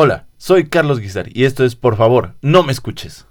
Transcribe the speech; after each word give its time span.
Hola, 0.00 0.28
soy 0.36 0.68
Carlos 0.68 1.00
Guizar 1.00 1.26
y 1.36 1.44
esto 1.44 1.64
es 1.64 1.74
Por 1.74 1.96
favor, 1.96 2.36
no 2.40 2.62
me 2.62 2.70
escuches. 2.70 3.26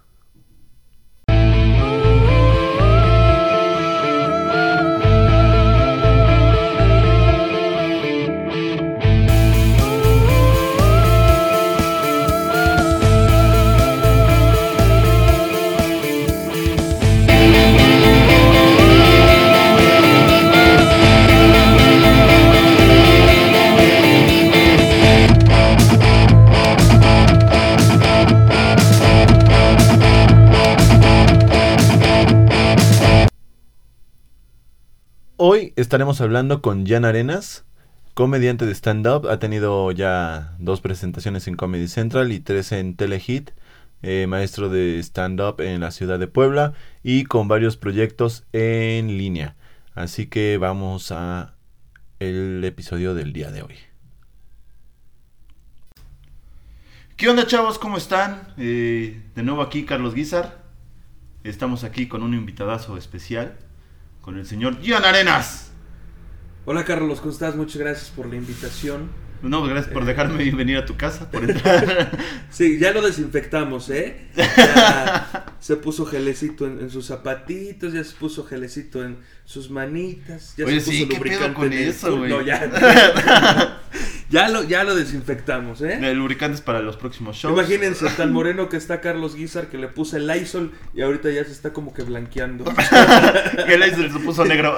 Estaremos 35.88 36.20
hablando 36.20 36.62
con 36.62 36.86
Jan 36.86 37.06
Arenas, 37.06 37.64
comediante 38.14 38.66
de 38.66 38.74
stand-up. 38.74 39.30
Ha 39.30 39.40
tenido 39.40 39.90
ya 39.94 40.54
dos 40.60 40.82
presentaciones 40.82 41.48
en 41.48 41.56
Comedy 41.56 41.88
Central 41.88 42.34
y 42.34 42.42
tres 42.42 42.74
en 42.74 42.98
Telehit. 42.98 43.52
Eh, 44.02 44.26
maestro 44.28 44.68
de 44.68 45.00
stand-up 45.00 45.62
en 45.62 45.80
la 45.80 45.92
ciudad 45.92 46.20
de 46.20 46.28
Puebla 46.28 46.74
y 47.04 47.24
con 47.24 47.48
varios 47.48 47.78
proyectos 47.78 48.46
en 48.52 49.18
línea. 49.18 49.56
Así 49.96 50.28
que 50.28 50.58
vamos 50.58 51.14
a 51.14 51.56
el 52.20 52.62
episodio 52.66 53.14
del 53.14 53.32
día 53.32 53.50
de 53.50 53.62
hoy. 53.62 53.76
¿Qué 57.16 57.30
onda 57.30 57.48
chavos? 57.48 57.80
¿Cómo 57.80 57.96
están? 57.96 58.54
Eh, 58.58 59.22
de 59.34 59.42
nuevo 59.42 59.62
aquí 59.62 59.86
Carlos 59.86 60.14
Guizar. 60.14 60.66
Estamos 61.46 61.86
aquí 61.86 62.10
con 62.10 62.24
un 62.24 62.34
invitadazo 62.34 62.98
especial 62.98 63.58
con 64.20 64.38
el 64.38 64.46
señor 64.46 64.82
Gian 64.82 65.06
Arenas. 65.06 65.67
Hola 66.70 66.84
Carlos, 66.84 67.22
¿cómo 67.22 67.32
estás? 67.32 67.56
Muchas 67.56 67.78
gracias 67.78 68.10
por 68.10 68.26
la 68.26 68.36
invitación. 68.36 69.10
No, 69.42 69.64
gracias 69.64 69.94
por 69.94 70.04
dejarme 70.04 70.52
venir 70.52 70.76
a 70.76 70.86
tu 70.86 70.98
casa, 70.98 71.32
por 71.32 71.42
entrar. 71.50 72.12
sí, 72.50 72.78
ya 72.78 72.92
lo 72.92 73.02
desinfectamos, 73.02 73.90
¿eh? 73.90 74.28
Ya 74.36 75.46
se 75.62 75.78
puso 75.78 76.06
gelecito 76.06 76.66
en, 76.68 76.90
sus 76.90 77.06
zapatitos, 77.06 77.94
ya 77.94 78.04
se 78.04 78.14
puso 78.16 78.44
gelecito 78.44 79.02
en 79.02 79.16
sus 79.46 79.70
manitas, 79.70 80.56
ya 80.58 80.66
Oye, 80.66 80.82
se 80.82 80.92
puso 80.92 80.98
sí, 80.98 81.08
¿qué 81.08 81.20
pedo 81.22 81.54
con 81.54 81.72
eso, 81.72 82.18
güey? 82.18 82.30
No, 82.30 82.42
ya. 82.42 83.80
ya, 84.30 84.50
lo, 84.50 84.64
ya 84.64 84.84
lo 84.84 84.94
desinfectamos, 84.94 85.82
¿eh? 85.82 86.00
El 86.02 86.18
lubricante 86.18 86.56
es 86.56 86.62
para 86.62 86.82
los 86.82 86.98
próximos 86.98 87.38
shows. 87.38 87.58
Imagínense, 87.58 88.10
tan 88.18 88.34
moreno 88.34 88.68
que 88.68 88.76
está 88.76 89.00
Carlos 89.00 89.36
Guizar 89.36 89.68
que 89.68 89.78
le 89.78 89.88
puse 89.88 90.18
el 90.18 90.28
Lysol 90.28 90.74
y 90.94 91.02
ahorita 91.02 91.32
ya 91.32 91.46
se 91.46 91.54
está 91.54 91.72
como 91.72 91.94
que 91.94 92.04
blanqueando. 92.04 92.66
y 93.68 93.72
el 93.72 93.80
Lysol 93.80 94.12
se 94.12 94.20
puso 94.20 94.44
negro. 94.44 94.78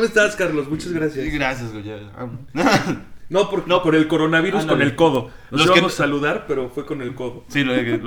¿Cómo 0.00 0.08
estás, 0.08 0.34
Carlos? 0.34 0.66
Muchas 0.66 0.92
gracias. 0.92 1.30
Gracias, 1.30 1.72
güey. 1.74 1.84
No, 3.28 3.48
por, 3.48 3.68
no, 3.68 3.82
por 3.82 3.94
el 3.94 4.08
coronavirus 4.08 4.64
con 4.64 4.82
el 4.82 4.96
codo. 4.96 5.30
Nos 5.52 5.60
los 5.60 5.76
íbamos 5.76 5.92
a 5.92 5.96
saludar, 5.98 6.46
pero 6.48 6.68
fue 6.68 6.84
con 6.84 7.00
el 7.00 7.14
codo. 7.14 7.44
Sí, 7.46 7.64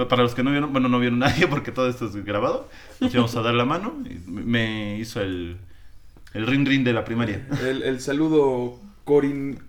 para 0.10 0.24
los 0.24 0.36
que 0.36 0.44
no 0.44 0.52
vieron, 0.52 0.74
bueno, 0.74 0.90
no 0.90 1.00
vieron 1.00 1.20
nadie 1.26 1.48
porque 1.48 1.72
todo 1.72 1.88
esto 1.88 2.08
es 2.08 2.26
grabado. 2.26 2.68
Nos 3.00 3.14
íbamos 3.14 3.34
a 3.38 3.42
dar 3.42 3.54
la 3.54 3.64
mano 3.64 4.04
y 4.04 4.16
me 4.30 4.98
hizo 4.98 5.22
el, 5.22 5.56
el 6.34 6.48
rin 6.48 6.66
rin 6.66 6.84
de 6.84 6.92
la 6.92 7.06
primaria. 7.06 7.48
El, 7.62 7.84
el 7.84 8.02
saludo 8.02 8.82
corin, 9.06 9.60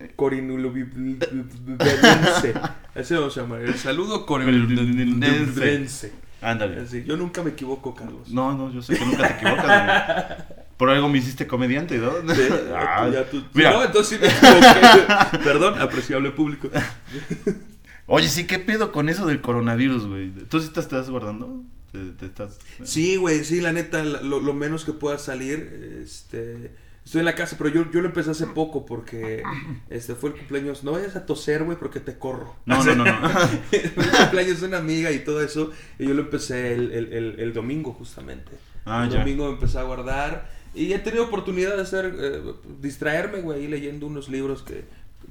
Así 2.96 3.14
vamos 3.14 3.36
a 3.36 3.40
llamar. 3.42 3.60
El 3.60 3.74
saludo 3.74 4.26
corinulubiblense. 4.26 6.12
Ándale. 6.40 7.04
yo 7.04 7.16
nunca 7.16 7.44
me 7.44 7.50
equivoco, 7.50 7.94
Carlos. 7.94 8.28
No, 8.30 8.56
no, 8.56 8.72
yo 8.72 8.82
sé 8.82 8.98
que 8.98 9.04
nunca 9.04 9.28
te 9.28 9.34
equivocas. 9.34 10.63
Por 10.76 10.90
algo 10.90 11.08
me 11.08 11.18
hiciste 11.18 11.46
comediante, 11.46 11.98
¿no? 11.98 12.10
ah, 12.74 13.08
Mira. 13.52 13.72
No, 13.72 13.84
entonces 13.84 14.20
sí. 14.20 15.38
Perdón, 15.44 15.80
apreciable 15.80 16.30
público. 16.30 16.68
Oye, 18.06 18.28
sí, 18.28 18.46
¿qué 18.46 18.58
pedo 18.58 18.92
con 18.92 19.08
eso 19.08 19.26
del 19.26 19.40
coronavirus, 19.40 20.06
güey? 20.06 20.30
¿Tú 20.30 20.60
sí 20.60 20.68
te 20.68 20.80
estás 20.80 21.08
guardando? 21.08 21.62
¿Te, 21.90 22.26
estás... 22.26 22.58
Sí, 22.82 23.16
güey, 23.16 23.44
sí, 23.44 23.60
la 23.60 23.72
neta, 23.72 24.02
lo, 24.04 24.40
lo, 24.40 24.52
menos 24.52 24.84
que 24.84 24.92
pueda 24.92 25.18
salir, 25.18 26.00
este... 26.02 26.72
Estoy 27.04 27.18
en 27.18 27.26
la 27.26 27.34
casa, 27.34 27.56
pero 27.58 27.68
yo, 27.68 27.90
yo 27.90 28.00
lo 28.00 28.06
empecé 28.06 28.30
hace 28.30 28.46
poco 28.46 28.86
porque 28.86 29.42
este 29.90 30.14
fue 30.14 30.30
el 30.30 30.36
cumpleaños. 30.36 30.84
No 30.84 30.92
vayas 30.92 31.16
a 31.16 31.26
toser, 31.26 31.62
güey, 31.64 31.76
porque 31.78 32.00
te 32.00 32.16
corro. 32.18 32.56
No, 32.64 32.82
no, 32.82 32.94
no, 32.94 33.04
no. 33.04 33.30
el 33.72 33.92
cumpleaños 33.92 34.62
de 34.62 34.68
una 34.68 34.78
amiga 34.78 35.12
y 35.12 35.18
todo 35.18 35.42
eso. 35.42 35.70
Y 35.98 36.06
yo 36.06 36.14
lo 36.14 36.22
empecé 36.22 36.72
el, 36.72 36.92
el, 36.92 37.36
el, 37.38 37.52
domingo, 37.52 37.92
justamente. 37.92 38.52
Ah, 38.86 39.04
el 39.04 39.10
domingo 39.10 39.44
me 39.44 39.52
empecé 39.52 39.78
a 39.78 39.82
guardar. 39.82 40.48
Y 40.74 40.92
he 40.92 40.98
tenido 40.98 41.24
oportunidad 41.24 41.76
de 41.76 41.82
hacer, 41.82 42.14
eh, 42.18 42.42
distraerme, 42.80 43.40
güey, 43.40 43.68
leyendo 43.68 44.06
unos 44.06 44.28
libros 44.28 44.62
que, 44.62 44.84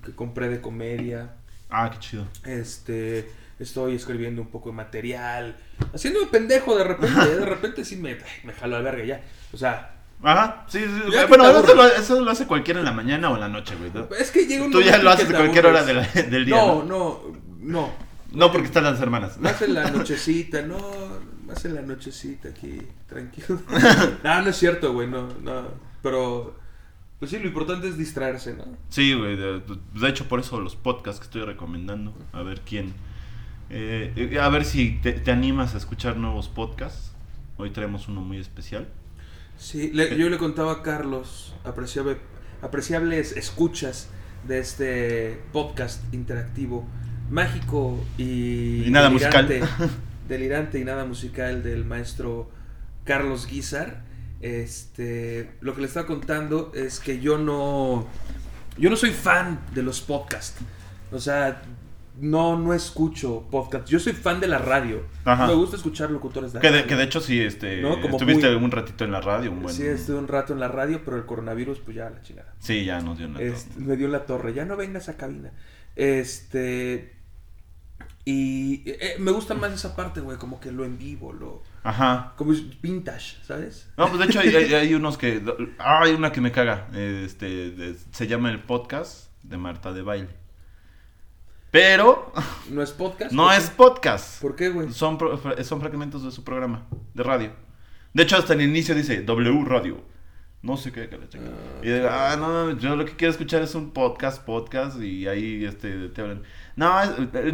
que, 0.03 0.11
compré 0.13 0.49
de 0.49 0.61
comedia. 0.61 1.33
Ah, 1.69 1.89
qué 1.91 1.99
chido. 1.99 2.27
Este, 2.45 3.29
estoy 3.59 3.95
escribiendo 3.95 4.41
un 4.41 4.47
poco 4.47 4.69
de 4.69 4.75
material, 4.75 5.57
haciendo 5.93 6.21
un 6.21 6.29
pendejo 6.29 6.77
de 6.77 6.85
repente, 6.85 7.35
de 7.35 7.45
repente 7.45 7.83
sí 7.83 7.97
me, 7.97 8.17
me 8.43 8.53
jalo 8.53 8.77
al 8.77 8.83
verga 8.83 9.03
ya. 9.03 9.21
O 9.51 9.57
sea... 9.57 9.89
Ajá, 10.25 10.65
sí, 10.69 10.79
sí. 10.79 11.17
Bueno, 11.27 11.49
eso 11.49 11.75
lo, 11.75 11.85
eso 11.85 12.21
lo, 12.21 12.31
hace 12.31 12.47
cualquiera 12.47 12.79
en 12.79 12.85
la 12.85 12.93
mañana 12.93 13.29
o 13.29 13.33
en 13.33 13.41
la 13.41 13.49
noche, 13.49 13.75
güey. 13.75 13.91
Es 14.17 14.31
que 14.31 14.45
llega 14.45 14.63
un 14.63 14.71
Tú 14.71 14.81
ya 14.81 14.97
lo 14.97 15.09
haces 15.09 15.29
a 15.29 15.33
cualquier 15.35 15.65
hora 15.65 15.83
del 15.83 16.45
día. 16.45 16.55
No, 16.55 16.81
no, 16.83 17.21
no. 17.59 17.91
No, 18.31 18.51
porque 18.51 18.67
están 18.67 18.85
las 18.85 19.01
hermanas. 19.01 19.37
Más 19.39 19.61
en 19.61 19.73
la 19.73 19.91
nochecita, 19.91 20.61
no, 20.61 20.77
más 21.53 21.65
en 21.65 21.75
la 21.75 21.81
nochecita 21.81 22.49
aquí, 22.49 22.79
tranquilo. 23.07 23.61
no, 24.23 24.41
no 24.41 24.49
es 24.49 24.55
cierto, 24.55 24.93
güey, 24.93 25.07
no, 25.07 25.27
no. 25.43 25.67
Pero, 26.01 26.55
pues 27.19 27.31
sí, 27.31 27.39
lo 27.39 27.47
importante 27.47 27.87
es 27.87 27.97
distraerse, 27.97 28.53
¿no? 28.55 28.65
Sí, 28.89 29.13
güey, 29.13 29.35
de, 29.35 29.61
hecho 30.07 30.27
por 30.27 30.39
eso 30.39 30.59
los 30.59 30.75
podcasts 30.75 31.19
que 31.19 31.25
estoy 31.25 31.43
recomendando, 31.43 32.13
a 32.31 32.41
ver 32.41 32.61
quién. 32.61 32.93
Eh, 33.69 34.37
a 34.41 34.49
ver 34.49 34.65
si 34.65 34.99
te, 35.01 35.31
animas 35.31 35.75
a 35.75 35.77
escuchar 35.77 36.17
nuevos 36.17 36.49
podcasts. 36.49 37.11
Hoy 37.57 37.69
traemos 37.69 38.07
uno 38.07 38.21
muy 38.21 38.37
especial. 38.37 38.87
Sí, 39.57 39.91
yo 39.93 40.29
le 40.29 40.37
contaba 40.37 40.71
a 40.73 40.81
Carlos, 40.81 41.55
apreciable, 41.63 42.17
apreciables 42.61 43.37
escuchas 43.37 44.09
de 44.47 44.59
este 44.59 45.41
podcast 45.53 46.13
interactivo 46.13 46.85
mágico 47.29 48.03
y, 48.17 48.83
y 48.85 48.89
nada 48.89 49.09
musical. 49.09 49.47
delirante 50.27 50.79
y 50.79 50.83
nada 50.83 51.05
musical 51.05 51.63
del 51.63 51.85
maestro 51.85 52.49
Carlos 53.03 53.47
Guizar. 53.47 54.03
Este, 54.41 55.51
lo 55.61 55.73
que 55.73 55.81
le 55.81 55.87
estaba 55.87 56.05
contando 56.05 56.71
es 56.75 56.99
que 56.99 57.19
yo 57.19 57.37
no 57.37 58.05
yo 58.77 58.89
no 58.89 58.95
soy 58.95 59.11
fan 59.11 59.59
de 59.73 59.83
los 59.83 60.01
podcasts. 60.01 60.59
O 61.11 61.19
sea, 61.19 61.61
no 62.19 62.57
no 62.59 62.73
escucho 62.73 63.47
podcasts. 63.49 63.89
Yo 63.89 63.99
soy 63.99 64.13
fan 64.13 64.39
de 64.39 64.47
la 64.47 64.57
radio. 64.57 65.03
Me 65.25 65.53
gusta 65.53 65.77
escuchar 65.77 66.11
locutores 66.11 66.53
de 66.53 66.59
que 66.59 66.71
de, 66.71 66.85
que 66.85 66.95
de 66.95 67.03
hecho 67.03 67.21
sí 67.21 67.39
este 67.39 67.81
estuviste 68.05 68.53
un 68.55 68.71
ratito 68.71 69.05
en 69.05 69.11
la 69.11 69.21
radio, 69.21 69.51
un 69.51 69.63
buen... 69.63 69.73
Sí, 69.73 69.85
estuve 69.85 70.17
un 70.17 70.27
rato 70.27 70.53
en 70.53 70.59
la 70.59 70.67
radio, 70.67 71.01
pero 71.05 71.17
el 71.17 71.25
coronavirus 71.25 71.79
pues 71.79 71.95
ya 71.95 72.09
la 72.09 72.21
chingada. 72.21 72.53
Sí, 72.59 72.85
ya 72.85 72.99
nos 72.99 73.17
dio 73.17 73.27
una 73.27 73.39
este, 73.39 73.79
Me 73.79 73.95
dio 73.95 74.07
la 74.07 74.25
torre. 74.25 74.53
Ya 74.53 74.65
no 74.65 74.75
vengas 74.75 75.09
a 75.09 75.15
cabina. 75.15 75.53
Este 75.95 77.13
y 78.25 78.83
eh, 78.85 79.15
me 79.19 79.31
gusta 79.31 79.53
más 79.53 79.73
esa 79.73 79.95
parte, 79.95 80.21
güey, 80.21 80.37
como 80.37 80.59
que 80.59 80.71
lo 80.71 80.85
en 80.85 80.97
vivo, 80.97 81.33
lo... 81.33 81.61
Ajá. 81.83 82.33
Como 82.37 82.53
es 82.53 82.81
vintage, 82.81 83.37
¿sabes? 83.43 83.89
No, 83.97 84.07
pues 84.07 84.19
de 84.19 84.25
hecho 84.25 84.39
hay, 84.39 84.93
unos 84.95 85.17
que... 85.17 85.43
Ah, 85.77 86.01
hay 86.03 86.13
una 86.13 86.31
que 86.31 86.39
me 86.39 86.51
caga. 86.51 86.87
Este, 86.93 87.95
se 88.11 88.27
llama 88.27 88.49
el 88.49 88.61
podcast 88.61 89.29
de 89.43 89.57
Marta 89.57 89.91
de 89.91 90.03
Baile. 90.03 90.29
Pero... 91.71 92.31
¿No 92.69 92.81
es 92.81 92.91
podcast? 92.91 93.33
No 93.33 93.51
es 93.51 93.69
podcast. 93.69 94.41
¿Por 94.41 94.55
qué, 94.55 94.69
güey? 94.69 94.93
Son, 94.93 95.17
son 95.63 95.81
fragmentos 95.81 96.23
de 96.23 96.31
su 96.31 96.45
programa, 96.45 96.87
de 97.13 97.23
radio. 97.23 97.51
De 98.13 98.23
hecho, 98.23 98.37
hasta 98.37 98.53
el 98.53 98.61
inicio 98.61 98.95
dice 98.95 99.21
W 99.21 99.65
Radio. 99.65 100.13
No 100.61 100.77
sé 100.77 100.93
qué, 100.93 101.09
que 101.09 101.17
le 101.17 101.25
ah, 101.25 101.81
y 101.81 101.89
digo, 101.89 102.07
ah, 102.09 102.37
no, 102.39 102.79
yo 102.79 102.95
lo 102.95 103.03
que 103.03 103.17
quiero 103.17 103.31
escuchar 103.31 103.61
es 103.63 103.75
un 103.75 103.91
podcast, 103.91 104.45
podcast, 104.45 105.01
y 105.01 105.27
ahí 105.27 105.65
este, 105.65 106.07
te 106.07 106.21
hablan. 106.21 106.43
No, 106.75 106.89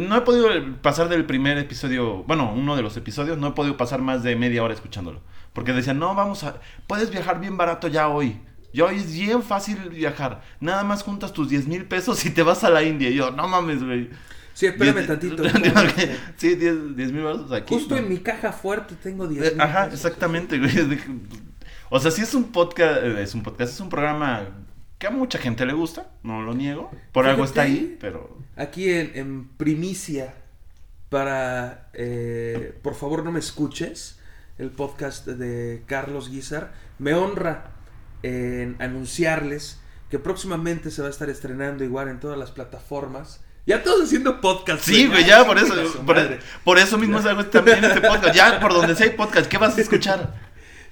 no 0.00 0.16
he 0.16 0.20
podido 0.22 0.48
pasar 0.80 1.08
del 1.08 1.26
primer 1.26 1.58
episodio, 1.58 2.24
bueno, 2.24 2.52
uno 2.54 2.76
de 2.76 2.82
los 2.82 2.96
episodios, 2.96 3.36
no 3.38 3.48
he 3.48 3.52
podido 3.52 3.76
pasar 3.76 4.00
más 4.00 4.22
de 4.22 4.34
media 4.36 4.62
hora 4.62 4.72
escuchándolo. 4.72 5.20
Porque 5.52 5.72
decían, 5.72 5.98
no, 5.98 6.14
vamos 6.14 6.44
a, 6.44 6.56
puedes 6.86 7.10
viajar 7.10 7.40
bien 7.40 7.56
barato 7.56 7.88
ya 7.88 8.08
hoy. 8.08 8.40
Ya 8.72 8.84
hoy 8.84 8.96
es 8.96 9.12
bien 9.12 9.42
fácil 9.42 9.90
viajar. 9.90 10.42
Nada 10.60 10.84
más 10.84 11.02
juntas 11.02 11.32
tus 11.32 11.48
10 11.48 11.66
mil 11.66 11.84
pesos 11.86 12.24
y 12.24 12.30
te 12.30 12.42
vas 12.42 12.62
a 12.62 12.70
la 12.70 12.82
India. 12.82 13.10
Y 13.10 13.14
yo, 13.14 13.30
no 13.30 13.48
mames, 13.48 13.82
güey. 13.82 14.10
Sí, 14.54 14.66
espérame 14.66 15.06
tantito. 15.06 15.42
sí, 16.36 16.54
10 16.54 16.96
mil 17.12 17.24
pesos 17.24 17.52
aquí. 17.52 17.74
Justo 17.74 17.96
en 17.96 18.08
mi 18.08 18.18
caja 18.18 18.52
fuerte 18.52 18.94
tengo 18.94 19.26
10 19.26 19.54
mil 19.54 19.60
Ajá, 19.60 19.86
exactamente, 19.86 20.58
güey. 20.58 20.70
O 21.92 21.98
sea, 21.98 22.12
sí 22.12 22.22
es 22.22 22.34
un 22.34 22.44
podcast, 22.52 23.02
es 23.02 23.34
un 23.34 23.42
podcast, 23.42 23.72
es 23.72 23.80
un 23.80 23.88
programa 23.88 24.46
que 25.00 25.06
a 25.06 25.10
mucha 25.10 25.38
gente 25.38 25.64
le 25.64 25.72
gusta, 25.72 26.10
no 26.22 26.42
lo 26.42 26.52
niego. 26.54 26.90
Por 27.10 27.26
algo 27.26 27.44
está 27.44 27.62
ahí, 27.62 27.96
pero... 27.98 28.36
Aquí 28.54 28.90
en, 28.90 29.12
en 29.14 29.48
primicia 29.48 30.34
para 31.08 31.88
eh, 31.94 32.78
Por 32.82 32.94
favor 32.94 33.24
no 33.24 33.32
me 33.32 33.40
escuches, 33.40 34.18
el 34.58 34.70
podcast 34.70 35.26
de 35.26 35.82
Carlos 35.86 36.30
Guizar, 36.30 36.74
me 36.98 37.14
honra 37.14 37.70
en 38.22 38.76
anunciarles 38.78 39.80
que 40.10 40.18
próximamente 40.18 40.90
se 40.90 41.00
va 41.00 41.08
a 41.08 41.10
estar 41.10 41.30
estrenando 41.30 41.82
igual 41.82 42.08
en 42.08 42.20
todas 42.20 42.38
las 42.38 42.50
plataformas. 42.50 43.40
Ya 43.64 43.82
todos 43.82 44.04
haciendo 44.04 44.38
podcast. 44.42 44.84
Sí, 44.84 45.06
güey, 45.06 45.24
ya 45.24 45.46
por 45.46 45.56
eso, 45.56 45.74
por, 46.62 46.78
eso 46.78 46.98
mismo 46.98 47.18
hago 47.18 47.46
también 47.46 47.82
este 47.82 48.02
podcast. 48.02 48.34
Ya 48.34 48.60
por 48.60 48.74
donde 48.74 48.94
sea 48.94 49.06
hay 49.06 49.16
podcast, 49.16 49.48
¿qué 49.48 49.56
vas 49.56 49.78
a 49.78 49.80
escuchar? 49.80 50.49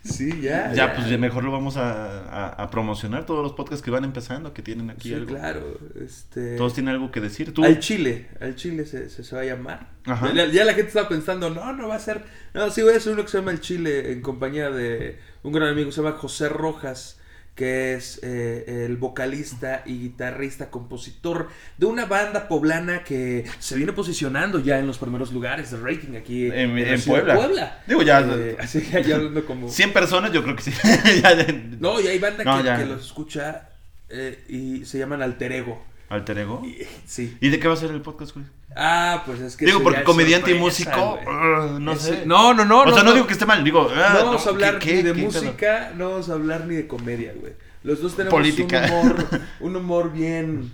Sí, 0.09 0.41
ya. 0.41 0.73
Ya, 0.73 0.95
pues 0.95 1.09
ya 1.09 1.19
mejor 1.19 1.45
lo 1.45 1.53
vamos 1.53 1.77
a, 1.77 2.21
a- 2.29 2.49
a 2.63 2.71
promocionar 2.71 3.27
todos 3.27 3.43
los 3.43 3.53
podcasts 3.53 3.85
que 3.85 3.91
van 3.91 4.05
empezando, 4.05 4.53
que 4.55 4.63
tienen 4.63 4.91
aquí 4.91 5.09
Sí, 5.11 5.15
algo. 5.15 5.27
claro. 5.27 5.79
Este... 6.05 6.57
Todos 6.57 6.75
tienen 6.75 6.95
algo 6.95 7.11
que 7.11 7.21
decir. 7.21 7.53
Tú, 7.55 7.65
Al 7.65 7.79
Chile, 7.79 8.29
al 8.41 8.55
Chile 8.57 8.85
se, 8.87 9.09
se, 9.11 9.23
se 9.25 9.37
va 9.37 9.43
a 9.43 9.45
llamar. 9.45 9.91
Ajá. 10.07 10.33
Ya, 10.35 10.47
ya 10.47 10.65
la 10.65 10.73
gente 10.75 10.89
estaba 10.89 11.09
pensando, 11.09 11.51
no, 11.51 11.73
no 11.73 11.89
va 11.89 11.97
a 11.97 12.01
ser. 12.01 12.23
No, 12.55 12.71
sí, 12.71 12.83
voy 12.83 12.95
a 12.95 12.97
hacer 12.97 13.13
uno 13.13 13.23
que 13.23 13.29
se 13.31 13.39
llama 13.39 13.51
El 13.53 13.61
Chile 13.61 14.13
en 14.13 14.23
compañía 14.23 14.71
de 14.71 15.19
un 15.43 15.53
gran 15.53 15.69
amigo, 15.69 15.93
se 15.93 16.03
llama 16.03 16.17
José 16.17 16.49
Rojas, 16.49 17.18
que 17.59 17.95
es 17.95 18.21
eh, 18.23 18.85
el 18.87 18.97
vocalista 18.99 19.83
y 19.85 19.99
guitarrista, 19.99 20.71
compositor 20.71 21.49
de 21.77 21.87
una 21.87 22.07
banda 22.07 22.47
poblana 22.47 23.03
que 23.03 23.45
se 23.59 23.75
viene 23.75 23.93
posicionando 23.93 24.61
ya 24.61 24.79
en 24.79 24.87
los 24.87 24.99
primeros 24.99 25.33
lugares 25.33 25.73
de 25.73 25.79
rating 25.79 26.15
aquí 26.17 26.47
En- 26.47 26.77
la 26.81 26.93
en 26.93 26.99
ciudad 27.01 27.25
de 27.25 27.35
Puebla. 27.35 27.83
Digo, 27.89 28.03
ya- 28.03 28.21
Eh, 28.21 28.57
así 28.61 28.81
que 28.81 29.03
ya 29.03 29.17
hablando 29.17 29.45
como. 29.45 29.69
100 29.73 29.93
personas, 29.93 30.31
yo 30.33 30.45
creo 30.45 30.55
que 30.55 30.63
sí. 30.63 30.71
Ya 31.23 31.35
No, 31.81 32.01
y 32.01 32.07
hay 32.07 32.21
banda 32.21 32.45
No, 32.45 32.59
que, 32.59 32.65
ya. 32.65 32.79
que 32.79 32.87
los 32.87 33.05
escucha 33.05 33.71
eh, 34.09 34.45
y 34.49 34.85
se 34.85 34.99
llaman 35.01 35.21
Alter 35.21 35.51
Ego. 35.51 35.85
Alter 36.09 36.39
Ego. 36.39 36.63
Sí. 37.07 37.37
¿Y 37.41 37.49
de 37.51 37.59
qué 37.61 37.69
va 37.69 37.75
a 37.75 37.77
ser 37.77 37.91
el 37.91 38.01
podcast, 38.01 38.35
güey? 38.35 38.47
Ah, 38.77 39.23
pues 39.27 39.41
es 39.41 39.57
que. 39.57 39.67
Digo, 39.67 39.83
porque 39.83 40.03
comediante 40.05 40.51
y 40.55 40.59
músico, 40.59 41.19
uh, 41.27 41.79
no 41.79 41.97
sé. 41.97 42.25
No, 42.27 42.55
no, 42.55 42.65
no. 42.65 42.83
o 42.83 42.93
sea, 42.93 43.03
no, 43.03 43.11
no 43.11 43.15
digo 43.15 43.27
que 43.27 43.33
esté 43.35 43.45
mal, 43.47 43.63
digo. 43.65 43.89
ah, 43.95 44.11
No 44.21 44.25
vamos 44.27 44.47
a 44.47 44.51
hablar 44.51 44.79
¿qué- 44.79 44.97
ni 44.97 45.03
de 45.03 45.13
qué- 45.13 45.23
música, 45.23 45.93
no 45.97 46.11
vamos 46.11 46.29
a 46.31 46.33
hablar 46.35 46.67
ni 46.67 46.77
de 46.77 46.87
comedia, 46.87 47.35
güey. 47.39 47.53
Los 47.83 48.01
dos 48.03 48.15
tenemos 48.17 48.33
Política. 48.39 48.87
un 48.93 49.11
humor, 49.11 49.27
un 49.61 49.77
humor 49.77 50.13
bien, 50.13 50.73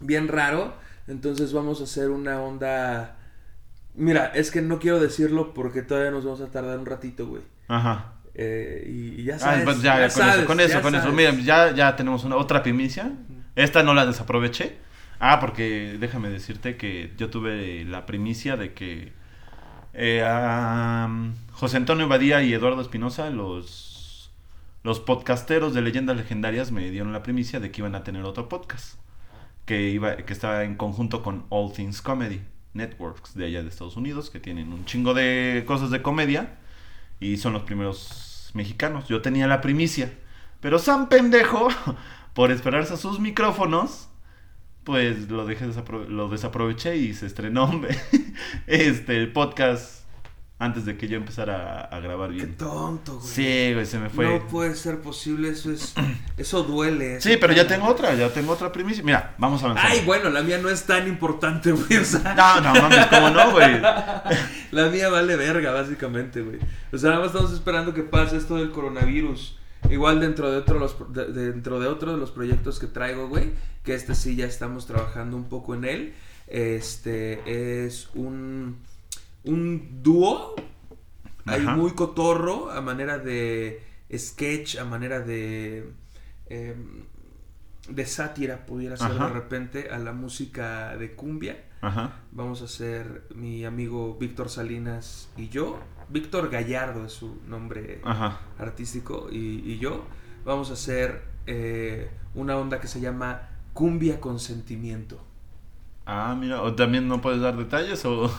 bien 0.00 0.28
raro. 0.28 0.74
Entonces 1.08 1.52
vamos 1.52 1.80
a 1.80 1.84
hacer 1.84 2.10
una 2.10 2.40
onda. 2.40 3.16
Mira, 3.94 4.26
es 4.34 4.50
que 4.50 4.62
no 4.62 4.78
quiero 4.78 5.00
decirlo 5.00 5.52
porque 5.52 5.82
todavía 5.82 6.10
nos 6.10 6.24
vamos 6.24 6.40
a 6.40 6.46
tardar 6.50 6.78
un 6.78 6.86
ratito, 6.86 7.26
güey. 7.26 7.42
Ajá. 7.68 8.12
Eh, 8.34 8.84
y, 8.86 9.20
y 9.20 9.24
ya 9.24 9.34
Ah, 9.36 9.38
sabes. 9.38 9.64
pues 9.64 9.82
ya, 9.82 9.96
ya 9.96 10.00
con 10.02 10.10
sabes, 10.10 10.36
eso, 10.36 10.46
con 10.46 10.60
eso, 10.60 10.80
con 10.82 10.94
eso. 10.94 11.12
Mira, 11.12 11.32
ya, 11.34 11.74
ya 11.74 11.96
tenemos 11.96 12.24
una 12.24 12.36
otra 12.36 12.62
primicia. 12.62 13.10
Esta 13.56 13.82
no 13.82 13.94
la 13.94 14.06
desaproveché. 14.06 14.78
Ah, 15.18 15.38
porque 15.40 15.96
déjame 16.00 16.30
decirte 16.30 16.76
que 16.76 17.12
yo 17.16 17.30
tuve 17.30 17.84
la 17.84 18.06
primicia 18.06 18.56
de 18.56 18.72
que 18.72 19.12
eh, 19.94 20.24
um, 20.24 21.34
José 21.52 21.76
Antonio 21.76 22.08
Badía 22.08 22.42
y 22.42 22.52
Eduardo 22.52 22.80
Espinosa, 22.80 23.30
los, 23.30 24.32
los 24.82 25.00
podcasteros 25.00 25.74
de 25.74 25.82
leyendas 25.82 26.16
legendarias, 26.16 26.72
me 26.72 26.90
dieron 26.90 27.12
la 27.12 27.22
primicia 27.22 27.60
de 27.60 27.70
que 27.70 27.82
iban 27.82 27.94
a 27.94 28.02
tener 28.04 28.24
otro 28.24 28.48
podcast. 28.48 28.96
Que, 29.64 29.90
iba, 29.90 30.16
que 30.16 30.32
estaba 30.32 30.64
en 30.64 30.74
conjunto 30.74 31.22
con 31.22 31.46
All 31.50 31.72
Things 31.72 32.02
Comedy 32.02 32.40
Networks 32.74 33.34
de 33.34 33.46
allá 33.46 33.62
de 33.62 33.68
Estados 33.68 33.96
Unidos, 33.96 34.30
que 34.30 34.40
tienen 34.40 34.72
un 34.72 34.84
chingo 34.86 35.14
de 35.14 35.62
cosas 35.66 35.90
de 35.90 36.02
comedia 36.02 36.58
y 37.20 37.36
son 37.36 37.52
los 37.52 37.62
primeros 37.62 38.50
mexicanos. 38.54 39.06
Yo 39.08 39.22
tenía 39.22 39.46
la 39.46 39.60
primicia, 39.60 40.12
pero 40.60 40.78
San 40.78 41.08
Pendejo, 41.08 41.68
por 42.34 42.50
esperarse 42.50 42.94
a 42.94 42.96
sus 42.96 43.20
micrófonos, 43.20 44.08
pues 44.84 45.30
lo 45.30 45.46
dejé 45.46 45.66
desapro- 45.66 46.06
lo 46.08 46.28
desaproveché 46.28 46.96
y 46.96 47.14
se 47.14 47.26
estrenó 47.26 47.80
este 48.66 49.16
el 49.16 49.32
podcast 49.32 50.02
antes 50.58 50.84
de 50.84 50.96
que 50.96 51.08
yo 51.08 51.16
empezara 51.16 51.80
a, 51.80 51.96
a 51.96 51.98
grabar 52.00 52.28
Qué 52.30 52.36
bien. 52.36 52.56
tonto, 52.56 53.14
güey. 53.18 53.26
Sí, 53.26 53.72
güey, 53.74 53.84
se 53.84 53.98
me 53.98 54.08
fue. 54.10 54.26
No 54.26 54.46
puede 54.46 54.76
ser 54.76 55.00
posible, 55.00 55.48
eso 55.48 55.72
es. 55.72 55.92
Eso 56.38 56.62
duele. 56.64 57.16
eso 57.18 57.28
sí, 57.28 57.36
pero 57.36 57.52
ya 57.52 57.66
tengo 57.68 57.86
otra, 57.86 58.14
ya 58.14 58.28
tengo 58.30 58.52
otra 58.54 58.72
primicia. 58.72 59.04
Mira, 59.04 59.34
vamos 59.38 59.62
a 59.62 59.66
avanzar. 59.66 59.90
Ay, 59.92 60.02
bueno, 60.06 60.30
la 60.30 60.42
mía 60.42 60.58
no 60.58 60.68
es 60.70 60.84
tan 60.84 61.06
importante, 61.06 61.70
güey. 61.70 61.98
O 61.98 62.04
sea, 62.04 62.34
No, 62.34 62.60
no, 62.60 62.72
mames, 62.82 63.06
¿cómo 63.06 63.30
no, 63.30 63.50
güey? 63.52 63.80
La 64.72 64.88
mía 64.88 65.08
vale 65.10 65.36
verga, 65.36 65.70
básicamente, 65.72 66.40
güey. 66.40 66.58
O 66.90 66.96
sea, 66.98 67.10
nada 67.10 67.20
más 67.22 67.32
estamos 67.32 67.52
esperando 67.52 67.92
que 67.92 68.02
pase 68.02 68.38
esto 68.38 68.56
del 68.56 68.70
coronavirus. 68.72 69.56
Igual 69.90 70.20
dentro 70.20 70.50
de 70.50 70.56
otro, 70.58 70.78
los, 70.78 70.96
de- 71.12 71.32
dentro 71.32 71.78
de 71.80 71.86
otro 71.88 72.12
de 72.12 72.18
los 72.18 72.30
proyectos 72.30 72.78
que 72.78 72.86
traigo, 72.86 73.28
güey, 73.28 73.50
que 73.84 73.94
este 73.94 74.14
sí 74.14 74.36
ya 74.36 74.46
estamos 74.46 74.86
trabajando 74.86 75.36
un 75.36 75.44
poco 75.48 75.74
en 75.74 75.84
él. 75.84 76.14
Este 76.46 77.84
es 77.84 78.08
un, 78.14 78.78
un 79.44 80.02
dúo 80.02 80.54
ahí 81.46 81.62
muy 81.66 81.92
cotorro, 81.92 82.70
a 82.70 82.80
manera 82.80 83.18
de 83.18 83.82
sketch, 84.16 84.76
a 84.78 84.84
manera 84.84 85.20
de... 85.20 85.90
em, 86.46 87.04
de 87.88 88.06
sátira, 88.06 88.64
pudiera 88.64 88.96
ser 88.96 89.10
Ajá. 89.10 89.26
de 89.26 89.32
repente, 89.32 89.88
a 89.90 89.98
la 89.98 90.12
música 90.12 90.96
de 90.96 91.12
cumbia. 91.14 91.64
Ajá. 91.80 92.20
Vamos 92.30 92.62
a 92.62 92.66
hacer 92.66 93.24
mi 93.34 93.64
amigo 93.64 94.16
Víctor 94.20 94.48
Salinas 94.48 95.28
y 95.36 95.48
yo. 95.48 95.80
Víctor 96.12 96.50
Gallardo 96.50 97.06
es 97.06 97.12
su 97.12 97.40
nombre 97.46 98.00
Ajá. 98.04 98.40
artístico 98.58 99.28
y, 99.30 99.62
y 99.64 99.78
yo. 99.78 100.04
Vamos 100.44 100.70
a 100.70 100.74
hacer 100.74 101.22
eh, 101.46 102.10
una 102.34 102.56
onda 102.56 102.80
que 102.80 102.88
se 102.88 103.00
llama 103.00 103.48
Cumbia 103.72 104.20
con 104.20 104.38
Sentimiento. 104.38 105.24
Ah, 106.04 106.36
mira, 106.38 106.62
o 106.62 106.74
también 106.74 107.08
no 107.08 107.20
puedes 107.20 107.40
dar 107.40 107.56
detalles 107.56 108.04
o 108.04 108.30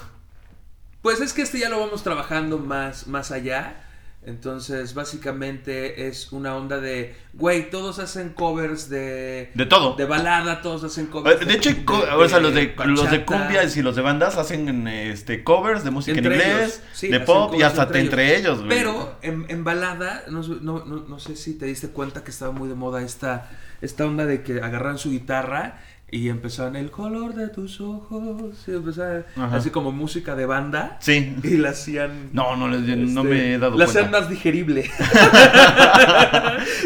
Pues 1.02 1.20
es 1.22 1.34
que 1.34 1.42
este 1.42 1.60
ya 1.60 1.70
lo 1.70 1.80
vamos 1.80 2.04
trabajando 2.04 2.60
más, 2.60 3.08
más 3.08 3.32
allá. 3.32 3.83
Entonces, 4.26 4.94
básicamente 4.94 6.08
es 6.08 6.32
una 6.32 6.56
onda 6.56 6.80
de, 6.80 7.16
güey, 7.34 7.70
todos 7.70 8.00
hacen 8.00 8.30
covers 8.30 8.90
de, 8.90 9.52
de 9.54 9.66
todo. 9.66 9.96
de 9.96 10.06
balada, 10.06 10.62
todos 10.62 10.84
hacen 10.86 11.08
covers. 11.08 11.42
Eh, 11.42 11.46
De 11.46 11.54
hecho, 11.56 11.70
o 12.18 12.28
sea, 12.30 12.40
los 12.40 12.54
de, 12.54 12.74
los 12.86 13.12
de 13.12 13.26
cumbias 13.26 13.76
y 13.76 13.82
los 13.82 13.96
de 13.96 14.02
bandas 14.02 14.38
hacen 14.38 14.88
este 14.88 15.44
covers 15.44 15.84
de 15.84 15.92
música 15.92 16.18
en 16.18 16.24
inglés, 16.26 16.58
ellos, 16.58 16.82
sí, 16.94 17.08
de 17.10 17.20
pop 17.20 17.50
y 17.50 17.58
covers 17.58 17.66
hasta 17.66 17.84
entre 17.84 18.00
entre 18.02 18.38
ellos, 18.38 18.58
güey. 18.60 18.70
Pero 18.70 19.18
en, 19.22 19.46
en 19.50 19.64
balada, 19.64 20.24
no, 20.30 20.42
sé- 20.42 20.58
no, 20.62 20.86
no, 20.86 21.04
no 21.08 21.20
sé 21.20 21.36
si 21.36 21.56
te 21.58 21.66
diste 21.66 21.90
cuenta 21.90 22.24
que 22.24 22.32
estaba 22.32 22.52
muy 22.54 22.70
de 22.70 22.76
moda 22.76 23.02
esta, 23.02 23.50
esta 23.82 24.06
onda 24.06 24.26
de 24.26 24.42
que 24.44 24.62
agarran 24.62 24.98
su 24.98 25.12
guitarra 25.12 25.82
y 26.16 26.30
empezaban 26.30 26.76
el 26.76 26.92
color 26.92 27.34
de 27.34 27.48
tus 27.48 27.82
ojos. 27.82 28.56
Y 28.68 28.72
empezaban 28.72 29.26
Ajá. 29.36 29.56
así 29.58 29.72
como 29.72 29.92
música 29.92 30.36
de 30.36 30.46
banda. 30.46 30.98
Sí. 31.02 31.36
Y 31.44 31.58
la 31.58 31.70
hacían. 31.72 32.30
No, 32.34 32.56
no, 32.56 32.68
les- 32.68 32.82
no 32.82 33.22
este, 33.22 33.34
me 33.34 33.54
he 33.54 33.58
dado 33.58 33.78
La 33.78 33.86
cuenta. 33.86 34.00
hacían 34.02 34.12
más 34.12 34.30
digerible. 34.30 34.90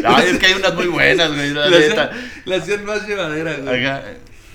Ay, 0.04 0.26
es 0.30 0.38
que 0.38 0.46
hay 0.46 0.52
unas 0.54 0.74
muy 0.74 0.86
buenas, 0.86 1.28
güey, 1.34 1.50
la 1.52 1.66
la, 1.70 1.76
hacían, 1.76 2.10
la 2.44 2.56
hacían 2.56 2.84
más 2.84 3.06
llevadera, 3.06 3.54
güey. 3.62 3.86
Ajá. 3.86 4.02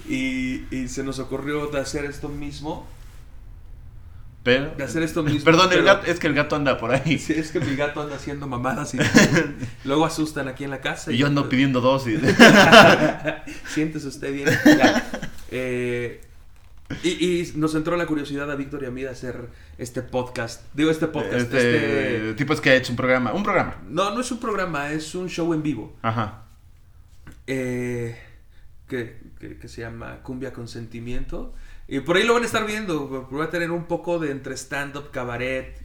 Y, 0.09 0.63
y 0.75 0.87
se 0.87 1.03
nos 1.03 1.19
ocurrió 1.19 1.67
de 1.67 1.79
hacer 1.79 2.05
esto 2.05 2.29
mismo. 2.29 2.87
Pero, 4.43 4.73
De 4.75 4.83
hacer 4.83 5.03
esto 5.03 5.23
mismo. 5.23 5.45
Perdón, 5.45 5.71
el 5.71 5.83
gato, 5.83 6.05
es 6.11 6.19
que 6.19 6.27
el 6.27 6.33
gato 6.33 6.57
anda 6.57 6.77
por 6.77 6.91
ahí. 6.93 7.17
Sí, 7.17 7.31
es 7.33 7.49
que 7.51 7.61
mi 7.61 7.77
gato 7.77 8.01
anda 8.01 8.17
haciendo 8.17 8.45
mamadas 8.45 8.93
y 8.93 8.97
luego 9.85 10.05
asustan 10.05 10.49
aquí 10.49 10.65
en 10.65 10.69
la 10.69 10.81
casa. 10.81 11.13
Y 11.13 11.17
yo 11.17 11.27
ando 11.27 11.47
pidiendo 11.47 11.79
dosis. 11.79 12.19
Siéntese 13.67 14.07
usted 14.07 14.33
bien. 14.33 14.49
Eh, 15.51 16.21
y, 17.03 17.09
y 17.09 17.53
nos 17.55 17.73
entró 17.75 17.95
la 17.95 18.05
curiosidad 18.05 18.51
a 18.51 18.55
Víctor 18.55 18.83
y 18.83 18.85
a 18.87 18.91
mí 18.91 19.01
de 19.01 19.09
hacer 19.09 19.47
este 19.77 20.01
podcast. 20.01 20.63
Digo, 20.73 20.91
este 20.91 21.07
podcast. 21.07 21.35
Este, 21.43 22.15
este- 22.17 22.33
tipo 22.33 22.53
es 22.53 22.59
que 22.61 22.71
ha 22.71 22.75
hecho 22.75 22.91
un 22.91 22.97
programa. 22.97 23.33
Un 23.33 23.43
programa. 23.43 23.77
No, 23.89 24.13
no 24.13 24.21
es 24.21 24.31
un 24.31 24.39
programa, 24.39 24.91
es 24.91 25.15
un 25.15 25.29
show 25.29 25.53
en 25.53 25.63
vivo. 25.63 25.95
Ajá. 26.01 26.43
eh, 27.47 28.17
que, 28.87 29.17
que- 29.39 29.57
que 29.57 29.67
se 29.67 29.81
llama 29.81 30.17
Cumbia 30.23 30.51
con 30.53 30.67
Sentimiento. 30.67 31.53
Y 31.95 31.99
por 31.99 32.17
ahí 32.17 32.23
lo 32.23 32.33
van 32.33 32.43
a 32.43 32.45
estar 32.47 32.65
viendo. 32.65 33.27
Va 33.31 33.43
a 33.45 33.49
tener 33.49 33.69
un 33.71 33.83
poco 33.85 34.17
de 34.19 34.31
entre 34.31 34.55
stand-up, 34.57 35.11
cabaret 35.11 35.77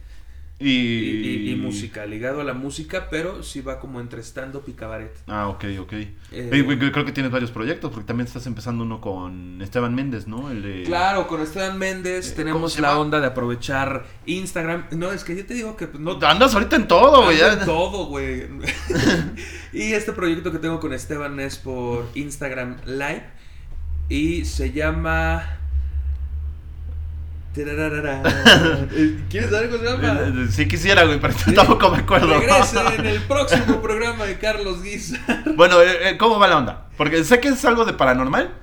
Y... 0.57 0.69
y, 0.69 1.27
y- 1.49 1.51
y 1.51 1.55
música. 1.55 2.05
Ligado 2.07 2.41
a 2.41 2.43
la 2.43 2.53
música, 2.53 3.07
pero 3.11 3.43
sí 3.43 3.61
va 3.61 3.79
como 3.79 4.01
entre 4.01 4.21
stand-up 4.23 4.63
y 4.67 4.71
cabaret. 4.73 5.13
Ah, 5.27 5.47
ok, 5.49 5.65
ok. 5.79 5.93
Eh, 6.31 6.89
creo 6.91 7.05
que 7.05 7.11
tienes 7.11 7.31
varios 7.31 7.51
proyectos, 7.51 7.91
porque 7.91 8.07
también 8.07 8.25
estás 8.27 8.47
empezando 8.47 8.83
uno 8.83 8.99
con 8.99 9.61
Esteban 9.61 9.93
Méndez, 9.93 10.25
¿no? 10.27 10.49
El 10.49 10.63
de... 10.63 10.83
Claro, 10.83 11.27
con 11.27 11.41
Esteban 11.41 11.77
Méndez 11.77 12.27
Eh, 12.31 12.33
¿cómo 12.33 12.45
tenemos 12.45 12.79
la 12.79 12.87
llama? 12.89 12.99
onda 13.01 13.19
de 13.19 13.27
aprovechar 13.27 14.05
Instagram. 14.25 14.87
No, 14.91 15.11
es 15.13 15.23
que 15.23 15.35
yo 15.37 15.45
te 15.45 15.53
digo 15.53 15.77
que 15.77 15.85
pues, 15.87 16.01
no 16.01 16.19
Andas 16.25 16.53
ahorita 16.55 16.75
en 16.75 16.87
todo, 16.87 17.25
güey. 17.25 17.39
en 17.39 17.59
todo, 17.65 18.05
güey. 18.07 18.47
y 19.73 19.93
este 19.93 20.11
proyecto 20.13 20.51
que 20.51 20.57
tengo 20.57 20.79
con 20.79 20.91
Esteban 20.91 21.39
es 21.39 21.57
por 21.57 22.09
Instagram 22.15 22.77
Live 22.85 23.23
y 24.09 24.43
se 24.45 24.71
llama 24.71 25.57
¿Quieres 29.29 29.49
saber 29.49 29.69
cómo 29.69 29.83
se 29.83 29.89
llama? 29.89 30.19
Eh, 30.21 30.47
Si 30.51 30.67
quisiera, 30.67 31.03
güey, 31.05 31.19
pero 31.19 31.33
tampoco 31.55 31.89
me 31.89 31.97
acuerdo. 31.97 32.39
Regrese 32.39 32.77
en 32.97 33.05
el 33.05 33.21
próximo 33.21 33.81
programa 33.81 34.25
de 34.25 34.37
Carlos 34.37 34.83
Guisa. 34.83 35.19
Bueno, 35.55 35.81
eh, 35.81 36.09
eh, 36.09 36.17
¿cómo 36.17 36.39
va 36.39 36.47
la 36.47 36.57
onda? 36.57 36.89
Porque 36.97 37.23
sé 37.23 37.39
que 37.39 37.49
es 37.49 37.65
algo 37.65 37.85
de 37.85 37.93
paranormal 37.93 38.53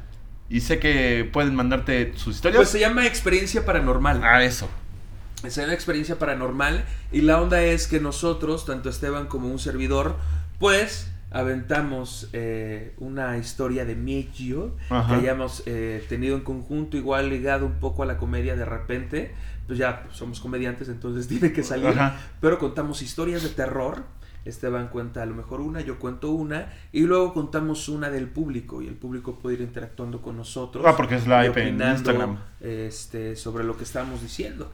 y 0.49 0.61
sé 0.61 0.79
que 0.79 1.29
pueden 1.33 1.55
mandarte 1.55 2.13
sus 2.17 2.37
historias. 2.37 2.59
Pues 2.59 2.71
se 2.71 2.81
llama 2.81 3.07
experiencia 3.07 3.65
paranormal. 3.65 4.23
Ah, 4.23 4.45
eso. 4.45 4.69
Es 5.45 5.57
una 5.59 5.75
experiencia 5.75 6.19
paranormal 6.19 6.85
y 7.13 7.21
la 7.21 7.41
onda 7.41 7.63
es 7.63 7.87
que 7.87 8.01
nosotros, 8.01 8.65
tanto 8.67 8.89
Esteban 8.89 9.27
como 9.27 9.49
un 9.49 9.59
servidor, 9.59 10.17
pues 10.59 11.09
aventamos 11.31 12.29
eh, 12.33 12.95
una 12.99 13.37
historia 13.39 13.85
de 13.85 13.97
Medio 13.97 14.77
que 14.89 15.15
hayamos 15.15 15.63
eh, 15.67 16.05
tenido 16.09 16.37
en 16.37 16.43
conjunto, 16.43 16.97
igual 16.97 17.29
ligado 17.31 17.67
un 17.67 17.75
poco 17.75 18.03
a 18.03 18.07
la 18.07 18.17
comedia 18.17 18.57
de 18.57 18.65
repente. 18.65 19.35
Pues 19.67 19.79
ya 19.79 20.05
pues, 20.05 20.17
somos 20.17 20.41
comediantes, 20.41 20.89
entonces 20.89 21.29
tiene 21.29 21.53
que 21.53 21.63
salir. 21.63 21.89
Ajá. 21.89 22.17
Pero 22.41 22.59
contamos 22.59 23.03
historias 23.03 23.43
de 23.43 23.51
terror. 23.51 24.05
Esteban 24.45 24.87
cuenta 24.89 25.23
a 25.23 25.27
lo 25.27 25.35
mejor 25.35 25.61
una, 25.61 25.81
yo 25.81 25.99
cuento 25.99 26.31
una, 26.31 26.73
y 26.93 27.01
luego 27.01 27.35
contamos 27.35 27.89
una 27.89 28.11
del 28.11 28.29
público, 28.29 28.81
y 28.81 28.87
el 28.87 28.95
público 28.95 29.41
puede 29.41 29.57
ir 29.57 29.63
interactuando 29.63 30.23
con 30.23 30.37
nosotros. 30.37 30.85
Ah, 30.87 30.97
porque 30.97 31.17
es 31.17 31.27
live 31.27 31.43
y 31.43 31.47
en 31.47 31.51
opinando, 31.51 31.95
Instagram. 31.95 32.39
Este, 32.61 33.35
sobre 33.35 33.65
lo 33.65 33.77
que 33.77 33.83
estamos 33.83 34.23
diciendo. 34.23 34.71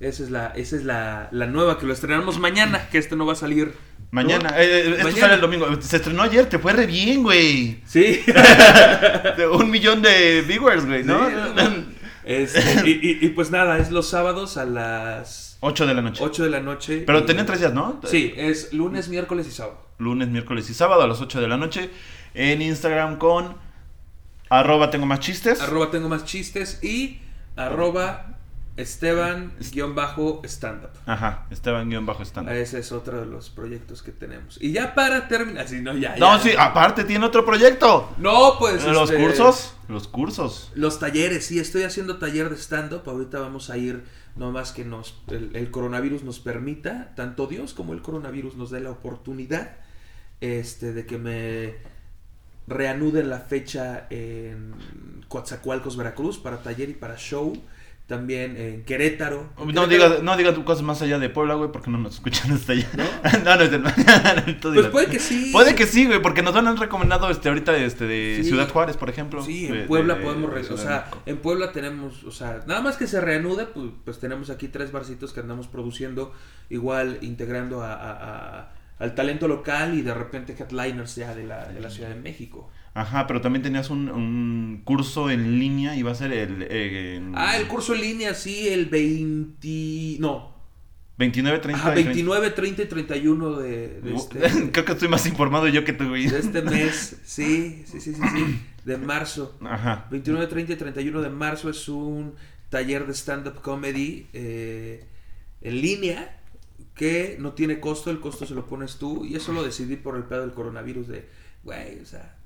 Esa 0.00 0.22
es 0.24 0.30
la, 0.30 0.48
esa 0.48 0.76
es 0.76 0.84
la, 0.84 1.28
la 1.32 1.46
nueva 1.46 1.78
que 1.78 1.86
lo 1.86 1.92
estrenamos 1.92 2.38
mañana, 2.38 2.88
que 2.90 2.98
este 2.98 3.16
no 3.16 3.24
va 3.26 3.32
a 3.34 3.36
salir. 3.36 3.74
Mañana. 4.10 4.50
¿no? 4.50 4.56
Eh, 4.56 4.62
eh, 4.64 4.80
esto 4.90 5.04
Mañana. 5.04 5.20
sale 5.20 5.34
el 5.34 5.40
domingo. 5.40 5.66
Se 5.80 5.96
estrenó 5.96 6.22
ayer, 6.22 6.46
te 6.48 6.58
fue 6.58 6.72
re 6.72 6.86
bien, 6.86 7.22
güey. 7.22 7.80
Sí. 7.86 8.22
Un 9.52 9.70
millón 9.70 10.02
de 10.02 10.42
viewers, 10.42 10.86
güey, 10.86 11.04
¿no? 11.04 11.26
Sí. 11.28 11.34
Este, 12.24 12.88
y, 12.88 12.90
y- 13.02 13.18
y 13.26 13.28
pues 13.30 13.50
nada, 13.50 13.78
es 13.78 13.90
los 13.90 14.08
sábados 14.08 14.56
a 14.56 14.64
las 14.64 15.58
8 15.60 15.86
de 15.86 15.94
la 15.94 16.02
noche. 16.02 16.22
8 16.24 16.44
de 16.44 16.50
la 16.50 16.60
noche. 16.60 17.02
Pero 17.06 17.20
y- 17.20 17.22
tenía 17.26 17.44
tres 17.44 17.60
días, 17.60 17.74
¿no? 17.74 18.00
Sí, 18.04 18.32
es 18.36 18.72
lunes, 18.72 19.08
miércoles 19.08 19.46
y 19.46 19.50
sábado. 19.50 19.80
Lunes, 19.98 20.28
miércoles 20.28 20.68
y 20.70 20.74
sábado 20.74 21.02
a 21.02 21.06
las 21.06 21.20
8 21.20 21.40
de 21.40 21.48
la 21.48 21.56
noche. 21.56 21.90
En 22.34 22.62
Instagram 22.62 23.18
con 23.18 23.56
arroba 24.48 24.90
tengo 24.90 25.06
más 25.06 25.20
chistes. 25.20 25.60
Arroba 25.60 25.90
tengo 25.90 26.08
más 26.08 26.24
chistes 26.24 26.82
y 26.82 27.20
arroba 27.56 28.33
Esteban-stand-up. 28.76 30.90
Ajá, 31.06 31.46
Esteban 31.50 31.88
guion 31.88 32.06
bajo 32.06 32.24
stand. 32.24 32.48
Ese 32.48 32.80
es 32.80 32.90
otro 32.90 33.20
de 33.20 33.26
los 33.26 33.50
proyectos 33.50 34.02
que 34.02 34.10
tenemos. 34.10 34.58
Y 34.60 34.72
ya 34.72 34.94
para 34.94 35.28
terminar, 35.28 35.68
si 35.68 35.80
no, 35.80 35.96
ya, 35.96 36.16
No, 36.16 36.36
ya. 36.36 36.42
sí, 36.42 36.50
aparte 36.58 37.04
tiene 37.04 37.24
otro 37.24 37.44
proyecto. 37.44 38.12
No, 38.18 38.58
pues. 38.58 38.84
Los 38.84 39.10
este, 39.10 39.22
cursos. 39.22 39.74
Los 39.88 40.08
cursos. 40.08 40.72
Los 40.74 40.98
talleres, 40.98 41.46
sí, 41.46 41.60
estoy 41.60 41.84
haciendo 41.84 42.18
taller 42.18 42.50
de 42.50 42.56
stand-up. 42.56 43.02
Ahorita 43.06 43.38
vamos 43.38 43.70
a 43.70 43.76
ir, 43.76 44.02
nomás 44.34 44.72
que 44.72 44.84
nos, 44.84 45.22
el, 45.28 45.54
el 45.54 45.70
coronavirus 45.70 46.24
nos 46.24 46.40
permita, 46.40 47.12
tanto 47.14 47.46
Dios 47.46 47.74
como 47.74 47.92
el 47.92 48.02
coronavirus 48.02 48.56
nos 48.56 48.70
dé 48.70 48.80
la 48.80 48.90
oportunidad 48.90 49.76
este, 50.40 50.92
de 50.92 51.06
que 51.06 51.18
me 51.18 51.76
reanuden 52.66 53.30
la 53.30 53.40
fecha 53.40 54.06
en 54.10 54.74
Coatzacoalcos, 55.28 55.96
Veracruz, 55.96 56.38
para 56.38 56.62
taller 56.62 56.88
y 56.88 56.94
para 56.94 57.16
show. 57.16 57.52
También 58.06 58.58
en 58.58 58.84
Querétaro. 58.84 59.48
En 59.56 59.68
No 59.68 59.86
Querétaro- 59.86 59.88
digas 59.88 60.22
no 60.22 60.36
diga 60.36 60.54
cosas 60.64 60.82
más 60.84 61.00
allá 61.00 61.18
de 61.18 61.30
Puebla, 61.30 61.54
güey, 61.54 61.72
porque 61.72 61.90
no 61.90 61.96
nos 61.96 62.14
escuchan 62.16 62.52
hasta 62.52 62.72
allá. 62.72 62.86
¿No? 62.96 63.04
no, 63.56 63.56
no, 64.46 64.56
tú 64.60 64.74
Pues 64.74 64.86
puede 64.88 65.06
que 65.06 65.18
sí. 65.18 65.48
Puede 65.52 65.74
que 65.74 65.86
sí, 65.86 66.04
güey, 66.04 66.20
porque 66.20 66.42
nos 66.42 66.54
han 66.54 66.76
recomendado 66.76 67.30
este 67.30 67.48
ahorita 67.48 67.74
este 67.78 68.06
de 68.06 68.40
Sí. 68.42 68.48
Ciudad 68.50 68.68
Juárez, 68.68 68.98
por 68.98 69.08
ejemplo. 69.08 69.42
Sí, 69.42 69.68
De- 69.68 69.82
en 69.82 69.86
Puebla 69.86 70.16
de- 70.16 70.22
podemos, 70.22 70.54
de 70.54 70.74
o 70.74 70.76
sea, 70.76 71.10
en 71.24 71.38
Puebla 71.38 71.72
tenemos, 71.72 72.24
o 72.24 72.30
sea, 72.30 72.62
nada 72.66 72.82
más 72.82 72.98
que 72.98 73.06
se 73.06 73.22
reanude, 73.22 73.64
pues, 73.64 73.86
pues 74.04 74.20
tenemos 74.20 74.50
aquí 74.50 74.68
tres 74.68 74.92
barcitos 74.92 75.32
que 75.32 75.40
andamos 75.40 75.66
produciendo, 75.68 76.32
igual 76.68 77.18
integrando 77.22 77.82
a, 77.82 77.94
a- 77.94 78.58
a- 78.60 78.72
al 78.98 79.14
talento 79.14 79.48
local 79.48 79.94
y 79.94 80.02
de 80.02 80.12
repente 80.12 80.54
headliners 80.58 81.16
ya 81.16 81.34
de 81.34 81.44
la, 81.44 81.64
de 81.68 81.80
la 81.80 81.88
Ciudad 81.88 82.10
de 82.10 82.14
México. 82.16 82.70
Ajá, 82.94 83.26
pero 83.26 83.40
también 83.40 83.62
tenías 83.62 83.90
un, 83.90 84.08
un 84.08 84.82
curso 84.84 85.28
en 85.28 85.58
línea, 85.58 85.96
iba 85.96 86.12
a 86.12 86.14
ser 86.14 86.32
el... 86.32 86.62
eh, 86.62 87.16
en 87.16 87.32
Ah, 87.36 87.56
el 87.56 87.66
curso 87.66 87.94
en 87.94 88.00
línea, 88.02 88.34
sí, 88.34 88.68
el 88.68 88.86
20, 88.86 90.16
no, 90.20 90.54
29, 91.16 91.58
30 91.58 91.80
ajá, 91.80 91.90
y 91.90 91.94
30. 91.94 92.08
29, 92.10 92.50
30 92.50 92.82
y 92.82 92.86
31 92.86 93.56
de, 93.58 94.00
de 94.00 94.14
este, 94.14 94.70
Creo 94.72 94.84
que 94.84 94.92
estoy 94.92 95.08
más 95.08 95.26
informado 95.26 95.68
yo 95.68 95.84
que 95.84 95.92
tú, 95.92 96.08
güey. 96.08 96.26
de 96.28 96.38
este 96.38 96.62
mes, 96.62 97.16
sí, 97.24 97.82
sí, 97.86 98.00
sí, 98.00 98.14
sí, 98.14 98.22
sí, 98.32 98.60
de 98.84 98.96
marzo. 98.96 99.56
Ajá. 99.64 100.06
29, 100.10 100.46
30 100.46 100.72
y 100.72 100.76
31 100.76 101.20
de 101.20 101.30
marzo 101.30 101.70
es 101.70 101.88
un 101.88 102.34
taller 102.68 103.06
de 103.06 103.14
stand-up 103.14 103.60
comedy 103.60 104.26
eh, 104.32 105.04
en 105.62 105.80
línea 105.80 106.40
que 106.94 107.36
no 107.40 107.52
tiene 107.52 107.80
costo, 107.80 108.10
el 108.10 108.20
costo 108.20 108.46
se 108.46 108.54
lo 108.54 108.66
pones 108.66 108.96
tú 108.98 109.24
y 109.24 109.34
eso 109.34 109.52
lo 109.52 109.64
decidí 109.64 109.96
por 109.96 110.16
el 110.16 110.24
pedo 110.24 110.42
del 110.42 110.52
coronavirus 110.52 111.08
de, 111.08 111.28
güey, 111.64 111.98
o 112.00 112.06
sea, 112.06 112.36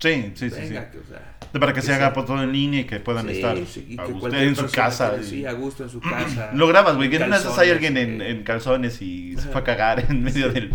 Sí, 0.00 0.32
sí, 0.34 0.48
sí, 0.48 0.50
sí. 0.50 0.60
venga, 0.60 0.90
que, 0.90 0.98
o 0.98 1.04
sea, 1.04 1.38
Para 1.58 1.72
que 1.72 1.82
se 1.82 1.92
haga 1.92 2.06
sea- 2.06 2.12
por 2.12 2.24
todo 2.26 2.42
en 2.42 2.52
línea 2.52 2.82
y 2.82 2.84
que 2.84 3.00
puedan 3.00 3.26
sí, 3.26 3.32
estar 3.32 3.56
sí, 3.66 3.86
y 3.88 3.94
a 3.94 4.04
que 4.04 4.12
gusto 4.12 4.20
cualquier 4.20 4.42
en 4.48 4.56
su 4.56 4.66
casa. 4.70 5.16
y- 5.20 5.24
Sí, 5.24 5.46
a 5.46 5.52
gusto 5.52 5.82
en 5.82 5.90
su 5.90 6.00
casa. 6.00 6.50
Lo 6.54 6.68
grabas, 6.68 6.96
güey, 6.96 7.10
que 7.10 7.16
esas 7.16 7.58
hay 7.58 7.70
alguien 7.70 7.96
en, 7.96 8.22
eh. 8.22 8.30
en 8.30 8.44
calzones 8.44 9.02
y 9.02 9.34
se 9.36 9.48
fue 9.48 9.60
a 9.60 9.64
cagar 9.64 10.04
en 10.08 10.22
medio 10.22 10.50
del, 10.52 10.70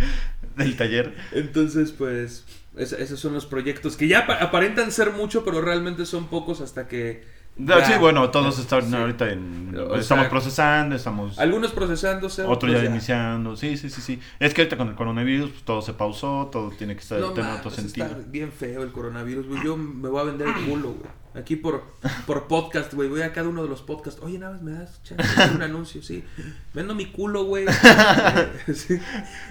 del 0.58 0.76
taller. 0.76 1.14
Entonces, 1.32 1.92
pues, 1.92 2.44
es- 2.78 2.92
esos 2.94 3.20
son 3.20 3.34
los 3.34 3.46
proyectos 3.46 3.96
que 3.96 4.08
ya 4.08 4.20
apa- 4.20 4.36
aparentan 4.42 4.92
ser 4.92 5.12
mucho, 5.12 5.46
pero 5.46 5.62
realmente 5.62 6.06
son 6.06 6.28
pocos 6.28 6.60
hasta 6.62 6.88
que... 6.88 7.24
No, 7.56 7.86
sí, 7.86 7.94
bueno, 8.00 8.30
todos 8.32 8.58
están 8.58 8.90
Sí. 8.90 8.96
ahorita 8.96 9.30
en... 9.32 9.76
O 9.78 9.96
estamos 9.96 10.24
sea, 10.24 10.30
procesando, 10.30 10.96
estamos... 10.96 11.38
Algunos 11.38 11.72
procesándose, 11.72 12.42
Otros 12.44 12.72
ya 12.72 12.84
iniciando, 12.86 13.56
sí, 13.56 13.78
sí, 13.78 13.92
sí, 13.92 14.02
sí. 14.02 14.20
Es 14.40 14.54
que 14.56 14.62
ahorita 14.62 14.76
con 14.78 14.88
el 14.90 14.96
coronavirus 14.96 15.52
pues, 15.52 15.64
todo 15.64 15.82
se 15.84 15.94
pausó, 15.94 16.50
todo 16.52 16.72
tiene 16.72 16.96
que 16.96 17.02
estar 17.02 17.20
No 17.20 17.30
tener 17.34 17.52
otro 17.52 17.70
sentido. 17.70 18.08
está 18.08 18.18
bien 18.28 18.52
feo 18.52 18.82
el 18.82 18.92
coronavirus, 18.92 19.48
güey. 19.48 19.64
Yo 19.64 19.78
me 19.78 20.10
voy 20.10 20.22
a 20.22 20.24
vender 20.24 20.48
el 20.48 20.66
culo, 20.66 20.94
güey. 20.94 21.12
Aquí 21.36 21.56
por, 21.56 21.84
por 22.28 22.48
podcast, 22.48 22.92
güey. 22.94 23.08
Voy 23.10 23.22
a 23.22 23.32
cada 23.34 23.48
uno 23.50 23.62
de 23.64 23.70
los 23.70 23.82
podcasts. 23.84 24.20
Oye, 24.24 24.40
nada 24.40 24.54
más 24.54 24.62
me 24.64 24.72
das 24.72 25.02
chance 25.04 25.24
de 25.24 25.30
hacer 25.44 25.56
un 25.56 25.62
anuncio, 25.62 26.02
sí. 26.02 26.24
Vendo 26.74 26.96
mi 26.96 27.06
culo, 27.08 27.44
güey. 27.46 27.66
Sí. 28.74 28.98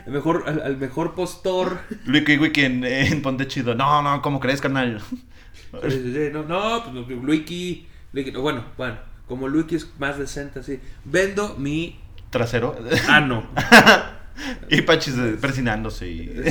El 0.06 0.12
mejor, 0.12 0.44
al, 0.46 0.60
al 0.62 0.76
mejor 0.76 1.14
postor. 1.14 1.78
Wiki 2.08 2.36
Wiki 2.38 2.62
en, 2.62 2.84
en 2.84 3.22
Ponte 3.22 3.46
Chido. 3.46 3.74
No, 3.76 4.02
no, 4.02 4.20
¿cómo 4.22 4.40
crees, 4.40 4.60
carnal? 4.60 5.00
Sí. 5.88 6.30
No, 6.32 6.42
no, 6.44 6.82
pues. 7.06 7.18
Luiki- 7.18 7.86
Bueno, 8.12 8.64
bueno. 8.76 8.96
Como 9.28 9.48
Luiki 9.48 9.76
es 9.76 9.88
más 9.98 10.18
decente, 10.18 10.60
así. 10.60 10.78
Vendo 11.04 11.54
mi 11.56 11.98
Trasero. 12.30 12.76
ano. 13.08 13.46
y 14.70 14.80
Pachis 14.82 15.14
persinándose 15.40 16.08
y... 16.08 16.42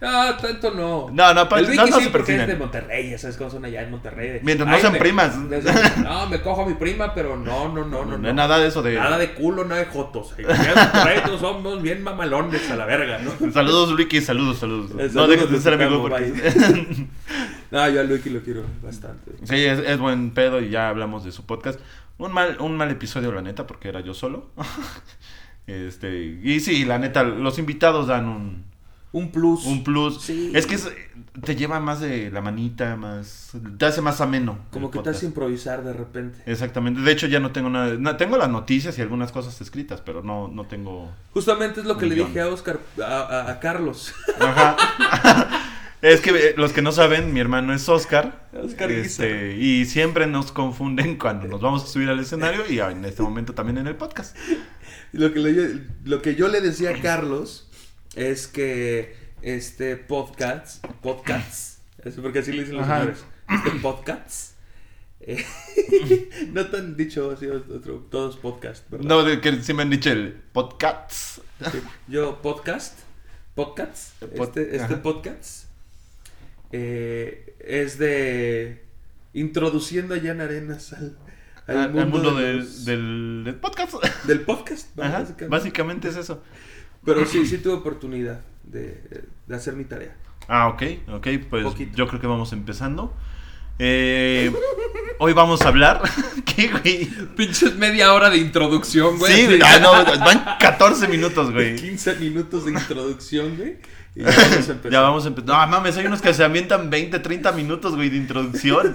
No, 0.00 0.36
tanto 0.40 0.70
no. 0.72 1.08
No, 1.12 1.34
no, 1.34 1.48
pa- 1.48 1.60
el 1.60 1.74
no, 1.76 1.86
no 1.86 1.98
sí, 1.98 2.04
se 2.04 2.10
porque 2.10 2.36
es 2.36 2.46
de 2.46 2.56
Monterrey, 2.56 3.16
sabes 3.18 3.36
cómo 3.36 3.50
son 3.50 3.64
allá 3.64 3.82
en 3.82 3.90
Monterrey. 3.90 4.40
Mientras 4.42 4.68
no 4.68 4.74
Ay, 4.74 4.80
sean 4.80 4.94
me- 4.94 4.98
primas. 4.98 5.34
No, 6.02 6.26
me 6.28 6.40
cojo 6.40 6.62
a 6.62 6.66
mi 6.66 6.74
prima, 6.74 7.14
pero 7.14 7.36
no, 7.36 7.68
no, 7.68 7.84
no, 7.84 8.04
no. 8.04 8.18
No 8.18 8.28
hay 8.28 8.34
nada 8.34 8.58
de 8.58 8.68
eso 8.68 8.82
de... 8.82 8.94
Nada 8.96 9.18
de 9.18 9.32
culo, 9.34 9.64
nada 9.64 9.80
de 9.80 9.86
jotos. 9.86 10.34
Monterrey 10.38 11.20
todos 11.24 11.40
somos 11.40 11.80
bien 11.82 12.02
mamalones 12.02 12.70
a 12.70 12.76
la 12.76 12.86
verga, 12.86 13.18
¿no? 13.18 13.52
Saludos, 13.52 13.92
Wiki, 13.96 14.20
saludos, 14.20 14.58
saludos. 14.58 14.90
Eh, 14.92 14.94
no 15.04 15.08
saludos 15.08 15.28
dejes 15.30 15.50
de 15.50 15.60
ser 15.60 15.74
amigo 15.74 16.00
porque... 16.02 17.06
No, 17.70 17.88
yo 17.88 18.00
a 18.00 18.04
Luiki 18.04 18.30
lo 18.30 18.40
quiero 18.40 18.62
bastante. 18.82 19.32
Sí, 19.44 19.56
es, 19.56 19.78
es 19.80 19.98
buen 19.98 20.30
pedo 20.32 20.60
y 20.60 20.70
ya 20.70 20.88
hablamos 20.88 21.24
de 21.24 21.32
su 21.32 21.44
podcast. 21.46 21.80
Un 22.18 22.32
mal, 22.32 22.56
un 22.60 22.76
mal 22.76 22.90
episodio, 22.90 23.32
la 23.32 23.42
neta, 23.42 23.66
porque 23.66 23.88
era 23.88 24.00
yo 24.00 24.14
solo. 24.14 24.50
este, 25.66 26.38
y 26.42 26.60
sí, 26.60 26.84
la 26.84 26.98
neta, 26.98 27.22
los 27.24 27.58
invitados 27.58 28.06
dan 28.06 28.26
un, 28.28 28.64
Un 29.12 29.30
plus. 29.32 29.64
un 29.64 29.82
plus. 29.82 30.20
Sí. 30.22 30.52
Es 30.54 30.66
que 30.66 30.74
es- 30.76 30.92
te 31.42 31.56
lleva 31.56 31.80
más 31.80 31.98
de 32.00 32.30
la 32.30 32.40
manita, 32.40 32.94
más. 32.94 33.52
Te 33.78 33.86
hace 33.86 34.00
más 34.00 34.20
ameno. 34.20 34.58
Como 34.70 34.88
que 34.90 34.98
te 34.98 35.02
podcast. 35.02 35.16
hace 35.16 35.26
improvisar 35.26 35.82
de 35.82 35.92
repente. 35.92 36.38
Exactamente. 36.46 37.00
De 37.00 37.10
hecho, 37.10 37.26
ya 37.26 37.40
no 37.40 37.50
tengo 37.50 37.70
nada. 37.70 37.94
no, 37.98 38.16
tengo 38.16 38.36
las 38.36 38.48
noticias 38.50 38.96
y 38.98 39.02
algunas 39.02 39.32
cosas 39.32 39.60
escritas, 39.60 40.00
pero 40.00 40.22
no, 40.22 40.46
no 40.46 40.64
tengo. 40.66 41.10
Justamente 41.32 41.80
es 41.80 41.86
lo 41.86 41.96
que 41.98 42.06
le 42.06 42.14
dije 42.14 42.40
a 42.40 42.46
Oscar, 42.48 42.78
a, 43.02 43.04
a- 43.22 43.50
a 43.50 43.58
Carlos. 43.58 44.14
Ajá. 44.38 44.76
es 46.04 46.20
que 46.20 46.30
eh, 46.30 46.54
los 46.58 46.72
que 46.74 46.82
no 46.82 46.92
saben, 46.92 47.32
mi 47.32 47.40
hermano 47.40 47.72
es 47.74 47.88
Oscar. 47.88 48.48
Oscar 48.52 48.90
este, 48.92 49.56
y 49.56 49.86
siempre 49.86 50.26
nos 50.26 50.52
confunden 50.52 51.16
cuando 51.16 51.48
nos 51.48 51.62
vamos 51.62 51.82
a 51.84 51.86
subir 51.86 52.10
al 52.10 52.20
escenario 52.20 52.70
y 52.70 52.78
en 52.78 53.04
este 53.06 53.22
momento 53.22 53.54
también 53.54 53.78
en 53.78 53.86
el 53.86 53.96
podcast. 53.96 54.36
Lo 55.12 55.32
que, 55.32 55.38
le- 55.40 55.80
lo 56.04 56.20
que 56.20 56.34
yo 56.34 56.48
le 56.48 56.60
decía 56.60 56.90
a 56.90 57.00
Carlos 57.00 57.70
es 58.16 58.46
que 58.46 59.16
este 59.40 59.96
podcast, 59.96 60.84
podcasts, 61.02 61.78
es 62.04 62.14
porque 62.16 62.40
así 62.40 62.52
le 62.52 62.60
dicen 62.64 62.76
los 62.76 62.86
señores, 62.86 63.24
este 63.48 63.70
podcasts, 63.80 64.56
eh, 65.20 65.42
no 66.52 66.66
te 66.66 66.76
han 66.76 66.98
dicho 66.98 67.30
así 67.30 67.46
otro, 67.46 68.06
todos 68.10 68.36
podcast, 68.36 68.90
¿verdad? 68.90 69.06
No, 69.06 69.22
de 69.24 69.40
que 69.40 69.62
sí 69.62 69.72
me 69.72 69.80
han 69.82 69.90
dicho 69.90 70.10
el 70.10 70.34
podcasts. 70.52 71.40
Sí. 71.72 71.78
Yo 72.08 72.42
podcast, 72.42 72.98
podcasts, 73.54 74.12
Pod- 74.20 74.48
este, 74.58 74.76
este 74.76 74.96
podcast 74.96 75.64
eh, 76.76 77.54
es 77.60 77.98
de 77.98 78.82
introduciendo 79.32 80.14
a 80.14 80.20
Jan 80.20 80.40
Arenas 80.40 80.92
al, 80.92 81.16
al 81.66 81.92
mundo, 82.08 82.34
de 82.34 82.44
del, 82.46 82.56
los- 82.58 82.84
del, 82.84 83.42
del 83.44 83.54
podcast. 83.54 83.94
del 84.26 84.40
podcast. 84.40 84.98
Ajá, 84.98 85.20
básicamente. 85.20 85.46
básicamente 85.48 86.08
es 86.08 86.16
eso. 86.16 86.42
Pero 87.04 87.24
sí, 87.26 87.46
sí 87.46 87.58
tuve 87.58 87.74
oportunidad 87.74 88.40
de, 88.64 89.00
de 89.46 89.54
hacer 89.54 89.74
mi 89.74 89.84
tarea. 89.84 90.16
Ah, 90.48 90.68
ok, 90.68 90.82
ok, 91.12 91.28
pues 91.48 91.64
Poquito. 91.64 91.96
yo 91.96 92.06
creo 92.08 92.20
que 92.20 92.26
vamos 92.26 92.52
empezando. 92.52 93.14
Eh, 93.78 94.52
hoy 95.18 95.32
vamos 95.32 95.62
a 95.62 95.68
hablar. 95.68 96.02
¿Qué, 96.44 96.68
güey? 96.68 97.06
Pinches 97.36 97.76
media 97.76 98.12
hora 98.12 98.30
de 98.30 98.38
introducción, 98.38 99.18
güey. 99.18 99.32
Sí, 99.32 99.58
ah, 99.64 99.78
no, 99.80 99.92
van 100.24 100.44
14 100.58 101.08
minutos, 101.08 101.52
güey. 101.52 101.76
15 101.80 102.16
minutos 102.16 102.64
de 102.64 102.72
introducción, 102.72 103.56
güey. 103.56 103.76
Y 104.14 104.22
ya 104.22 104.30
vamos 104.30 104.68
a 104.68 104.72
empezar. 104.72 104.92
Ya 104.92 105.00
vamos 105.00 105.24
a 105.24 105.28
empezar. 105.28 105.48
No, 105.48 105.66
mames, 105.66 105.96
hay 105.96 106.06
unos 106.06 106.22
que 106.22 106.32
se 106.32 106.44
avientan 106.44 106.90
20, 106.90 107.18
30 107.18 107.52
minutos, 107.52 107.96
güey, 107.96 108.10
de 108.10 108.16
introducción. 108.16 108.94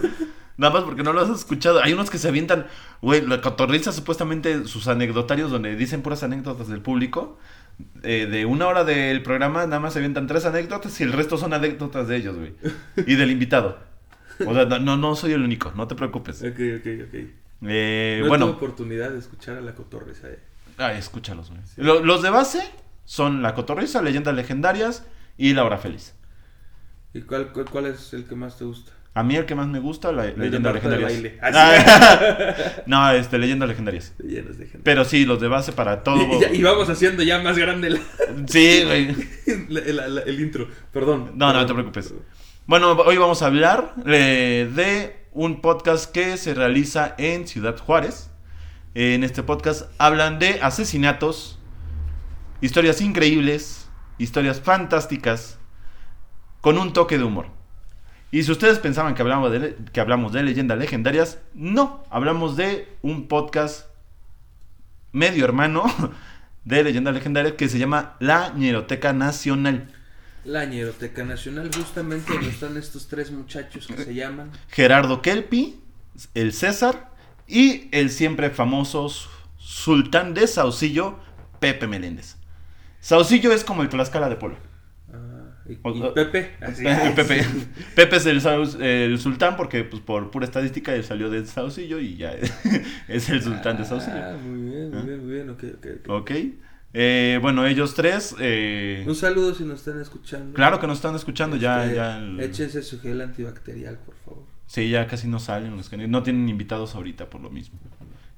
Nada 0.57 0.73
más 0.73 0.83
porque 0.83 1.03
no 1.03 1.13
lo 1.13 1.21
has 1.21 1.29
escuchado. 1.29 1.81
Hay 1.83 1.93
unos 1.93 2.09
que 2.09 2.17
se 2.17 2.27
avientan, 2.27 2.67
güey, 3.01 3.21
la 3.25 3.41
cotorriza 3.41 3.91
supuestamente 3.91 4.65
sus 4.65 4.87
anecdotarios 4.87 5.51
donde 5.51 5.75
dicen 5.75 6.01
puras 6.01 6.23
anécdotas 6.23 6.67
del 6.67 6.81
público. 6.81 7.37
eh, 8.03 8.27
de 8.29 8.45
una 8.45 8.67
hora 8.67 8.83
del 8.83 9.23
programa, 9.23 9.65
nada 9.65 9.79
más 9.79 9.93
se 9.93 9.99
avientan 9.99 10.27
tres 10.27 10.45
anécdotas 10.45 10.99
y 10.99 11.03
el 11.03 11.13
resto 11.13 11.37
son 11.37 11.53
anécdotas 11.53 12.07
de 12.09 12.17
ellos, 12.17 12.35
güey. 12.37 12.55
Y 13.07 13.15
del 13.15 13.31
invitado. 13.31 13.88
O 14.47 14.53
sea, 14.53 14.65
no, 14.79 14.97
no 14.97 15.15
soy 15.15 15.33
el 15.33 15.41
único, 15.43 15.71
no 15.75 15.87
te 15.87 15.95
preocupes. 15.95 16.41
Ok, 16.41 16.59
ok, 16.79 16.87
ok. 17.07 17.13
Eh, 17.67 18.17
no 18.19 18.21
tuve 18.23 18.27
bueno, 18.29 18.45
oportunidad 18.47 19.09
de 19.11 19.19
escuchar 19.19 19.57
a 19.57 19.61
la 19.61 19.75
cotorriza. 19.75 20.29
eh. 20.29 20.39
ah, 20.77 20.93
escúchalos, 20.93 21.49
güey. 21.49 21.61
Lo- 21.77 22.03
los 22.03 22.21
de 22.21 22.29
base 22.29 22.61
son 23.05 23.41
la 23.41 23.53
cotorriza, 23.53 24.01
leyendas 24.01 24.33
legendarias 24.35 25.05
y 25.37 25.53
la 25.53 25.63
hora 25.65 25.77
feliz. 25.77 26.13
¿Y 27.13 27.21
cuál, 27.21 27.51
cuál, 27.51 27.65
cuál 27.65 27.85
es 27.87 28.13
el 28.13 28.25
que 28.25 28.35
más 28.35 28.57
te 28.57 28.63
gusta? 28.65 28.91
A 29.15 29.23
mí 29.23 29.35
el 29.35 29.45
que 29.45 29.55
más 29.55 29.67
me 29.67 29.79
gusta, 29.79 30.11
la 30.11 30.25
leyenda 30.27 30.71
legendarias. 30.71 31.11
baile. 31.11 31.39
Ah, 31.41 31.49
Ah, 31.53 32.55
no, 32.85 33.11
este, 33.11 33.39
leyendas 33.39 33.67
legendarias. 33.67 34.13
Gente. 34.19 34.79
Pero 34.83 35.03
sí, 35.03 35.25
los 35.25 35.41
de 35.41 35.47
base 35.47 35.71
para 35.73 36.03
todo. 36.03 36.17
Y, 36.31 36.35
y 36.35 36.39
ya- 36.39 36.53
y 36.53 36.61
vamos 36.61 36.87
haciendo 36.89 37.23
ya 37.23 37.39
más 37.41 37.57
grande 37.57 37.89
la- 37.89 37.99
Sí, 38.47 38.83
güey. 38.85 39.15
la- 39.69 40.21
el 40.21 40.39
intro. 40.39 40.67
Perdón. 40.93 41.31
No, 41.35 41.47
no 41.47 41.53
Perdón. 41.53 41.67
te 41.67 41.73
preocupes. 41.73 42.13
Bueno, 42.69 42.91
hoy 42.91 43.17
vamos 43.17 43.41
a 43.41 43.47
hablar 43.47 43.95
eh, 44.05 44.69
de 44.75 45.25
un 45.31 45.59
podcast 45.59 46.11
que 46.11 46.37
se 46.37 46.53
realiza 46.53 47.15
en 47.17 47.47
Ciudad 47.47 47.75
Juárez. 47.79 48.29
En 48.93 49.23
este 49.23 49.41
podcast 49.41 49.91
hablan 49.97 50.37
de 50.37 50.61
asesinatos, 50.61 51.57
historias 52.61 53.01
increíbles, 53.01 53.89
historias 54.19 54.61
fantásticas, 54.61 55.57
con 56.61 56.77
un 56.77 56.93
toque 56.93 57.17
de 57.17 57.23
humor. 57.23 57.47
Y 58.29 58.43
si 58.43 58.51
ustedes 58.51 58.77
pensaban 58.77 59.15
que 59.15 59.23
hablamos 59.23 59.51
de, 59.51 59.75
que 59.91 59.99
hablamos 59.99 60.31
de 60.31 60.43
leyendas 60.43 60.77
legendarias, 60.77 61.39
no, 61.55 62.03
hablamos 62.11 62.55
de 62.55 62.87
un 63.01 63.27
podcast 63.27 63.87
medio 65.11 65.43
hermano 65.43 65.85
de 66.65 66.83
leyendas 66.83 67.15
legendarias 67.15 67.55
que 67.55 67.67
se 67.67 67.79
llama 67.79 68.15
La 68.19 68.53
Ñeroteca 68.53 69.11
Nacional. 69.11 69.91
La 70.45 70.65
Ñeroteca 70.65 71.23
Nacional, 71.23 71.69
justamente 71.75 72.31
donde 72.33 72.49
están 72.49 72.77
estos 72.77 73.07
tres 73.07 73.31
muchachos 73.31 73.87
que 73.87 73.97
se 74.03 74.13
llaman. 74.13 74.51
Gerardo 74.69 75.21
Kelpi, 75.21 75.79
el 76.33 76.53
César 76.53 77.11
y 77.47 77.87
el 77.91 78.09
siempre 78.09 78.49
famoso 78.49 79.09
su- 79.09 79.29
sultán 79.57 80.33
de 80.33 80.47
Saucillo, 80.47 81.19
Pepe 81.59 81.87
Meléndez. 81.87 82.37
Saucillo 83.01 83.51
es 83.53 83.63
como 83.63 83.81
el 83.81 83.89
Tlaxcala 83.89 84.29
de 84.29 84.35
Puebla. 84.37 84.57
ah, 85.13 85.51
y, 85.67 85.75
Pepe. 86.15 86.55
así. 86.61 86.83
Pepe, 87.15 87.45
Pepe 87.95 88.15
es 88.15 88.25
el, 88.25 89.19
sultán 89.19 89.55
porque 89.57 89.83
pues, 89.83 90.01
por 90.01 90.31
pura 90.31 90.45
estadística 90.45 90.93
él 90.95 91.03
salió 91.03 91.29
de 91.29 91.45
Saucillo 91.45 91.99
y 91.99 92.15
ya 92.17 92.31
es 93.07 93.29
el 93.29 93.41
sultán 93.43 93.77
de 93.77 93.83
Ah, 93.83 93.85
Saucillo. 93.85 94.37
muy 94.39 94.69
bien, 94.71 94.89
muy 94.89 94.99
¿Ah? 94.99 95.01
bien, 95.03 95.25
muy 95.25 95.33
bien. 95.33 95.49
Ok, 95.49 95.63
ok, 95.77 95.85
ok. 96.05 96.09
Ok. 96.09 96.31
Eh, 96.93 97.37
bueno, 97.41 97.65
ellos 97.67 97.93
tres... 97.93 98.35
eh, 98.39 99.03
Un 99.07 99.15
saludo 99.15 99.53
si 99.53 99.63
nos 99.63 99.79
están 99.79 100.01
escuchando. 100.01 100.53
claro 100.55 100.79
que 100.79 100.87
nos 100.87 100.97
están 100.97 101.15
escuchando 101.15 101.55
ya. 101.55 101.83
Este, 101.83 101.95
ya 101.95 102.17
el- 102.17 102.39
Échense 102.39 102.81
su 102.81 102.99
gel 102.99 103.21
antibacterial, 103.21 103.97
por 103.99 104.15
favor. 104.25 104.43
Sí, 104.65 104.89
ya 104.89 105.05
casi 105.07 105.27
no 105.27 105.39
salen 105.39 105.75
los 105.77 105.89
que 105.89 105.97
no 106.07 106.23
tienen 106.23 106.47
invitados 106.49 106.95
ahorita 106.95 107.29
por 107.29 107.41
lo 107.41 107.49
mismo. 107.49 107.77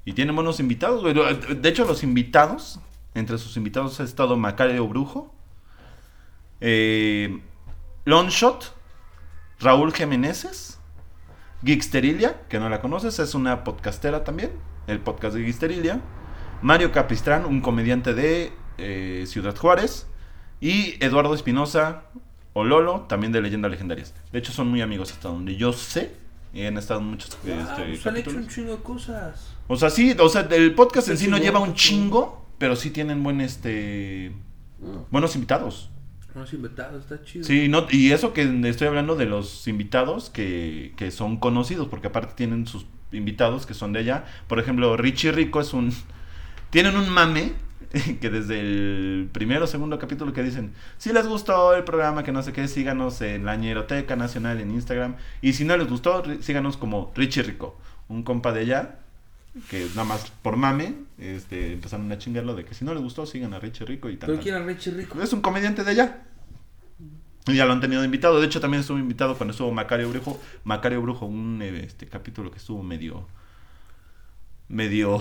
Y 0.05 0.13
tienen 0.13 0.35
buenos 0.35 0.59
invitados, 0.59 1.01
güey. 1.01 1.13
De 1.13 1.69
hecho, 1.69 1.85
los 1.85 2.03
invitados, 2.03 2.79
entre 3.13 3.37
sus 3.37 3.55
invitados 3.57 3.99
ha 3.99 4.03
estado 4.03 4.35
Macario 4.37 4.87
Brujo, 4.87 5.33
eh, 6.61 7.41
Longshot, 8.05 8.73
Raúl 9.59 9.93
Jiménez, 9.93 10.79
Geeksterilia, 11.63 12.41
que 12.49 12.59
no 12.59 12.69
la 12.69 12.81
conoces, 12.81 13.19
es 13.19 13.35
una 13.35 13.63
podcastera 13.63 14.23
también, 14.23 14.51
el 14.87 14.99
podcast 14.99 15.35
de 15.35 15.43
Geeksterilia, 15.43 16.01
Mario 16.61 16.91
Capistrán, 16.91 17.45
un 17.45 17.61
comediante 17.61 18.13
de 18.13 18.51
eh, 18.77 19.25
Ciudad 19.27 19.55
Juárez, 19.55 20.07
y 20.59 21.03
Eduardo 21.03 21.33
Espinosa, 21.33 22.03
o 22.53 22.63
Lolo, 22.63 23.01
también 23.01 23.31
de 23.31 23.41
Leyendas 23.41 23.71
Legendarias. 23.71 24.13
De 24.31 24.39
hecho, 24.39 24.51
son 24.51 24.69
muy 24.69 24.81
amigos 24.81 25.11
hasta 25.11 25.29
donde 25.29 25.55
yo 25.55 25.73
sé. 25.73 26.11
Y 26.53 26.65
han 26.65 26.77
estado 26.77 26.99
muchos 26.99 27.37
Ah, 27.45 27.49
este, 27.49 27.83
pues 27.85 28.07
han 28.07 28.17
hecho 28.17 28.31
un 28.31 28.47
chingo 28.47 28.75
de 28.75 28.83
cosas. 28.83 29.55
O 29.67 29.77
sea, 29.77 29.89
sí, 29.89 30.15
o 30.19 30.27
sea, 30.27 30.41
el 30.51 30.75
podcast 30.75 31.07
en 31.07 31.17
sí 31.17 31.29
no 31.29 31.37
lleva 31.37 31.59
un 31.59 31.73
chingo, 31.75 32.45
pero 32.57 32.75
sí 32.75 32.89
tienen 32.89 33.23
buen 33.23 33.39
este 33.39 34.33
buenos 35.11 35.35
invitados. 35.35 35.89
No 36.35 36.43
has 36.43 36.53
inventado, 36.53 36.99
está 36.99 37.21
chido. 37.23 37.45
Sí, 37.45 37.67
no, 37.67 37.87
y 37.89 38.11
eso 38.11 38.33
que 38.33 38.43
estoy 38.67 38.87
hablando 38.87 39.15
de 39.15 39.25
los 39.25 39.67
invitados 39.67 40.29
que, 40.29 40.93
que 40.95 41.11
son 41.11 41.37
conocidos, 41.37 41.87
porque 41.87 42.07
aparte 42.07 42.33
tienen 42.35 42.67
sus 42.67 42.85
invitados 43.11 43.65
que 43.65 43.73
son 43.73 43.93
de 43.93 43.99
allá. 43.99 44.25
Por 44.47 44.59
ejemplo, 44.59 44.95
Richie 44.97 45.31
Rico 45.31 45.61
es 45.61 45.73
un. 45.73 45.93
Tienen 46.71 46.95
un 46.97 47.09
mame 47.09 47.53
que 48.21 48.29
desde 48.29 48.59
el 48.59 49.29
primero 49.31 49.65
o 49.65 49.67
segundo 49.67 49.99
capítulo 49.99 50.33
que 50.33 50.41
dicen: 50.43 50.73
Si 50.97 51.11
les 51.11 51.27
gustó 51.27 51.75
el 51.75 51.83
programa, 51.83 52.23
que 52.23 52.31
no 52.31 52.41
sé 52.41 52.53
qué, 52.53 52.67
síganos 52.67 53.21
en 53.21 53.45
la 53.45 53.55
Ñeroteca 53.55 54.15
Nacional 54.15 54.59
en 54.59 54.71
Instagram. 54.71 55.15
Y 55.41 55.53
si 55.53 55.65
no 55.65 55.77
les 55.77 55.87
gustó, 55.87 56.23
síganos 56.41 56.77
como 56.77 57.11
Richie 57.15 57.43
Rico, 57.43 57.77
un 58.07 58.23
compa 58.23 58.51
de 58.51 58.61
allá. 58.61 58.97
Que 59.69 59.85
nada 59.89 60.05
más 60.05 60.31
por 60.41 60.55
mame 60.55 60.95
este, 61.17 61.73
empezaron 61.73 62.09
a 62.09 62.17
chingarlo 62.17 62.55
de 62.55 62.63
que 62.63 62.73
si 62.73 62.85
no 62.85 62.93
les 62.93 63.03
gustó, 63.03 63.25
sigan 63.25 63.53
a 63.53 63.59
Richie 63.59 63.85
Rico 63.85 64.09
y 64.09 64.15
tal. 64.15 64.29
¿Pero 64.29 64.41
quién 64.41 64.55
era 64.55 64.65
Richie 64.65 64.91
Rico? 64.91 65.21
Es 65.21 65.33
un 65.33 65.41
comediante 65.41 65.83
de 65.83 65.91
allá. 65.91 66.23
Y 67.47 67.55
ya 67.55 67.65
lo 67.65 67.73
han 67.73 67.81
tenido 67.81 68.03
invitado. 68.05 68.39
De 68.39 68.45
hecho, 68.45 68.61
también 68.61 68.79
estuvo 68.79 68.97
invitado 68.97 69.35
cuando 69.35 69.51
estuvo 69.51 69.71
Macario 69.73 70.09
Brujo. 70.09 70.39
Macario 70.63 71.01
Brujo, 71.01 71.25
un 71.25 71.61
este, 71.61 72.07
capítulo 72.07 72.49
que 72.49 72.59
estuvo 72.59 72.81
medio. 72.81 73.27
medio. 74.69 75.19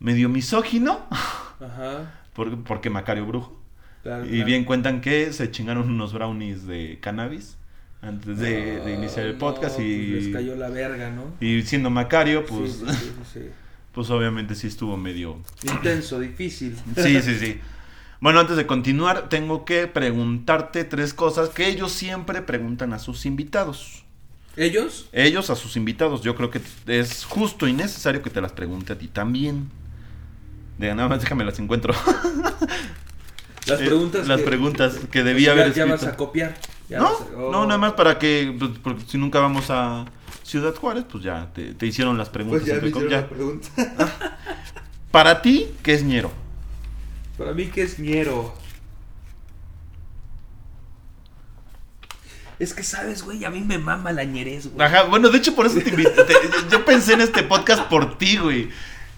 Medio 0.00 0.28
misógino. 0.28 1.06
Ajá. 1.60 2.14
por- 2.34 2.62
porque 2.64 2.88
Macario 2.90 3.26
Brujo. 3.26 3.60
Claro, 4.04 4.24
Y 4.24 4.28
claro. 4.30 4.44
bien 4.46 4.64
cuentan 4.64 5.00
que 5.00 5.32
se 5.32 5.50
chingaron 5.50 5.90
unos 5.90 6.12
brownies 6.12 6.66
de 6.68 6.98
cannabis 7.00 7.56
antes 8.00 8.38
de, 8.38 8.78
de 8.80 8.94
iniciar 8.94 9.26
el 9.26 9.34
Ah, 9.34 9.38
podcast. 9.38 9.78
no, 9.80 9.84
y, 9.84 10.10
pues 10.12 10.24
les 10.26 10.34
cayó 10.34 10.54
la 10.54 10.68
verga, 10.68 11.10
¿no? 11.10 11.24
y 11.40 11.62
siendo 11.62 11.90
Macario, 11.90 12.46
pues. 12.46 12.74
Sí, 12.74 12.84
sí, 12.88 12.94
sí, 12.94 13.12
sí, 13.32 13.40
pues 13.92 14.08
obviamente 14.10 14.54
sí 14.54 14.68
estuvo 14.68 14.96
medio. 14.96 15.38
Intenso, 15.64 16.20
difícil. 16.20 16.76
Sí, 16.96 17.20
sí, 17.20 17.34
sí. 17.38 17.60
Bueno, 18.20 18.38
antes 18.40 18.56
de 18.56 18.66
continuar, 18.66 19.28
tengo 19.28 19.64
que 19.64 19.88
preguntarte 19.88 20.84
tres 20.84 21.12
cosas 21.14 21.48
que 21.48 21.66
ellos 21.68 21.90
siempre 21.92 22.40
preguntan 22.42 22.92
a 22.92 22.98
sus 23.00 23.26
invitados. 23.26 24.04
¿Ellos? 24.56 25.08
Ellos 25.12 25.50
a 25.50 25.56
sus 25.56 25.76
invitados, 25.76 26.22
yo 26.22 26.34
creo 26.36 26.50
que 26.50 26.60
es 26.86 27.24
justo 27.24 27.66
y 27.68 27.72
necesario 27.72 28.22
que 28.22 28.30
te 28.30 28.40
las 28.40 28.52
pregunte 28.52 28.92
a 28.92 28.98
ti 28.98 29.08
también. 29.08 29.70
De 30.78 30.94
nada 30.94 31.08
más 31.08 31.20
déjame 31.22 31.44
las 31.44 31.58
encuentro. 31.58 31.92
Las 33.66 33.80
Eh, 33.82 33.84
preguntas. 33.86 34.26
las 34.26 34.38
que- 34.40 34.46
preguntas 34.46 34.94
que 35.10 35.22
debía 35.22 35.48
ya, 35.48 35.52
haber 35.52 35.74
Ya 35.74 35.84
vas 35.84 35.94
escrito. 35.96 36.14
a 36.14 36.16
copiar. 36.16 36.54
Ya 36.88 36.98
no, 37.00 37.04
vas 37.04 37.12
a- 37.20 37.36
oh. 37.36 37.52
no, 37.52 37.66
nada 37.66 37.76
más 37.76 37.92
para 37.92 38.18
que, 38.18 38.56
pues, 38.58 38.70
porque 38.82 39.02
si 39.06 39.18
nunca 39.18 39.40
vamos 39.40 39.66
a 39.68 40.06
Ciudad 40.42 40.74
Juárez, 40.74 41.04
pues 41.10 41.22
ya 41.22 41.50
te, 41.52 41.74
te 41.74 41.84
hicieron 41.86 42.16
las 42.16 42.30
preguntas. 42.30 42.62
Pues 42.62 42.74
ya 42.74 42.80
me 42.80 42.88
hicieron 42.88 43.10
ya. 43.10 43.20
la 43.20 43.28
pregunta. 43.28 43.68
Para 45.10 45.42
ti, 45.42 45.68
¿qué 45.82 45.92
es 45.92 46.02
ñero? 46.02 46.32
Para 47.36 47.52
mí, 47.52 47.66
¿qué 47.66 47.82
es 47.82 47.98
ñero? 47.98 48.54
Es 52.58 52.74
que 52.74 52.82
sabes, 52.82 53.22
güey, 53.22 53.44
a 53.44 53.50
mí 53.50 53.60
me 53.60 53.78
mama 53.78 54.10
la 54.12 54.24
ñerez, 54.24 54.72
güey. 54.72 54.84
Ajá, 54.86 55.04
bueno, 55.04 55.28
de 55.28 55.38
hecho 55.38 55.54
por 55.54 55.66
eso 55.66 55.78
te 55.78 55.90
invité. 55.90 56.12
yo 56.70 56.84
pensé 56.84 57.12
en 57.12 57.20
este 57.20 57.42
podcast 57.44 57.82
por 57.84 58.18
ti, 58.18 58.36
güey. 58.38 58.70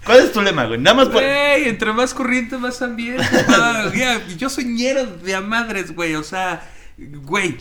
¿Cuál 0.05 0.21
es 0.21 0.33
tu 0.33 0.41
lema, 0.41 0.65
güey? 0.65 0.79
Nada 0.81 0.97
más 0.97 1.09
por... 1.09 1.23
Güey, 1.23 1.69
entre 1.69 1.93
más 1.93 2.15
corriente, 2.15 2.57
más 2.59 2.81
ambiente. 2.83 3.25
Ya, 3.95 4.27
yo 4.37 4.49
soy 4.49 4.65
ñero 4.65 5.05
de 5.07 5.35
a 5.35 5.41
madres, 5.41 5.95
güey. 5.95 6.15
O 6.15 6.23
sea, 6.23 6.69
güey. 6.99 7.59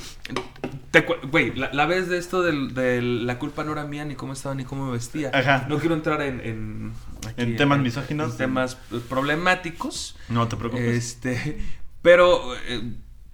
te 0.92 1.02
Güey, 1.02 1.54
la, 1.56 1.70
la 1.74 1.86
vez 1.86 2.08
de 2.08 2.18
esto 2.18 2.42
del, 2.42 2.74
del- 2.74 3.28
la 3.28 3.38
culpa 3.40 3.64
no 3.64 3.74
era 3.74 3.84
mía, 3.86 4.06
ni 4.06 4.16
cómo 4.16 4.34
estaba, 4.34 4.56
ni 4.56 4.64
cómo 4.64 4.86
me 4.86 4.92
vestía. 4.94 5.32
Ajá. 5.34 5.66
No 5.70 5.78
quiero 5.80 5.96
entrar 5.96 6.22
en. 6.22 6.40
En, 6.42 6.94
aquí, 7.28 7.42
En 7.42 7.56
temas 7.58 7.80
misóginos. 7.80 8.32
en 8.32 8.38
temas 8.38 8.78
problemáticos. 9.10 10.16
No 10.30 10.48
te 10.48 10.56
preocupes. 10.58 10.86
Este. 10.96 11.60
Pero. 12.02 12.56
eh, 12.68 12.82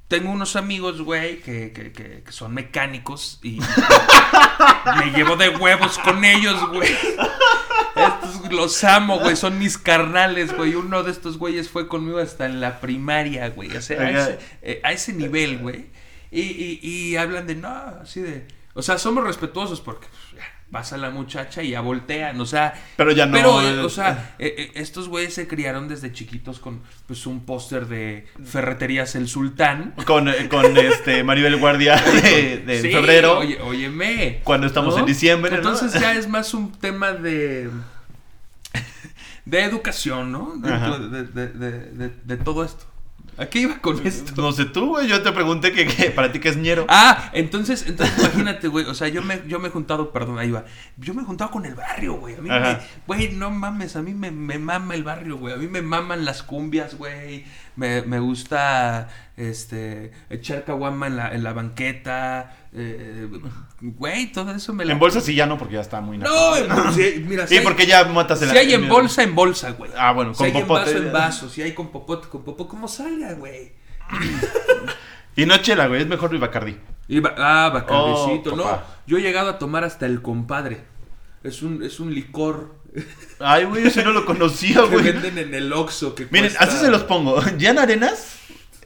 tengo 0.07 0.29
unos 0.29 0.55
amigos, 0.55 1.01
güey, 1.01 1.39
que, 1.41 1.71
que, 1.73 1.91
que, 1.91 2.21
que 2.23 2.31
son 2.31 2.53
mecánicos 2.53 3.39
y 3.41 3.59
me 4.99 5.11
llevo 5.17 5.35
de 5.35 5.49
huevos 5.49 5.97
con 5.97 6.23
ellos, 6.23 6.55
güey. 6.69 6.87
Los 8.51 8.83
amo, 8.83 9.19
güey. 9.19 9.35
Son 9.35 9.57
mis 9.59 9.77
carnales, 9.77 10.55
güey. 10.55 10.75
Uno 10.75 11.03
de 11.03 11.11
estos 11.11 11.37
güeyes 11.37 11.69
fue 11.69 11.87
conmigo 11.87 12.19
hasta 12.19 12.45
en 12.45 12.61
la 12.61 12.79
primaria, 12.79 13.49
güey. 13.49 13.75
O 13.75 13.81
sea, 13.81 14.01
a 14.01 14.09
ese, 14.09 14.39
eh, 14.61 14.81
a 14.83 14.91
ese 14.91 15.13
nivel, 15.13 15.59
güey. 15.59 15.85
Y, 16.31 16.41
y, 16.41 16.79
y 16.81 17.15
hablan 17.15 17.47
de, 17.47 17.55
no, 17.55 17.69
así 18.01 18.21
de... 18.21 18.47
O 18.73 18.81
sea, 18.81 18.97
somos 18.97 19.23
respetuosos 19.23 19.79
porque 19.79 20.07
pues, 20.31 20.43
pasa 20.69 20.97
la 20.97 21.09
muchacha 21.09 21.63
y 21.63 21.69
ya 21.69 21.79
voltean, 21.79 22.41
o 22.41 22.45
sea... 22.45 22.73
Pero 22.97 23.11
ya 23.11 23.25
no, 23.25 23.31
Pero, 23.31 23.61
eh, 23.61 23.79
o 23.79 23.89
sea, 23.89 24.35
eh, 24.37 24.71
estos 24.73 25.07
güeyes 25.07 25.33
se 25.33 25.47
criaron 25.47 25.87
desde 25.87 26.11
chiquitos 26.11 26.59
con, 26.59 26.81
pues, 27.07 27.25
un 27.25 27.45
póster 27.45 27.87
de 27.87 28.25
Ferreterías 28.43 29.15
El 29.15 29.29
Sultán. 29.29 29.93
Con, 30.05 30.29
con 30.49 30.77
este 30.77 31.23
Maribel 31.23 31.55
Guardia 31.55 31.95
de, 32.23 32.57
de 32.57 32.81
Sí, 32.81 32.91
febrero. 32.91 33.39
Oye, 33.39 33.61
óyeme. 33.61 34.41
Cuando 34.43 34.67
estamos 34.67 34.97
en 34.97 35.05
diciembre, 35.05 35.51
¿no? 35.51 35.57
Entonces 35.57 35.93
ya 35.93 36.13
es 36.13 36.27
más 36.27 36.53
un 36.53 36.73
tema 36.73 37.13
de. 37.13 37.69
De 39.45 39.63
educación, 39.63 40.31
¿no? 40.31 40.53
De, 40.57 40.71
de- 41.09 41.27
de- 41.27 41.47
de- 41.47 41.79
de- 41.91 42.09
de 42.23 42.37
todo 42.37 42.63
esto. 42.63 42.85
¿A 43.37 43.47
qué 43.47 43.59
iba 43.59 43.79
con 43.79 44.05
esto? 44.07 44.41
No 44.41 44.53
sé 44.53 44.63
tú, 44.63 44.87
güey. 44.91 45.09
Yo 45.09 45.21
te 45.21 45.29
pregunté 45.33 45.73
que, 45.73 45.85
que 45.85 46.09
para 46.11 46.31
ti 46.31 46.39
que 46.39 46.47
es 46.47 46.55
ñero. 46.55 46.85
Ah, 46.87 47.31
entonces, 47.33 47.85
entonces 47.85 48.17
imagínate, 48.17 48.69
güey. 48.69 48.85
O 48.85 48.93
sea, 48.93 49.09
yo 49.09 49.21
me, 49.21 49.41
yo 49.45 49.59
me 49.59 49.67
he 49.67 49.71
juntado, 49.71 50.11
perdón, 50.13 50.39
ahí 50.39 50.51
va. 50.51 50.63
Yo 50.95 51.13
me 51.13 51.21
he 51.21 51.25
juntado 51.25 51.51
con 51.51 51.65
el 51.65 51.75
barrio, 51.75 52.13
güey. 52.13 52.35
A 52.35 52.41
mí 52.41 52.49
Ajá. 52.49 52.79
me, 52.79 52.79
güey, 53.07 53.33
no 53.33 53.51
mames, 53.51 53.97
a 53.97 54.01
mí 54.01 54.13
me, 54.13 54.31
me 54.31 54.57
mama 54.57 54.95
el 54.95 55.03
barrio, 55.03 55.35
güey. 55.37 55.53
A 55.53 55.57
mí 55.57 55.67
me 55.67 55.81
maman 55.81 56.23
las 56.23 56.43
cumbias, 56.43 56.95
güey. 56.97 57.43
Me, 57.75 58.03
me 58.03 58.19
gusta, 58.19 59.09
este, 59.35 60.13
echar 60.29 60.63
caguama 60.63 61.07
en 61.07 61.17
la, 61.17 61.33
en 61.35 61.43
la 61.43 61.51
banqueta. 61.51 62.55
Eh, 62.77 63.27
Güey, 63.81 64.31
todo 64.31 64.51
eso 64.53 64.73
me 64.73 64.85
la... 64.85 64.93
En 64.93 64.99
bolsa 64.99 65.21
sí 65.21 65.33
ya 65.35 65.45
no, 65.45 65.57
porque 65.57 65.75
ya 65.75 65.81
está 65.81 66.01
muy 66.01 66.17
No, 66.17 66.55
en 66.55 66.67
bolsa, 66.67 66.91
sí, 66.93 67.23
mira, 67.27 67.47
Sí, 67.47 67.57
hay- 67.57 67.63
porque 67.63 67.85
ya 67.85 68.03
matas 68.05 68.41
el 68.41 68.49
Si 68.49 68.57
hay 68.57 68.73
en 68.73 68.87
bolsa, 68.89 69.23
en 69.23 69.33
bolsa, 69.35 69.71
güey. 69.71 69.91
Ah, 69.97 70.11
bueno, 70.11 70.33
Si 70.33 70.37
con 70.39 70.45
hay 70.47 70.51
en 70.61 70.67
popote. 70.67 70.85
vaso, 70.93 70.97
en 70.97 71.11
vaso. 71.13 71.49
Si 71.49 71.61
hay 71.61 71.73
con 71.73 71.91
popote, 71.91 72.27
con 72.29 72.43
popote, 72.43 72.69
como 72.69 72.87
salga, 72.87 73.33
güey. 73.33 73.73
Y 75.37 75.45
no 75.45 75.57
chela, 75.57 75.87
güey. 75.87 76.01
Es 76.01 76.07
mejor 76.07 76.31
el 76.33 76.39
Bacardi. 76.39 76.77
Y 77.09 77.19
ba- 77.19 77.35
ah, 77.37 77.69
bacardicito. 77.73 78.53
Oh, 78.53 78.55
no, 78.55 78.63
papá. 78.63 78.85
yo 79.05 79.17
he 79.17 79.21
llegado 79.21 79.49
a 79.49 79.59
tomar 79.59 79.83
hasta 79.83 80.05
el 80.05 80.21
compadre. 80.21 80.81
Es 81.43 81.61
un, 81.61 81.83
es 81.83 81.99
un 81.99 82.13
licor 82.15 82.75
Ay, 83.39 83.65
güey, 83.65 83.85
ese 83.87 84.03
no 84.03 84.11
lo 84.11 84.25
conocía, 84.25 84.75
que 84.83 84.87
güey. 84.87 85.03
venden 85.11 85.37
en 85.37 85.53
el 85.53 85.73
Oxxo. 85.73 86.15
Que 86.15 86.25
Miren, 86.31 86.51
cuesta- 86.51 86.63
así 86.63 86.77
se 86.77 86.89
los 86.89 87.03
pongo. 87.03 87.41
Jan 87.59 87.77
Arenas 87.77 88.37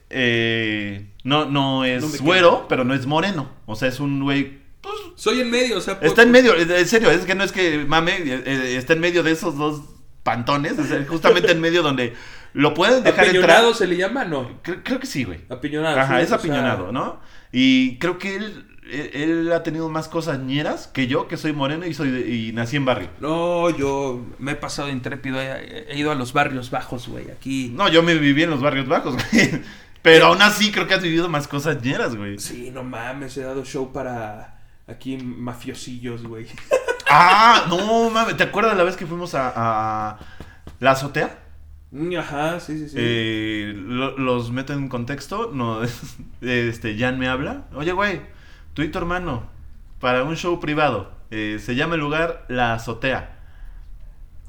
eh, 0.10 1.09
no, 1.24 1.46
no 1.46 1.86
es 1.86 2.02
No 2.04 2.26
güero, 2.26 2.66
pero 2.70 2.84
no 2.84 2.94
es 2.94 3.06
moreno. 3.06 3.50
O 3.66 3.76
sea, 3.76 3.88
es 3.90 4.00
un 4.00 4.22
güey. 4.24 4.60
pues, 4.82 4.96
Soy 5.16 5.42
en 5.42 5.52
medio, 5.52 5.78
o 5.78 5.82
sea... 5.82 6.00
está 6.02 6.24
en 6.24 6.32
medio, 6.32 6.56
en 6.56 6.88
serio, 6.88 7.12
es 7.12 7.26
que 7.26 7.36
no 7.36 7.44
es 7.44 7.52
que 7.52 7.86
mame, 7.86 8.14
eh, 8.18 8.44
eh, 8.46 8.76
está 8.78 8.94
en 8.94 9.00
medio 9.02 9.22
de 9.24 9.32
esos 9.32 9.58
dos 9.58 9.82
pantones. 10.24 10.74
sea, 10.74 11.06
justamente 11.10 11.52
en 11.52 11.62
medio 11.62 11.82
donde 11.84 12.14
lo 12.54 12.74
pueden 12.74 13.04
dejar 13.04 13.26
entrar. 13.26 13.44
¿Apiñonado 13.44 13.74
se 13.74 13.88
le 13.88 13.98
llama? 13.98 14.26
No. 14.26 14.60
Creo, 14.62 14.82
creo 14.84 15.00
que 15.00 15.08
sí, 15.08 15.24
güey. 15.24 15.42
Apiñonado. 15.50 16.00
Ajá, 16.00 16.18
sí, 16.18 16.24
es 16.24 16.30
sea, 16.30 16.38
apiñonado, 16.38 16.92
¿no? 16.92 17.20
Y 17.52 17.98
creo 18.00 18.18
que 18.18 18.36
él, 18.36 18.66
él, 18.92 19.10
él 19.14 19.52
ha 19.54 19.62
tenido 19.64 19.90
más 19.90 20.08
cosas 20.08 20.40
ñeras 20.40 20.88
que 20.88 21.08
yo, 21.08 21.28
que 21.28 21.38
soy 21.38 21.54
moreno 21.54 21.86
y 21.86 21.94
soy 21.94 22.10
de- 22.12 22.30
y 22.34 22.52
nací 22.54 22.76
en 22.78 22.86
barrio. 22.86 23.10
No, 23.20 23.70
yo 23.70 24.26
me 24.40 24.52
he 24.54 24.56
pasado 24.56 24.90
intrépido. 24.90 25.40
He, 25.42 25.86
he 25.90 25.98
ido 25.98 26.12
a 26.12 26.16
los 26.16 26.32
barrios 26.34 26.70
bajos, 26.72 27.08
güey. 27.08 27.30
Aquí... 27.30 27.72
No, 27.76 27.88
yo 27.90 28.02
me 28.04 28.16
viví 28.16 28.44
en 28.44 28.50
los 28.52 28.62
barrios 28.62 28.88
bajos, 28.88 29.16
güey. 29.16 29.62
Pero 30.02 30.28
aún 30.28 30.42
así 30.42 30.72
creo 30.72 30.88
que 30.88 30.94
has 30.94 31.02
vivido 31.02 31.28
más 31.30 31.48
cosas 31.48 31.82
ñeras, 31.82 32.16
güey. 32.16 32.40
Sí, 32.40 32.72
no 32.72 32.84
mames, 32.84 33.36
he 33.38 33.42
dado 33.42 33.64
show 33.66 33.92
para... 33.92 34.56
Aquí 34.88 35.18
mafiosillos, 35.18 36.24
güey. 36.24 36.48
Ah, 37.12 37.66
no, 37.68 38.12
mames, 38.12 38.38
¿te 38.38 38.44
acuerdas 38.44 38.78
la 38.78 38.84
vez 38.84 38.96
que 38.96 39.08
fuimos 39.08 39.34
a, 39.34 39.52
a 39.56 40.20
la 40.80 40.92
azotea? 40.92 41.40
Mm, 41.90 42.16
Ajá, 42.18 42.60
sí, 42.60 42.78
sí, 42.78 42.88
sí. 42.88 42.96
Eh, 43.00 43.74
lo- 43.76 44.16
los 44.16 44.52
meto 44.52 44.74
en 44.74 44.88
contexto, 44.90 45.50
no, 45.52 45.82
este, 46.42 46.96
Jan 47.00 47.18
me 47.18 47.28
habla. 47.28 47.64
Oye, 47.74 47.94
güey, 47.94 48.22
tú 48.76 48.84
y 48.84 48.90
tu 48.90 49.00
hermano, 49.00 49.50
para 50.00 50.24
un 50.24 50.36
show 50.38 50.60
privado, 50.60 51.12
eh, 51.32 51.58
se 51.60 51.74
llama 51.76 51.96
el 51.96 52.02
lugar 52.02 52.46
La 52.48 52.76
Azotea. 52.76 53.40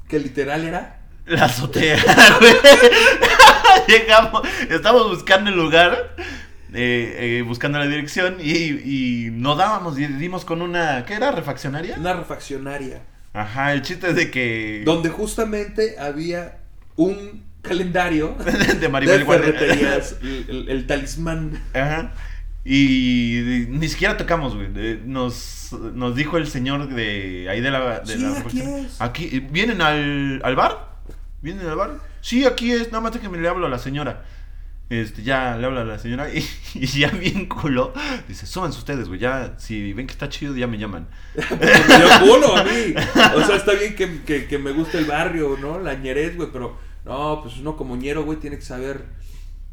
Que 0.07 0.19
literal 0.19 0.63
era... 0.63 0.99
La 1.25 1.45
azotea, 1.45 1.97
güey. 2.39 2.53
Llegamos, 3.87 4.41
estamos 4.69 5.09
buscando 5.09 5.49
el 5.49 5.55
lugar, 5.57 6.15
eh, 6.73 7.39
eh, 7.39 7.43
buscando 7.45 7.79
la 7.79 7.87
dirección 7.87 8.37
y, 8.39 8.51
y 8.53 9.29
no 9.31 9.55
dábamos, 9.55 9.97
y 9.99 10.07
dimos 10.07 10.45
con 10.45 10.61
una, 10.61 11.05
¿qué 11.05 11.13
era? 11.15 11.31
¿Refaccionaria? 11.31 11.95
Una 11.97 12.13
refaccionaria. 12.13 13.01
Ajá, 13.33 13.73
el 13.73 13.81
chiste 13.81 14.09
es 14.09 14.15
de 14.15 14.29
que... 14.31 14.81
Donde 14.85 15.09
justamente 15.09 15.97
había 15.99 16.57
un 16.97 17.43
calendario 17.61 18.35
de 18.79 18.89
Maribel 18.89 19.19
de 19.19 19.25
ferreterías, 19.25 20.17
el, 20.21 20.45
el- 20.49 20.69
el 20.69 20.87
talismán. 20.87 21.61
Ajá. 21.73 22.13
Y 22.63 23.65
ni 23.69 23.87
siquiera 23.87 24.17
tocamos, 24.17 24.55
güey. 24.55 24.69
Nos, 25.05 25.71
nos 25.93 26.15
dijo 26.15 26.37
el 26.37 26.47
señor 26.47 26.89
de 26.89 27.47
ahí 27.49 27.59
de 27.61 27.71
la... 27.71 28.01
De 28.01 28.13
Sí, 28.17 28.19
la 28.21 28.37
aquí 28.39 28.61
es. 28.61 29.01
Aquí, 29.01 29.39
¿Vienen 29.51 29.81
al, 29.81 30.41
al 30.43 30.55
bar? 30.55 30.89
¿Vienen 31.41 31.65
al 31.67 31.75
bar? 31.75 31.91
Sí, 32.21 32.45
aquí 32.45 32.71
es. 32.71 32.87
Nada 32.91 33.01
más 33.01 33.17
que 33.17 33.29
me 33.29 33.37
le 33.37 33.47
hablo 33.47 33.65
a 33.65 33.69
la 33.69 33.79
señora. 33.79 34.23
Este, 34.89 35.23
ya 35.23 35.55
le 35.55 35.65
hablo 35.65 35.79
a 35.79 35.85
la 35.85 35.97
señora 35.99 36.33
y, 36.33 36.45
y 36.73 36.85
ya 36.85 37.09
bien 37.11 37.47
culo. 37.47 37.93
Dice, 38.27 38.45
súbanse 38.45 38.77
ustedes, 38.79 39.07
güey. 39.07 39.19
Ya, 39.19 39.55
si 39.57 39.93
ven 39.93 40.05
que 40.07 40.13
está 40.13 40.27
chido, 40.29 40.55
ya 40.55 40.67
me 40.67 40.77
llaman. 40.77 41.07
Me 41.35 41.65
dio 41.65 42.07
culo 42.33 42.57
a 42.57 42.63
mí. 42.63 42.93
O 43.35 43.41
sea, 43.45 43.55
está 43.55 43.73
bien 43.73 43.95
que, 43.95 44.21
que, 44.23 44.47
que 44.47 44.57
me 44.59 44.71
guste 44.71 44.97
el 44.97 45.05
barrio, 45.05 45.57
¿no? 45.61 45.79
La 45.79 45.93
ñerez, 45.95 46.35
güey, 46.35 46.49
pero 46.51 46.77
no, 47.05 47.39
pues 47.41 47.57
uno 47.57 47.77
como 47.77 47.95
ñero, 47.95 48.23
güey, 48.25 48.39
tiene 48.39 48.57
que 48.57 48.63
saber 48.63 49.05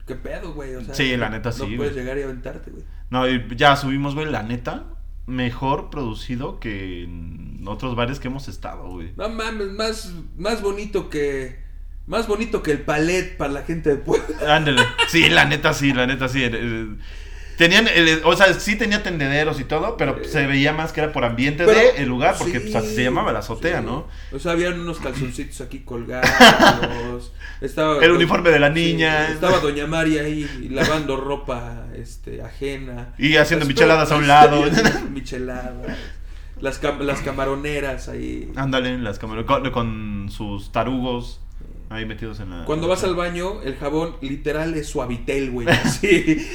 qué 0.07 0.15
pedo, 0.15 0.53
güey. 0.55 0.75
O 0.77 0.85
sea, 0.85 0.95
Sí, 0.95 1.17
la 1.17 1.29
neta, 1.29 1.51
no 1.51 1.55
sí, 1.67 1.77
puedes 1.77 1.93
güey. 1.93 2.05
llegar 2.05 2.17
y 2.19 2.23
aventarte, 2.23 2.71
güey. 2.71 2.85
No, 3.11 3.29
y 3.29 3.45
ya 3.57 3.75
subimos, 3.77 4.15
güey, 4.15 4.31
la 4.31 4.43
neta. 4.45 4.85
Mejor 5.27 5.91
producido 5.91 6.59
que 6.61 7.03
en 7.05 7.63
otros 7.67 7.97
bares 7.97 8.19
que 8.21 8.29
hemos 8.29 8.49
estado, 8.49 8.89
güey. 8.89 9.13
No 9.17 9.29
mames, 9.29 9.73
más, 9.73 10.15
más 10.39 10.63
bonito 10.63 11.11
que. 11.11 11.67
Más 12.09 12.27
bonito 12.27 12.63
que 12.63 12.73
el 12.73 12.81
palet 12.81 13.37
para 13.37 13.53
la 13.53 13.63
gente 13.63 13.91
de 13.91 13.97
Puebla. 13.97 14.27
Ándale. 14.57 14.83
Sí, 15.09 15.29
la 15.29 15.45
neta 15.45 15.73
sí, 15.73 15.93
la 15.93 16.07
neta 16.07 16.29
sí. 16.29 16.41
Eh, 16.43 16.87
Tenían, 17.59 17.89
el- 17.89 18.21
o 18.25 18.37
sea, 18.37 18.55
sí 18.55 18.77
tenía 18.77 19.03
tendederos 19.03 19.59
y 19.59 19.65
todo, 19.65 19.97
pero 19.97 20.23
se 20.25 20.47
veía 20.47 20.73
más 20.73 20.93
que 20.93 21.01
era 21.01 21.13
por 21.13 21.25
ambiente 21.25 21.65
Pero- 21.67 21.77
de 21.77 22.03
el 22.03 22.09
lugar, 22.09 22.37
porque 22.39 22.61
sí, 22.61 22.69
pues, 22.71 22.77
así 22.77 22.95
se 22.95 23.03
llamaba 23.03 23.33
la 23.33 23.41
azotea, 23.41 23.81
sí. 23.81 23.85
¿no? 23.87 24.07
O 24.33 24.39
sea, 24.39 24.53
habían 24.53 24.79
unos 24.79 25.01
calzoncitos 25.01 25.61
aquí 25.61 25.81
colgados. 25.81 26.31
estaba, 27.61 27.99
El 28.05 28.13
uniforme 28.13 28.51
de 28.51 28.61
la 28.61 28.69
sí, 28.73 28.75
niña. 28.75 29.29
estaba 29.29 29.59
Doña 29.59 29.89
María 29.89 30.23
ahí 30.23 30.69
lavando 30.71 31.17
ropa 31.17 31.87
este, 31.97 32.43
ajena. 32.43 33.13
Y 33.19 33.35
haciendo 33.37 33.65
Las- 33.65 33.75
micheladas 33.75 34.13
a 34.13 34.17
un 34.17 34.29
lado. 34.29 34.65
micheladas. 35.13 35.99
Las, 36.61 36.81
cam- 36.81 37.01
las 37.01 37.21
camaroneras 37.23 38.09
ahí. 38.09 38.51
Ándale, 38.55 38.99
las 38.99 39.19
con, 39.19 39.45
con 39.73 40.29
sus 40.31 40.71
tarugos 40.71 41.41
ahí 41.91 42.05
metidos 42.07 42.41
en 42.41 42.51
la... 42.51 42.65
Cuando 42.65 42.89
vas 42.89 43.05
al 43.05 43.15
baño, 43.15 43.63
el 43.63 43.77
jabón 43.77 44.17
literal 44.21 44.75
es 44.75 44.89
suavitel, 44.89 45.51
güey. 45.51 45.69
Así. 45.71 46.47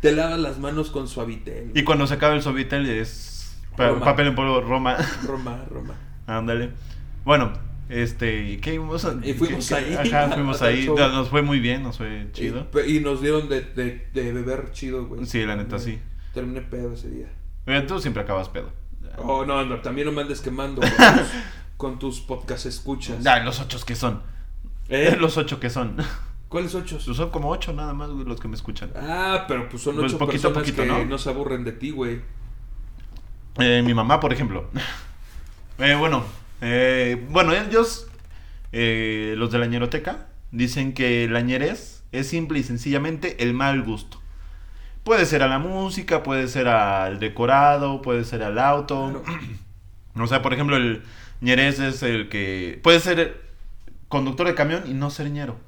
Te 0.00 0.12
lavas 0.12 0.38
las 0.40 0.58
manos 0.58 0.90
con 0.90 1.08
suavitel. 1.08 1.70
Y 1.74 1.84
cuando 1.84 2.06
se 2.06 2.14
acaba 2.14 2.34
el 2.34 2.42
sobitel 2.42 2.88
es 2.88 3.56
pa- 3.76 3.88
Roma. 3.88 4.04
papel 4.04 4.28
en 4.28 4.34
polvo 4.34 4.60
Roma. 4.60 4.96
Roma, 5.26 5.64
Roma. 5.70 5.94
Ándale. 6.26 6.70
Bueno, 7.24 7.52
este, 7.88 8.58
¿qué 8.60 8.74
íbamos 8.74 9.04
a- 9.04 9.14
Y 9.22 9.34
fuimos 9.34 9.68
qué- 9.68 9.74
ahí 9.74 9.94
Ajá, 10.12 10.30
fuimos 10.34 10.62
ahí. 10.62 10.86
Nos 10.88 11.28
fue 11.28 11.42
muy 11.42 11.60
bien, 11.60 11.82
nos 11.82 11.98
fue 11.98 12.28
chido. 12.32 12.66
Y, 12.86 13.00
nos 13.00 13.20
dieron 13.22 13.48
de, 13.48 13.60
de, 13.60 14.08
de 14.12 14.32
beber 14.32 14.72
chido, 14.72 15.06
güey. 15.06 15.24
Sí, 15.26 15.44
la 15.44 15.56
neta, 15.56 15.78
sí. 15.78 15.98
Terminé 16.34 16.62
pedo 16.62 16.94
ese 16.94 17.10
día. 17.10 17.26
Oye, 17.66 17.82
tú 17.82 18.00
siempre 18.00 18.22
acabas 18.22 18.48
pedo. 18.48 18.70
Oh, 19.18 19.44
no, 19.44 19.64
no, 19.66 19.80
también 19.80 20.06
no 20.06 20.12
me 20.12 20.22
andes 20.22 20.40
quemando 20.40 20.80
con 20.80 20.90
tus, 20.90 21.28
con 21.76 21.98
tus 21.98 22.20
podcast 22.22 22.64
escuchas. 22.66 23.22
Ya, 23.22 23.40
los 23.44 23.60
ocho 23.60 23.78
que 23.86 23.94
son. 23.94 24.22
¿Eh? 24.88 25.16
Los 25.20 25.36
ocho 25.36 25.60
que 25.60 25.70
son. 25.70 25.96
¿Cuáles 26.52 26.74
ocho? 26.74 26.98
Pues 27.02 27.16
son 27.16 27.30
como 27.30 27.48
ocho 27.48 27.72
nada 27.72 27.94
más, 27.94 28.10
güey, 28.10 28.26
los 28.26 28.38
que 28.38 28.46
me 28.46 28.56
escuchan. 28.56 28.90
Ah, 28.94 29.46
pero 29.48 29.70
pues 29.70 29.82
son 29.82 29.96
Pues 29.96 30.12
ocho 30.12 30.18
poquito 30.18 30.52
personas 30.52 30.70
poquito, 30.70 30.82
que 30.82 30.88
¿no? 30.88 31.04
¿no? 31.06 31.16
se 31.16 31.30
aburren 31.30 31.64
de 31.64 31.72
ti, 31.72 31.92
güey. 31.92 32.20
Eh, 33.58 33.82
mi 33.82 33.94
mamá, 33.94 34.20
por 34.20 34.32
ejemplo. 34.32 34.68
Eh, 35.78 35.96
bueno, 35.96 36.22
eh, 36.60 37.26
bueno, 37.30 37.52
ellos, 37.54 38.06
eh, 38.70 39.34
los 39.36 39.50
de 39.50 39.58
la 39.58 39.66
ñeroteca, 39.66 40.28
dicen 40.52 40.92
que 40.92 41.26
la 41.28 41.40
ñerez 41.40 42.04
es 42.12 42.28
simple 42.28 42.58
y 42.58 42.62
sencillamente 42.62 43.42
el 43.42 43.52
mal 43.54 43.82
gusto. 43.82 44.20
Puede 45.02 45.24
ser 45.26 45.42
a 45.42 45.48
la 45.48 45.58
música, 45.58 46.22
puede 46.22 46.46
ser 46.46 46.68
al 46.68 47.18
decorado, 47.18 48.00
puede 48.02 48.22
ser 48.24 48.42
al 48.42 48.58
auto. 48.58 49.22
O 50.14 50.26
sea, 50.26 50.42
por 50.42 50.52
ejemplo, 50.52 50.76
el 50.76 51.02
ñerez 51.40 51.78
es 51.80 52.02
el 52.02 52.28
que... 52.28 52.78
Puede 52.82 53.00
ser 53.00 53.40
conductor 54.12 54.46
de 54.46 54.54
camión 54.54 54.84
y 54.86 54.92
no 54.94 55.10
ser 55.10 55.30
ñero. 55.30 55.58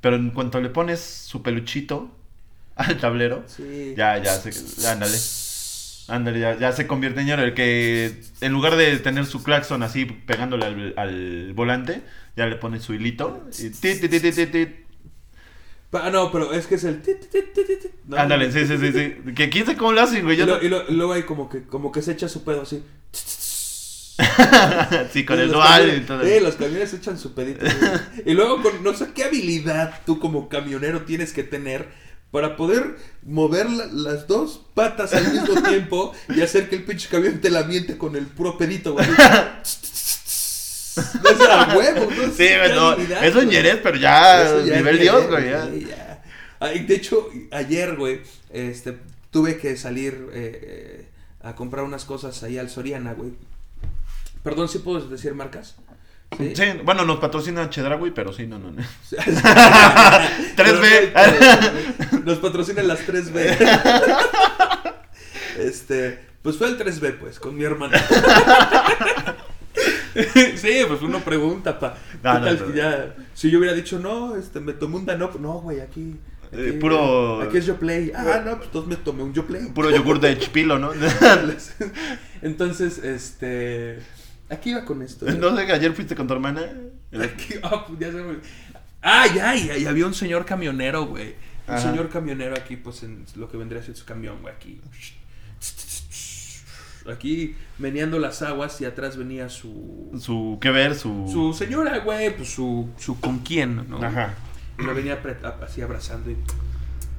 Pero 0.00 0.16
en 0.16 0.30
cuanto 0.30 0.60
le 0.60 0.68
pones 0.68 1.00
su 1.00 1.42
peluchito 1.42 2.10
al 2.76 2.98
tablero, 2.98 3.44
Sí. 3.46 3.94
ya, 3.96 4.18
ya, 4.18 4.32
se- 4.34 4.52
ya, 4.82 4.92
ándale. 4.92 5.16
Ándale, 6.08 6.40
ya, 6.40 6.58
ya 6.58 6.72
se 6.72 6.88
convierte 6.88 7.20
en 7.20 7.26
ñero. 7.26 7.42
El 7.42 7.54
que 7.54 8.20
en 8.40 8.52
lugar 8.52 8.74
de 8.76 8.98
tener 8.98 9.24
su 9.24 9.42
claxon 9.44 9.82
así 9.84 10.04
pegándole 10.04 10.66
al, 10.66 10.94
al 10.96 11.52
volante, 11.54 12.02
ya 12.36 12.46
le 12.46 12.56
pone 12.56 12.80
su 12.80 12.92
hilito. 12.94 13.46
Y 13.58 13.70
tit, 13.70 14.00
tit, 14.00 14.10
tit, 14.10 14.34
tit, 14.34 14.50
tit. 14.50 14.68
Ah, 15.92 16.10
no, 16.10 16.32
pero 16.32 16.52
es 16.54 16.66
que 16.66 16.74
es 16.76 16.84
el... 16.84 17.02
No, 18.06 18.16
Ándale, 18.16 18.50
sí, 18.50 18.66
sí, 18.66 18.78
sí, 18.78 18.92
sí. 18.92 19.32
Que 19.34 19.48
quién 19.50 19.64
sabe 19.66 19.78
cómo 19.78 19.92
lo 19.92 20.00
hacen, 20.00 20.24
güey. 20.24 20.36
Y, 20.36 20.38
Yo 20.40 20.46
lo- 20.46 20.56
no- 20.56 20.62
y 20.62 20.68
lo- 20.68 20.90
y 20.90 20.94
luego 20.94 21.12
hay 21.12 21.22
como 21.22 21.48
que, 21.48 21.62
como 21.64 21.92
que 21.92 22.02
se 22.02 22.12
echa 22.12 22.28
su 22.28 22.42
pedo 22.44 22.62
así. 22.62 22.82
sí, 25.12 25.24
con 25.24 25.38
el 25.38 25.50
dual 25.50 25.96
y 25.96 26.00
todo. 26.06 26.22
Sí, 26.24 26.40
los 26.40 26.54
camiones 26.56 26.92
echan 26.94 27.18
su 27.18 27.34
pedito. 27.34 27.64
y 28.24 28.32
luego 28.34 28.62
con 28.62 28.82
no 28.82 28.94
sé 28.94 29.08
qué 29.14 29.24
habilidad 29.24 30.00
tú 30.06 30.18
como 30.18 30.48
camionero 30.48 31.02
tienes 31.02 31.32
que 31.32 31.42
tener 31.42 31.88
para 32.30 32.56
poder 32.56 32.96
mover 33.24 33.68
la- 33.70 33.86
las 33.86 34.26
dos 34.26 34.62
patas 34.74 35.12
al 35.14 35.32
mismo 35.32 35.60
tiempo 35.68 36.12
y 36.34 36.40
hacer 36.40 36.68
que 36.68 36.76
el 36.76 36.84
pinche 36.84 37.08
camión 37.08 37.40
te 37.40 37.50
la 37.50 37.64
miente 37.64 37.98
con 37.98 38.16
el 38.16 38.26
puro 38.26 38.56
pedito, 38.56 38.94
güey. 38.94 39.06
No 39.06 39.14
es 41.30 41.40
a 41.48 41.76
huevo, 41.76 42.10
no 42.10 42.32
Sí, 42.32 42.48
no. 42.74 42.92
es 42.94 43.46
ñerez, 43.46 43.78
pero 43.82 43.96
ya 43.98 44.42
Eso 44.44 44.64
ya 44.66 44.76
nivel 44.76 44.98
Dios, 44.98 45.26
güey. 45.28 45.50
ya. 45.50 45.66
güey, 45.66 45.86
ya. 45.86 46.22
Ay, 46.60 46.84
de 46.86 46.94
hecho, 46.94 47.28
ayer, 47.50 47.96
güey, 47.96 48.20
este, 48.50 48.96
tuve 49.30 49.58
que 49.58 49.76
salir 49.76 50.28
eh, 50.32 50.60
eh, 50.62 51.06
a 51.42 51.54
comprar 51.56 51.84
unas 51.84 52.04
cosas 52.04 52.40
ahí 52.44 52.56
al 52.58 52.70
Soriana, 52.70 53.14
güey. 53.14 53.32
Perdón, 54.42 54.68
¿sí 54.68 54.78
puedo 54.78 55.00
decir 55.08 55.34
marcas? 55.34 55.76
Sí, 56.38 56.54
bueno, 56.84 57.04
nos 57.04 57.18
patrocina 57.18 57.68
Chedraui, 57.68 58.10
pero 58.12 58.32
sí, 58.32 58.46
no, 58.46 58.58
no. 58.58 58.70
no. 58.72 58.82
3B. 59.12 61.12
3B. 61.14 62.24
Nos 62.24 62.38
patrocinan 62.38 62.88
las 62.88 63.06
3B. 63.06 63.58
Este, 65.58 66.18
pues 66.40 66.56
fue 66.56 66.68
el 66.68 66.78
3B, 66.78 67.18
pues, 67.18 67.38
con 67.38 67.54
mi 67.54 67.64
hermano. 67.64 67.92
sí, 70.56 70.80
pues 70.88 71.02
uno 71.02 71.20
pregunta, 71.20 71.78
pa. 71.78 71.96
No, 72.22 72.32
¿qué 72.34 72.38
no, 72.40 72.44
tal 72.46 72.68
no. 72.70 72.74
ya, 72.74 73.14
si 73.34 73.50
yo 73.50 73.58
hubiera 73.58 73.74
dicho, 73.74 73.98
no, 73.98 74.34
este, 74.36 74.60
me 74.60 74.72
tomé 74.72 74.96
un 74.96 75.06
Danop. 75.06 75.38
No, 75.38 75.60
güey, 75.60 75.80
aquí. 75.80 76.16
aquí 76.46 76.56
Eh, 76.56 76.78
puro- 76.80 77.42
Aquí 77.42 77.58
es 77.58 77.66
Yo 77.66 77.76
Play. 77.76 78.10
Ah, 78.14 78.40
no, 78.44 78.56
pues 78.56 78.66
entonces 78.68 78.88
me 78.88 78.96
tomé 78.96 79.22
un 79.22 79.34
Yo 79.34 79.46
Play. 79.46 79.66
Puro 79.74 79.90
yogur 79.90 80.18
de 80.20 80.38
chipilo, 80.38 80.78
¿no? 80.78 80.92
Entonces, 82.40 82.98
este. 82.98 83.98
Aquí 84.52 84.70
iba 84.70 84.84
con 84.84 85.02
esto. 85.02 85.26
¿eh? 85.28 85.32
no 85.32 85.56
sé, 85.56 85.62
ayer 85.72 85.92
fuiste 85.94 86.14
con 86.14 86.26
tu 86.26 86.34
hermana. 86.34 86.60
Aquí- 87.12 87.54
ah, 87.62 87.84
pues 87.86 87.98
ya 87.98 88.10
se 88.12 88.22
me- 88.22 88.36
Ah, 89.00 89.26
ya, 89.34 89.56
y, 89.56 89.82
y 89.82 89.86
había 89.86 90.06
un 90.06 90.14
señor 90.14 90.44
camionero, 90.44 91.06
güey. 91.06 91.34
Un 91.66 91.74
Ajá. 91.74 91.90
señor 91.90 92.08
camionero 92.08 92.54
aquí, 92.56 92.76
pues 92.76 93.02
en 93.02 93.24
lo 93.36 93.48
que 93.50 93.56
vendría 93.56 93.80
a 93.80 93.84
ser 93.84 93.96
su 93.96 94.04
camión, 94.04 94.40
güey, 94.42 94.54
aquí. 94.54 94.80
Aquí 97.10 97.56
meneando 97.78 98.18
las 98.20 98.42
aguas 98.42 98.80
y 98.80 98.84
atrás 98.84 99.16
venía 99.16 99.48
su. 99.48 100.10
Su, 100.20 100.58
¿qué 100.60 100.70
ver? 100.70 100.94
Su... 100.94 101.28
Su 101.32 101.52
señora, 101.52 101.98
güey, 101.98 102.36
pues 102.36 102.50
su, 102.50 102.88
su 102.96 103.18
con 103.18 103.40
quién, 103.40 103.88
¿no? 103.88 104.00
Ajá. 104.04 104.34
Y 104.78 104.82
lo 104.84 104.94
venía 104.94 105.20
así 105.62 105.82
abrazando 105.82 106.30
y, 106.30 106.36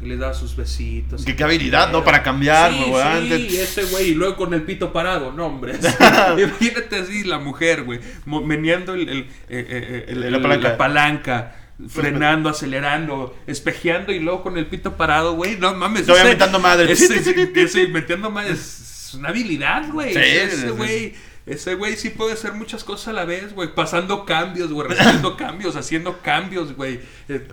y 0.03 0.07
le 0.07 0.17
daba 0.17 0.33
sus 0.33 0.55
besitos. 0.55 1.23
Qué- 1.25 1.35
qué 1.35 1.43
habilidad, 1.43 1.91
¿no? 1.91 2.03
Para 2.03 2.21
cambiar, 2.23 2.71
sí, 2.73 2.83
güey, 2.87 3.47
Sí, 3.47 3.57
ese 3.57 3.83
güey, 3.85 4.09
y 4.09 4.13
luego 4.13 4.35
con 4.35 4.53
el 4.53 4.63
pito 4.63 4.91
parado, 4.91 5.31
no, 5.31 5.45
hombre. 5.47 5.73
Imagínate 6.37 6.97
así 6.97 7.23
la 7.23 7.39
mujer, 7.39 7.83
güey, 7.83 7.99
meneando 8.25 8.93
el, 8.93 9.07
el- 9.09 9.19
eh, 9.19 9.25
eh, 9.49 10.05
el- 10.09 10.31
La 10.31 10.41
palanca. 10.41 10.69
la 10.69 10.77
palanca, 10.77 11.55
frenando, 11.89 12.49
acelerando, 12.49 13.37
espejeando 13.47 14.11
y 14.11 14.19
luego 14.19 14.43
con 14.43 14.57
el 14.57 14.65
pito 14.67 14.95
parado, 14.97 15.33
güey. 15.33 15.57
No 15.57 15.73
mames. 15.73 16.07
Ese- 16.07 16.23
metiendo 16.23 16.59
madre. 16.59 16.91
Ese, 16.91 17.05
ese- 17.17 17.51
ese 17.55 17.87
metiendo 17.87 18.29
madre 18.29 18.51
es 18.53 19.11
una 19.17 19.29
habilidad, 19.29 19.89
güey. 19.91 20.13
Sí, 20.13 20.19
ese 20.19 20.69
güey. 20.71 21.13
Ese 21.45 21.75
güey 21.75 21.97
sí 21.97 22.10
puede 22.10 22.32
hacer 22.34 22.53
muchas 22.53 22.86
cosas 22.86 23.10
a 23.10 23.13
la 23.13 23.25
vez, 23.25 23.53
güey. 23.53 23.75
Pasando 23.75 24.23
cambios, 24.25 24.71
güey. 24.71 24.88
Recibiendo 24.88 25.36
cambios, 25.38 25.75
haciendo 25.75 26.19
cambios, 26.21 26.73
güey. 26.75 27.01
eh, 27.27 27.45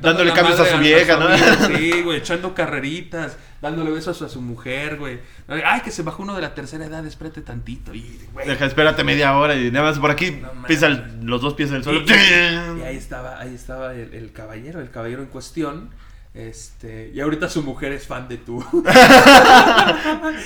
Dándole 0.00 0.32
cambios 0.32 0.58
a 0.58 0.66
su 0.66 0.78
vieja, 0.78 1.14
su 1.14 1.20
¿no? 1.20 1.28
Sí, 1.78 2.02
güey. 2.02 2.18
Echando 2.18 2.54
carreritas. 2.54 3.36
Dándole 3.62 3.92
besos 3.92 4.20
a 4.20 4.28
su 4.28 4.42
mujer, 4.42 4.98
güey. 4.98 5.20
Ay, 5.48 5.80
que 5.82 5.90
se 5.90 6.02
bajó 6.02 6.22
uno 6.24 6.34
de 6.34 6.42
la 6.42 6.54
tercera 6.54 6.84
edad. 6.86 7.06
Espérate 7.06 7.40
tantito. 7.40 7.94
Y, 7.94 8.20
güey. 8.32 8.46
Deja, 8.48 8.66
espérate 8.66 9.04
media 9.04 9.36
hora 9.38 9.54
y 9.54 9.70
nada 9.70 9.86
más 9.90 9.98
por 9.98 10.10
aquí 10.10 10.32
No 10.32 10.50
pisa 10.66 10.88
el- 10.88 11.20
los 11.22 11.40
dos 11.40 11.54
pies 11.54 11.70
del 11.70 11.82
suelo. 11.84 12.00
Y, 12.02 12.10
y 12.10 12.82
ahí 12.82 12.96
estaba, 12.96 13.38
ahí 13.40 13.54
estaba 13.54 13.94
el, 13.94 14.12
el 14.12 14.32
caballero, 14.32 14.80
el 14.80 14.90
caballero 14.90 15.22
en 15.22 15.28
cuestión. 15.28 15.90
Este, 16.34 17.12
y 17.14 17.20
ahorita 17.20 17.48
su 17.48 17.62
mujer 17.62 17.92
es 17.92 18.06
fan 18.08 18.26
de 18.28 18.38
tú. 18.38 18.62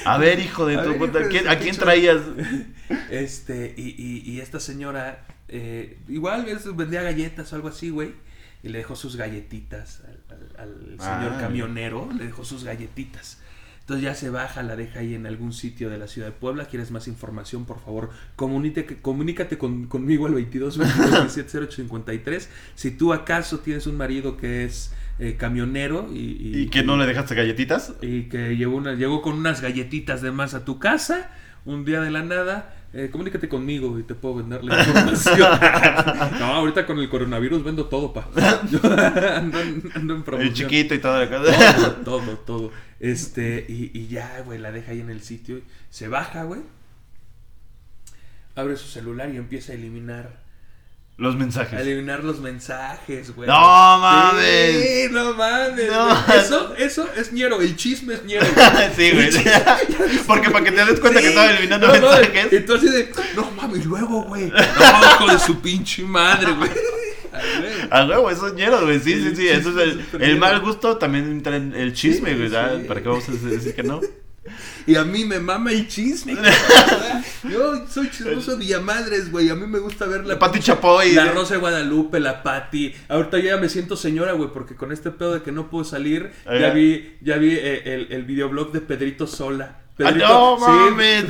A 0.05 0.19
ver, 0.19 0.39
hijo 0.39 0.67
de 0.67 0.77
A 0.77 0.83
tu 0.85 0.91
ver, 0.91 0.99
puta, 0.99 1.21
hijo 1.21 1.29
de 1.29 1.29
¿quién- 1.31 1.45
su 1.45 1.51
¿a 1.51 1.57
quién 1.57 1.77
traías? 1.77 2.19
Este, 3.11 3.75
y, 3.77 3.95
y, 3.99 4.31
y 4.31 4.41
esta 4.41 4.61
señora, 4.61 5.25
eh, 5.49 5.99
igual 6.09 6.47
vendía 6.75 7.03
galletas 7.03 7.53
o 7.53 7.57
algo 7.57 7.69
así, 7.69 7.91
güey. 7.91 8.13
Y 8.63 8.69
le 8.69 8.79
dejó 8.79 8.97
sus 8.97 9.17
galletitas 9.17 10.03
al, 10.05 10.39
al- 10.59 10.59
al 10.59 11.01
señor 11.01 11.33
Ah. 11.37 11.39
camionero, 11.41 12.09
le 12.17 12.25
dejó 12.25 12.45
sus 12.45 12.65
galletitas. 12.65 13.39
Entonces 13.81 14.05
ya 14.05 14.15
se 14.15 14.29
baja, 14.29 14.63
la 14.63 14.77
deja 14.77 14.99
ahí 15.01 15.15
en 15.15 15.27
algún 15.27 15.55
sitio 15.55 15.89
de 15.89 15.97
la 15.97 16.09
ciudad 16.09 16.29
de 16.29 16.33
Puebla. 16.33 16.67
¿Quieres 16.67 16.91
más 16.91 17.09
información? 17.09 17.65
Por 17.65 17.81
favor, 17.81 18.11
comunícate, 18.37 18.97
comunícate 19.01 19.57
con- 19.57 19.87
conmigo 19.87 20.27
al 20.27 20.35
22 20.35 20.77
22 20.77 21.11
17 21.35 21.59
08 21.59 21.77
53. 21.77 22.49
Si 22.75 22.91
tú 22.91 23.15
acaso 23.15 23.61
tienes 23.61 23.87
un 23.87 23.97
marido 23.97 24.37
que 24.37 24.65
es 24.65 24.93
eh, 25.19 25.37
camionero 25.37 26.09
y, 26.13 26.19
y- 26.19 26.59
¿Y 26.63 26.69
que 26.69 26.83
no 26.83 26.97
le 26.97 27.07
dejaste 27.07 27.35
galletitas? 27.35 27.95
y 28.03 28.25
que 28.25 28.57
llegó, 28.57 28.77
una, 28.77 28.95
llegó 28.95 29.21
con 29.23 29.35
unas 29.35 29.61
galletitas 29.61 30.23
de 30.23 30.31
más 30.33 30.55
a 30.55 30.65
tu 30.65 30.79
casa 30.79 31.31
un 31.65 31.85
día 31.85 32.01
de 32.01 32.11
la 32.11 32.23
nada. 32.23 32.75
eh, 32.95 33.11
comunícate 33.13 33.49
conmigo 33.49 33.99
y 33.99 34.03
te 34.05 34.15
puedo 34.15 34.37
vender 34.37 34.65
la 34.65 34.79
información. 34.81 35.39
no, 36.41 36.45
ahorita 36.47 36.87
con 36.87 36.99
el 37.01 37.09
coronavirus 37.11 37.63
vendo 37.63 37.85
todo, 37.87 38.13
pa. 38.15 38.29
Yo 38.71 38.81
ando, 38.83 39.61
en- 39.61 39.91
ando 39.95 40.15
en 40.27 40.41
El 40.41 40.55
chiquito 40.55 40.95
y 40.95 40.99
toda 40.99 41.25
la 41.27 41.29
cosa. 41.29 41.77
Todo, 42.05 42.21
todo, 42.21 42.37
todo. 42.39 42.73
Este, 43.01 43.67
y, 43.69 43.91
y 43.93 44.07
ya, 44.09 44.41
güey, 44.47 44.59
la 44.59 44.73
deja 44.73 44.93
ahí 44.93 45.01
en 45.01 45.11
el 45.11 45.21
sitio. 45.21 45.61
Se 45.91 46.09
baja, 46.09 46.45
güey. 46.45 46.61
Abre 48.55 48.77
su 48.77 48.89
celular 48.89 49.31
y 49.33 49.37
empieza 49.37 49.73
a 49.73 49.75
eliminar 49.77 50.41
Los 51.19 51.35
mensajes. 51.37 51.81
eliminar 51.81 52.23
los 52.23 52.39
mensajes, 52.41 53.35
güey. 53.35 53.49
¡No 53.49 53.99
mames! 53.99 54.83
Sí, 54.83 55.09
no 55.11 55.35
mames. 55.35 55.91
No. 55.91 56.07
güey. 56.07 56.39
Eso, 56.39 56.75
eso 56.77 57.09
es 57.17 57.33
ñero. 57.33 57.61
El 57.61 57.75
chisme 57.77 58.15
es 58.15 58.25
ñero. 58.25 58.47
sí, 58.97 59.11
güey. 59.11 59.29
Porque 60.29 60.49
para 60.51 60.65
que 60.65 60.71
te 60.73 60.85
des 60.85 61.01
cuenta 61.01 61.19
que 61.19 61.27
Sí. 61.27 61.31
estaba 61.31 61.51
eliminando 61.51 61.89
No, 61.89 61.95
no, 61.95 62.01
mensajes. 62.13 62.67
tú 62.67 62.75
así 62.75 62.89
de, 62.89 63.11
no 63.35 63.51
mames, 63.51 63.85
luego, 63.85 64.23
güey. 64.23 64.47
No, 64.47 64.57
hijo 64.57 65.33
de 65.33 65.39
su 65.41 65.61
pinche 65.61 66.03
madre, 66.05 66.53
güey. 66.53 66.71
Güey. 66.71 67.89
A 67.91 68.05
huevo, 68.07 68.31
eso 68.31 68.47
es 68.47 68.55
ñero, 68.55 68.81
güey. 68.83 69.01
Sí, 69.01 69.15
sí, 69.21 69.27
El 69.27 69.37
sí. 69.37 69.49
Eso 69.49 69.71
chisme 69.71 69.83
es 69.83 69.89
el, 70.15 70.23
el 70.23 70.39
mal 70.39 70.61
gusto 70.61 70.99
también 70.99 71.25
entra 71.33 71.57
en 71.57 71.75
el 71.75 71.95
chisme, 71.95 72.35
güey. 72.37 72.49
sí. 72.49 72.55
¿Para 72.87 73.03
qué 73.03 73.09
vamos 73.09 73.29
a 73.29 73.33
decir 73.33 73.75
que 73.75 73.83
no? 73.83 74.01
Y 74.87 74.97
a 74.97 75.05
mí 75.05 75.25
me 75.25 75.39
mama 75.39 75.73
el 75.73 75.89
chisme. 75.89 76.37
Yo 77.49 77.87
soy 77.89 78.11
chismoso 78.11 78.57
de 78.57 78.79
madres, 78.81 79.31
güey. 79.31 79.49
A 79.51 79.55
mí 79.55 79.67
me 79.67 79.79
gusta 79.79 80.07
ver 80.07 80.23
la 80.23 80.35
La 80.35 80.39
Pati 80.39 80.61
Chapoy. 80.61 81.13
La 81.13 81.33
Rosa 81.33 81.55
de 81.55 81.61
Guadalupe, 81.61 82.21
la 82.21 82.43
Patti. 82.43 82.95
Ahorita 83.09 83.39
yo 83.39 83.45
ya 83.45 83.57
me 83.57 83.69
siento 83.69 83.97
señora, 83.97 84.33
güey, 84.33 84.51
porque 84.53 84.75
con 84.75 84.93
este 84.93 85.11
pedo 85.11 85.35
de 85.35 85.43
que 85.43 85.53
no 85.53 85.71
puedo 85.71 85.85
salir, 85.85 86.33
ya 86.47 86.59
ya. 86.59 86.71
vi, 86.71 87.17
ya 87.21 87.37
vi 87.37 87.53
eh, 87.53 87.95
el, 87.95 88.13
el 88.13 88.25
videoblog 88.25 88.73
de 88.73 88.81
Pedrito 88.81 89.27
Sola. 89.27 89.88
¡Ah, 90.01 90.11
Pedrito, 90.11 90.29
no 90.29 90.59
mames! 90.59 91.25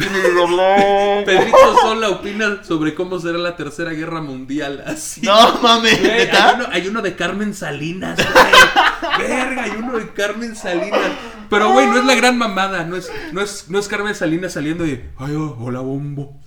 Pedrito 1.25 1.77
Sola 1.81 2.11
opina 2.11 2.63
sobre 2.63 2.95
cómo 2.95 3.19
será 3.19 3.39
la 3.39 3.57
tercera 3.57 3.93
guerra 3.93 4.21
mundial. 4.21 4.85
Así. 4.87 5.23
No 5.23 5.59
mames, 5.63 5.99
Güey, 5.99 6.29
hay, 6.29 6.55
uno, 6.55 6.67
hay 6.71 6.89
uno 6.89 7.01
de 7.01 7.17
Carmen 7.17 7.55
Salinas, 7.55 8.19
güey. 8.19 9.27
Verga, 9.27 9.63
hay 9.63 9.71
uno 9.71 9.99
de 9.99 10.11
Carmen 10.11 10.55
Salinas. 10.55 11.13
Pero, 11.49 11.73
güey, 11.73 11.87
no 11.87 11.97
es 11.97 12.05
la 12.05 12.15
gran 12.15 12.37
mamada. 12.37 12.85
No 12.85 12.97
es, 12.97 13.11
no 13.33 13.41
es, 13.41 13.71
no 13.71 13.79
es 13.79 13.89
Carmen 13.89 14.15
Salinas 14.15 14.53
saliendo 14.53 14.87
y. 14.87 15.03
Ay, 15.17 15.35
oh, 15.35 15.57
hola, 15.59 15.81
bombo. 15.81 16.39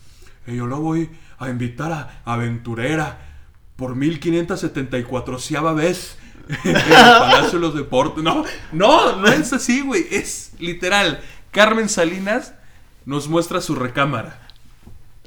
Eh, 0.46 0.56
yo 0.56 0.68
la 0.68 0.76
voy 0.76 1.10
a 1.40 1.50
invitar 1.50 1.92
a 1.92 2.22
Aventurera 2.24 3.20
por 3.76 3.96
1574 3.96 5.40
vez. 5.74 6.18
En 6.66 6.76
el 6.76 6.84
Palacio 6.84 7.54
de 7.54 7.60
los 7.60 7.76
Deportes. 7.76 8.24
No, 8.24 8.44
no, 8.74 9.16
no 9.16 9.28
es 9.28 9.54
así, 9.54 9.82
güey. 9.82 10.06
Es 10.12 10.52
literal. 10.60 11.22
Carmen 11.52 11.90
Salinas 11.90 12.54
nos 13.06 13.28
muestra 13.28 13.62
su 13.62 13.76
recámara. 13.76 14.40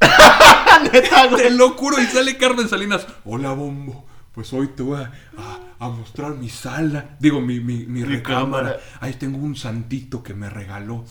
Neta, 0.92 1.26
güey. 1.26 1.42
Te 1.44 1.50
lo 1.50 1.70
juro, 1.70 2.00
y 2.00 2.06
sale 2.06 2.36
Carmen 2.36 2.68
Salinas. 2.68 3.06
Hola, 3.24 3.52
bombo. 3.52 4.06
Pues 4.34 4.52
hoy 4.52 4.68
te 4.68 4.82
voy 4.82 5.00
a, 5.00 5.12
a- 5.38 5.60
a 5.84 5.88
mostrar 5.88 6.32
mi 6.34 6.48
sala. 6.48 7.16
Digo, 7.20 7.40
mi, 7.40 7.60
mi, 7.60 7.86
mi 7.86 8.02
recámara. 8.04 8.40
cámara. 8.70 8.80
Ahí 9.00 9.14
tengo 9.14 9.38
un 9.38 9.54
santito 9.56 10.22
que 10.22 10.34
me 10.34 10.50
regaló 10.50 11.04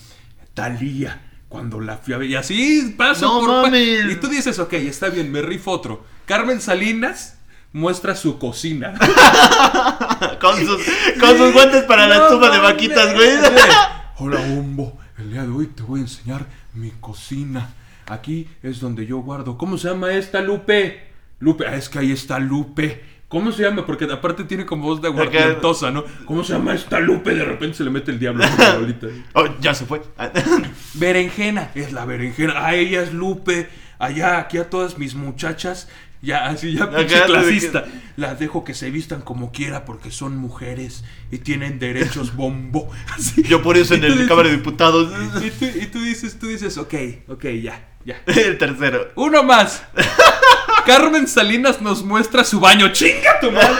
Talía 0.54 1.21
cuando 1.47 1.80
la 1.80 1.97
fui 1.97 2.13
a 2.13 2.17
ver. 2.17 2.30
Y 2.30 2.36
así 2.36 2.93
paso 2.97 3.26
No 3.41 3.45
por 3.45 3.69
pa-. 3.71 3.78
Y 3.78 4.15
tú 4.19 4.28
dices, 4.28 4.60
ok, 4.60 4.73
está 4.73 5.10
bien, 5.10 5.32
me 5.32 5.41
rifo 5.41 5.71
otro. 5.71 6.06
Carmen 6.26 6.60
Salinas 6.62 7.38
muestra 7.71 8.15
su 8.15 8.38
cocina. 8.39 8.93
Con 10.41 10.58
sus, 10.58 10.82
con 11.19 11.38
sus 11.38 11.54
guantes 11.54 11.84
para 11.84 12.06
la 12.08 12.17
estufa 12.17 12.49
de 12.49 12.60
vaquitas, 12.60 13.13
güey. 13.13 13.30
Hola, 14.17 14.39
bombo. 14.41 14.97
El 15.17 15.32
día 15.32 15.43
de 15.43 15.49
hoy 15.49 15.67
te 15.67 15.84
voy 15.84 15.99
a 15.99 16.04
enseñar 16.04 16.45
mi 16.73 16.91
cocina. 16.91 17.73
Aquí 18.08 18.47
es 18.62 18.80
donde 18.80 19.06
yo 19.06 19.19
guardo. 19.19 19.58
¿Cómo 19.58 19.78
se 19.78 19.89
llama 19.89 20.12
esta 20.13 20.41
Lupe? 20.41 21.08
Lupe, 21.39 21.65
ah, 21.67 21.76
es 21.76 21.89
que 21.89 21.99
ahí 21.99 22.12
está 22.12 22.39
Lupe. 22.39 23.04
¿Cómo 23.28 23.52
se 23.52 23.63
llama? 23.63 23.86
Porque 23.86 24.06
aparte 24.06 24.43
tiene 24.43 24.65
como 24.65 24.84
voz 24.84 25.02
de 25.02 25.08
aguardientosa, 25.08 25.89
¿no? 25.89 26.04
¿Cómo 26.26 26.43
se 26.43 26.54
llama 26.54 26.76
esta 26.76 26.99
Lupe? 26.99 27.34
De 27.34 27.43
repente 27.43 27.78
se 27.78 27.84
le 27.84 27.89
mete 27.89 28.12
el 28.12 28.19
diablo 28.19 28.43
ahorita. 28.45 29.08
Oh, 29.34 29.45
ya 29.60 29.73
se 29.73 29.86
fue. 29.86 30.04
berenjena, 30.93 31.71
es 31.73 31.91
la 31.93 32.06
berenjena. 32.06 32.65
A 32.65 32.76
ella 32.76 33.02
es 33.02 33.12
Lupe. 33.12 33.69
Allá, 33.97 34.38
aquí 34.38 34.58
a 34.58 34.69
todas 34.69 34.99
mis 34.99 35.15
muchachas. 35.15 35.88
Ya, 36.24 36.46
así, 36.48 36.74
ya, 36.74 36.90
pinche 36.90 37.22
clasista. 37.26 37.84
Las 38.16 38.40
dejo 38.40 38.64
que 38.64 38.74
se 38.74 38.90
vistan 38.90 39.20
como 39.22 39.52
quiera 39.52 39.84
porque 39.84 40.10
son 40.10 40.38
mujeres 40.38 41.04
y 41.32 41.40
tienen 41.40 41.80
derechos 41.80 42.34
bombo. 42.38 42.90
Así. 43.14 43.44
Yo 43.44 43.62
por 43.62 43.76
eso 43.78 43.94
en 43.96 44.06
el 44.06 44.14
dices- 44.14 44.28
Cámara 44.30 44.48
de 44.50 44.56
Diputados. 44.56 45.12
Y 45.44 45.50
tú, 45.52 45.66
y 45.66 45.86
tú 45.88 46.02
dices, 46.02 46.40
tú 46.40 46.48
dices, 46.48 46.78
ok, 46.78 46.94
ok, 47.28 47.44
ya, 47.62 47.86
ya. 48.06 48.22
El 48.26 48.58
tercero. 48.58 49.10
Uno 49.16 49.44
más. 49.44 49.84
Carmen 50.86 51.28
Salinas 51.28 51.82
nos 51.82 52.04
muestra 52.06 52.44
su 52.46 52.60
baño. 52.62 52.90
¡Chinga 52.94 53.40
tu 53.42 53.52
madre! 53.52 53.76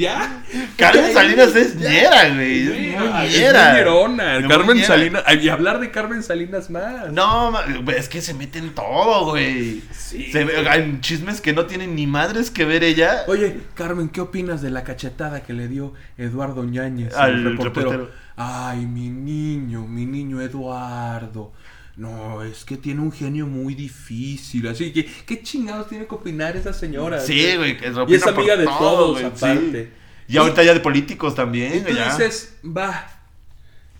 ¿Ya? 0.00 0.42
Carmen 0.78 1.12
Salinas 1.12 1.54
es 1.54 1.76
ñera, 1.76 2.30
güey. 2.34 2.66
Es 2.66 3.32
Sí, 3.34 3.38
ñera. 3.40 3.84
muy 3.84 4.08
muy 4.40 4.48
Carmen. 4.48 4.84
Salinas. 4.84 5.22
Y 5.42 5.48
hablar 5.50 5.78
de 5.78 5.90
Carmen 5.90 6.22
Salinas 6.22 6.70
más. 6.70 7.12
No, 7.12 7.52
es 7.94 8.08
que 8.08 8.22
se 8.22 8.32
mete 8.32 8.58
en 8.60 8.74
todo, 8.74 9.26
güey. 9.32 9.82
Sí. 9.92 10.32
Se 10.32 10.40
hay 10.68 10.98
chismes 11.02 11.42
que 11.42 11.52
no 11.52 11.66
tienen 11.66 11.94
ni 11.94 12.06
madres 12.06 12.50
que 12.50 12.64
ver 12.64 12.82
ella. 12.82 13.24
Oye, 13.26 13.58
Carmen, 13.74 14.08
¿qué 14.08 14.22
opinas 14.22 14.62
de 14.62 14.70
la 14.70 14.84
cachetada 14.84 15.42
que 15.42 15.52
le 15.52 15.68
dio 15.68 15.92
Eduardo 16.16 16.64
Ñañez 16.64 17.14
Al 17.14 17.32
el 17.32 17.44
reportero? 17.50 17.90
reportero. 17.90 18.30
Ay, 18.36 18.86
mi 18.86 19.10
niño, 19.10 19.86
mi 19.86 20.06
niño 20.06 20.40
Eduardo. 20.40 21.52
No, 21.96 22.42
es 22.42 22.64
que 22.64 22.76
tiene 22.76 23.00
un 23.00 23.12
genio 23.12 23.46
muy 23.46 23.74
difícil. 23.74 24.66
Así 24.68 24.92
que, 24.92 25.04
¿qué 25.26 25.42
chingados 25.42 25.88
tiene 25.88 26.06
que 26.06 26.14
opinar 26.14 26.56
esa 26.56 26.72
señora? 26.72 27.20
Sí, 27.20 27.56
güey. 27.56 27.76
que 27.76 27.92
Y 28.08 28.14
es 28.14 28.26
amiga 28.26 28.56
de 28.56 28.64
todo, 28.64 28.78
todos, 28.78 29.18
sí. 29.18 29.24
aparte. 29.24 29.92
Y 30.28 30.36
ahorita 30.36 30.62
ya 30.62 30.74
de 30.74 30.80
políticos 30.80 31.34
también, 31.34 31.74
Y 31.78 31.80
tú 31.80 31.92
ya. 31.92 32.04
dices, 32.16 32.56
va, 32.64 33.06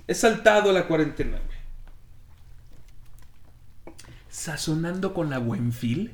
he 0.07 0.15
saltado 0.15 0.73
la 0.73 0.87
cuarentena, 0.87 1.39
güey. 1.39 1.59
Sazonando 4.29 5.13
con 5.13 5.29
la 5.31 5.39
Buenfil. 5.39 6.13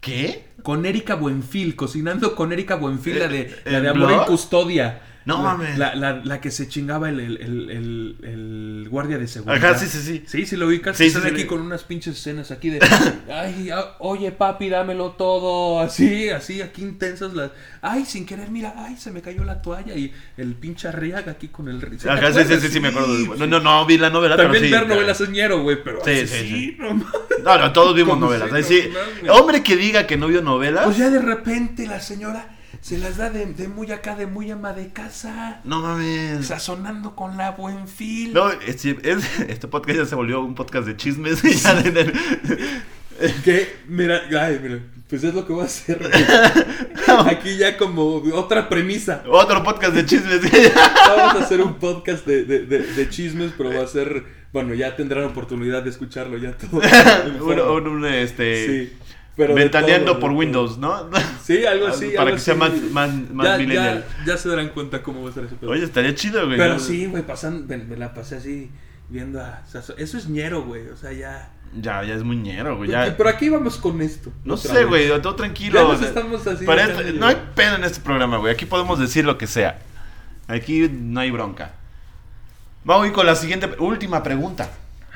¿Qué? 0.00 0.46
Con 0.62 0.86
Erika 0.86 1.14
Buenfil, 1.16 1.76
cocinando 1.76 2.34
con 2.34 2.52
Erika 2.52 2.76
Buenfil, 2.76 3.18
la 3.18 3.28
de, 3.28 3.40
Eh, 3.42 3.62
la 3.66 3.76
¿el 3.78 3.82
de 3.82 3.88
Amor 3.90 4.08
blog? 4.08 4.20
en 4.22 4.26
Custodia. 4.28 5.02
No 5.26 5.38
mames. 5.42 5.76
La, 5.78 5.94
la- 5.94 6.20
la 6.24 6.40
que 6.40 6.50
se 6.50 6.66
chingaba 6.68 7.08
el, 7.10 7.20
el, 7.20 8.16
el- 8.22 8.88
guardia 8.90 9.18
de 9.18 9.28
seguridad. 9.28 9.64
Ajá, 9.72 9.78
sí, 9.78 9.86
sí, 9.86 9.98
sí. 10.02 10.24
Sí, 10.26 10.46
sí 10.46 10.56
lo 10.56 10.66
ubicas. 10.66 10.96
Sí, 10.96 11.04
que 11.04 11.10
sí, 11.10 11.18
aquí 11.26 11.42
sí. 11.42 11.46
con 11.46 11.60
unas 11.60 11.84
pinches 11.84 12.16
escenas 12.16 12.50
aquí 12.50 12.70
de. 12.70 12.80
Ay, 13.32 13.70
ah, 13.70 13.96
oye, 14.00 14.32
papi, 14.32 14.68
dámelo 14.68 15.10
todo. 15.12 15.80
Así, 15.80 16.28
así, 16.30 16.60
aquí 16.62 16.82
intensas 16.82 17.34
las. 17.34 17.50
Ay, 17.82 18.04
sin 18.04 18.26
querer, 18.26 18.50
mira, 18.50 18.74
ay, 18.76 18.96
se 18.96 19.10
me 19.10 19.22
cayó 19.22 19.44
la 19.44 19.62
toalla. 19.62 19.94
Y 19.94 20.12
el 20.36 20.54
pinche 20.54 20.88
arriaga 20.88 21.32
aquí 21.32 21.48
con 21.48 21.68
el. 21.68 21.80
¿Sí 21.80 21.96
te 22.06 22.10
Ajá, 22.10 22.32
sí, 22.32 22.40
sí, 22.48 22.60
sí, 22.60 22.68
sí, 22.68 22.80
me 22.80 22.88
acuerdo. 22.88 23.08
No, 23.36 23.46
no, 23.46 23.60
no 23.60 23.86
vi 23.86 23.98
la 23.98 24.10
novela, 24.10 24.36
También 24.36 24.64
pero 24.70 24.86
ver 24.86 24.88
novelas 24.88 25.20
es 25.20 25.30
ñero, 25.30 25.62
güey, 25.62 25.82
pero 25.84 26.00
Sí, 26.04 26.10
así 26.12 26.26
sí, 26.26 26.48
sí. 26.48 26.76
no 26.78 26.94
mames. 26.94 27.06
No, 27.44 27.58
no, 27.58 27.72
todos 27.72 27.94
vimos 27.94 28.18
novelas. 28.18 28.50
no. 28.50 29.32
Hombre 29.34 29.62
que 29.62 29.76
diga 29.76 30.06
que 30.06 30.16
no 30.16 30.26
vio 30.28 30.42
novelas. 30.42 30.84
Pues 30.84 30.96
ya 30.96 31.10
de 31.10 31.20
repente 31.20 31.86
la 31.86 32.00
señora 32.00 32.56
se 32.80 32.98
las 32.98 33.16
da 33.18 33.30
de, 33.30 33.46
de 33.46 33.68
muy 33.68 33.90
acá, 33.92 34.16
de 34.16 34.26
muy 34.26 34.50
ama 34.50 34.72
de 34.72 34.88
casa. 34.88 35.60
No 35.64 35.80
mames. 35.82 36.46
Sazonando 36.46 37.14
con 37.14 37.36
la 37.36 37.50
buen 37.52 37.86
fil. 37.88 38.32
No, 38.32 38.50
es- 38.50 38.84
es- 38.84 39.40
este 39.48 39.68
podcast 39.68 39.98
ya 39.98 40.06
se 40.06 40.14
volvió 40.14 40.40
un 40.40 40.54
podcast 40.54 40.86
de 40.86 40.96
chismes. 40.96 41.42
ya 41.62 41.74
de- 41.74 41.90
de- 41.90 42.12
Que, 43.44 43.68
mira, 43.86 44.22
ay, 44.40 44.58
mira, 44.62 44.78
pues 45.06 45.22
es 45.24 45.34
lo 45.34 45.46
que 45.46 45.52
voy 45.52 45.60
a 45.62 45.66
hacer. 45.66 46.00
Aquí 47.26 47.58
ya 47.58 47.76
como 47.76 48.22
otra 48.32 48.66
premisa. 48.70 49.22
otro 49.28 49.62
podcast 49.62 49.92
de 49.94 50.06
chismes. 50.06 50.40
Vamos 51.06 51.34
a 51.34 51.44
hacer 51.44 51.60
un 51.60 51.74
podcast 51.74 52.26
de, 52.26 52.44
de- 52.44 52.64
de- 52.64 52.78
de 52.94 53.08
chismes, 53.10 53.52
pero 53.58 53.74
va 53.74 53.82
a 53.82 53.86
ser, 53.86 54.24
bueno, 54.54 54.72
ya 54.72 54.96
tendrán 54.96 55.24
oportunidad 55.24 55.82
de 55.82 55.90
escucharlo 55.90 56.38
ya 56.38 56.52
todo. 56.56 56.80
un- 57.76 57.88
un, 57.88 58.06
este. 58.06 58.66
Sí, 58.66 58.92
pero 59.46 59.54
ventaneando 59.54 60.12
todo, 60.12 60.20
por 60.20 60.32
Windows, 60.32 60.78
¿no? 60.78 61.08
Sí, 61.42 61.64
algo 61.64 61.86
así. 61.86 62.10
Para 62.10 62.22
algo 62.22 62.34
que 62.36 62.40
sea 62.42 62.54
más, 62.54 62.72
más, 62.92 63.10
más 63.32 63.46
ya, 63.46 63.56
millennial. 63.58 64.04
ya, 64.20 64.24
ya 64.32 64.36
se 64.36 64.48
darán 64.48 64.68
cuenta 64.68 65.02
cómo 65.02 65.22
va 65.24 65.30
a 65.30 65.32
ser 65.32 65.44
ese 65.44 65.56
pedo. 65.56 65.70
Oye, 65.70 65.84
estaría 65.84 66.14
chido, 66.14 66.44
güey. 66.46 66.58
Pero 66.58 66.74
¿no? 66.74 66.78
sí, 66.78 67.06
güey, 67.06 67.22
pasando, 67.22 67.66
me, 67.66 67.82
me 67.82 67.96
la 67.96 68.12
pasé 68.12 68.36
así 68.36 68.70
viendo 69.08 69.40
a 69.40 69.62
Sasso- 69.66 69.94
Eso 69.98 70.18
es 70.18 70.28
ñero, 70.28 70.62
güey, 70.64 70.88
o 70.88 70.96
sea, 70.96 71.12
ya. 71.12 71.50
Ya, 71.74 72.04
ya 72.04 72.14
es 72.14 72.22
muy 72.22 72.36
ñero, 72.36 72.76
güey. 72.76 72.90
Ya. 72.90 73.16
Pero 73.16 73.28
aquí 73.28 73.48
vamos 73.48 73.76
con 73.78 74.00
esto. 74.02 74.30
No 74.44 74.56
sé, 74.56 74.72
vez. 74.72 74.86
güey, 74.88 75.22
todo 75.22 75.34
tranquilo. 75.34 75.80
Ya 75.80 75.88
nos 75.88 76.02
estamos 76.02 76.46
así 76.46 76.64
no 77.14 77.26
hay 77.26 77.36
pedo 77.54 77.76
en 77.76 77.84
este 77.84 78.00
programa, 78.00 78.38
güey. 78.38 78.52
Aquí 78.52 78.66
podemos 78.66 78.98
decir 78.98 79.24
lo 79.24 79.38
que 79.38 79.46
sea. 79.46 79.78
Aquí 80.48 80.88
no 80.92 81.20
hay 81.20 81.30
bronca. 81.30 81.72
Vamos 82.84 83.04
a 83.04 83.06
ir 83.08 83.12
con 83.12 83.26
la 83.26 83.36
siguiente, 83.36 83.70
última 83.78 84.22
pregunta. 84.22 84.70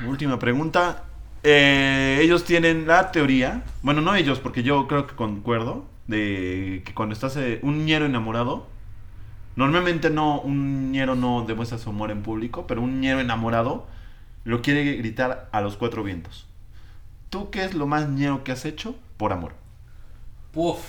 Última 0.07 0.39
pregunta. 0.39 1.03
Eh, 1.47 2.21
ellos 2.23 2.43
tienen 2.43 2.87
la 2.87 3.11
teoría, 3.11 3.63
bueno, 3.83 4.01
no 4.01 4.15
ellos, 4.15 4.39
porque 4.39 4.63
yo 4.63 4.87
creo 4.87 5.05
que 5.05 5.13
concuerdo, 5.15 5.85
de 6.07 6.81
que 6.83 6.93
cuando 6.95 7.13
estás 7.13 7.37
eh, 7.37 7.59
un 7.61 7.85
ñero 7.85 8.07
enamorado, 8.07 8.65
normalmente 9.55 10.09
no, 10.09 10.41
un 10.41 10.91
ñero 10.91 11.13
no 11.13 11.45
demuestra 11.47 11.77
su 11.77 11.91
amor 11.91 12.09
en 12.09 12.23
público, 12.23 12.65
pero 12.65 12.81
un 12.81 12.99
ñero 12.99 13.19
enamorado 13.19 13.85
lo 14.43 14.63
quiere 14.63 14.95
gritar 14.95 15.47
a 15.51 15.61
los 15.61 15.77
cuatro 15.77 16.03
vientos. 16.03 16.47
¿Tú 17.29 17.51
qué 17.51 17.63
es 17.63 17.75
lo 17.75 17.85
más 17.85 18.09
ñero 18.09 18.43
que 18.43 18.51
has 18.51 18.65
hecho 18.65 18.95
por 19.17 19.31
amor? 19.31 19.53
Puf, 20.51 20.79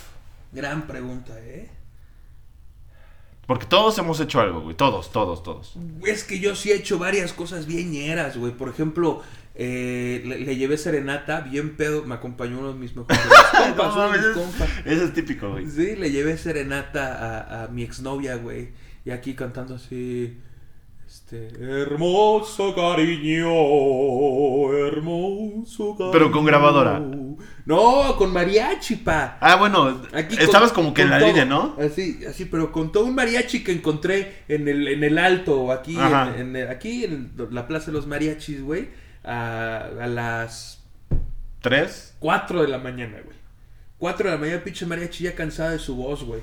gran 0.52 0.86
pregunta, 0.86 1.34
¿eh? 1.38 1.70
Porque 3.46 3.66
todos 3.66 3.96
hemos 3.98 4.18
hecho 4.20 4.40
algo, 4.40 4.62
güey. 4.62 4.74
Todos, 4.74 5.12
todos, 5.12 5.42
todos. 5.42 5.76
Es 6.04 6.24
que 6.24 6.40
yo 6.40 6.56
sí 6.56 6.72
he 6.72 6.74
hecho 6.74 6.98
varias 6.98 7.32
cosas 7.32 7.66
bien 7.66 7.92
ñeras, 7.92 8.36
güey. 8.36 8.52
Por 8.52 8.68
ejemplo, 8.68 9.22
eh, 9.58 10.22
le, 10.26 10.40
le 10.40 10.56
llevé 10.56 10.76
serenata, 10.78 11.40
bien 11.40 11.76
pedo. 11.76 12.04
Me 12.04 12.14
acompañó 12.14 12.58
uno 12.58 12.72
de 12.72 12.78
mis 12.78 12.94
mejores 12.94 13.18
compas, 13.52 13.96
No 13.96 14.10
mis 14.10 14.20
mames, 14.20 14.26
compas. 14.36 14.68
Ese 14.84 15.04
es 15.04 15.12
típico, 15.14 15.50
güey. 15.50 15.66
Sí, 15.68 15.96
le 15.96 16.10
llevé 16.10 16.36
serenata 16.36 17.14
a, 17.60 17.64
a 17.64 17.68
mi 17.68 17.82
exnovia, 17.82 18.36
güey. 18.36 18.70
Y 19.04 19.10
aquí 19.10 19.34
cantando 19.34 19.76
así. 19.76 20.36
Este. 21.06 21.48
Hermoso 21.60 22.74
cariño, 22.74 23.48
hermoso 24.88 25.94
cariño. 25.96 26.12
Pero 26.12 26.30
con 26.32 26.44
grabadora. 26.44 27.00
No, 27.64 28.16
con 28.16 28.32
mariachi, 28.32 28.96
pa. 28.96 29.38
Ah, 29.40 29.56
bueno, 29.56 30.02
Aquí 30.12 30.36
estabas 30.38 30.72
con- 30.72 30.84
como 30.84 30.94
que 30.94 31.02
en 31.02 31.10
la 31.10 31.18
todo. 31.18 31.28
línea, 31.28 31.44
¿no? 31.44 31.76
Así, 31.78 32.20
así, 32.28 32.44
pero 32.46 32.72
con 32.72 32.92
todo 32.92 33.04
un 33.04 33.14
mariachi 33.14 33.62
que 33.64 33.72
encontré 33.72 34.42
en 34.48 34.68
el, 34.68 34.86
en 34.88 35.04
el 35.04 35.18
alto, 35.18 35.72
aquí, 35.72 35.96
en, 35.96 36.56
en 36.56 36.68
aquí 36.68 37.04
en 37.04 37.32
la 37.50 37.66
Plaza 37.66 37.86
de 37.86 37.92
los 37.92 38.06
Mariachis, 38.06 38.62
güey, 38.62 38.88
a, 39.26 39.88
a 40.00 40.06
las 40.06 40.82
Tres. 41.60 42.14
4 42.20 42.62
de 42.62 42.68
la 42.68 42.78
mañana, 42.78 43.18
güey. 43.24 43.36
4 43.98 44.28
de 44.30 44.34
la 44.36 44.40
mañana, 44.40 44.62
pinche 44.62 44.86
mariachi 44.86 45.24
ya 45.24 45.34
cansada 45.34 45.70
de 45.70 45.78
su 45.78 45.96
voz, 45.96 46.22
güey. 46.24 46.40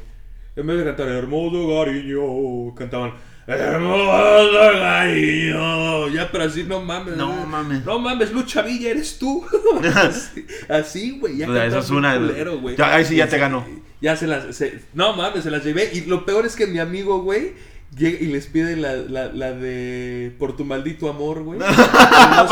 En 0.55 0.67
vez 0.67 0.77
de 0.77 0.83
cantar 0.83 1.07
hermoso 1.07 1.67
cariño, 1.83 2.75
cantaban 2.75 3.13
hermoso 3.47 4.51
cariño. 4.79 6.09
Ya, 6.09 6.29
pero 6.31 6.43
así 6.45 6.63
no 6.63 6.81
mames. 6.81 7.15
No 7.15 7.45
mames. 7.45 7.85
No 7.85 7.99
mames, 7.99 8.31
Lucha 8.31 8.61
Villa, 8.61 8.89
eres 8.91 9.17
tú. 9.17 9.45
así, 10.69 11.17
güey. 11.19 11.37
Ya 11.37 11.49
O 11.49 11.53
sea, 11.53 11.65
eso 11.65 11.79
es 11.79 11.89
una- 11.89 12.15
culero, 12.17 12.59
güey. 12.59 12.75
Ya, 12.75 12.93
ahí 12.95 13.05
sí 13.05 13.15
ya 13.15 13.25
Y 13.25 13.27
te 13.27 13.35
se- 13.35 13.39
ganó. 13.39 13.65
Ya 14.01 14.15
se 14.17 14.27
las. 14.27 14.55
se- 14.55 14.81
no 14.93 15.13
mames, 15.15 15.43
se 15.43 15.51
las 15.51 15.63
llevé. 15.63 15.89
Y 15.93 16.01
lo 16.01 16.25
peor 16.25 16.45
es 16.45 16.55
que 16.55 16.67
mi 16.67 16.79
amigo, 16.79 17.21
güey. 17.23 17.53
Llega 17.97 18.17
y 18.19 18.27
les 18.27 18.47
pide 18.47 18.75
la, 18.75 18.95
la, 18.95 19.27
la 19.31 19.51
de 19.53 20.33
Por 20.39 20.55
tu 20.55 20.65
maldito 20.65 21.09
amor, 21.09 21.43
güey. 21.43 21.59
No 21.59 21.67
sé 21.67 21.75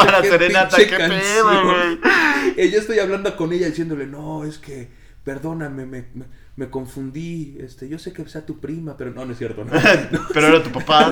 Para 0.05 0.21
qué 0.21 0.29
Serenata, 0.29 0.77
qué 0.77 0.85
pedo, 0.97 1.63
güey. 1.63 1.99
Y 2.57 2.71
yo 2.71 2.79
estoy 2.79 2.99
hablando 2.99 3.35
con 3.37 3.51
ella 3.53 3.67
diciéndole, 3.67 4.07
no, 4.07 4.43
es 4.45 4.57
que, 4.57 4.89
perdóname, 5.23 5.85
me, 5.85 6.05
me, 6.13 6.25
me 6.55 6.69
confundí, 6.69 7.55
este, 7.59 7.87
yo 7.87 7.97
sé 7.99 8.11
que 8.13 8.27
sea 8.27 8.45
tu 8.45 8.59
prima, 8.59 8.97
pero 8.97 9.11
no, 9.11 9.25
no 9.25 9.31
es 9.31 9.37
cierto, 9.37 9.63
no. 9.63 9.71
No, 10.11 10.27
Pero 10.33 10.47
era 10.47 10.63
tu 10.63 10.71
papá. 10.71 11.09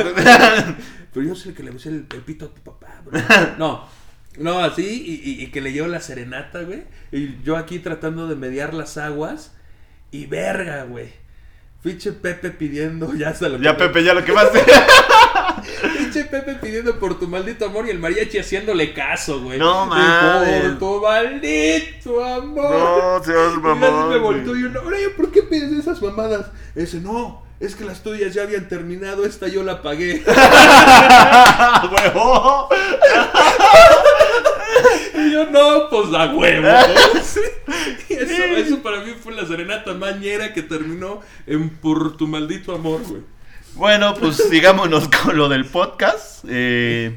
pero 1.14 1.26
yo 1.26 1.34
el 1.34 1.54
que 1.54 1.64
le 1.64 1.72
besé 1.72 1.90
el, 1.90 2.06
el 2.14 2.22
pito 2.22 2.46
a 2.46 2.54
tu 2.54 2.62
papá, 2.62 3.02
bro. 3.06 3.20
No, 3.58 3.86
no, 4.38 4.60
así, 4.60 4.84
y, 4.84 5.30
y- 5.32 5.44
y 5.44 5.48
que 5.52 5.62
le 5.62 5.72
llevo 5.72 5.88
la 5.88 6.02
serenata, 6.02 6.62
güey, 6.64 6.84
y 7.12 7.42
yo 7.44 7.58
aquí 7.58 7.80
tratando 7.80 8.28
de 8.28 8.36
mediar 8.36 8.74
las 8.74 8.98
aguas, 8.98 9.54
y 10.12 10.26
verga, 10.26 10.84
güey. 10.84 11.10
Pinche 11.82 12.12
Pepe 12.12 12.52
pidiendo, 12.52 13.14
ya 13.18 13.30
hasta 13.30 13.48
lo 13.50 13.58
ya, 13.58 13.78
Pepe, 13.78 14.04
ya 14.04 14.14
lo 14.14 14.24
que 14.24 14.34
más. 14.34 14.48
Pinche 15.98 16.26
Pepe 16.26 16.56
pidiendo 16.56 17.00
por 17.00 17.18
tu 17.18 17.28
maldito 17.28 17.66
amor 17.66 17.86
y 17.88 17.92
el 17.92 18.00
mariachi 18.00 18.38
haciéndole 18.40 18.94
caso, 18.94 19.42
güey. 19.42 19.60
No 19.60 19.86
Y 19.86 19.90
mames. 19.90 20.62
Por 20.62 20.80
tu 20.80 21.02
maldito 21.02 22.26
amor. 22.26 22.72
No, 22.72 23.24
seas 23.24 23.54
Y 23.56 23.60
mamón, 23.60 23.84
así 23.84 24.10
me 24.10 24.18
volteó 24.18 24.56
y 24.56 24.64
yo, 24.64 24.70
no, 24.70 24.82
oye, 24.82 25.10
¿por 25.10 25.32
qué 25.32 25.44
pides 25.44 25.72
esas 25.72 26.02
mamadas? 26.02 26.48
Ese, 26.76 27.00
no, 27.00 27.44
es 27.60 27.76
que 27.76 27.86
las 27.86 28.04
tuyas 28.04 28.34
ya 28.34 28.44
habían 28.44 28.68
terminado, 28.68 29.26
esta 29.26 29.48
yo 29.48 29.64
la 29.64 29.82
pagué. 29.82 30.24
¡Huevo! 31.92 32.70
Y 35.16 35.32
yo, 35.32 35.46
no, 35.50 35.90
pues 35.90 36.14
a 36.14 36.34
huevo. 36.34 36.68
Y 38.10 38.14
eso, 38.14 38.44
eso 38.58 38.80
para 38.82 39.02
mí 39.02 39.12
fue 39.22 39.34
la 39.34 39.46
serenata 39.46 39.94
mañera 39.94 40.54
que 40.54 40.64
terminó 40.64 41.22
en 41.46 41.70
por 41.70 42.18
tu 42.18 42.28
maldito 42.28 42.74
amor, 42.74 43.02
güey. 43.08 43.22
Bueno, 43.76 44.16
pues 44.16 44.38
sigámonos 44.50 45.08
con 45.10 45.38
lo 45.38 45.48
del 45.48 45.66
podcast. 45.66 46.44
Eh, 46.48 47.16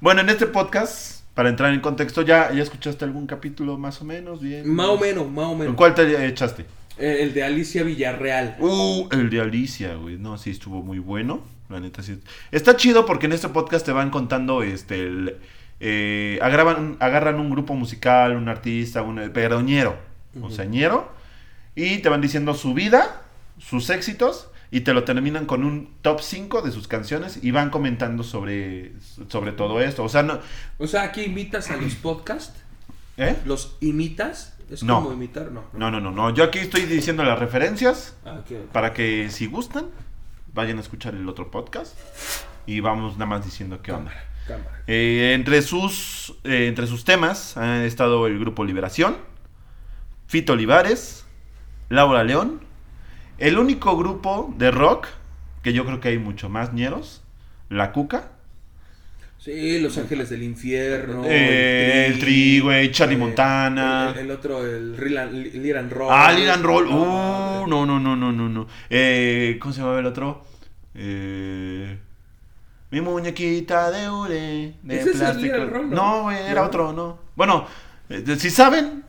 bueno, 0.00 0.20
en 0.20 0.30
este 0.30 0.46
podcast, 0.46 1.22
para 1.34 1.48
entrar 1.48 1.72
en 1.72 1.80
contexto, 1.80 2.22
¿ya, 2.22 2.52
¿ya 2.52 2.62
escuchaste 2.62 3.04
algún 3.04 3.26
capítulo 3.26 3.78
más 3.78 4.02
o 4.02 4.04
menos? 4.04 4.40
Bien. 4.40 4.68
Más 4.68 4.88
o 4.88 4.98
menos, 4.98 5.30
más 5.30 5.46
o 5.46 5.56
menos. 5.56 5.76
¿Cuál 5.76 5.94
te 5.94 6.26
echaste? 6.26 6.66
Eh, 6.98 7.18
el 7.20 7.32
de 7.32 7.44
Alicia 7.44 7.82
Villarreal. 7.84 8.56
Uh, 8.58 9.08
el 9.12 9.30
de 9.30 9.40
Alicia, 9.40 9.94
güey. 9.94 10.18
No, 10.18 10.36
sí, 10.38 10.50
estuvo 10.50 10.82
muy 10.82 10.98
bueno. 10.98 11.42
La 11.68 11.80
neta, 11.80 12.02
sí. 12.02 12.18
Está 12.50 12.76
chido 12.76 13.06
porque 13.06 13.26
en 13.26 13.32
este 13.32 13.48
podcast 13.48 13.86
te 13.86 13.92
van 13.92 14.10
contando, 14.10 14.62
este, 14.62 15.00
el, 15.00 15.36
eh, 15.84 16.38
agarran, 16.40 16.96
agarran 17.00 17.40
un 17.40 17.50
grupo 17.50 17.74
musical, 17.74 18.36
un 18.36 18.48
artista, 18.48 19.02
un 19.02 19.30
pero 19.34 19.60
ñero, 19.60 19.96
o 20.40 20.48
sea, 20.48 20.64
ñero, 20.64 21.10
y 21.74 21.98
te 21.98 22.08
van 22.08 22.20
diciendo 22.20 22.54
su 22.54 22.72
vida, 22.72 23.22
sus 23.58 23.90
éxitos, 23.90 24.48
y 24.70 24.82
te 24.82 24.94
lo 24.94 25.02
terminan 25.04 25.44
con 25.44 25.64
un 25.64 25.90
top 26.02 26.20
5 26.22 26.62
de 26.62 26.70
sus 26.70 26.86
canciones 26.88 27.40
y 27.42 27.50
van 27.50 27.68
comentando 27.70 28.22
sobre, 28.22 28.92
sobre 29.28 29.52
todo 29.52 29.82
esto. 29.82 30.02
O 30.04 30.08
sea, 30.08 30.22
no... 30.22 30.38
O 30.78 30.86
sea, 30.86 31.02
aquí 31.02 31.22
imitas 31.24 31.70
a 31.70 31.76
los 31.76 31.94
podcasts. 31.96 32.58
¿Eh? 33.18 33.36
¿Los 33.44 33.76
imitas? 33.80 34.56
¿Es 34.70 34.82
No. 34.82 35.02
como 35.02 35.12
imitar? 35.12 35.52
No. 35.52 35.64
No, 35.74 35.90
no, 35.90 36.00
no, 36.00 36.10
no. 36.10 36.30
Yo 36.32 36.44
aquí 36.44 36.58
estoy 36.60 36.86
diciendo 36.86 37.22
las 37.22 37.38
referencias 37.38 38.16
Ah, 38.24 38.40
para 38.72 38.94
que 38.94 39.28
si 39.30 39.44
gustan, 39.46 39.88
vayan 40.54 40.78
a 40.78 40.80
escuchar 40.80 41.14
el 41.14 41.28
otro 41.28 41.50
podcast 41.50 41.94
y 42.64 42.80
vamos 42.80 43.14
nada 43.18 43.26
más 43.26 43.44
diciendo 43.44 43.80
qué 43.82 43.92
onda. 43.92 44.12
Eh, 44.86 45.32
entre, 45.34 45.62
sus, 45.62 46.34
eh, 46.44 46.66
entre 46.66 46.86
sus 46.86 47.04
temas 47.04 47.56
ha 47.56 47.84
estado 47.84 48.26
el 48.26 48.38
grupo 48.38 48.64
Liberación, 48.64 49.16
Fito 50.26 50.54
Olivares, 50.54 51.26
Laura 51.88 52.24
León, 52.24 52.60
el 53.38 53.58
único 53.58 53.96
grupo 53.96 54.54
de 54.58 54.70
rock, 54.70 55.08
que 55.62 55.72
yo 55.72 55.84
creo 55.84 56.00
que 56.00 56.08
hay 56.08 56.18
mucho 56.18 56.48
más 56.48 56.72
ñeros, 56.72 57.22
La 57.68 57.92
Cuca, 57.92 58.32
Sí, 59.42 59.80
Los 59.80 59.98
Ángeles 59.98 60.30
del 60.30 60.44
Infierno. 60.44 61.24
Eh, 61.26 62.06
el 62.06 62.20
Tri, 62.20 62.60
güey, 62.60 62.92
Charlie 62.92 63.16
Montana. 63.16 64.12
El, 64.14 64.26
el 64.26 64.30
otro, 64.30 64.64
el 64.64 64.96
Liran, 65.60 65.90
Roll. 65.90 66.10
Ah, 66.12 66.32
Liran 66.32 66.62
Roll, 66.62 66.88
No, 66.88 67.62
uh, 67.62 67.66
no, 67.66 67.84
no, 67.84 67.98
no, 67.98 68.14
no, 68.14 68.30
no, 68.30 68.48
no. 68.48 68.68
Eh, 68.88 69.58
¿Cómo 69.60 69.74
se 69.74 69.80
llama 69.80 69.98
el 69.98 70.06
otro? 70.06 70.44
Eh, 70.94 71.98
mi 72.92 73.00
muñequita 73.00 73.90
de 73.90 74.08
hule, 74.08 74.74
de 74.82 74.96
¿Ese 75.00 75.10
es 75.10 75.14
el 75.16 75.20
plástico. 75.20 75.56
Roll, 75.66 75.90
no? 75.90 75.96
no, 75.96 76.22
güey, 76.24 76.36
era 76.38 76.60
¿No? 76.60 76.66
otro, 76.68 76.92
no. 76.92 77.18
Bueno, 77.34 77.66
eh, 78.08 78.22
si 78.38 78.50
saben, 78.50 79.02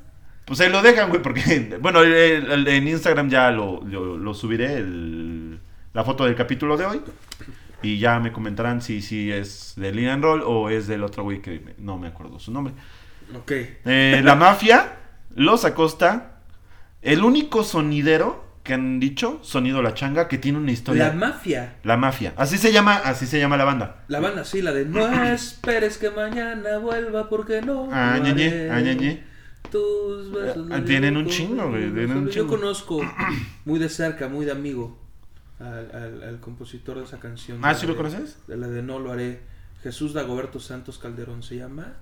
pues 0.45 0.59
ahí 0.61 0.69
lo 0.71 0.81
dejan, 0.81 1.09
güey, 1.09 1.21
porque, 1.21 1.77
bueno, 1.81 2.01
en 2.03 2.87
Instagram 2.87 3.29
ya 3.29 3.51
lo, 3.51 3.81
lo, 3.83 4.17
lo 4.17 4.33
subiré, 4.33 4.77
el- 4.77 5.59
la 5.93 6.03
foto 6.03 6.25
del 6.25 6.33
capítulo 6.35 6.75
de 6.77 6.85
hoy. 6.87 7.01
Y 7.83 7.99
ya 7.99 8.19
me 8.19 8.31
comentarán 8.31 8.81
si, 8.81 9.01
si 9.01 9.31
es 9.31 9.73
de 9.75 9.91
Liran 9.91 10.21
Roll 10.23 10.41
o 10.45 10.69
es 10.69 10.87
del 10.87 11.03
otro 11.03 11.23
güey 11.23 11.41
que 11.41 11.59
me- 11.59 11.75
no 11.77 11.97
me 11.99 12.07
acuerdo 12.07 12.39
su 12.39 12.51
nombre. 12.51 12.73
Ok. 13.35 13.51
Eh, 13.85 14.21
la 14.23 14.35
mafia, 14.35 14.93
Los 15.35 15.65
Acosta, 15.65 16.39
el 17.01 17.23
único 17.23 17.63
sonidero 17.63 18.42
que 18.63 18.73
han 18.73 18.99
dicho, 18.99 19.39
Sonido 19.43 19.81
La 19.81 19.93
Changa, 19.93 20.27
que 20.29 20.37
tiene 20.37 20.57
una 20.57 20.71
historia. 20.71 21.09
La 21.09 21.13
mafia. 21.13 21.75
La 21.83 21.97
mafia. 21.97 22.33
Así 22.37 22.57
se 22.57 22.71
llama, 22.71 22.95
así 22.95 23.25
se 23.27 23.37
llama 23.39 23.57
la 23.57 23.65
banda. 23.65 24.05
La 24.07 24.19
banda, 24.21 24.45
sí, 24.45 24.61
la 24.61 24.71
de 24.71 24.85
No 24.85 25.05
esperes 25.25 25.97
que 25.97 26.09
mañana 26.09 26.77
vuelva 26.77 27.27
porque 27.29 27.61
no. 27.61 27.89
Ah, 27.91 28.13
haré". 28.15 28.69
ah. 28.71 28.79
Tus 29.69 30.31
besos 30.31 30.67
Ah, 30.71 30.81
tienen 30.85 31.17
un 31.17 31.27
chingo, 31.27 31.69
güey, 31.69 31.91
Yo 31.93 32.29
chingo. 32.29 32.47
conozco 32.47 33.01
muy 33.65 33.79
de 33.79 33.89
cerca, 33.89 34.27
muy 34.29 34.45
de 34.45 34.51
amigo 34.51 34.99
al, 35.59 35.89
al- 35.93 36.23
al 36.23 36.39
compositor 36.39 36.97
de 36.99 37.05
esa 37.05 37.19
canción. 37.19 37.59
Ah, 37.63 37.73
¿sí 37.73 37.85
lo 37.87 37.93
de- 37.93 37.97
conoces? 37.97 38.37
De 38.47 38.55
la 38.55 38.67
de 38.67 38.81
No 38.83 38.99
lo 38.99 39.11
haré. 39.11 39.41
Jesús 39.81 40.13
Dagoberto 40.13 40.59
Santos 40.59 40.99
Calderón 40.99 41.43
se 41.43 41.57
llama. 41.57 41.93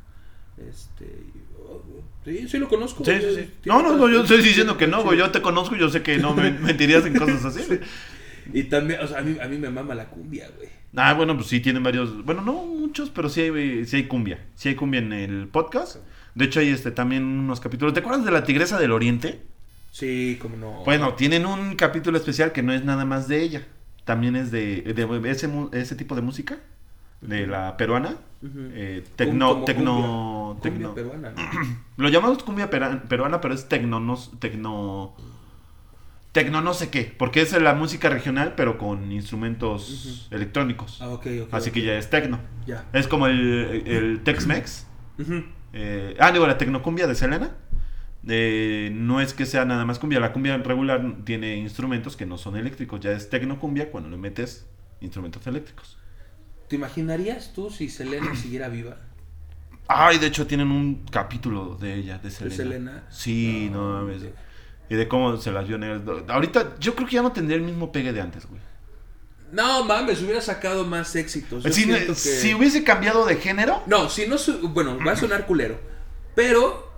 Este. 0.57 1.24
Y- 1.66 2.01
Sí, 2.24 2.47
sí 2.47 2.57
lo 2.59 2.68
conozco. 2.70 3.03
Sí, 3.03 3.12
güey. 3.12 3.22
sí, 3.22 3.41
sí. 3.41 3.49
Tiene 3.62 3.82
No, 3.82 3.89
no, 3.89 3.97
no, 3.97 4.07
yo 4.09 4.22
estoy 4.22 4.41
diciendo 4.43 4.78
que 4.78 4.86
no, 4.88 5.03
güey. 5.03 5.18
Yo 5.18 5.32
te 5.32 5.41
conozco, 5.41 5.76
yo 5.76 5.89
sé 5.89 6.03
que 6.03 6.18
no 6.20 6.36
me 6.36 6.51
mentirías 6.68 7.05
en 7.05 7.16
cosas 7.18 7.43
así. 7.45 7.64
güey. 7.66 7.80
Y 8.53 8.64
también, 8.66 8.99
o 9.01 9.07
sea, 9.07 9.20
a 9.20 9.22
mí, 9.22 9.38
a 9.41 9.47
mí 9.47 9.57
me 9.57 9.70
mama 9.70 9.95
la 9.95 10.05
cumbia, 10.09 10.49
güey. 10.55 10.70
Ah, 10.95 11.14
bueno, 11.14 11.36
pues 11.36 11.47
sí 11.47 11.62
tienen 11.62 11.84
varios, 11.84 12.24
bueno, 12.26 12.41
no 12.41 12.53
muchos, 12.66 13.09
pero 13.09 13.30
sí 13.30 13.41
hay, 13.41 13.86
sí 13.86 13.95
hay 13.97 14.03
cumbia. 14.07 14.39
Sí 14.55 14.70
hay 14.70 14.76
cumbia 14.76 14.99
en 14.99 15.14
el 15.14 15.47
podcast. 15.47 15.97
De 16.36 16.45
hecho, 16.45 16.59
hay 16.59 16.70
este 16.70 16.91
también 16.91 17.24
unos 17.24 17.59
capítulos. 17.59 17.93
¿Te 17.93 18.01
acuerdas 18.01 18.24
de 18.26 18.32
la 18.32 18.43
Tigresa 18.43 18.78
del 18.80 18.91
Oriente? 18.91 19.41
Sí, 19.91 20.38
como 20.41 20.57
no. 20.57 20.84
Bueno, 20.86 21.14
tienen 21.16 21.45
un 21.45 21.76
capítulo 21.76 22.18
especial 22.18 22.51
que 22.51 22.62
no 22.62 22.72
es 22.74 22.84
nada 22.86 23.03
más 23.05 23.28
de 23.28 23.41
ella. 23.41 23.68
También 24.05 24.36
es 24.36 24.51
de, 24.51 24.82
de 24.82 25.30
ese, 25.32 25.49
ese 25.74 25.95
tipo 25.95 26.16
de 26.16 26.22
música, 26.22 26.59
de 27.22 27.47
la 27.47 27.78
peruana. 27.78 28.17
Ujú. 28.41 28.69
Eh, 28.74 29.03
tecno, 29.15 29.63
tecno, 29.63 30.57
cumbia, 30.61 30.61
tecno. 30.61 30.88
cumbia 30.89 31.03
peruana. 31.03 31.32
¿no? 31.32 31.69
Lo 31.97 32.09
llamamos 32.09 32.43
cumbia 32.43 32.69
peruana, 32.69 33.39
pero 33.41 33.53
es 33.53 33.69
tecno, 33.69 33.99
no, 33.99 34.17
tecno, 34.39 35.15
tecno 36.32 36.61
no 36.61 36.74
sé 36.74 36.89
qué, 36.89 37.13
porque 37.17 37.41
es 37.41 37.59
la 37.61 37.76
música 37.76 38.09
regional, 38.09 38.53
pero 38.55 38.78
con 38.78 39.11
instrumentos 39.11 40.28
electrónicos. 40.32 41.01
Ah, 41.01 41.09
ok, 41.09 41.28
ok. 41.43 41.53
Así 41.53 41.72
que 41.72 41.84
ya 41.84 41.97
es 41.97 42.09
tecno. 42.09 42.39
Ya. 42.65 42.86
Es 42.93 43.07
como 43.07 43.28
el, 43.28 43.84
el 43.86 44.22
Tex-Mex. 44.24 44.88
Eh, 45.74 46.15
ah, 46.19 46.32
digo, 46.32 46.47
la 46.47 46.57
tecnocumbia 46.57 47.07
de 47.07 47.15
Selena. 47.15 47.51
Eh, 48.28 48.91
no 48.93 49.19
es 49.19 49.34
que 49.34 49.45
sea 49.45 49.65
nada 49.65 49.86
más 49.86 49.99
cumbia. 49.99 50.19
La 50.19 50.34
cumbia 50.34 50.57
regular 50.57 51.17
tiene 51.24 51.57
instrumentos 51.57 52.15
que 52.15 52.26
no 52.26 52.38
son 52.38 52.55
eléctricos. 52.55 52.99
Ya 52.99 53.11
es 53.11 53.30
tecnocumbia 53.30 53.91
cuando 53.91 54.09
le 54.09 54.17
metes 54.17 54.67
instrumentos 54.99 55.45
eléctricos. 55.47 55.97
¿Te 56.72 56.78
imaginarías 56.78 57.51
tú 57.51 57.69
si 57.69 57.89
Selena 57.89 58.34
siguiera 58.41 58.69
viva? 58.69 58.95
Ay, 59.89 60.19
de 60.19 60.28
hecho 60.28 60.47
tienen 60.47 60.72
un 60.72 61.03
capítulo 61.11 61.76
de 61.76 61.95
ella, 61.95 62.17
de 62.17 62.32
Selena. 62.32 62.55
Selena? 62.55 63.03
Sí, 63.09 63.67
no, 63.69 63.91
No, 63.91 64.05
mames. 64.05 64.22
Y 64.89 64.95
de 64.95 65.05
cómo 65.09 65.36
se 65.36 65.51
las 65.51 65.67
vio 65.67 65.78
negras. 65.78 66.01
Ahorita 66.30 66.78
yo 66.80 66.95
creo 66.95 67.09
que 67.09 67.15
ya 67.15 67.22
no 67.24 67.34
tendría 67.34 67.57
el 67.57 67.63
mismo 67.63 67.91
pegue 67.91 68.13
de 68.13 68.22
antes, 68.22 68.45
güey. 68.47 68.61
No, 69.51 69.84
mames, 69.84 70.22
hubiera 70.22 70.39
sacado 70.39 70.86
más 70.86 71.13
éxitos. 71.17 71.65
Si, 71.74 71.86
que- 71.86 72.15
si 72.15 72.53
hubiese 72.53 72.86
cambiado 72.86 73.26
de 73.26 73.36
género, 73.36 73.84
No, 73.86 74.09
si 74.09 74.26
no 74.28 74.38
su- 74.38 74.69
bueno, 74.69 74.97
va 75.05 75.11
a 75.11 75.15
sonar 75.17 75.45
culero, 75.45 75.78
pero 76.36 76.89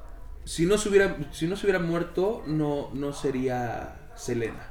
si 0.45 0.67
no 0.67 0.77
se 0.77 0.89
hubiera 0.89 1.17
si 1.31 1.47
no 1.47 1.55
se 1.55 1.65
hubiera 1.65 1.79
muerto 1.79 2.43
no 2.45 2.91
no 2.93 3.11
sería 3.11 3.95
Selena. 4.15 4.69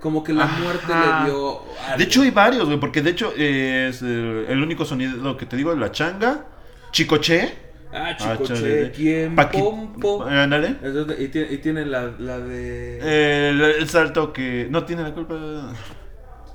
Como 0.00 0.22
que 0.22 0.32
la 0.32 0.44
Ajá. 0.44 0.60
muerte 0.62 0.86
le 0.88 1.24
dio 1.30 1.60
algo. 1.86 1.98
De 1.98 2.04
hecho 2.04 2.22
hay 2.22 2.30
varios, 2.30 2.66
güey, 2.66 2.78
porque 2.78 3.02
de 3.02 3.10
hecho 3.10 3.32
eh, 3.36 3.88
es 3.90 4.00
eh, 4.02 4.46
el 4.48 4.62
único 4.62 4.84
sonido 4.84 5.36
que 5.36 5.44
te 5.46 5.56
digo 5.56 5.72
es 5.72 5.78
la 5.78 5.90
changa, 5.90 6.44
Chicoche, 6.92 7.52
ah, 7.92 8.10
Ah, 8.10 8.16
chico, 8.16 8.44
chale. 8.44 8.60
che, 8.60 8.92
quién 8.92 9.34
pompo. 9.34 10.24
ándale, 10.24 10.76
y, 11.18 11.28
tiene, 11.28 11.52
y 11.52 11.58
tiene 11.58 11.84
la, 11.84 12.12
la 12.18 12.38
de 12.38 12.98
Eh, 13.02 13.48
el, 13.50 13.60
el 13.60 13.88
salto 13.88 14.32
que 14.32 14.68
no 14.70 14.84
tiene 14.84 15.02
la 15.02 15.12
culpa, 15.12 15.34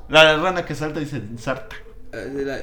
la 0.10 0.38
rana 0.38 0.64
que 0.66 0.74
salta 0.76 1.00
dice 1.02 1.22
sarta, 1.38 1.76
eh, 2.14 2.18
de 2.18 2.46
la- 2.46 2.60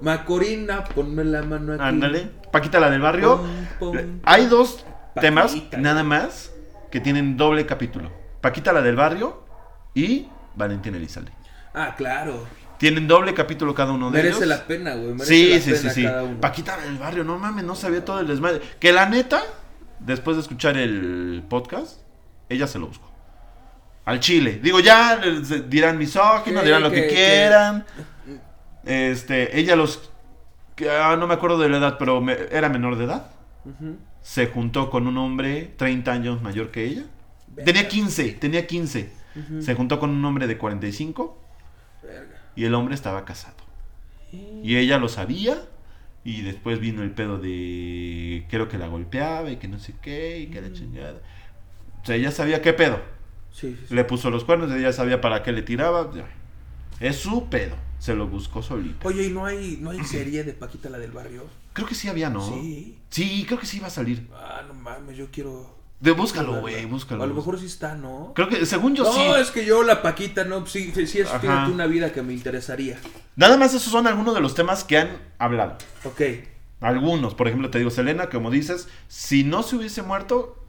Macorina, 0.00 0.84
ponme 0.84 1.24
la 1.24 1.42
mano 1.42 1.72
aquí. 1.74 1.82
ándale, 1.82 2.28
Paquita 2.52 2.78
la 2.78 2.88
del 2.90 3.00
barrio. 3.00 3.38
Pum, 3.78 3.92
pum, 3.92 4.20
Hay 4.24 4.46
dos 4.46 4.84
Paquita. 5.14 5.20
temas 5.20 5.56
nada 5.76 6.04
más 6.04 6.52
que 6.90 7.00
tienen 7.00 7.36
doble 7.36 7.66
capítulo, 7.66 8.10
Paquita 8.40 8.72
la 8.72 8.80
del 8.82 8.94
barrio 8.96 9.44
y 10.04 10.28
Valentín 10.54 10.94
Elizalde. 10.94 11.32
Ah, 11.74 11.94
claro. 11.96 12.46
Tienen 12.78 13.08
doble 13.08 13.34
capítulo 13.34 13.74
cada 13.74 13.92
uno 13.92 14.10
de 14.10 14.18
Merece 14.18 14.38
ellos. 14.44 14.48
la 14.48 14.66
pena, 14.66 14.94
güey. 14.94 15.08
Merece 15.14 15.26
Sí, 15.34 15.48
la 15.50 15.58
sí, 15.60 15.62
sí, 15.74 15.78
pena 15.82 15.92
sí. 15.92 16.02
cada 16.04 16.22
uno. 16.24 16.40
Paquita 16.40 16.76
del 16.78 16.96
barrio, 16.98 17.24
no 17.24 17.38
mames, 17.38 17.64
no 17.64 17.74
sabía 17.74 18.04
todo 18.04 18.20
el 18.20 18.26
desmadre. 18.28 18.60
Que 18.78 18.92
la 18.92 19.08
neta, 19.08 19.42
después 19.98 20.36
de 20.36 20.42
escuchar 20.42 20.76
el 20.76 21.42
podcast, 21.48 22.00
ella 22.48 22.66
se 22.66 22.78
lo 22.78 22.86
buscó. 22.86 23.10
Al 24.04 24.20
chile. 24.20 24.60
Digo, 24.62 24.80
ya 24.80 25.20
dirán 25.68 25.98
misógino, 25.98 26.60
Sí, 26.60 26.66
dirán 26.66 26.82
lo 26.82 26.90
que, 26.90 27.02
que- 27.08 27.14
quieran. 27.14 27.84
Este, 28.84 29.58
ella 29.58 29.76
los. 29.76 30.10
que, 30.76 30.88
ah, 30.90 31.16
no 31.18 31.26
me 31.26 31.34
acuerdo 31.34 31.58
de 31.58 31.68
la 31.68 31.78
edad, 31.78 31.96
pero 31.98 32.20
me- 32.20 32.36
era 32.50 32.68
menor 32.68 32.96
de 32.96 33.04
edad. 33.04 33.30
Se 34.22 34.46
juntó 34.46 34.88
con 34.88 35.06
un 35.06 35.18
hombre 35.18 35.74
30 35.76 36.12
años 36.12 36.40
mayor 36.42 36.70
que 36.70 36.84
ella. 36.84 37.02
Tenía 37.64 37.88
15, 37.88 38.30
tenía 38.34 38.66
15. 38.66 39.12
Se 39.60 39.74
juntó 39.74 40.00
con 40.00 40.10
un 40.10 40.24
hombre 40.24 40.46
de 40.46 40.58
45 40.58 41.38
Verga. 42.02 42.42
y 42.56 42.64
el 42.64 42.74
hombre 42.74 42.94
estaba 42.94 43.24
casado. 43.24 43.56
Y 44.62 44.76
ella 44.76 44.98
lo 44.98 45.08
sabía. 45.08 45.62
Y 46.24 46.42
después 46.42 46.80
vino 46.80 47.02
el 47.02 47.12
pedo 47.12 47.38
de. 47.38 48.44
Creo 48.50 48.68
que 48.68 48.76
la 48.76 48.88
golpeaba 48.88 49.50
y 49.50 49.56
que 49.56 49.68
no 49.68 49.78
sé 49.78 49.94
qué. 50.02 50.38
Y 50.40 50.46
que 50.48 50.60
la 50.60 50.72
chingada. 50.72 51.20
O 52.02 52.04
sea, 52.06 52.16
ella 52.16 52.30
sabía 52.30 52.60
qué 52.60 52.72
pedo. 52.72 53.00
Sí. 53.52 53.78
Le 53.90 54.04
puso 54.04 54.30
los 54.30 54.44
cuernos, 54.44 54.70
ella 54.72 54.92
sabía 54.92 55.20
para 55.20 55.42
qué 55.42 55.52
le 55.52 55.62
tiraba. 55.62 56.10
Es 57.00 57.16
su 57.16 57.48
pedo. 57.48 57.76
Se 57.98 58.14
lo 58.14 58.28
buscó 58.28 58.62
solita. 58.62 59.08
Oye, 59.08 59.26
¿y 59.26 59.30
no 59.30 59.44
hay, 59.46 59.78
no 59.80 59.90
hay 59.90 60.04
serie 60.04 60.44
de 60.44 60.52
Paquita 60.52 60.88
la 60.90 60.98
del 60.98 61.10
barrio? 61.10 61.46
Creo 61.72 61.86
que 61.86 61.94
sí 61.94 62.08
había, 62.08 62.30
¿no? 62.30 62.46
Sí. 62.46 62.98
Sí, 63.08 63.44
creo 63.46 63.58
que 63.58 63.66
sí 63.66 63.78
iba 63.78 63.86
a 63.86 63.90
salir. 63.90 64.28
Ah, 64.34 64.62
no 64.66 64.74
mames, 64.74 65.16
yo 65.16 65.30
quiero. 65.30 65.77
De, 66.00 66.12
búscalo, 66.12 66.60
güey, 66.60 66.84
búscalo. 66.84 67.24
A 67.24 67.26
lo 67.26 67.34
mejor 67.34 67.58
sí 67.58 67.66
está, 67.66 67.96
¿no? 67.96 68.32
Creo 68.36 68.48
que, 68.48 68.64
según 68.66 68.94
yo 68.94 69.02
no, 69.02 69.12
sí. 69.12 69.20
es 69.40 69.50
que 69.50 69.64
yo 69.64 69.82
la 69.82 70.00
Paquita, 70.00 70.44
no, 70.44 70.64
sí, 70.64 70.92
sí, 70.94 71.06
sí 71.08 71.18
es 71.20 71.28
fíjate, 71.28 71.72
una 71.72 71.86
vida 71.86 72.12
que 72.12 72.22
me 72.22 72.32
interesaría. 72.32 72.98
Nada 73.34 73.56
más 73.56 73.74
esos 73.74 73.90
son 73.90 74.06
algunos 74.06 74.34
de 74.34 74.40
los 74.40 74.54
temas 74.54 74.84
que 74.84 74.98
han 74.98 75.08
hablado. 75.38 75.76
Ok. 76.04 76.22
Algunos, 76.80 77.34
por 77.34 77.48
ejemplo, 77.48 77.68
te 77.70 77.78
digo, 77.78 77.90
Selena, 77.90 78.28
como 78.28 78.52
dices, 78.52 78.88
si 79.08 79.42
no 79.42 79.64
se 79.64 79.74
hubiese 79.74 80.02
muerto, 80.02 80.62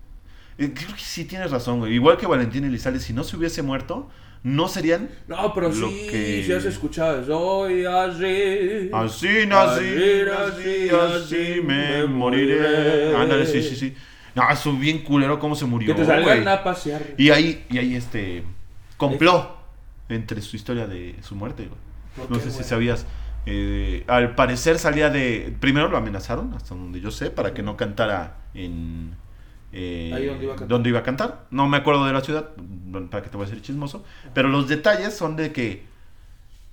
eh, 0.58 0.72
creo 0.74 0.96
que 0.96 1.02
sí 1.02 1.26
tienes 1.26 1.52
razón, 1.52 1.78
güey. 1.80 1.94
Igual 1.94 2.18
que 2.18 2.26
Valentín 2.26 2.64
Elizalde, 2.64 3.00
si 3.00 3.14
no 3.14 3.24
se 3.24 3.38
hubiese 3.38 3.62
muerto, 3.62 4.10
no 4.42 4.68
serían 4.68 5.10
No, 5.28 5.54
pero 5.54 5.70
Lo 5.70 5.90
sí, 5.90 6.08
que- 6.10 6.44
si 6.44 6.52
has 6.54 6.66
escuchado, 6.66 7.24
soy 7.24 7.86
así. 7.86 8.90
así, 8.92 9.46
nací, 9.46 9.86
Así, 9.86 10.22
así, 10.28 10.90
así, 10.90 10.90
así 10.90 11.62
me 11.62 12.06
moriré. 12.08 13.16
Ándale, 13.16 13.46
sí, 13.46 13.62
sí, 13.62 13.76
sí. 13.76 13.96
No, 14.40 14.50
eso 14.52 14.74
bien 14.74 15.00
culero 15.00 15.40
cómo 15.40 15.56
se 15.56 15.66
murió, 15.66 15.94
Que 15.96 16.02
te 16.02 16.06
salgan 16.06 16.48
a 16.48 16.64
pasear. 16.64 17.02
Y 17.18 17.30
ahí, 17.32 17.66
y 17.70 17.78
ahí 17.78 17.96
este 17.96 18.44
compló 18.98 19.58
entre 20.10 20.42
su 20.42 20.56
historia 20.56 20.88
de 20.88 21.16
su 21.22 21.36
muerte, 21.36 21.66
güey. 21.68 21.80
¿Por 22.16 22.32
No 22.32 22.40
sé 22.44 22.52
si 22.52 22.64
sabías. 22.64 23.06
eh, 23.46 24.04
al 24.08 24.36
parecer 24.36 24.78
salía 24.80 25.10
de. 25.10 25.56
Primero 25.60 25.88
lo 25.90 25.98
amenazaron, 25.98 26.54
hasta 26.54 26.76
donde 26.76 27.00
yo 27.02 27.12
sé, 27.12 27.32
para 27.32 27.54
que 27.54 27.62
no 27.64 27.78
cantara 27.78 28.38
en. 28.54 29.16
eh, 29.72 30.12
Ahí 30.14 30.26
donde 30.26 30.44
iba 30.46 30.54
a 30.54 30.56
cantar. 30.58 30.68
donde 30.68 30.90
iba 30.90 31.00
a 31.00 31.04
cantar. 31.04 31.46
No 31.52 31.68
me 31.68 31.78
acuerdo 31.78 32.06
de 32.06 32.14
la 32.14 32.22
ciudad, 32.22 32.50
para 33.10 33.24
que 33.24 33.30
te 33.30 33.38
voy 33.38 33.46
a 33.46 33.50
decir 33.50 33.62
chismoso. 33.64 34.04
Pero 34.34 34.50
los 34.50 34.68
detalles 34.68 35.16
son 35.16 35.36
de 35.36 35.52
que 35.54 35.84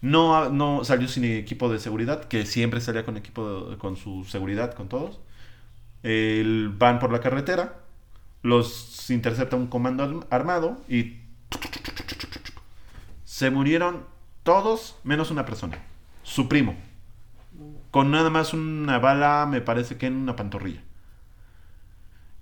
no, 0.01 0.49
no 0.51 0.85
salió 0.85 1.09
sin 1.09 1.25
equipo 1.25 1.71
de 1.73 1.79
seguridad, 1.79 2.25
que 2.25 2.47
siempre 2.47 2.81
salía 2.81 3.05
con 3.05 3.17
equipo, 3.17 3.71
de- 3.71 3.77
con 3.79 3.97
su 3.97 4.25
seguridad, 4.25 4.75
con 4.75 4.89
todos. 4.89 5.21
El- 6.09 6.73
van 6.79 7.01
por 7.01 7.11
la 7.11 7.19
carretera, 7.21 7.81
los 8.43 9.11
intercepta 9.11 9.57
un 9.57 9.67
comando 9.67 10.05
arm- 10.05 10.25
armado 10.31 10.81
y 10.89 11.17
se 13.25 13.51
murieron 13.51 14.05
todos 14.45 14.97
menos 15.03 15.33
una 15.33 15.45
persona, 15.45 15.79
su 16.23 16.49
primo, 16.49 16.77
con 17.91 18.13
nada 18.13 18.31
más 18.31 18.55
una 18.55 18.99
bala, 19.01 19.47
me 19.51 19.61
parece 19.61 19.97
que 19.99 20.07
en 20.07 20.15
una 20.15 20.37
pantorrilla. 20.37 20.83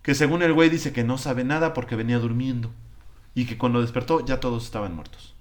Que 0.02 0.14
según 0.14 0.42
el 0.42 0.52
güey 0.52 0.68
dice 0.68 0.92
que 0.92 1.04
no 1.04 1.16
sabe 1.16 1.44
nada 1.44 1.72
porque 1.72 1.96
venía 1.96 2.18
durmiendo 2.18 2.70
y 3.34 3.46
que 3.46 3.56
cuando 3.56 3.80
despertó 3.80 4.22
ya 4.26 4.40
todos 4.40 4.64
estaban 4.64 4.94
muertos. 4.94 5.34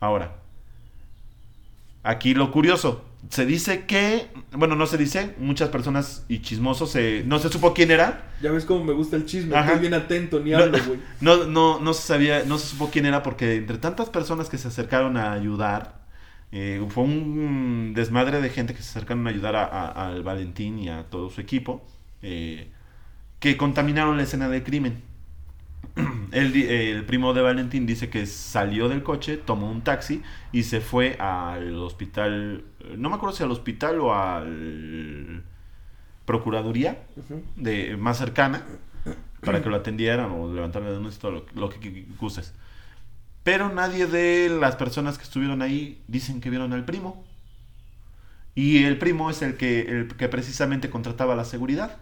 Ahora, 0.00 0.36
aquí 2.02 2.34
lo 2.34 2.50
curioso, 2.50 3.04
se 3.30 3.44
dice 3.46 3.84
que, 3.84 4.28
bueno, 4.52 4.74
no 4.74 4.86
se 4.86 4.96
dice, 4.98 5.34
muchas 5.38 5.68
personas 5.68 6.24
y 6.28 6.40
chismosos, 6.40 6.90
se- 6.92 7.22
no 7.26 7.38
se 7.38 7.48
supo 7.50 7.74
quién 7.74 7.90
era, 7.90 8.30
Ya 8.42 8.50
ves 8.52 8.64
cómo 8.64 8.84
me 8.84 8.92
gusta 8.92 9.16
el 9.16 9.26
chisme, 9.26 9.54
Ajá. 9.56 9.68
estoy 9.68 9.80
bien 9.82 9.94
atento, 9.94 10.40
ni 10.40 10.52
hablo, 10.54 10.78
güey. 10.86 10.98
no, 11.20 11.44
no, 11.44 11.78
no 11.80 11.94
se 11.94 12.02
sabía, 12.06 12.44
no 12.46 12.58
se 12.58 12.68
supo 12.68 12.88
quién 12.90 13.04
era 13.06 13.22
porque 13.22 13.56
entre 13.56 13.78
tantas 13.78 14.08
personas 14.10 14.48
que 14.48 14.56
se 14.58 14.68
acercaron 14.68 15.16
a 15.16 15.32
ayudar, 15.32 15.98
eh, 16.52 16.82
fue 16.88 17.04
un 17.04 17.92
desmadre 17.94 18.40
de 18.40 18.48
gente 18.50 18.72
que 18.74 18.82
se 18.82 18.88
acercaron 18.90 19.26
a 19.26 19.30
ayudar 19.30 19.56
a- 19.56 19.64
a- 19.66 20.08
al 20.08 20.22
Valentín 20.22 20.78
y 20.78 20.88
a 20.88 21.04
todo 21.04 21.28
su 21.30 21.40
equipo, 21.40 21.86
eh, 22.22 22.70
que 23.40 23.56
contaminaron 23.56 24.16
la 24.16 24.22
escena 24.22 24.48
del 24.48 24.62
crimen. 24.62 25.02
El, 26.32 26.54
el 26.54 27.04
primo 27.04 27.34
de 27.34 27.42
Valentín 27.42 27.86
dice 27.86 28.10
que 28.10 28.26
salió 28.26 28.88
del 28.88 29.02
coche, 29.02 29.36
tomó 29.36 29.70
un 29.70 29.82
taxi 29.82 30.22
y 30.52 30.62
se 30.62 30.80
fue 30.80 31.16
al 31.18 31.74
hospital, 31.76 32.64
no 32.96 33.08
me 33.08 33.16
acuerdo 33.16 33.34
si 33.34 33.42
al 33.42 33.50
hospital 33.50 34.00
o 34.00 34.14
al 34.14 35.42
Procuraduría 36.24 37.06
de 37.56 37.96
más 37.96 38.18
cercana 38.18 38.62
para 39.40 39.62
que 39.62 39.70
lo 39.70 39.76
atendieran 39.76 40.30
o 40.30 40.52
levantarle 40.52 40.90
de 40.90 40.96
denuncia, 40.96 41.18
todo 41.18 41.30
lo, 41.32 41.46
lo 41.54 41.70
que, 41.70 41.80
que 41.80 42.06
gustes. 42.20 42.52
Pero 43.42 43.70
nadie 43.70 44.06
de 44.06 44.50
las 44.50 44.76
personas 44.76 45.16
que 45.16 45.24
estuvieron 45.24 45.62
ahí 45.62 46.02
dicen 46.06 46.42
que 46.42 46.50
vieron 46.50 46.74
al 46.74 46.84
primo. 46.84 47.24
Y 48.54 48.84
el 48.84 48.98
primo 48.98 49.30
es 49.30 49.40
el 49.40 49.56
que, 49.56 49.80
el 49.80 50.08
que 50.08 50.28
precisamente 50.28 50.90
contrataba 50.90 51.34
la 51.34 51.46
seguridad. 51.46 51.96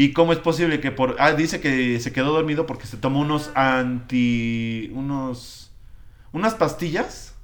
¿Y 0.00 0.12
cómo 0.12 0.32
es 0.32 0.38
posible 0.38 0.78
que 0.78 0.92
por... 0.92 1.16
Ah, 1.18 1.32
dice 1.32 1.60
que 1.60 1.98
se 1.98 2.12
quedó 2.12 2.32
dormido 2.32 2.66
porque 2.66 2.86
se 2.86 2.96
tomó 2.98 3.18
unos 3.20 3.50
anti... 3.56 4.92
unos... 4.94 5.72
unas 6.30 6.54
pastillas, 6.54 7.34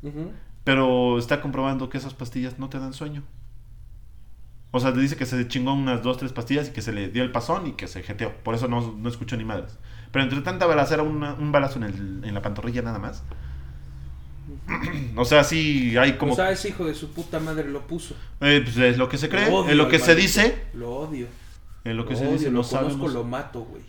pero 0.63 1.19
está 1.19 1.41
comprobando 1.41 1.89
que 1.89 1.99
esas 1.99 2.15
pastillas 2.15 2.61
no 2.61 2.69
te 2.69 2.79
dan 2.79 2.93
sueño. 2.93 3.25
O 4.71 4.79
sea, 4.79 4.93
dice 4.93 5.17
que 5.17 5.27
se 5.27 5.49
chingó 5.49 5.73
unas 5.73 6.05
dos, 6.05 6.17
tres 6.19 6.33
pastillas 6.33 6.69
y 6.69 6.73
que 6.73 6.81
se 6.81 6.93
le 6.93 7.09
dio 7.09 7.25
el 7.25 7.33
pasón 7.33 7.67
y 7.67 7.73
que 7.73 7.89
se 7.89 8.05
jeteó. 8.05 8.33
Por 8.45 8.55
eso 8.55 8.69
no, 8.69 8.95
no 8.97 9.09
escuchó 9.09 9.37
ni 9.37 9.45
madres. 9.45 9.77
Pero 10.13 10.23
entre 10.23 10.41
tanta 10.43 10.67
balacera, 10.67 11.03
una- 11.03 11.35
un 11.35 11.51
balazo 11.51 11.79
en, 11.79 11.83
el- 11.85 12.23
en 12.25 12.35
la 12.35 12.41
pantorrilla 12.43 12.83
nada 12.83 13.01
más. 13.01 13.25
o 15.17 15.25
sea, 15.25 15.43
sí 15.43 15.97
hay 15.97 16.13
como... 16.13 16.35
O 16.35 16.37
sea, 16.37 16.51
ese 16.53 16.69
hijo 16.69 16.85
de 16.85 16.95
su 16.95 17.13
puta 17.13 17.41
madre 17.41 17.69
lo 17.69 17.87
puso. 17.87 18.15
eh, 18.41 18.61
pues 18.63 18.77
es 18.77 18.97
lo 18.99 19.09
que 19.09 19.19
se 19.19 19.29
cree, 19.29 19.49
Lo 19.51 19.57
odio 19.57 19.71
es 19.73 19.77
lo 19.77 19.89
que 19.89 19.99
se 19.99 20.15
dice. 20.15 20.63
Lo 20.75 20.91
odio. 20.95 21.27
Es 21.85 21.95
lo 21.95 22.07
que 22.07 22.15
lo 22.15 22.19
se 22.21 22.33
dice, 22.33 22.51
lo 22.51 22.63
conozco, 22.63 22.71
sabemos. 22.89 23.13
lo 23.15 23.25
mato, 23.25 23.65
güey. 23.65 23.83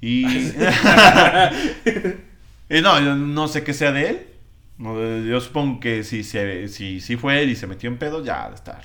Y... 0.00 0.24
Eh, 2.70 2.80
no, 2.80 2.98
yo 2.98 3.14
no 3.14 3.46
sé 3.46 3.62
qué 3.62 3.74
sea 3.74 3.92
de 3.92 4.08
él. 4.08 4.26
No, 4.78 4.94
yo 5.20 5.38
supongo 5.40 5.80
que 5.80 6.02
si, 6.02 6.24
se, 6.24 6.66
si, 6.68 7.00
si 7.00 7.16
fue 7.16 7.42
él 7.42 7.50
y 7.50 7.56
se 7.56 7.66
metió 7.66 7.90
en 7.90 7.98
pedo, 7.98 8.24
ya 8.24 8.46
ha 8.46 8.48
de 8.48 8.54
estar. 8.54 8.82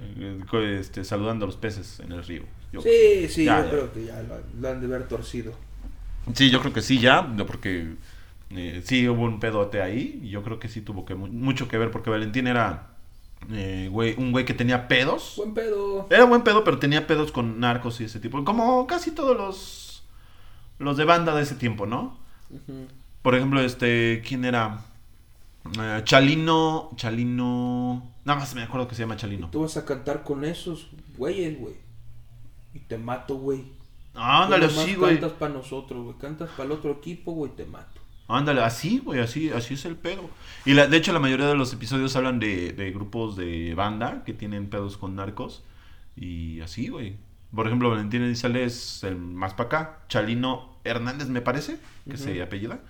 eh, 0.00 0.38
Este, 0.80 1.04
saludando 1.04 1.44
a 1.44 1.48
los 1.48 1.56
peces 1.56 2.00
en 2.00 2.12
el 2.12 2.24
río. 2.24 2.42
Yo- 2.72 2.80
Sí, 2.80 3.28
sí, 3.28 3.44
Ya, 3.44 3.58
yo 3.58 3.64
ya. 3.64 3.70
creo 3.70 3.92
que 3.92 4.04
ya 4.06 4.22
lo, 4.22 4.38
lo 4.60 4.68
han 4.68 4.80
de 4.80 4.86
ver 4.86 5.06
torcido. 5.06 5.52
Sí, 6.34 6.50
yo 6.50 6.60
creo 6.60 6.72
que 6.72 6.82
sí, 6.82 6.98
ya, 6.98 7.26
porque 7.46 7.94
eh, 8.50 8.82
sí 8.84 9.08
hubo 9.08 9.22
un 9.24 9.40
pedote 9.40 9.80
ahí, 9.82 10.20
y 10.22 10.30
yo 10.30 10.42
creo 10.42 10.58
que 10.58 10.68
sí 10.68 10.80
tuvo 10.82 11.04
que 11.04 11.14
mu- 11.14 11.28
mucho 11.28 11.68
que 11.68 11.78
ver, 11.78 11.90
porque 11.90 12.10
Valentín 12.10 12.46
era 12.46 12.88
eh, 13.50 13.88
güey- 13.92 14.16
un 14.18 14.32
güey 14.32 14.44
que 14.44 14.54
tenía 14.54 14.88
pedos. 14.88 15.34
Buen 15.36 15.54
pedo. 15.54 16.06
Era 16.10 16.24
buen 16.24 16.42
pedo, 16.42 16.64
pero 16.64 16.78
tenía 16.78 17.06
pedos 17.06 17.32
con 17.32 17.60
narcos 17.60 18.00
y 18.00 18.04
ese 18.04 18.20
tipo, 18.20 18.44
como 18.44 18.86
casi 18.86 19.10
todos 19.12 19.36
los, 19.36 20.02
los 20.78 20.96
de 20.96 21.04
banda 21.04 21.34
de 21.34 21.42
ese 21.42 21.54
tiempo, 21.54 21.86
¿no? 21.86 22.16
Por 23.22 23.34
ejemplo, 23.34 23.60
este, 23.60 24.22
¿quién 24.26 24.44
era? 24.44 24.84
Eh, 25.80 26.00
Chalino, 26.04 26.90
Chalino, 26.96 28.10
nada 28.24 28.40
más 28.40 28.54
me 28.54 28.62
acuerdo 28.62 28.88
que 28.88 28.94
se 28.94 29.02
llama 29.02 29.16
Chalino. 29.16 29.50
Tú 29.50 29.60
vas 29.62 29.76
a 29.76 29.84
cantar 29.84 30.22
con 30.22 30.44
esos 30.44 30.88
güeyes, 31.16 31.58
güey. 31.58 31.74
Y 32.74 32.80
te 32.80 32.96
mato, 32.98 33.36
güey. 33.36 33.64
Ándale, 34.14 34.66
Tú 34.66 34.72
nomás 34.72 34.84
así, 34.86 34.94
güey. 34.94 35.18
Cantas 35.20 35.38
para 35.38 35.54
nosotros, 35.54 36.04
güey. 36.04 36.16
Cantas 36.18 36.50
para 36.50 36.64
el 36.64 36.72
otro 36.72 36.90
equipo, 36.92 37.32
güey, 37.32 37.52
te 37.54 37.66
mato. 37.66 37.97
Ándale, 38.28 38.62
así, 38.62 38.98
güey, 38.98 39.20
así, 39.20 39.50
así 39.50 39.74
es 39.74 39.84
el 39.86 39.96
pedo. 39.96 40.28
Y 40.66 40.74
la, 40.74 40.86
de 40.86 40.96
hecho 40.98 41.12
la 41.12 41.18
mayoría 41.18 41.46
de 41.46 41.54
los 41.54 41.72
episodios 41.72 42.14
hablan 42.14 42.38
de, 42.38 42.72
de 42.74 42.90
grupos 42.92 43.36
de 43.36 43.74
banda 43.74 44.22
que 44.24 44.34
tienen 44.34 44.68
pedos 44.68 44.98
con 44.98 45.16
narcos. 45.16 45.64
Y 46.16 46.60
así, 46.60 46.88
güey. 46.88 47.16
Por 47.54 47.66
ejemplo, 47.66 47.88
Valentín 47.90 48.22
Elizalde 48.22 48.64
es 48.64 49.02
el 49.04 49.16
más 49.16 49.54
para 49.54 49.66
acá. 49.68 49.98
Chalino 50.08 50.76
Hernández, 50.84 51.28
me 51.28 51.40
parece, 51.40 51.78
que 52.06 52.14
Ujú. 52.14 52.22
se 52.24 52.42
apellida. 52.42 52.80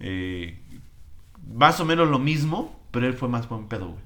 Eh, 0.00 0.58
más 1.54 1.78
o 1.80 1.84
menos 1.84 2.08
lo 2.08 2.18
mismo, 2.18 2.80
pero 2.90 3.06
él 3.06 3.14
fue 3.14 3.28
más 3.28 3.48
buen 3.48 3.68
pedo, 3.68 3.88
güey. 3.88 4.02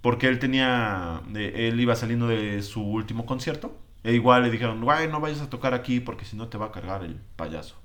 Porque 0.00 0.28
él 0.28 0.38
tenía, 0.38 1.22
eh, 1.34 1.68
él 1.72 1.80
iba 1.80 1.96
saliendo 1.96 2.26
de 2.26 2.62
su 2.62 2.82
último 2.82 3.24
concierto. 3.26 3.78
E 4.02 4.12
igual 4.14 4.42
le 4.42 4.50
dijeron, 4.50 4.80
güey, 4.82 5.08
no 5.08 5.20
vayas 5.20 5.40
a 5.40 5.48
tocar 5.48 5.72
aquí 5.74 6.00
porque 6.00 6.24
si 6.26 6.36
no 6.36 6.48
te 6.48 6.58
va 6.58 6.66
a 6.66 6.72
cargar 6.72 7.04
el 7.04 7.20
payaso. 7.36 7.76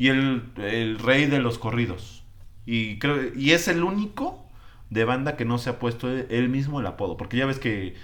Y 0.00 0.08
el, 0.08 0.42
el 0.56 0.98
rey 0.98 1.26
de 1.26 1.38
los 1.40 1.58
corridos. 1.58 2.22
Y, 2.64 2.98
creo, 2.98 3.18
y 3.36 3.50
es 3.52 3.68
el 3.68 3.82
único 3.84 4.42
de 4.88 5.04
banda 5.04 5.36
que 5.36 5.44
no 5.44 5.58
se 5.58 5.68
ha 5.70 5.78
puesto 5.78 6.08
él, 6.10 6.26
él 6.30 6.48
mismo 6.48 6.80
el 6.80 6.86
apodo. 6.86 7.16
Porque 7.18 7.36
ya 7.36 7.44
ves 7.46 7.58
que 7.58 7.94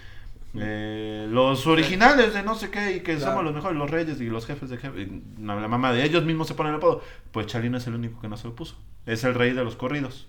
eh, 0.55 1.27
los 1.31 1.67
originales 1.67 2.35
de 2.35 2.43
no 2.43 2.55
sé 2.55 2.71
qué 2.71 2.97
y 2.97 3.01
que 3.01 3.17
Claro. 3.17 3.21
somos 3.33 3.45
los 3.45 3.55
mejores, 3.55 3.77
los 3.79 3.91
reyes 3.91 4.21
y 4.21 4.27
los 4.27 4.47
jefes 4.47 4.71
de 4.71 4.79
jefes, 4.79 5.09
la 5.41 5.69
mamá 5.69 5.93
de 5.93 6.05
ellos 6.05 6.25
mismos 6.25 6.49
se 6.49 6.55
ponen 6.55 6.73
el 6.75 6.79
apodo. 6.79 7.03
Pues 7.33 7.47
Chalino 7.47 7.79
es 7.79 7.87
el 7.87 7.95
único 7.95 8.21
que 8.21 8.29
no 8.29 8.37
se 8.37 8.47
lo 8.49 8.55
puso. 8.55 8.77
Es 9.07 9.25
el 9.25 9.35
rey 9.35 9.53
de 9.53 9.65
los 9.65 9.77
corridos. 9.77 10.29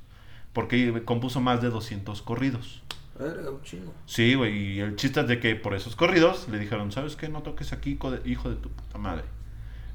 Porque 0.53 1.03
compuso 1.05 1.41
más 1.41 1.61
de 1.61 1.69
200 1.69 2.21
corridos. 2.21 2.81
Era 3.19 3.51
un 3.51 3.61
chingo. 3.63 3.93
Sí, 4.05 4.35
güey, 4.35 4.75
y 4.75 4.79
el 4.79 4.95
chiste 4.95 5.19
es 5.21 5.27
de 5.27 5.39
que 5.39 5.55
por 5.55 5.73
esos 5.73 5.95
corridos 5.95 6.47
le 6.49 6.59
dijeron, 6.59 6.91
¿sabes 6.91 7.15
qué? 7.15 7.29
No 7.29 7.41
toques 7.41 7.73
aquí, 7.73 7.91
hijo 7.91 8.11
de, 8.11 8.29
hijo 8.29 8.49
de 8.49 8.55
tu 8.55 8.69
puta 8.69 8.97
madre. 8.97 9.23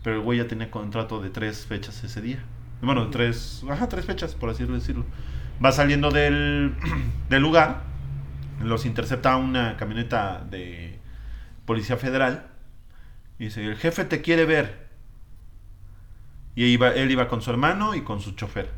Pero 0.02 0.16
el 0.16 0.22
güey 0.22 0.38
ya 0.38 0.48
tenía 0.48 0.70
contrato 0.70 1.20
de 1.20 1.30
tres 1.30 1.66
fechas 1.66 2.02
ese 2.04 2.20
día. 2.20 2.44
Bueno, 2.80 3.10
tres, 3.10 3.64
ajá, 3.70 3.88
tres 3.88 4.04
fechas, 4.04 4.34
por 4.34 4.50
así 4.50 4.64
decirlo. 4.64 5.04
Va 5.64 5.70
saliendo 5.70 6.10
del, 6.10 6.74
del 7.30 7.42
lugar, 7.42 7.82
los 8.60 8.84
intercepta 8.84 9.36
una 9.36 9.76
camioneta 9.76 10.44
de 10.50 10.98
Policía 11.64 11.96
Federal 11.96 12.48
y 13.38 13.44
dice, 13.44 13.64
el 13.64 13.76
jefe 13.76 14.04
te 14.04 14.22
quiere 14.22 14.44
ver. 14.44 14.88
Y 16.54 16.64
iba, 16.64 16.90
él 16.90 17.10
iba 17.10 17.28
con 17.28 17.40
su 17.40 17.50
hermano 17.50 17.94
y 17.94 18.02
con 18.02 18.20
su 18.20 18.32
chofer. 18.32 18.70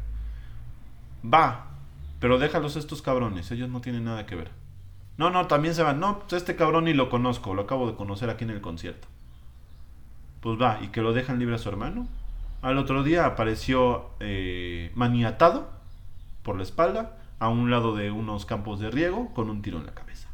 Va, 1.25 1.67
pero 2.21 2.39
déjalos 2.39 2.77
estos 2.77 3.03
cabrones, 3.03 3.51
ellos 3.51 3.69
no 3.69 3.81
tienen 3.81 4.05
nada 4.05 4.27
que 4.27 4.37
ver. 4.37 4.51
No, 5.17 5.31
no, 5.31 5.47
también 5.47 5.75
se 5.75 5.83
van. 5.83 6.01
No, 6.01 6.21
pues 6.21 6.35
este 6.35 6.57
cabrón 6.57 6.85
ni 6.85 6.93
lo 6.93 7.09
conozco, 7.09 7.55
lo 7.55 7.63
acabo 7.63 7.89
de 7.89 7.97
conocer 7.97 8.31
aquí 8.31 8.45
en 8.45 8.51
el 8.51 8.61
concierto. 8.61 9.09
Pues 10.45 10.61
va, 10.61 10.79
y 10.83 10.89
que 10.89 11.01
lo 11.01 11.15
dejan 11.15 11.39
libre 11.39 11.55
a 11.55 11.59
su 11.59 11.71
hermano. 11.71 12.07
Al 12.61 12.77
otro 12.77 13.03
día 13.03 13.25
apareció 13.25 14.11
eh, 14.21 14.93
maniatado 14.95 15.71
por 16.43 16.59
la 16.59 16.63
espalda, 16.63 17.17
a 17.39 17.49
un 17.49 17.71
lado 17.71 17.97
de 17.97 18.11
unos 18.11 18.45
campos 18.45 18.79
de 18.79 18.91
riego, 18.91 19.33
con 19.33 19.49
un 19.49 19.63
tiro 19.63 19.79
en 19.79 19.87
la 19.87 19.95
cabeza. 19.95 20.29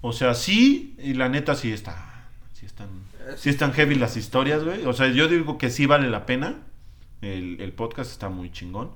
O 0.00 0.12
sea, 0.12 0.34
sí, 0.34 0.94
y 1.02 1.14
la 1.14 1.28
neta 1.28 1.56
sí 1.56 1.72
está. 1.72 2.28
Sí 2.52 2.66
están, 2.66 2.86
sí 3.34 3.50
están 3.50 3.72
heavy 3.72 3.96
las 3.96 4.16
historias, 4.16 4.62
güey. 4.62 4.86
O 4.86 4.92
sea, 4.92 5.08
yo 5.08 5.26
digo 5.26 5.58
que 5.58 5.68
sí 5.68 5.86
vale 5.86 6.08
la 6.08 6.24
pena. 6.24 6.54
El, 7.22 7.60
el 7.60 7.72
podcast 7.72 8.12
está 8.12 8.28
muy 8.28 8.52
chingón. 8.52 8.92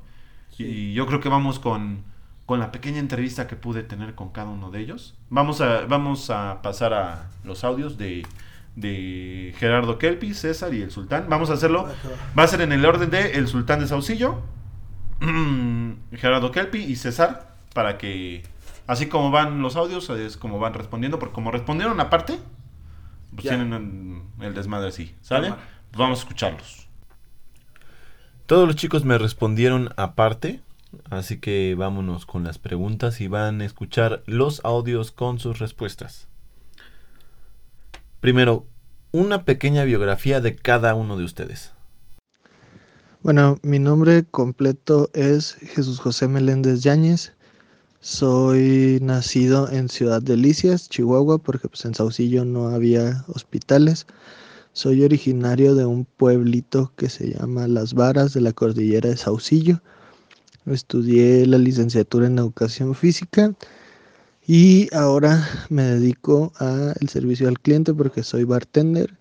Sí. 0.51 0.63
Y 0.63 0.95
yo 0.95 1.07
creo 1.09 1.19
que 1.19 1.29
vamos 1.29 1.59
con, 1.59 2.05
con 2.47 2.61
la 2.61 2.71
pequeña 2.71 3.01
entrevista 3.01 3.49
que 3.49 3.57
pude 3.57 3.83
tener 3.83 4.15
con 4.15 4.29
cada 4.29 4.51
uno 4.51 4.71
de 4.71 4.79
ellos. 4.79 5.17
Vamos 5.29 5.61
a, 5.61 5.87
vamos 5.87 6.31
a 6.31 6.63
pasar 6.63 6.95
a 6.95 7.31
los 7.43 7.65
audios 7.65 7.99
de, 7.99 8.25
de 8.77 9.55
Gerardo 9.59 9.99
Kelpi, 9.99 10.35
César 10.35 10.75
y 10.75 10.83
el 10.83 10.91
Sultán. 10.91 11.27
Vamos 11.29 11.51
a 11.51 11.55
hacerlo. 11.55 11.89
Va 12.39 12.43
a 12.43 12.47
ser 12.49 12.61
en 12.61 12.73
el 12.73 12.85
orden 12.85 13.11
de 13.11 13.33
el 13.33 13.47
Sultán 13.49 13.81
de 13.81 13.87
Saucillo, 13.89 14.43
Gerardo 16.13 16.51
Kelpi 16.51 16.79
y 16.79 16.97
César. 16.97 17.55
Para 17.75 17.99
que, 17.99 18.43
así 18.87 19.07
como 19.07 19.31
van 19.31 19.61
los 19.61 19.77
audios, 19.77 20.09
es 20.11 20.37
como 20.37 20.59
van 20.59 20.75
respondiendo. 20.75 21.19
Porque 21.19 21.35
como 21.35 21.51
respondieron 21.51 22.01
aparte, 22.01 22.39
pues 23.35 23.45
Ya. 23.45 23.51
tienen 23.57 24.23
el 24.41 24.55
desmadre 24.55 24.89
así. 24.89 25.15
¿Sale? 25.23 25.49
Pues 25.51 25.99
vamos 25.99 26.19
a 26.19 26.23
escucharlos. 26.23 26.89
Todos 28.47 28.67
los 28.67 28.77
chicos 28.77 29.05
me 29.05 29.17
respondieron 29.19 29.91
aparte, 29.97 30.61
así 31.11 31.39
que 31.39 31.75
vámonos 31.77 32.27
con 32.27 32.45
las 32.45 32.59
preguntas 32.59 33.21
y 33.23 33.27
van 33.27 33.61
a 33.63 33.65
escuchar 33.65 34.23
los 34.27 34.61
audios 34.65 35.13
con 35.13 35.39
sus 35.39 35.59
respuestas. 35.59 36.29
Primero, 38.25 38.65
una 39.13 39.45
pequeña 39.45 39.85
biografía 39.85 40.41
de 40.41 40.57
cada 40.57 40.95
uno 40.95 41.19
de 41.19 41.25
ustedes. 41.25 41.73
Bueno, 43.23 43.59
mi 43.61 43.79
nombre 43.79 44.25
completo 44.25 45.11
es 45.13 45.53
Jesús 45.61 46.01
José 46.01 46.27
Meléndez 46.27 46.81
Yáñez. 46.81 47.35
Soy 48.01 48.99
nacido 49.03 49.71
en 49.71 49.91
Ciudad 49.91 50.23
Delicias, 50.23 50.89
Chihuahua, 50.89 51.37
porque 51.37 51.69
pues 51.69 51.85
en 51.85 51.95
Saucillo 51.95 52.47
no 52.47 52.69
había 52.69 53.27
hospitales. 53.29 54.07
Soy 54.73 55.05
originario 55.05 55.75
de 55.75 55.85
un 55.85 56.07
pueblito 56.07 56.95
que 56.97 57.11
se 57.11 57.35
llama 57.35 57.69
Las 57.69 57.93
Varas 57.93 58.33
de 58.33 58.41
la 58.41 58.55
cordillera 58.55 59.11
de 59.11 59.19
Saucillo. 59.19 59.83
Estudié 60.65 61.45
la 61.45 61.59
licenciatura 61.59 62.27
en 62.27 62.39
educación 62.39 62.95
física 62.95 63.53
y 64.47 64.95
ahora 64.95 65.49
me 65.71 65.83
dedico 65.83 66.53
al 66.59 67.09
servicio 67.09 67.49
al 67.49 67.59
cliente 67.59 67.95
porque 67.95 68.23
soy 68.23 68.45
bartender 68.45 69.17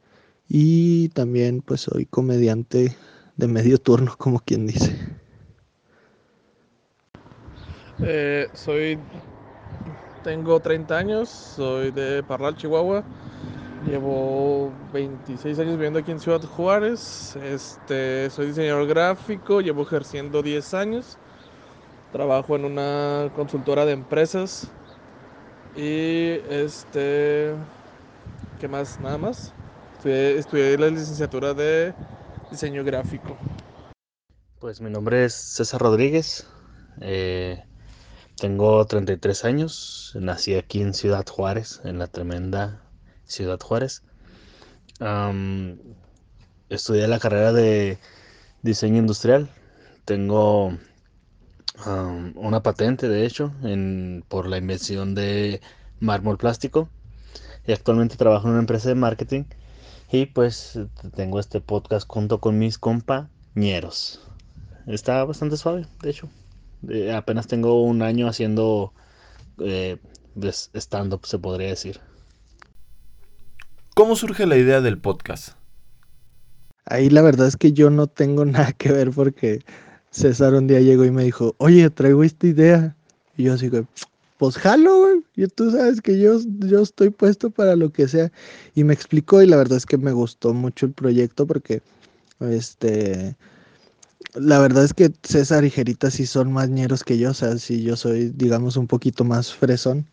y 0.50 1.10
también 1.10 1.62
pues 1.62 1.82
soy 1.82 2.06
comediante 2.06 2.96
de 3.38 3.48
medio 3.48 3.78
turno, 3.78 4.16
como 4.18 4.40
quien 4.40 4.68
dice. 4.68 4.96
Eh, 8.02 8.50
soy, 8.54 9.00
tengo 10.24 10.60
30 10.60 10.98
años, 10.98 11.30
soy 11.30 11.92
de 11.92 12.24
Parral, 12.24 12.56
Chihuahua. 12.56 13.04
Llevo 13.88 14.72
26 14.94 15.60
años 15.60 15.74
viviendo 15.74 16.00
aquí 16.00 16.12
en 16.12 16.20
Ciudad 16.20 16.42
Juárez. 16.42 17.36
Este, 17.44 18.30
soy 18.30 18.48
diseñador 18.48 18.88
gráfico, 18.88 19.62
llevo 19.62 19.84
ejerciendo 19.84 20.42
10 20.42 20.74
años. 20.74 21.18
Trabajo 22.12 22.56
en 22.56 22.66
una 22.66 23.30
consultora 23.36 23.86
de 23.86 23.94
empresas. 23.94 24.70
Y 25.76 26.40
este, 26.50 27.54
¿qué 28.60 28.68
más? 28.68 29.00
Nada 29.00 29.18
más. 29.18 29.54
Estudié, 30.06 30.78
la 30.78 30.90
licenciatura 30.90 31.54
de 31.54 31.94
diseño 32.52 32.84
gráfico. 32.84 33.36
Pues 34.60 34.82
mi 34.82 34.90
nombre 34.90 35.26
es 35.26 35.34
César 35.34 35.82
Rodríguez, 35.82 36.46
eh, 37.02 37.64
tengo 38.38 38.86
33 38.86 39.46
años, 39.46 40.12
nací 40.20 40.56
aquí 40.56 40.82
en 40.82 40.94
Ciudad 40.94 41.26
Juárez, 41.26 41.82
en 41.84 42.00
la 42.00 42.08
tremenda 42.08 42.82
Ciudad 43.26 43.60
Juárez. 43.60 44.04
Estudié 46.70 47.08
la 47.08 47.20
carrera 47.20 47.52
de 47.54 47.98
diseño 48.62 48.98
industrial, 48.98 49.50
tengo 50.06 50.78
una 51.86 52.64
patente 52.64 53.10
de 53.10 53.26
hecho 53.26 53.52
en, 53.64 54.24
por 54.28 54.48
la 54.48 54.58
invención 54.58 55.16
de 55.16 55.60
mármol 56.00 56.38
plástico 56.38 56.88
y 57.66 57.72
actualmente 57.72 58.16
trabajo 58.16 58.48
en 58.48 58.52
una 58.54 58.62
empresa 58.62 58.90
de 58.90 58.96
marketing 58.96 59.46
y 60.12 60.28
pues 60.28 60.80
tengo 61.16 61.40
este 61.40 61.60
podcast 61.60 62.08
junto 62.08 62.40
con 62.40 62.60
mis 62.60 62.78
compañeros. 62.78 64.22
Está 64.86 65.24
bastante 65.24 65.58
suave, 65.58 65.88
de 66.02 66.10
hecho. 66.12 66.30
Eh, 66.90 67.12
apenas 67.12 67.48
tengo 67.48 67.82
un 67.82 68.02
año 68.02 68.28
haciendo 68.28 68.94
eh, 69.60 69.98
pues, 70.40 70.70
stand-up, 70.76 71.26
se 71.26 71.40
podría 71.40 71.70
decir. 71.70 72.00
¿Cómo 73.96 74.16
surge 74.16 74.46
la 74.46 74.58
idea 74.58 74.82
del 74.82 75.00
podcast? 75.00 75.56
Ahí 76.86 77.10
la 77.10 77.22
verdad 77.22 77.48
es 77.48 77.58
que 77.58 77.72
yo 77.72 77.90
no 77.90 78.08
tengo 78.08 78.46
nada 78.46 78.74
que 78.74 78.92
ver 78.92 79.12
porque 79.12 79.64
César 80.14 80.54
un 80.54 80.68
día 80.68 80.80
llegó 80.80 81.06
y 81.06 81.12
me 81.12 81.24
dijo, 81.24 81.56
oye, 81.58 81.90
traigo 81.90 82.24
esta 82.24 82.46
idea. 82.46 82.96
Y 83.36 83.46
yo 83.46 83.54
así, 83.54 83.72
pues 84.38 84.58
jalo, 84.58 85.00
güey. 85.00 85.24
Y 85.36 85.48
tú 85.48 85.72
sabes 85.72 86.02
que 86.02 86.20
yo, 86.20 86.40
yo 86.60 86.84
estoy 86.84 87.10
puesto 87.10 87.50
para 87.50 87.76
lo 87.76 87.92
que 87.92 88.08
sea. 88.08 88.32
Y 88.76 88.84
me 88.84 88.94
explicó 88.94 89.42
y 89.42 89.48
la 89.48 89.58
verdad 89.58 89.78
es 89.78 89.88
que 89.88 89.98
me 89.98 90.12
gustó 90.12 90.54
mucho 90.54 90.86
el 90.86 90.94
proyecto 90.94 91.48
porque, 91.48 91.82
este, 92.40 93.36
la 94.36 94.60
verdad 94.60 94.84
es 94.84 94.94
que 94.94 95.12
César 95.24 95.66
y 95.66 95.72
Jerita 95.72 96.12
sí 96.12 96.28
son 96.28 96.54
más 96.54 96.70
ñeros 96.70 97.04
que 97.04 97.18
yo. 97.18 97.32
O 97.32 97.34
sea, 97.34 97.58
sí 97.58 97.82
yo 97.82 97.96
soy, 97.96 98.32
digamos, 98.36 98.78
un 98.78 98.86
poquito 98.86 99.24
más 99.24 99.52
fresón. 99.52 100.06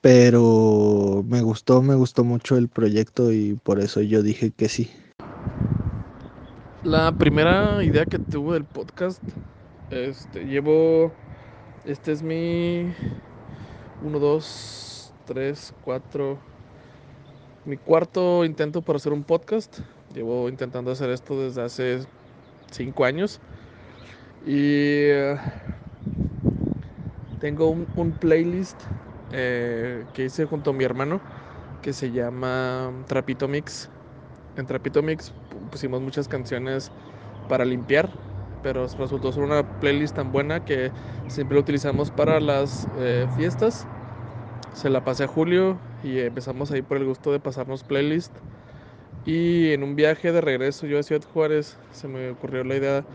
Pero 0.00 1.22
me 1.28 1.42
gustó, 1.42 1.82
me 1.82 1.96
gustó 1.96 2.24
mucho 2.24 2.56
el 2.56 2.68
proyecto 2.68 3.30
y 3.30 3.54
por 3.62 3.78
eso 3.80 4.00
yo 4.00 4.22
dije 4.22 4.52
que 4.52 4.70
sí. 4.70 4.90
La 6.84 7.10
primera 7.10 7.82
idea 7.82 8.06
que 8.06 8.20
tuve 8.20 8.54
del 8.54 8.64
podcast, 8.64 9.20
este, 9.90 10.44
llevo, 10.44 11.12
este 11.84 12.12
es 12.12 12.22
mi 12.22 12.94
1, 14.04 14.18
2, 14.20 15.12
3, 15.26 15.74
4, 15.84 16.38
mi 17.64 17.76
cuarto 17.78 18.44
intento 18.44 18.82
para 18.82 18.98
hacer 18.98 19.12
un 19.12 19.24
podcast. 19.24 19.80
Llevo 20.14 20.48
intentando 20.48 20.92
hacer 20.92 21.10
esto 21.10 21.42
desde 21.42 21.62
hace 21.62 22.06
5 22.70 23.04
años. 23.04 23.40
Y 24.46 24.54
eh, 24.54 25.36
tengo 27.40 27.70
un, 27.70 28.12
playlist 28.20 28.80
eh, 29.32 30.04
que 30.14 30.26
hice 30.26 30.44
junto 30.44 30.70
a 30.70 30.74
mi 30.74 30.84
hermano 30.84 31.20
que 31.82 31.92
se 31.92 32.12
llama 32.12 32.92
Trapito 33.08 33.48
Mix. 33.48 33.90
En 34.58 34.66
Trapito 34.66 35.02
Mix 35.02 35.32
pu- 35.50 35.70
pusimos 35.70 36.02
muchas 36.02 36.28
canciones 36.28 36.92
para 37.48 37.64
limpiar, 37.66 38.10
pero 38.62 38.86
resultó 38.88 39.32
ser 39.32 39.44
una 39.44 39.64
playlist 39.64 40.16
tan 40.16 40.32
buena 40.32 40.60
que 40.60 40.92
siempre 41.28 41.56
la 41.56 41.62
utilizamos 41.62 42.10
para 42.12 42.40
las 42.40 42.88
eh, 42.94 43.28
fiestas. 43.30 43.88
Se 44.72 44.90
la 44.90 45.04
pasé 45.04 45.24
a 45.24 45.28
Julio 45.28 45.82
y 46.02 46.20
empezamos 46.20 46.70
ahí 46.72 46.82
por 46.82 46.98
el 46.98 47.06
gusto 47.06 47.32
de 47.32 47.40
pasarnos 47.40 47.84
playlist. 47.84 48.38
Y 49.24 49.72
en 49.72 49.84
un 49.84 49.96
viaje 49.96 50.32
de 50.32 50.40
regreso 50.42 50.86
yo 50.86 50.98
a 50.98 51.04
Ciudad 51.04 51.22
Juárez 51.24 51.78
se 51.92 52.08
me 52.08 52.30
ocurrió 52.30 52.64
la 52.64 52.76
idea 52.76 53.06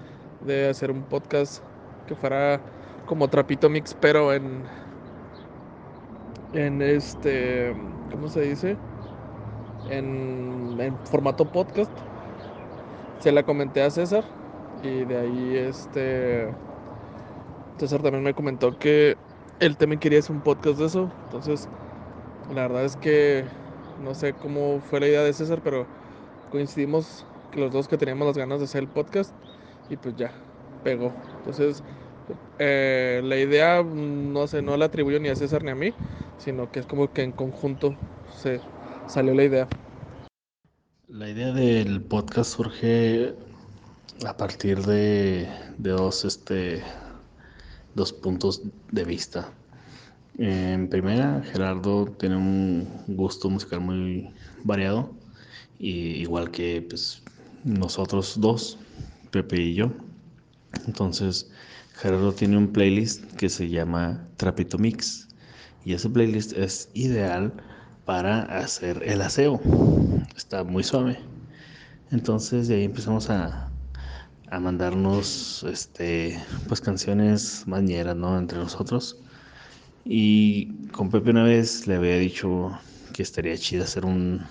de 0.41 0.69
hacer 0.69 0.91
un 0.91 1.07
podcast 1.07 1.65
que 2.05 2.15
fuera 2.15 2.63
como 3.05 3.29
Trapito 3.29 3.69
Mix, 3.69 3.95
pero 3.95 4.33
en 4.33 4.69
en 6.51 6.81
este, 6.81 7.73
¿cómo 8.09 8.29
se 8.29 8.41
dice? 8.41 8.79
En, 9.89 10.97
formato 11.05 11.45
podcast. 11.45 11.91
Se 13.21 13.31
la 13.31 13.43
comenté 13.43 13.81
a 13.81 13.89
César 13.89 14.23
y 14.81 15.05
de 15.05 15.17
ahí 15.17 15.55
este 15.55 16.53
César 17.77 18.01
también 18.01 18.23
me 18.23 18.33
comentó 18.33 18.77
que 18.77 19.15
él 19.59 19.77
también 19.77 19.99
quería 19.99 20.19
hacer 20.19 20.35
un 20.35 20.41
podcast 20.41 20.79
de 20.79 20.85
eso. 20.85 21.11
Entonces, 21.25 21.67
la 22.53 22.63
verdad 22.63 22.85
es 22.85 22.95
que 22.95 23.45
no 24.01 24.13
sé 24.13 24.33
cómo 24.33 24.79
fue 24.81 24.99
la 24.99 25.07
idea 25.07 25.23
de 25.23 25.33
César, 25.33 25.61
pero 25.63 25.85
coincidimos 26.51 27.25
que 27.51 27.59
los 27.59 27.71
dos 27.71 27.87
que 27.87 27.97
teníamos 27.97 28.27
las 28.27 28.37
ganas 28.37 28.59
de 28.59 28.65
hacer 28.65 28.83
el 28.83 28.89
podcast 28.89 29.31
y 29.89 29.97
pues 29.97 30.15
ya, 30.15 30.33
pegó. 30.83 31.13
Entonces, 31.37 31.83
eh, 32.59 33.21
la 33.23 33.37
idea, 33.37 33.81
mm, 33.83 34.33
no 34.33 34.47
sé, 34.47 34.61
no 34.61 34.77
la 34.77 34.85
atribuyo 34.85 35.19
ni 35.19 35.29
a 35.29 35.35
César 35.35 35.63
ni 35.63 35.71
a 35.71 35.75
mí, 35.75 35.93
sino 36.37 36.71
que 36.71 36.79
es 36.79 36.85
como 36.85 37.11
que 37.11 37.23
en 37.23 37.31
conjunto 37.31 37.95
se 38.29 38.61
salió 39.07 39.33
la 39.33 39.43
idea. 39.43 39.67
La 41.07 41.29
idea 41.29 41.51
del 41.51 42.01
podcast 42.01 42.55
surge 42.55 43.35
a 44.25 44.37
partir 44.37 44.81
de, 44.85 45.47
de 45.77 45.89
dos, 45.91 46.25
este, 46.25 46.81
dos 47.95 48.13
puntos 48.13 48.61
de 48.91 49.03
vista. 49.03 49.51
En 50.37 50.89
primera, 50.89 51.43
Gerardo 51.51 52.05
tiene 52.05 52.37
un 52.37 52.87
gusto 53.07 53.49
musical 53.49 53.81
muy 53.81 54.31
variado, 54.63 55.11
y 55.79 56.21
igual 56.21 56.49
que 56.49 56.81
pues, 56.89 57.21
nosotros 57.63 58.39
dos, 58.39 58.79
Pepe 59.31 59.61
y 59.61 59.75
yo. 59.75 59.91
Entonces, 60.87 61.51
Gerardo 61.95 62.33
tiene 62.33 62.57
un 62.57 62.71
playlist 62.71 63.23
que 63.33 63.49
se 63.49 63.69
llama 63.69 64.27
Trapito 64.37 64.77
Mix 64.77 65.27
y 65.85 65.93
ese 65.93 66.09
playlist 66.09 66.53
es 66.53 66.89
ideal 66.93 67.53
para 68.05 68.41
hacer 68.59 69.01
el 69.05 69.21
aseo. 69.21 69.59
Está 70.35 70.63
muy 70.63 70.83
suave. 70.83 71.19
Entonces 72.11 72.67
de 72.67 72.75
ahí 72.75 72.83
empezamos 72.83 73.29
a, 73.29 73.69
a 74.49 74.59
mandarnos 74.59 75.63
este 75.63 76.39
pues 76.67 76.81
canciones 76.81 77.63
mañeras, 77.67 78.15
¿no? 78.15 78.37
Entre 78.37 78.57
nosotros. 78.57 79.17
Y 80.05 80.87
con 80.87 81.09
Pepe 81.09 81.31
una 81.31 81.43
vez 81.43 81.87
le 81.87 81.95
había 81.95 82.17
dicho 82.17 82.77
que 83.13 83.23
estaría 83.23 83.57
chido 83.57 83.83
hacer 83.83 84.05
un, 84.05 84.41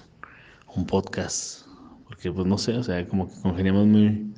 un 0.75 0.87
podcast. 0.87 1.67
Porque 2.07 2.33
pues 2.33 2.47
no 2.47 2.59
sé, 2.59 2.75
o 2.77 2.83
sea, 2.83 3.07
como 3.07 3.29
que 3.29 3.41
congeniamos 3.43 3.87
muy, 3.87 4.35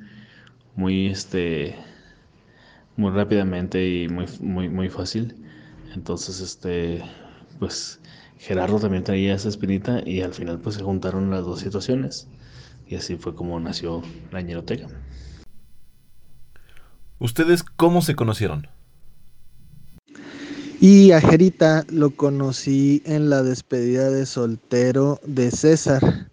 muy 0.75 1.07
este 1.07 1.75
muy 2.97 3.11
rápidamente 3.11 3.87
y 3.87 4.07
muy, 4.07 4.25
muy, 4.39 4.69
muy 4.69 4.89
fácil. 4.89 5.35
Entonces, 5.93 6.39
este, 6.39 7.03
pues 7.59 7.99
Gerardo 8.37 8.79
también 8.79 9.03
traía 9.03 9.35
esa 9.35 9.49
espinita 9.49 10.01
y 10.05 10.21
al 10.21 10.33
final 10.33 10.59
pues 10.59 10.75
se 10.75 10.83
juntaron 10.83 11.29
las 11.29 11.43
dos 11.43 11.59
situaciones. 11.59 12.27
Y 12.87 12.95
así 12.95 13.15
fue 13.15 13.33
como 13.33 13.59
nació 13.59 14.03
la 14.31 14.41
ñeroteca. 14.41 14.87
¿Ustedes 17.19 17.63
cómo 17.63 18.01
se 18.01 18.15
conocieron? 18.15 18.67
Y 20.79 21.11
a 21.11 21.21
Jerita 21.21 21.85
lo 21.89 22.11
conocí 22.11 23.01
en 23.05 23.29
la 23.29 23.41
despedida 23.41 24.11
de 24.11 24.25
soltero 24.25 25.19
de 25.25 25.49
César. 25.49 26.29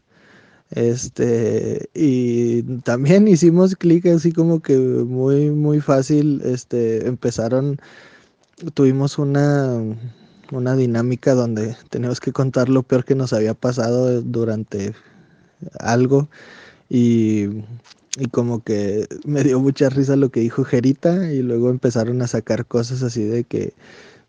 Este, 0.71 1.89
y 1.95 2.63
también 2.81 3.29
hicimos 3.29 3.77
clic 3.77 4.07
así 4.07 4.33
como 4.33 4.61
que 4.61 4.77
muy, 4.77 5.51
muy 5.51 5.81
fácil. 5.81 6.43
Este, 6.45 7.07
empezaron, 7.07 7.79
tuvimos 8.75 9.19
una, 9.19 9.81
una 10.53 10.77
dinámica 10.77 11.35
donde 11.35 11.77
teníamos 11.91 12.21
que 12.21 12.33
contar 12.33 12.69
lo 12.69 12.83
peor 12.83 13.05
que 13.05 13.15
nos 13.15 13.33
había 13.33 13.55
pasado 13.55 14.23
durante 14.23 14.95
algo. 15.81 16.29
Y, 16.89 17.65
y 18.19 18.27
como 18.31 18.63
que 18.63 19.09
me 19.25 19.43
dio 19.43 19.59
mucha 19.61 19.89
risa 19.89 20.17
lo 20.17 20.31
que 20.31 20.41
dijo 20.41 20.65
Jerita. 20.65 21.33
Y 21.33 21.43
luego 21.43 21.71
empezaron 21.71 22.23
a 22.23 22.29
sacar 22.29 22.67
cosas 22.67 23.03
así 23.03 23.25
de 23.25 23.45
que 23.45 23.73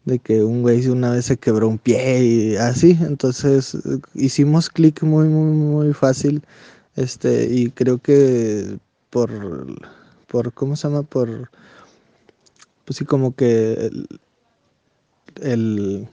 de 0.05 0.19
que 0.19 0.43
un 0.43 0.61
güey 0.61 0.87
una 0.87 1.11
vez 1.11 1.25
se 1.25 1.37
quebró 1.37 1.67
un 1.67 1.77
pie 1.77 2.23
y 2.23 2.55
así, 2.57 2.97
entonces 3.01 3.77
hicimos 4.13 4.69
clic 4.69 5.01
muy, 5.03 5.27
muy, 5.27 5.51
muy 5.51 5.93
fácil, 5.93 6.43
este, 6.95 7.47
y 7.49 7.71
creo 7.71 7.99
que 7.99 8.77
por, 9.09 9.31
por, 10.27 10.53
¿cómo 10.53 10.75
se 10.75 10.87
llama? 10.87 11.03
Por, 11.03 11.49
pues 12.85 12.97
sí, 12.97 13.05
como 13.05 13.35
que 13.35 13.91
el, 15.41 16.07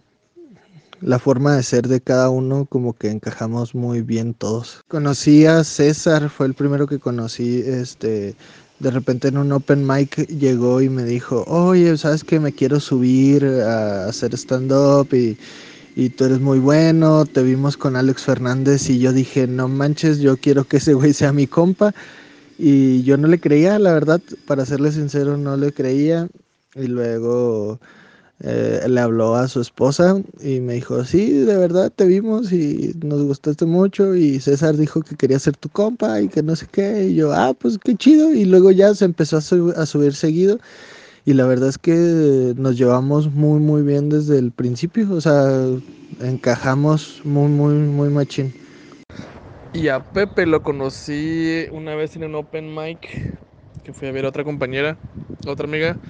la 1.00 1.18
forma 1.18 1.56
de 1.56 1.62
ser 1.62 1.88
de 1.88 2.00
cada 2.00 2.30
uno, 2.30 2.66
como 2.66 2.92
que 2.92 3.10
encajamos 3.10 3.74
muy 3.74 4.02
bien 4.02 4.34
todos. 4.34 4.82
Conocí 4.88 5.46
a 5.46 5.64
César, 5.64 6.28
fue 6.28 6.46
el 6.46 6.54
primero 6.54 6.86
que 6.86 6.98
conocí, 6.98 7.62
este, 7.64 8.34
de 8.80 8.90
repente 8.90 9.28
en 9.28 9.38
un 9.38 9.52
open 9.52 9.86
mic 9.86 10.26
llegó 10.28 10.80
y 10.80 10.88
me 10.88 11.04
dijo, 11.04 11.44
oye, 11.46 11.96
¿sabes 11.96 12.24
que 12.24 12.40
me 12.40 12.52
quiero 12.52 12.80
subir 12.80 13.44
a 13.44 14.06
hacer 14.06 14.34
stand-up 14.34 15.08
y, 15.14 15.38
y, 15.96 16.10
tú 16.10 16.24
eres 16.24 16.40
muy 16.40 16.58
bueno? 16.58 17.24
Te 17.26 17.42
vimos 17.42 17.76
con 17.76 17.96
Alex 17.96 18.22
Fernández 18.22 18.88
y 18.90 18.98
yo 18.98 19.12
dije, 19.12 19.46
no 19.46 19.68
manches, 19.68 20.18
yo 20.18 20.36
quiero 20.36 20.64
que 20.64 20.78
ese 20.78 20.94
güey 20.94 21.12
sea 21.12 21.32
mi 21.32 21.46
compa. 21.46 21.94
Y 22.58 23.02
yo 23.04 23.16
no 23.16 23.26
le 23.26 23.40
creía, 23.40 23.78
la 23.78 23.94
verdad, 23.94 24.20
para 24.46 24.66
serle 24.66 24.92
sincero, 24.92 25.38
no 25.38 25.56
le 25.56 25.72
creía. 25.72 26.28
Y 26.74 26.88
luego 26.88 27.80
eh, 28.40 28.82
le 28.88 29.00
habló 29.00 29.36
a 29.36 29.48
su 29.48 29.60
esposa 29.60 30.22
y 30.40 30.60
me 30.60 30.74
dijo, 30.74 31.04
sí, 31.04 31.30
de 31.32 31.56
verdad 31.56 31.92
te 31.94 32.06
vimos 32.06 32.52
y 32.52 32.92
nos 33.04 33.22
gustaste 33.24 33.66
mucho 33.66 34.14
y 34.16 34.40
César 34.40 34.76
dijo 34.76 35.02
que 35.02 35.16
quería 35.16 35.38
ser 35.38 35.56
tu 35.56 35.68
compa 35.70 36.20
y 36.22 36.28
que 36.28 36.42
no 36.42 36.56
sé 36.56 36.66
qué 36.72 37.04
y 37.06 37.14
yo, 37.16 37.32
ah, 37.32 37.54
pues 37.58 37.78
qué 37.78 37.96
chido 37.96 38.32
y 38.34 38.44
luego 38.46 38.70
ya 38.72 38.94
se 38.94 39.04
empezó 39.06 39.36
a, 39.38 39.40
a 39.82 39.86
subir 39.86 40.14
seguido 40.14 40.58
y 41.24 41.34
la 41.34 41.46
verdad 41.46 41.68
es 41.70 41.78
que 41.78 42.54
nos 42.56 42.76
llevamos 42.78 43.30
muy 43.32 43.60
muy 43.60 43.82
bien 43.82 44.08
desde 44.10 44.38
el 44.38 44.52
principio, 44.52 45.10
o 45.12 45.20
sea, 45.20 45.66
encajamos 46.20 47.20
muy 47.24 47.48
muy 47.48 47.74
muy 47.74 48.10
machín. 48.10 48.54
Y 49.72 49.88
a 49.88 50.00
Pepe 50.00 50.46
lo 50.46 50.62
conocí 50.62 51.66
una 51.70 51.94
vez 51.94 52.16
en 52.16 52.24
un 52.24 52.34
open 52.34 52.74
mic 52.74 53.08
que 53.84 53.92
fui 53.92 54.08
a 54.08 54.12
ver 54.12 54.24
a 54.24 54.28
otra 54.30 54.44
compañera, 54.44 55.00
otra 55.46 55.66
amiga 55.66 56.00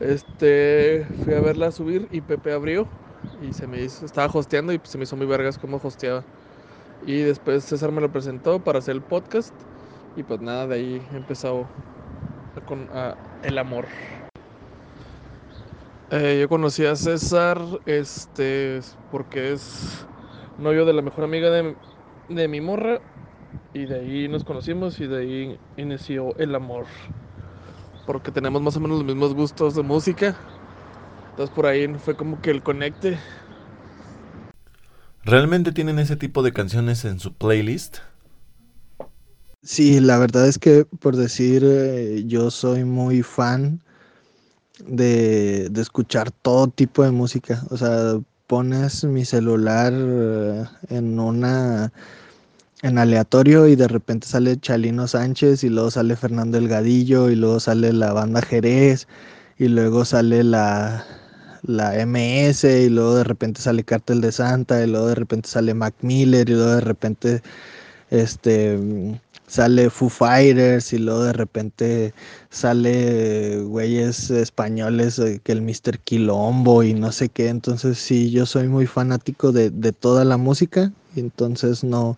este, 0.00 1.08
fui 1.16 1.34
a 1.34 1.40
verla 1.40 1.72
subir 1.72 2.08
y 2.10 2.22
Pepe 2.22 2.52
abrió 2.52 2.90
y 3.38 3.52
se 3.54 3.66
me 3.66 3.82
hizo, 3.82 4.04
estaba 4.06 4.30
hosteando 4.32 4.72
y 4.72 4.80
se 4.84 4.98
me 4.98 5.04
hizo 5.04 5.16
muy 5.16 5.26
vergas 5.26 5.58
como 5.58 5.78
hosteaba. 5.78 6.26
Y 7.00 7.20
después 7.22 7.64
César 7.66 7.92
me 7.92 8.00
lo 8.02 8.12
presentó 8.12 8.64
para 8.64 8.80
hacer 8.80 8.96
el 8.96 9.04
podcast 9.04 9.62
y 10.14 10.24
pues 10.24 10.40
nada, 10.40 10.66
de 10.68 10.76
ahí 10.76 11.08
empezó 11.12 11.72
con 12.64 12.90
el 13.42 13.58
amor. 13.58 13.88
Eh, 16.10 16.38
yo 16.40 16.48
conocí 16.48 16.84
a 16.86 16.96
César 16.96 17.58
este, 17.86 18.80
porque 19.08 19.52
es 19.52 20.08
novio 20.56 20.84
de 20.84 20.92
la 20.92 21.02
mejor 21.02 21.24
amiga 21.24 21.50
de, 21.50 21.78
de 22.28 22.48
mi 22.48 22.60
morra 22.60 23.02
y 23.72 23.86
de 23.86 23.96
ahí 24.00 24.28
nos 24.28 24.44
conocimos 24.44 25.00
y 25.00 25.06
de 25.08 25.18
ahí 25.18 25.60
inició 25.76 26.36
el 26.38 26.54
amor 26.56 26.86
porque 28.06 28.30
tenemos 28.30 28.60
más 28.62 28.76
o 28.76 28.80
menos 28.80 28.98
los 28.98 29.06
mismos 29.06 29.34
gustos 29.34 29.74
de 29.74 29.82
música. 29.82 30.36
Entonces 31.30 31.54
por 31.54 31.66
ahí 31.66 31.92
fue 31.94 32.16
como 32.16 32.40
que 32.40 32.50
el 32.50 32.62
conecte. 32.62 33.18
¿Realmente 35.24 35.72
tienen 35.72 35.98
ese 35.98 36.16
tipo 36.16 36.42
de 36.42 36.52
canciones 36.52 37.04
en 37.04 37.18
su 37.18 37.32
playlist? 37.32 37.98
Sí, 39.62 39.98
la 40.00 40.18
verdad 40.18 40.46
es 40.46 40.58
que 40.58 40.84
por 40.84 41.16
decir, 41.16 41.62
eh, 41.64 42.24
yo 42.26 42.50
soy 42.50 42.84
muy 42.84 43.22
fan 43.22 43.80
de, 44.86 45.68
de, 45.70 45.80
escuchar 45.80 46.30
todo 46.30 46.68
tipo 46.68 47.02
de 47.02 47.10
música. 47.10 47.64
O 47.70 47.76
sea, 47.78 48.20
pones 48.46 49.04
mi 49.04 49.24
celular 49.24 49.92
eh, 49.96 50.64
en 50.90 51.18
una 51.18 51.92
en 52.84 52.98
aleatorio 52.98 53.66
y 53.66 53.76
de 53.76 53.88
repente 53.88 54.26
sale 54.26 54.60
Chalino 54.60 55.08
Sánchez 55.08 55.64
y 55.64 55.70
luego 55.70 55.90
sale 55.90 56.16
Fernando 56.16 56.58
Delgadillo 56.60 57.30
y 57.30 57.34
luego 57.34 57.58
sale 57.58 57.94
la 57.94 58.12
banda 58.12 58.42
Jerez 58.42 59.08
y 59.58 59.68
luego 59.68 60.04
sale 60.04 60.44
la, 60.44 61.06
la 61.62 61.94
MS 62.04 62.64
y 62.64 62.90
luego 62.90 63.14
de 63.14 63.24
repente 63.24 63.62
sale 63.62 63.84
Cártel 63.84 64.20
de 64.20 64.32
Santa 64.32 64.84
y 64.84 64.86
luego 64.86 65.06
de 65.06 65.14
repente 65.14 65.48
sale 65.48 65.72
Mac 65.72 65.94
Miller 66.02 66.46
y 66.50 66.52
luego 66.52 66.72
de 66.72 66.80
repente 66.82 67.42
este 68.10 68.78
sale 69.46 69.88
Foo 69.88 70.10
Fighters 70.10 70.92
y 70.92 70.98
luego 70.98 71.24
de 71.24 71.32
repente 71.32 72.14
sale 72.50 73.62
güeyes 73.62 74.30
españoles 74.30 75.18
eh, 75.18 75.40
que 75.42 75.52
el 75.52 75.62
Mr. 75.62 76.00
Quilombo 76.04 76.82
y 76.82 76.92
no 76.92 77.12
sé 77.12 77.30
qué. 77.30 77.48
Entonces 77.48 77.96
sí, 77.98 78.30
yo 78.30 78.44
soy 78.44 78.68
muy 78.68 78.86
fanático 78.86 79.52
de, 79.52 79.70
de 79.70 79.92
toda 79.92 80.24
la 80.26 80.36
música 80.36 80.92
y 81.16 81.20
entonces 81.20 81.82
no, 81.82 82.16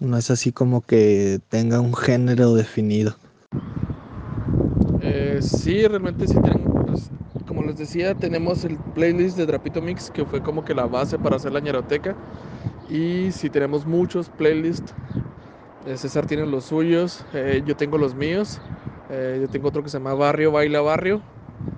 no 0.00 0.16
es 0.16 0.30
así 0.30 0.52
como 0.52 0.82
que 0.82 1.40
tenga 1.48 1.80
un 1.80 1.94
género 1.94 2.54
definido. 2.54 3.16
Eh, 5.00 5.38
sí, 5.42 5.86
realmente 5.86 6.26
sí 6.26 6.34
tenemos, 6.40 6.86
pues, 6.86 7.10
como 7.46 7.62
les 7.62 7.78
decía, 7.78 8.14
tenemos 8.14 8.64
el 8.64 8.76
playlist 8.94 9.36
de 9.36 9.46
Drapito 9.46 9.80
Mix, 9.80 10.10
que 10.10 10.24
fue 10.24 10.42
como 10.42 10.64
que 10.64 10.74
la 10.74 10.86
base 10.86 11.18
para 11.18 11.36
hacer 11.36 11.52
la 11.52 11.60
ñeroteca. 11.60 12.14
Y 12.90 13.30
sí 13.32 13.50
tenemos 13.50 13.86
muchos 13.86 14.28
playlists. 14.28 14.92
Eh, 15.86 15.96
César 15.96 16.26
tiene 16.26 16.46
los 16.46 16.64
suyos, 16.64 17.24
eh, 17.32 17.62
yo 17.64 17.76
tengo 17.76 17.98
los 17.98 18.14
míos. 18.14 18.60
Yo 19.10 19.48
tengo 19.48 19.68
otro 19.68 19.82
que 19.82 19.88
se 19.88 19.96
llama 19.98 20.12
Barrio 20.12 20.52
Baila 20.52 20.82
Barrio. 20.82 21.22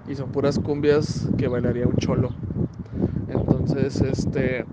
Y 0.08 0.16
son 0.16 0.32
puras 0.32 0.58
cumbias 0.58 1.28
que 1.38 1.46
bailaría 1.46 1.86
un 1.86 1.96
cholo. 1.96 2.30
Entonces, 3.28 4.00
este 4.00 4.64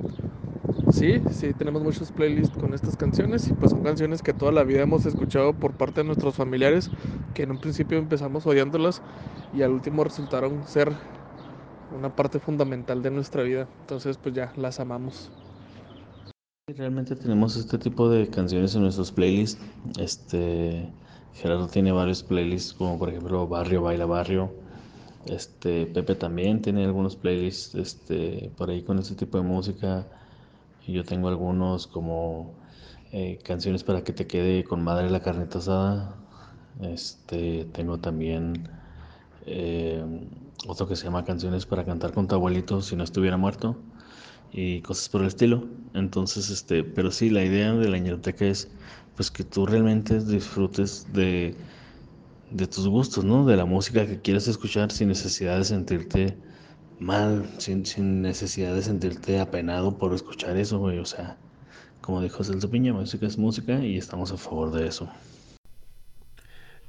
sí, 0.87 1.23
sí, 1.29 1.53
tenemos 1.53 1.83
muchos 1.83 2.11
playlists 2.11 2.57
con 2.57 2.73
estas 2.73 2.95
canciones 2.97 3.49
y 3.49 3.53
pues 3.53 3.71
son 3.71 3.83
canciones 3.83 4.23
que 4.23 4.33
toda 4.33 4.51
la 4.51 4.63
vida 4.63 4.81
hemos 4.81 5.05
escuchado 5.05 5.59
por 5.59 5.75
parte 5.75 6.01
de 6.01 6.05
nuestros 6.07 6.35
familiares 6.35 6.91
que 7.33 7.43
en 7.43 7.51
un 7.51 7.59
principio 7.59 7.97
empezamos 7.97 8.45
odiándolas 8.45 9.03
y 9.51 9.61
al 9.63 9.71
último 9.71 10.03
resultaron 10.03 10.63
ser 10.67 10.97
una 11.89 12.15
parte 12.15 12.39
fundamental 12.39 13.01
de 13.01 13.11
nuestra 13.11 13.43
vida. 13.43 13.69
Entonces 13.81 14.17
pues 14.17 14.35
ya 14.35 14.53
las 14.55 14.79
amamos. 14.79 15.33
Realmente 16.67 17.15
tenemos 17.15 17.55
este 17.57 17.77
tipo 17.79 18.09
de 18.09 18.29
canciones 18.29 18.75
en 18.75 18.81
nuestros 18.83 19.11
playlists. 19.11 19.63
Este 19.97 20.93
Gerardo 21.33 21.67
tiene 21.69 21.91
varios 21.93 22.23
playlists, 22.23 22.73
como 22.73 22.99
por 22.99 23.09
ejemplo 23.09 23.47
Barrio 23.47 23.81
Baila 23.83 24.05
Barrio. 24.05 24.53
Este 25.25 25.87
Pepe 25.87 26.15
también 26.15 26.61
tiene 26.61 26.85
algunos 26.85 27.15
playlists 27.17 27.75
este, 27.75 28.53
por 28.57 28.69
ahí 28.69 28.83
con 28.83 28.99
este 28.99 29.15
tipo 29.15 29.37
de 29.37 29.43
música. 29.45 30.09
Yo 30.87 31.03
tengo 31.03 31.27
algunos 31.27 31.87
como 31.87 32.53
eh, 33.11 33.39
canciones 33.43 33.83
para 33.83 34.03
que 34.03 34.13
te 34.13 34.27
quede 34.27 34.63
con 34.63 34.83
madre 34.83 35.09
la 35.09 35.21
carnita 35.21 35.59
asada. 35.59 36.15
Este 36.81 37.65
tengo 37.73 37.99
también 37.99 38.69
eh, 39.45 40.03
otro 40.67 40.87
que 40.87 40.95
se 40.95 41.05
llama 41.05 41.25
Canciones 41.25 41.65
para 41.65 41.85
cantar 41.85 42.13
con 42.13 42.27
tu 42.27 42.35
abuelito 42.35 42.81
si 42.81 42.95
no 42.95 43.03
estuviera 43.03 43.37
muerto 43.37 43.77
y 44.51 44.81
cosas 44.81 45.09
por 45.09 45.21
el 45.21 45.27
estilo. 45.27 45.67
Entonces, 45.93 46.49
este, 46.49 46.83
pero 46.83 47.11
sí, 47.11 47.29
la 47.29 47.43
idea 47.43 47.73
de 47.73 47.89
la 47.89 47.97
ñeroteca 47.97 48.45
es 48.45 48.69
pues 49.15 49.31
que 49.31 49.43
tú 49.43 49.65
realmente 49.65 50.19
disfrutes 50.19 51.11
de, 51.13 51.55
de 52.51 52.67
tus 52.67 52.87
gustos, 52.87 53.23
¿no? 53.23 53.45
De 53.45 53.57
la 53.57 53.65
música 53.65 54.05
que 54.05 54.21
quieras 54.21 54.47
escuchar 54.47 54.91
sin 54.91 55.09
necesidad 55.09 55.57
de 55.57 55.63
sentirte 55.63 56.37
mal, 56.99 57.47
sin, 57.57 57.85
sin 57.85 58.21
necesidad 58.21 58.73
de 58.73 58.81
sentirte 58.81 59.39
apenado 59.39 59.97
por 59.97 60.13
escuchar 60.13 60.57
eso, 60.57 60.79
güey. 60.79 60.99
O 60.99 61.05
sea, 61.05 61.37
como 62.01 62.21
dijo 62.21 62.43
Celso 62.43 62.69
Piña, 62.69 62.93
música 62.93 63.25
es 63.27 63.37
música 63.37 63.79
y 63.83 63.97
estamos 63.97 64.31
a 64.31 64.37
favor 64.37 64.71
de 64.71 64.87
eso. 64.87 65.09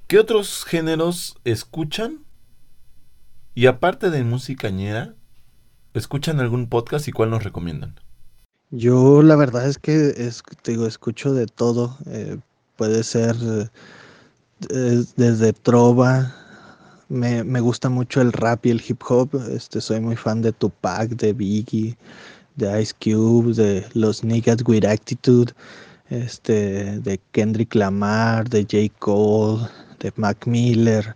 ¿Qué 0.07 0.19
otros 0.19 0.65
géneros 0.65 1.37
escuchan? 1.45 2.21
Y 3.55 3.67
aparte 3.67 4.11
de 4.11 4.25
música 4.25 4.71
ñera, 4.71 5.15
¿escuchan 5.93 6.41
algún 6.41 6.69
podcast 6.69 7.09
y 7.09 7.13
cuál 7.13 7.31
nos 7.31 7.45
recomiendan? 7.45 8.01
Yo 8.71 9.23
la 9.23 9.37
verdad 9.37 9.67
es 9.67 9.79
que 9.79 10.15
es, 10.17 10.43
te 10.63 10.73
digo, 10.73 10.87
escucho 10.87 11.35
de 11.35 11.47
todo. 11.47 11.97
eh, 12.07 12.39
puede 12.77 13.03
ser 13.03 13.37
eh, 14.71 15.05
desde 15.17 15.53
trova. 15.53 16.35
Me, 17.09 17.43
me 17.43 17.61
gusta 17.61 17.89
mucho 17.89 18.21
el 18.21 18.33
rap 18.33 18.67
y 18.67 18.71
el 18.71 18.83
hip 18.87 19.03
hop. 19.09 19.31
Este, 19.51 19.81
soy 19.81 20.01
muy 20.01 20.17
fan 20.17 20.43
de 20.43 20.53
Tupac, 20.53 21.11
de 21.11 21.33
Biggie, 21.33 21.97
de 22.57 22.83
Ice 22.83 22.95
Cube, 23.03 23.55
de 23.55 23.85
los 23.95 24.25
Niggas 24.25 24.59
with 24.67 24.85
Attitude, 24.85 25.53
este, 26.11 27.01
de 27.01 27.21
Kendrick 27.33 27.75
Lamar, 27.75 28.49
de 28.49 28.63
J. 28.63 28.95
Cole, 28.99 29.67
de 30.01 30.13
Mac 30.17 30.47
Miller. 30.47 31.15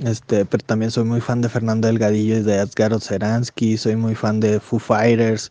Este, 0.00 0.44
pero 0.44 0.62
también 0.64 0.90
soy 0.90 1.04
muy 1.04 1.20
fan 1.20 1.40
de 1.40 1.48
Fernando 1.48 1.88
Delgadillo 1.88 2.36
y 2.36 2.42
de 2.42 2.56
Edgar 2.56 2.92
Oceransky, 2.92 3.76
soy 3.76 3.96
muy 3.96 4.14
fan 4.14 4.38
de 4.38 4.60
Foo 4.60 4.78
Fighters, 4.78 5.50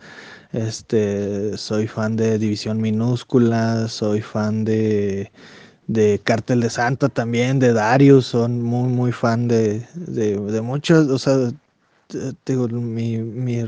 este, 0.53 1.57
soy 1.57 1.85
fan 1.87 2.15
de 2.15 2.39
División 2.39 2.79
Minúscula, 2.79 3.89
soy 3.89 4.21
fan 4.21 4.63
de, 4.63 5.29
de 5.87 6.19
Cártel 6.23 6.61
de 6.61 6.69
Santa 6.69 7.09
también, 7.09 7.59
de 7.59 7.73
Darius, 7.73 8.27
son 8.27 8.61
muy, 8.61 8.89
muy 8.89 9.11
fan 9.11 9.47
de, 9.47 9.85
de, 9.95 10.37
de 10.37 10.61
muchos, 10.61 11.07
o 11.07 11.17
sea, 11.17 11.51
digo, 12.45 12.67
mi, 12.69 13.17
mi 13.17 13.63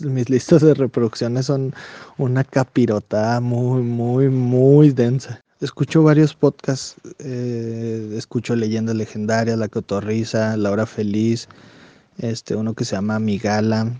mis 0.00 0.30
listas 0.30 0.62
de 0.62 0.74
reproducciones 0.74 1.46
son 1.46 1.74
una 2.18 2.44
capirotada 2.44 3.40
muy, 3.40 3.82
muy, 3.82 4.28
muy 4.28 4.90
densa. 4.90 5.40
Escucho 5.60 6.02
varios 6.02 6.34
podcasts, 6.34 6.96
eh, 7.20 8.14
escucho 8.16 8.56
Leyendas 8.56 8.96
Legendarias, 8.96 9.58
La 9.58 9.68
Cotorrisa, 9.68 10.56
La 10.56 10.72
Hora 10.72 10.86
Feliz, 10.86 11.48
este, 12.18 12.56
uno 12.56 12.74
que 12.74 12.84
se 12.84 12.96
llama 12.96 13.20
Migala, 13.20 13.92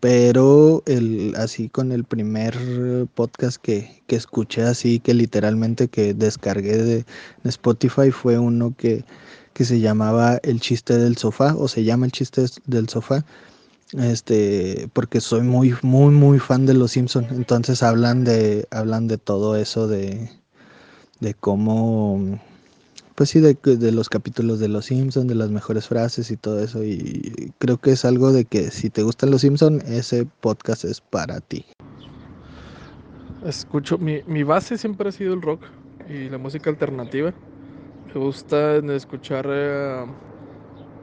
pero 0.00 0.82
el, 0.86 1.34
así 1.36 1.68
con 1.68 1.92
el 1.92 2.04
primer 2.04 2.54
podcast 3.14 3.56
que, 3.56 4.02
que 4.06 4.16
escuché 4.16 4.62
así, 4.62 5.00
que 5.00 5.14
literalmente 5.14 5.88
que 5.88 6.14
descargué 6.14 6.76
de, 6.76 7.04
Spotify 7.44 8.10
fue 8.10 8.38
uno 8.38 8.74
que, 8.76 9.04
que 9.52 9.64
se 9.64 9.80
llamaba 9.80 10.38
El 10.42 10.60
chiste 10.60 10.98
del 10.98 11.16
sofá, 11.16 11.54
o 11.56 11.68
se 11.68 11.84
llama 11.84 12.06
El 12.06 12.12
chiste 12.12 12.44
del 12.66 12.88
sofá, 12.88 13.24
este, 13.98 14.88
porque 14.92 15.20
soy 15.20 15.42
muy, 15.42 15.74
muy, 15.82 16.12
muy 16.12 16.38
fan 16.38 16.66
de 16.66 16.74
Los 16.74 16.92
Simpson, 16.92 17.26
entonces 17.30 17.82
hablan 17.82 18.24
de, 18.24 18.66
hablan 18.70 19.08
de 19.08 19.18
todo 19.18 19.56
eso 19.56 19.88
de, 19.88 20.30
de 21.20 21.34
cómo, 21.34 22.38
pues 23.16 23.30
sí, 23.30 23.40
de, 23.40 23.54
de 23.54 23.92
los 23.92 24.08
capítulos 24.08 24.60
de 24.60 24.68
Los 24.68 24.86
Simpson, 24.86 25.26
de 25.26 25.34
las 25.34 25.50
mejores 25.50 25.88
frases 25.88 26.30
y 26.30 26.36
todo 26.36 26.60
eso. 26.62 26.84
Y 26.84 27.52
creo 27.58 27.78
que 27.78 27.92
es 27.92 28.04
algo 28.04 28.30
de 28.30 28.44
que 28.44 28.70
si 28.70 28.90
te 28.90 29.02
gustan 29.02 29.30
Los 29.30 29.40
Simpson, 29.40 29.82
ese 29.86 30.26
podcast 30.40 30.84
es 30.84 31.00
para 31.00 31.40
ti. 31.40 31.64
Escucho, 33.44 33.96
mi, 33.96 34.22
mi 34.26 34.42
base 34.42 34.76
siempre 34.76 35.08
ha 35.08 35.12
sido 35.12 35.32
el 35.32 35.40
rock 35.40 35.62
y 36.08 36.28
la 36.28 36.36
música 36.38 36.68
alternativa. 36.68 37.32
Me 38.14 38.20
gusta 38.20 38.76
escuchar 38.76 39.46
eh, 39.50 40.04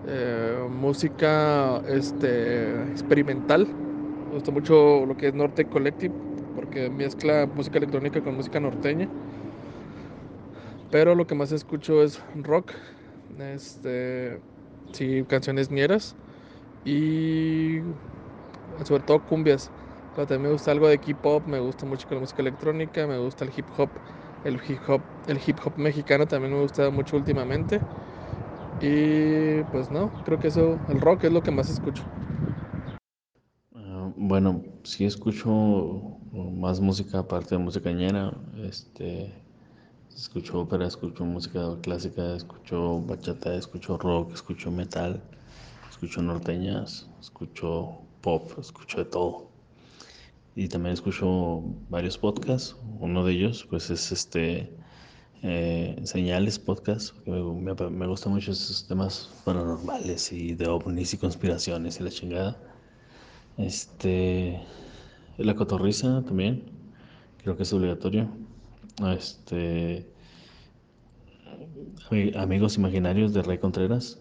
eh, 0.07 0.67
música 0.69 1.81
este, 1.87 2.79
experimental. 2.91 3.67
Me 4.27 4.35
gusta 4.35 4.51
mucho 4.51 5.05
lo 5.05 5.17
que 5.17 5.29
es 5.29 5.33
Norte 5.33 5.65
Collective 5.65 6.13
porque 6.55 6.89
mezcla 6.89 7.47
música 7.55 7.79
electrónica 7.79 8.21
con 8.21 8.35
música 8.35 8.59
norteña. 8.59 9.09
Pero 10.93 11.15
lo 11.15 11.25
que 11.25 11.33
más 11.33 11.51
escucho 11.51 12.03
es 12.03 12.21
rock, 12.35 12.71
este, 13.39 14.43
sí, 14.93 15.25
canciones 15.27 15.71
ñeras 15.71 16.15
y 16.83 17.79
sobre 18.85 19.03
todo 19.03 19.21
cumbias. 19.21 19.71
Pero 20.13 20.27
también 20.27 20.43
me 20.49 20.53
gusta 20.53 20.71
algo 20.71 20.87
de 20.87 20.99
K-pop, 20.99 21.47
me 21.47 21.59
gusta 21.59 21.87
mucho 21.87 22.05
la 22.11 22.19
música 22.19 22.43
electrónica, 22.43 23.07
me 23.07 23.17
gusta 23.17 23.45
el 23.45 23.53
hip 23.57 23.69
hop, 23.75 23.91
el 24.43 24.61
hip 24.67 24.81
hop, 24.87 25.03
el 25.25 25.41
hip 25.43 25.59
hop 25.65 25.73
mexicano 25.77 26.27
también 26.27 26.53
me 26.53 26.61
gusta 26.61 26.91
mucho 26.91 27.17
últimamente. 27.17 27.81
Y 28.79 29.63
pues 29.65 29.91
no, 29.91 30.13
creo 30.23 30.39
que 30.39 30.49
eso, 30.49 30.79
el 30.87 31.01
rock 31.01 31.25
es 31.25 31.31
lo 31.33 31.43
que 31.43 31.51
más 31.51 31.69
escucho. 31.69 32.03
Ah, 33.75 34.11
bueno, 34.15 34.63
sí 34.83 35.05
escucho 35.05 36.19
más 36.33 36.79
música 36.79 37.19
aparte 37.19 37.55
de 37.55 37.63
música 37.63 37.91
ñera, 37.91 38.31
este, 38.63 39.42
escucho 40.15 40.61
ópera, 40.61 40.87
escucho 40.87 41.25
música 41.25 41.61
clásica, 41.81 42.35
escucho 42.35 43.01
bachata, 43.01 43.55
escucho 43.55 43.97
rock, 43.97 44.33
escucho 44.33 44.71
metal, 44.71 45.21
escucho 45.89 46.21
norteñas, 46.21 47.09
escucho 47.19 47.99
pop, 48.21 48.51
escucho 48.59 48.99
de 48.99 49.05
todo. 49.05 49.49
Y 50.55 50.67
también 50.67 50.93
escucho 50.93 51.63
varios 51.89 52.17
podcasts, 52.17 52.75
uno 52.99 53.25
de 53.25 53.33
ellos 53.33 53.65
pues 53.69 53.89
es 53.89 54.11
este 54.11 54.71
eh, 55.41 55.99
Señales 56.03 56.59
Podcast, 56.59 57.15
me, 57.27 57.41
me, 57.43 57.89
me 57.89 58.07
gustan 58.07 58.33
mucho 58.33 58.51
esos 58.51 58.87
temas 58.87 59.29
paranormales 59.43 60.31
y 60.31 60.53
de 60.55 60.67
ovnis 60.67 61.13
y 61.13 61.17
conspiraciones 61.17 61.99
y 61.99 62.03
la 62.03 62.09
chingada. 62.09 62.57
Este, 63.57 64.59
la 65.37 65.55
cotorriza 65.55 66.23
también, 66.23 66.63
creo 67.41 67.57
que 67.57 67.63
es 67.63 67.73
obligatorio. 67.73 68.29
Este, 69.01 70.05
ami- 72.09 72.35
Amigos 72.35 72.77
Imaginarios 72.77 73.33
de 73.33 73.41
Rey 73.41 73.57
Contreras. 73.57 74.19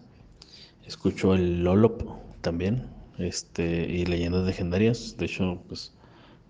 Escucho 0.87 1.33
el 1.35 1.63
Lolop 1.63 2.03
también, 2.41 2.87
este, 3.17 3.87
y 3.89 4.05
Leyendas 4.05 4.45
Legendarias. 4.45 5.17
De 5.17 5.25
hecho, 5.25 5.61
pues 5.67 5.93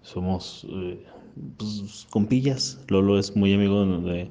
somos 0.01 0.65
eh, 0.69 1.05
pues, 1.57 2.07
compillas. 2.09 2.79
Lolo 2.89 3.19
es 3.19 3.35
muy 3.35 3.53
amigo 3.53 3.85
de, 3.85 4.29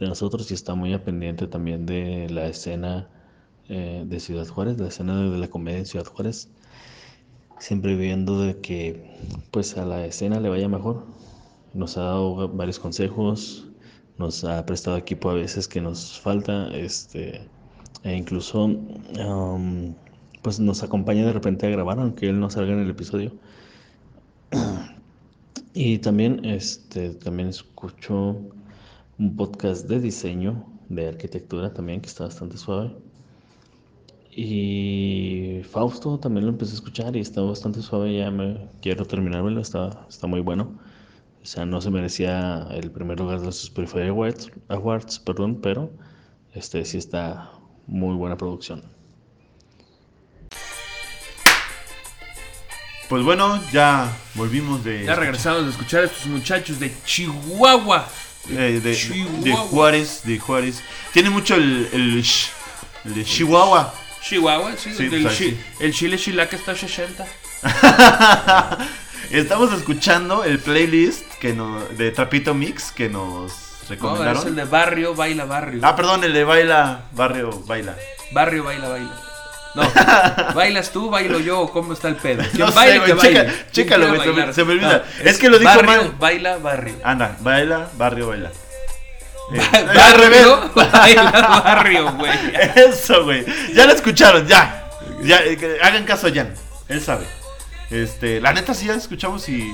de 0.00 0.06
nosotros 0.06 0.50
y 0.50 0.54
está 0.54 0.74
muy 0.74 0.96
pendiente 0.98 1.46
también 1.46 1.86
de 1.86 2.28
la 2.30 2.46
escena 2.48 3.08
eh, 3.68 4.04
de 4.06 4.20
Ciudad 4.20 4.46
Juárez, 4.46 4.78
la 4.78 4.88
escena 4.88 5.22
de 5.30 5.38
la 5.38 5.48
comedia 5.48 5.80
en 5.80 5.86
Ciudad 5.86 6.06
Juárez 6.06 6.48
siempre 7.58 7.96
viendo 7.96 8.40
de 8.40 8.60
que 8.60 9.04
pues 9.50 9.76
a 9.78 9.84
la 9.86 10.04
escena 10.04 10.40
le 10.40 10.48
vaya 10.48 10.68
mejor. 10.68 11.04
Nos 11.74 11.96
ha 11.96 12.02
dado 12.02 12.48
varios 12.48 12.78
consejos, 12.78 13.68
nos 14.18 14.44
ha 14.44 14.64
prestado 14.66 14.96
equipo 14.96 15.30
a 15.30 15.34
veces 15.34 15.66
que 15.68 15.80
nos 15.80 16.20
falta, 16.20 16.68
este, 16.76 17.48
e 18.02 18.16
incluso 18.16 18.78
pues 20.42 20.58
nos 20.58 20.82
acompaña 20.82 21.24
de 21.24 21.32
repente 21.32 21.66
a 21.66 21.70
grabar, 21.70 21.98
aunque 22.00 22.28
él 22.28 22.40
no 22.40 22.50
salga 22.50 22.72
en 22.72 22.80
el 22.80 22.90
episodio. 22.90 23.32
Y 25.74 25.98
también, 25.98 26.44
este, 26.44 27.10
también 27.14 27.48
escucho 27.48 28.36
un 29.18 29.36
podcast 29.36 29.88
de 29.88 30.00
diseño, 30.00 30.66
de 30.90 31.08
arquitectura 31.08 31.72
también, 31.72 32.00
que 32.02 32.08
está 32.08 32.24
bastante 32.24 32.58
suave. 32.58 32.94
Y 34.30 35.62
Fausto 35.64 36.18
también 36.18 36.46
lo 36.46 36.52
empecé 36.52 36.72
a 36.72 36.74
escuchar 36.74 37.16
y 37.16 37.20
está 37.20 37.40
bastante 37.42 37.80
suave, 37.82 38.16
ya 38.18 38.30
me 38.30 38.68
quiero 38.80 39.04
terminármelo, 39.06 39.60
está, 39.60 40.06
está 40.08 40.26
muy 40.26 40.40
bueno. 40.40 40.78
O 41.42 41.46
sea, 41.46 41.66
no 41.66 41.80
se 41.80 41.90
merecía 41.90 42.68
el 42.70 42.90
primer 42.92 43.18
lugar 43.18 43.40
de 43.40 43.46
los 43.46 43.64
Spotify 43.64 44.02
Awards, 44.08 44.50
Awards, 44.68 45.18
perdón, 45.18 45.60
pero 45.60 45.90
este 46.54 46.84
sí 46.84 46.98
está 46.98 47.50
muy 47.86 48.14
buena 48.14 48.36
producción. 48.36 48.84
Pues 53.08 53.24
bueno, 53.24 53.60
ya 53.72 54.10
volvimos 54.34 54.82
de. 54.84 55.04
Ya 55.04 55.14
regresamos 55.14 55.64
a 55.66 55.68
escuchar 55.70 56.02
a 56.02 56.06
estos 56.06 56.26
muchachos 56.26 56.78
de 56.80 56.92
Chihuahua. 57.04 58.08
eh, 58.48 58.80
de, 58.82 58.94
Chihuahua. 58.96 59.40
de 59.44 59.52
Juárez, 59.52 60.22
de 60.24 60.38
Juárez. 60.38 60.82
Tiene 61.12 61.28
mucho 61.30 61.56
el, 61.56 61.88
el, 61.92 62.24
el 63.04 63.14
de 63.14 63.24
Chihuahua. 63.24 63.92
Chihuahua, 64.22 64.76
sí, 64.76 64.94
Sí, 64.94 65.08
del 65.08 65.22
pues, 65.22 65.36
chi- 65.36 65.50
sí. 65.50 65.60
el 65.80 65.92
chile 65.92 66.16
chilaca 66.16 66.56
está 66.56 66.74
60. 66.74 67.26
Estamos 69.32 69.72
escuchando 69.72 70.44
el 70.44 70.58
playlist 70.58 71.24
que 71.40 71.54
nos, 71.54 71.96
de 71.96 72.10
Trapito 72.10 72.52
Mix 72.54 72.92
que 72.92 73.08
nos 73.08 73.50
No, 73.52 73.88
recomendaron. 73.88 74.36
es 74.42 74.44
el 74.46 74.56
de 74.56 74.64
barrio, 74.64 75.14
baila, 75.14 75.44
barrio. 75.46 75.80
Ah, 75.82 75.96
perdón, 75.96 76.22
el 76.24 76.32
de 76.34 76.44
Baila, 76.44 77.00
Barrio 77.12 77.50
Baila. 77.66 77.96
Barrio, 78.32 78.64
baila, 78.64 78.88
baila. 78.88 79.10
No, 79.74 79.90
¿bailas 80.54 80.90
tú, 80.90 81.08
bailo 81.08 81.40
yo 81.40 81.60
o 81.60 81.72
cómo 81.72 81.94
está 81.94 82.08
el 82.08 82.16
pedo? 82.16 82.42
¿Quién 82.52 82.58
No 82.66 82.68
sé, 82.68 82.74
baila 82.74 82.94
y 82.94 82.98
güey, 82.98 83.10
que 83.10 83.14
baile? 83.14 83.40
checa- 83.40 83.52
¿Quién 83.52 83.72
chécalo, 83.72 84.08
güey, 84.08 84.20
se 84.46 84.52
se 84.52 84.64
me 84.64 84.72
olvida. 84.72 85.04
Es 85.24 85.38
que 85.38 85.48
lo 85.48 85.58
dijo 85.58 85.70
barrio, 85.74 85.86
mal. 86.02 86.14
baila, 86.18 86.56
barrio. 86.58 86.94
Anda, 87.02 87.36
Baila, 87.40 87.88
Barrio 87.96 88.28
Baila. 88.28 88.50
Eh, 89.54 89.58
Barrio, 89.58 90.02
al 90.02 90.14
revés. 90.18 90.46
baila, 90.92 91.30
barrio, 91.64 92.12
güey. 92.12 92.32
Eso, 92.76 93.24
güey. 93.24 93.44
Ya 93.74 93.86
lo 93.86 93.92
escucharon, 93.92 94.46
ya. 94.46 94.88
Ya, 95.22 95.40
eh, 95.42 95.78
hagan 95.82 96.04
caso 96.04 96.28
a 96.28 96.30
Jan. 96.32 96.54
Él 96.88 97.00
sabe. 97.02 97.26
Este, 97.92 98.40
la 98.40 98.52
neta 98.52 98.74
sí 98.74 98.86
ya 98.86 98.94
escuchamos 98.94 99.48
y. 99.48 99.72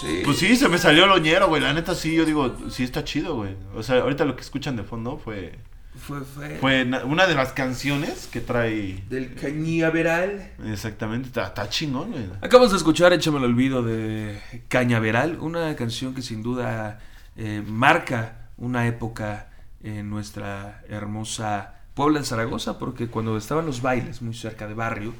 Sí. 0.00 0.20
Pues 0.24 0.38
sí, 0.38 0.56
se 0.56 0.68
me 0.68 0.76
salió 0.78 1.04
el 1.04 1.10
oñero, 1.12 1.48
güey. 1.48 1.62
La 1.62 1.72
neta 1.72 1.94
sí, 1.94 2.14
yo 2.14 2.24
digo, 2.24 2.54
sí 2.70 2.82
está 2.84 3.04
chido, 3.04 3.36
güey. 3.36 3.56
O 3.74 3.82
sea, 3.82 4.00
ahorita 4.00 4.24
lo 4.24 4.36
que 4.36 4.42
escuchan 4.42 4.76
de 4.76 4.82
fondo 4.82 5.18
fue. 5.18 5.58
Fue, 5.96 6.20
fue, 6.22 6.56
Fue 6.58 6.84
na- 6.84 7.04
una 7.04 7.26
de 7.28 7.34
las 7.36 7.52
canciones 7.52 8.26
que 8.26 8.40
trae. 8.40 9.04
del 9.08 9.34
cañaveral. 9.34 10.50
Exactamente, 10.66 11.28
está, 11.28 11.46
está 11.46 11.68
chingón, 11.68 12.10
güey. 12.10 12.24
Acabamos 12.42 12.72
de 12.72 12.78
escuchar 12.78 13.12
Échame 13.12 13.38
el 13.38 13.44
olvido 13.44 13.82
de 13.82 14.40
Cañaveral, 14.68 15.38
una 15.40 15.74
canción 15.76 16.12
que 16.14 16.20
sin 16.22 16.42
duda 16.42 16.98
eh, 17.36 17.62
marca 17.66 18.48
una 18.56 18.86
época 18.88 19.48
en 19.84 20.10
nuestra 20.10 20.82
hermosa 20.88 21.76
Puebla 21.94 22.18
de 22.18 22.24
Zaragoza, 22.26 22.78
porque 22.78 23.06
cuando 23.06 23.36
estaban 23.36 23.64
los 23.64 23.80
bailes 23.80 24.20
muy 24.20 24.34
cerca 24.34 24.66
de 24.66 24.74
barrio, 24.74 25.14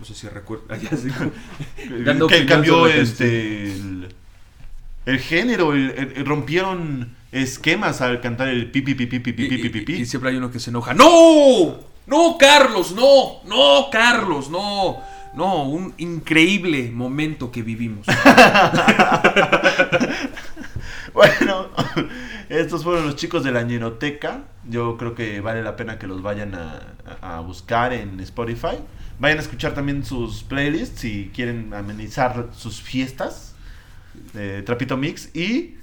no 0.00 0.04
sé 0.06 0.14
si 0.14 0.26
sí, 0.26 1.08
dando 2.04 2.26
que 2.26 2.46
cambió 2.46 2.86
este. 2.86 3.64
El, 3.72 4.08
el 5.06 5.18
género, 5.18 5.72
el- 5.74 6.14
el- 6.16 6.26
rompieron 6.26 7.14
esquemas 7.32 8.00
al 8.00 8.20
cantar 8.20 8.48
el 8.48 8.70
pipi 8.70 8.94
pipi 8.94 9.18
pipi 9.20 9.44
pipi 9.48 9.66
y- 9.66 9.68
pipi. 9.70 9.92
y 9.94 10.06
siempre 10.06 10.30
hay 10.30 10.36
uno 10.36 10.50
que 10.50 10.58
se 10.58 10.70
enoja. 10.70 10.94
¡No! 10.94 11.78
¡No, 12.06 12.36
Carlos! 12.38 12.92
¡No! 12.92 13.42
¡No, 13.46 13.88
Carlos! 13.92 14.50
¡No! 14.50 14.98
No, 15.34 15.62
un 15.68 15.94
increíble 15.98 16.90
momento 16.90 17.52
que 17.52 17.62
vivimos. 17.62 18.06
Bueno, 21.12 21.66
estos 22.48 22.84
fueron 22.84 23.04
los 23.06 23.16
chicos 23.16 23.42
de 23.42 23.50
la 23.50 23.62
ñeroteca. 23.62 24.42
Yo 24.68 24.96
creo 24.96 25.14
que 25.14 25.40
vale 25.40 25.62
la 25.62 25.74
pena 25.76 25.98
que 25.98 26.06
los 26.06 26.22
vayan 26.22 26.54
a, 26.54 26.80
a 27.20 27.40
buscar 27.40 27.92
en 27.92 28.20
Spotify. 28.20 28.76
Vayan 29.20 29.38
a 29.38 29.42
escuchar 29.42 29.74
también 29.74 30.04
sus 30.04 30.42
playlists 30.42 31.00
si 31.00 31.30
quieren 31.34 31.72
amenizar 31.74 32.48
sus 32.52 32.80
fiestas 32.80 33.54
Trapito 34.64 34.96
Mix. 34.96 35.34
Y 35.34 35.76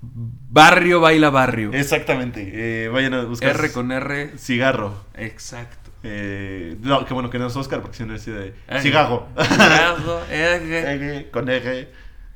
Barrio 0.00 1.00
baila 1.00 1.30
barrio. 1.30 1.72
exactamente, 1.72 2.84
eh, 2.84 2.88
vayan 2.88 3.14
a 3.14 3.24
buscar 3.24 3.56
R 3.56 3.72
con 3.72 3.90
R. 3.90 4.38
cigarro. 4.38 5.04
Exacto. 5.14 5.90
Eh, 6.02 6.76
no, 6.82 7.04
qué 7.04 7.14
bueno 7.14 7.30
que 7.30 7.38
no 7.38 7.48
es 7.48 7.56
Oscar 7.56 7.80
porque 7.80 7.96
si 7.96 8.04
no 8.04 8.14
es 8.14 8.24
de 8.26 8.54
cigarro. 8.80 9.28
Cigarro, 9.42 10.20
R. 10.30 11.30
Con 11.32 11.48
R. 11.48 11.90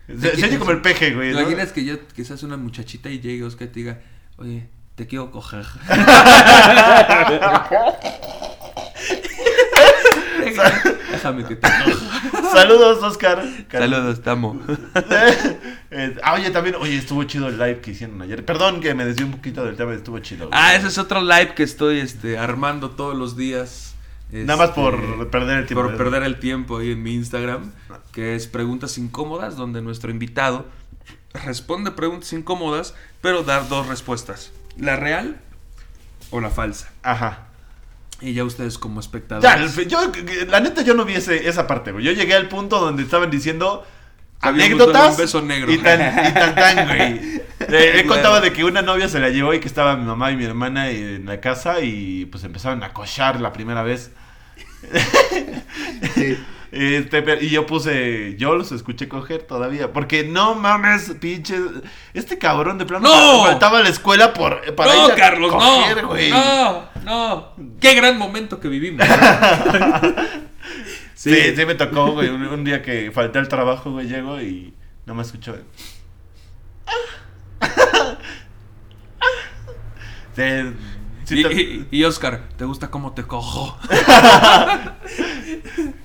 Se, 0.08 0.36
se 0.36 0.58
como 0.58 0.72
el 0.72 0.80
peje, 0.80 1.14
güey. 1.14 1.28
¿Te 1.28 1.34
¿no? 1.34 1.42
imaginas 1.42 1.70
que 1.70 1.84
yo 1.84 2.04
quizás 2.08 2.42
una 2.42 2.56
muchachita 2.56 3.10
y 3.10 3.20
llegue 3.20 3.44
Oscar 3.44 3.68
y 3.68 3.70
te 3.70 3.80
diga, 3.80 4.00
oye, 4.38 4.66
te 4.96 5.06
quiero 5.06 5.30
coger? 5.30 5.66
Déjame 11.10 11.44
que 11.44 11.56
te. 11.56 11.68
Saludos, 12.52 13.02
Oscar. 13.02 13.44
Saludos, 13.70 14.22
tamo. 14.22 14.60
Eh, 15.92 16.16
ah, 16.22 16.34
oye, 16.34 16.50
también, 16.50 16.76
oye, 16.76 16.96
estuvo 16.96 17.24
chido 17.24 17.48
el 17.48 17.58
live 17.58 17.80
que 17.80 17.90
hicieron 17.90 18.22
ayer. 18.22 18.44
Perdón 18.44 18.80
que 18.80 18.94
me 18.94 19.04
desvié 19.04 19.24
un 19.24 19.32
poquito 19.32 19.64
del 19.64 19.74
tema, 19.76 19.92
estuvo 19.92 20.20
chido. 20.20 20.46
güey. 20.46 20.50
Ah, 20.62 20.76
ese 20.76 20.86
es 20.86 20.98
otro 20.98 21.20
live 21.20 21.54
que 21.56 21.64
estoy 21.64 21.98
este, 21.98 22.38
armando 22.38 22.90
todos 22.90 23.16
los 23.16 23.36
días. 23.36 23.96
Nada 24.30 24.56
más 24.56 24.68
Este, 24.68 24.80
por 24.80 25.30
perder 25.30 25.58
el 25.58 25.66
tiempo. 25.66 25.82
por 25.82 25.96
perder 25.96 26.22
el 26.22 26.38
tiempo 26.38 26.78
ahí 26.78 26.92
en 26.92 27.02
mi 27.02 27.14
Instagram, 27.14 27.72
que 28.12 28.36
es 28.36 28.46
Preguntas 28.46 28.96
Incómodas, 28.98 29.56
donde 29.56 29.82
nuestro 29.82 30.12
invitado 30.12 30.66
responde 31.44 31.90
preguntas 31.90 32.32
incómodas, 32.32 32.94
pero 33.20 33.42
dar 33.42 33.68
dos 33.68 33.88
respuestas, 33.88 34.52
la 34.76 34.94
real 34.94 35.40
o 36.30 36.40
la 36.40 36.50
falsa. 36.50 36.92
Ajá. 37.02 37.48
Y 38.20 38.34
ya 38.34 38.44
ustedes 38.44 38.76
como 38.78 39.00
espectadores... 39.00 39.74
yo, 39.88 39.98
la 40.48 40.60
neta, 40.60 40.82
yo 40.82 40.94
no 40.94 41.04
vi 41.04 41.14
ese- 41.14 41.48
esa 41.48 41.66
parte, 41.66 41.92
güey. 41.92 42.04
Yo 42.04 42.12
llegué 42.12 42.34
al 42.34 42.48
punto 42.48 42.78
donde 42.80 43.02
estaban 43.02 43.30
diciendo 43.30 43.86
Había 44.40 44.66
un 44.66 44.72
anécdotas. 44.72 45.16
beso 45.16 45.40
negro. 45.42 45.72
Y 45.72 45.78
tan, 45.78 46.00
y 46.00 46.32
tan, 46.34 46.54
tan, 46.54 46.86
güey. 46.86 47.40
Eh, 47.60 47.90
Claro. 47.92 48.08
contaba 48.08 48.40
de 48.40 48.52
que 48.52 48.64
una 48.64 48.82
novia 48.82 49.08
se 49.08 49.20
la 49.20 49.28
llevó 49.28 49.52
y 49.54 49.60
que 49.60 49.68
estaba 49.68 49.96
mi 49.96 50.04
mamá 50.04 50.32
y 50.32 50.36
mi 50.36 50.44
hermana 50.44 50.90
en 50.90 51.26
la 51.26 51.40
casa 51.40 51.80
y 51.80 52.24
pues 52.26 52.42
empezaron 52.44 52.82
a 52.82 52.92
cochar 52.92 53.40
la 53.40 53.52
primera 53.52 53.82
vez. 53.82 54.10
Este, 56.72 57.22
pero- 57.22 57.40
y 57.42 57.50
yo 57.50 57.66
puse, 57.66 58.36
yo 58.38 58.54
los 58.54 58.70
escuché 58.70 59.08
coger 59.08 59.42
todavía, 59.42 59.92
porque 59.92 60.22
no 60.24 60.54
mames, 60.54 61.12
pinches, 61.20 61.60
este 62.14 62.38
cabrón 62.38 62.78
de 62.78 62.86
plano 62.86 63.08
¡No! 63.08 63.44
faltaba 63.44 63.78
a 63.78 63.82
la 63.82 63.88
escuela 63.88 64.32
por, 64.32 64.74
para 64.76 64.94
no, 64.94 65.06
ir 65.06 65.12
a 65.12 65.16
Carlos, 65.16 65.52
coger, 65.52 66.02
no. 66.02 66.08
güey. 66.08 66.30
No, 66.30 66.84
no. 67.04 67.52
Qué 67.80 67.94
gran 67.94 68.16
momento 68.18 68.60
que 68.60 68.68
vivimos. 68.68 69.06
Sí, 71.14 71.54
sí, 71.54 71.66
me 71.66 71.74
tocó, 71.74 72.12
güey, 72.12 72.30
un, 72.30 72.46
un 72.46 72.64
día 72.64 72.80
que 72.80 73.10
falté 73.10 73.38
al 73.38 73.46
trabajo, 73.48 73.90
güey, 73.90 74.06
llego 74.08 74.40
y 74.40 74.72
no 75.04 75.14
me 75.14 75.20
escuchó. 75.22 75.54
Sí, 80.36 80.42
sí 81.34 81.40
y, 81.40 81.42
te- 81.42 81.52
y- 81.54 81.88
y 81.90 82.04
Oscar, 82.04 82.42
¿te 82.56 82.64
gusta 82.64 82.88
cómo 82.90 83.12
te 83.12 83.24
cojo? 83.24 83.76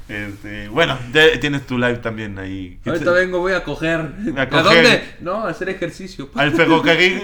este, 0.08 0.68
bueno, 0.70 0.98
ya 1.14 1.40
tienes 1.40 1.66
tu 1.66 1.78
live 1.78 1.98
también 1.98 2.38
ahí. 2.40 2.80
Ahorita 2.86 3.12
vengo, 3.12 3.40
voy 3.40 3.54
a 3.54 3.64
coger. 3.64 4.00
A 4.38 4.42
¿A, 4.42 4.50
coger. 4.50 4.64
dónde? 4.64 5.16
No, 5.22 5.46
a 5.46 5.50
hacer 5.50 5.70
ejercicio. 5.70 6.30
Al 6.36 6.52
ferrocarril. 6.52 7.22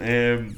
Eh, 0.00 0.52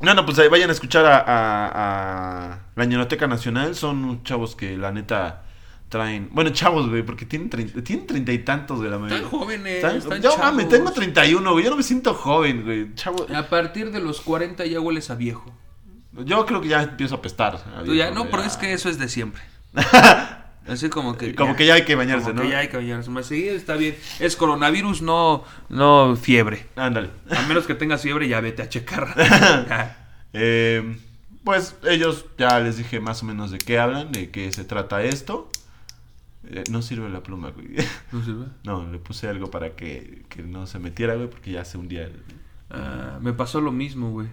no, 0.00 0.14
no, 0.14 0.24
pues 0.24 0.38
ahí 0.38 0.48
vayan 0.48 0.70
a 0.70 0.72
escuchar 0.72 1.04
a, 1.06 1.18
a- 1.18 2.52
a 2.52 2.58
la 2.76 2.84
Ñonoteca 2.84 3.26
Nacional. 3.26 3.74
Son 3.74 4.22
chavos 4.24 4.56
que 4.56 4.76
la 4.76 4.92
neta 4.92 5.42
traen. 5.88 6.28
Bueno, 6.32 6.50
chavos, 6.50 6.88
güey, 6.88 7.02
porque 7.02 7.24
tienen 7.26 7.48
treinta, 7.50 7.82
tienen 7.82 8.06
treinta 8.06 8.32
y 8.32 8.38
tantos 8.40 8.80
de 8.80 8.88
la 8.90 8.98
mayoría. 8.98 9.24
Están 9.24 9.30
jóvenes, 9.40 9.74
Están- 9.76 9.96
están 9.96 10.22
yo 10.22 10.36
mames, 10.38 10.68
tengo 10.68 10.90
31, 10.92 11.52
güey. 11.52 11.64
Yo 11.64 11.70
no 11.70 11.76
me 11.76 11.82
siento 11.82 12.14
joven, 12.14 12.64
güey. 12.64 12.94
Chavo. 12.94 13.26
A 13.34 13.42
partir 13.48 13.90
de 13.90 14.00
los 14.00 14.20
40 14.20 14.66
ya 14.66 14.80
hueles 14.80 15.10
a 15.10 15.14
viejo. 15.14 15.52
Yo 16.24 16.44
creo 16.46 16.60
que 16.60 16.68
ya 16.68 16.82
empiezo 16.82 17.14
a 17.14 17.18
apestar. 17.18 17.56
a 17.76 17.84
Tú 17.84 17.94
ya, 17.94 18.10
no, 18.10 18.20
güey. 18.20 18.30
pero 18.30 18.42
es 18.42 18.56
que 18.56 18.72
eso 18.72 18.88
es 18.88 18.98
de 18.98 19.08
siempre. 19.08 19.42
Así 20.68 20.90
como 20.90 21.16
que. 21.16 21.34
Como 21.34 21.56
que 21.56 21.64
ya 21.64 21.74
hay 21.74 21.84
que 21.86 21.94
bañarse, 21.94 22.26
como 22.30 22.34
¿no? 22.36 22.42
que 22.42 22.50
ya 22.50 22.58
hay 22.58 22.68
que 22.68 22.76
bañarse. 22.76 23.08
Más 23.10 23.24
sí, 23.26 23.48
está 23.48 23.74
bien. 23.76 23.96
Es 24.20 24.36
coronavirus, 24.36 25.00
no, 25.00 25.42
no 25.70 26.14
fiebre. 26.16 26.66
Ándale. 26.76 27.10
A 27.30 27.40
menos 27.48 27.66
que 27.66 27.74
tengas 27.74 28.02
fiebre, 28.02 28.28
ya 28.28 28.40
vete 28.40 28.62
a 28.62 28.68
checar. 28.68 29.14
Eh, 30.34 30.98
pues 31.42 31.74
ellos 31.88 32.26
ya 32.36 32.60
les 32.60 32.76
dije 32.76 33.00
más 33.00 33.22
o 33.22 33.26
menos 33.26 33.50
de 33.50 33.56
qué 33.56 33.78
hablan, 33.78 34.12
de 34.12 34.30
qué 34.30 34.52
se 34.52 34.62
trata 34.64 35.02
esto. 35.02 35.48
Eh, 36.44 36.64
no 36.70 36.82
sirve 36.82 37.08
la 37.08 37.22
pluma, 37.22 37.50
güey. 37.50 37.68
¿No 38.12 38.24
sirve? 38.24 38.46
No, 38.64 38.90
le 38.90 38.98
puse 38.98 39.28
algo 39.28 39.50
para 39.50 39.70
que, 39.70 40.22
que 40.28 40.42
no 40.42 40.66
se 40.66 40.78
metiera, 40.78 41.14
güey, 41.14 41.28
porque 41.28 41.50
ya 41.52 41.64
se 41.64 41.78
hundía. 41.78 42.04
el- 42.04 42.22
Ah, 42.70 43.18
me 43.20 43.32
pasó 43.32 43.60
lo 43.60 43.72
mismo, 43.72 44.10
güey. 44.10 44.28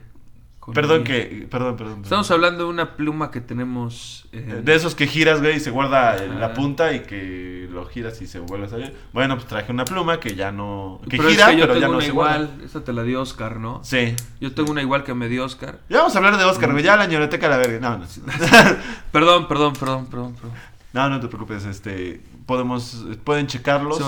Perdón 0.73 1.03
que, 1.03 1.47
perdón, 1.49 1.77
perdón. 1.77 1.77
perdón. 1.77 2.03
Estamos 2.03 2.31
hablando 2.31 2.63
de 2.63 2.69
una 2.71 2.95
pluma 2.97 3.29
que 3.29 3.39
tenemos. 3.39 4.27
eh, 4.31 4.61
De 4.63 4.73
esos 4.73 4.95
que 4.95 5.05
giras, 5.05 5.39
güey, 5.39 5.57
y 5.57 5.59
se 5.59 5.69
guarda 5.69 6.15
la 6.25 6.47
Ah. 6.47 6.53
punta 6.55 6.91
y 6.93 7.01
que 7.01 7.67
lo 7.71 7.85
giras 7.85 8.19
y 8.23 8.25
se 8.27 8.39
vuelve 8.39 8.65
a 8.65 8.69
salir. 8.69 8.95
Bueno, 9.13 9.35
pues 9.35 9.47
traje 9.47 9.71
una 9.71 9.85
pluma 9.85 10.19
que 10.19 10.33
ya 10.33 10.51
no... 10.51 11.01
Que 11.07 11.17
pero 11.17 11.29
es 11.29 11.35
gira, 11.35 11.51
que 11.51 11.57
yo 11.57 11.61
pero 11.67 11.75
ya 11.75 11.79
tengo 11.81 11.91
no 11.93 11.97
una 11.99 12.05
se 12.07 12.11
guarda. 12.11 12.43
igual. 12.45 12.61
Esa 12.65 12.83
te 12.83 12.93
la 12.93 13.03
dio 13.03 13.21
Oscar, 13.21 13.57
¿no? 13.59 13.79
Sí. 13.83 14.15
Yo 14.41 14.53
tengo 14.55 14.71
una 14.71 14.81
igual 14.81 15.03
que 15.03 15.13
me 15.13 15.29
dio 15.29 15.45
Oscar. 15.45 15.79
Ya 15.87 15.97
vamos 15.99 16.15
a 16.15 16.17
hablar 16.17 16.35
de 16.37 16.43
Oscar, 16.45 16.71
güey. 16.71 16.83
Ya 16.83 16.95
la 16.97 17.05
ñoreteca 17.05 17.47
la 17.47 17.57
verga. 17.57 17.79
No, 17.79 17.99
no. 17.99 18.05
Perdón, 19.11 19.47
perdón, 19.47 19.73
perdón, 19.73 20.07
perdón. 20.07 20.33
perdón. 20.33 20.51
No, 20.95 21.09
no 21.09 21.19
te 21.19 21.27
preocupes. 21.27 21.65
Este, 21.65 22.21
podemos, 22.47 23.05
pueden 23.23 23.45
checarlos. 23.47 23.99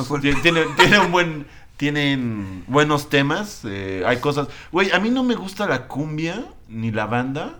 Tiene, 0.41 0.63
tiene 0.77 0.99
un 0.99 1.11
buen, 1.11 1.45
tienen 1.77 2.63
buenos 2.67 3.09
temas. 3.09 3.61
eh, 3.65 4.03
hay 4.07 4.17
cosas. 4.17 4.47
Güey, 4.71 4.91
a 4.91 4.99
mí 4.99 5.09
no 5.11 5.23
me 5.23 5.35
gusta 5.35 5.67
la 5.67 5.87
cumbia 5.87 6.45
ni 6.67 6.91
la 6.91 7.05
banda. 7.05 7.59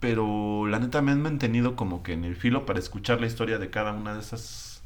Pero 0.00 0.66
la 0.66 0.80
neta 0.80 1.00
me 1.00 1.12
han 1.12 1.22
mantenido 1.22 1.76
como 1.76 2.02
que 2.02 2.12
en 2.12 2.24
el 2.24 2.34
filo 2.34 2.66
para 2.66 2.80
escuchar 2.80 3.20
la 3.20 3.28
historia 3.28 3.58
de 3.58 3.70
cada 3.70 3.92
una 3.92 4.14
de 4.14 4.20
esas 4.20 4.82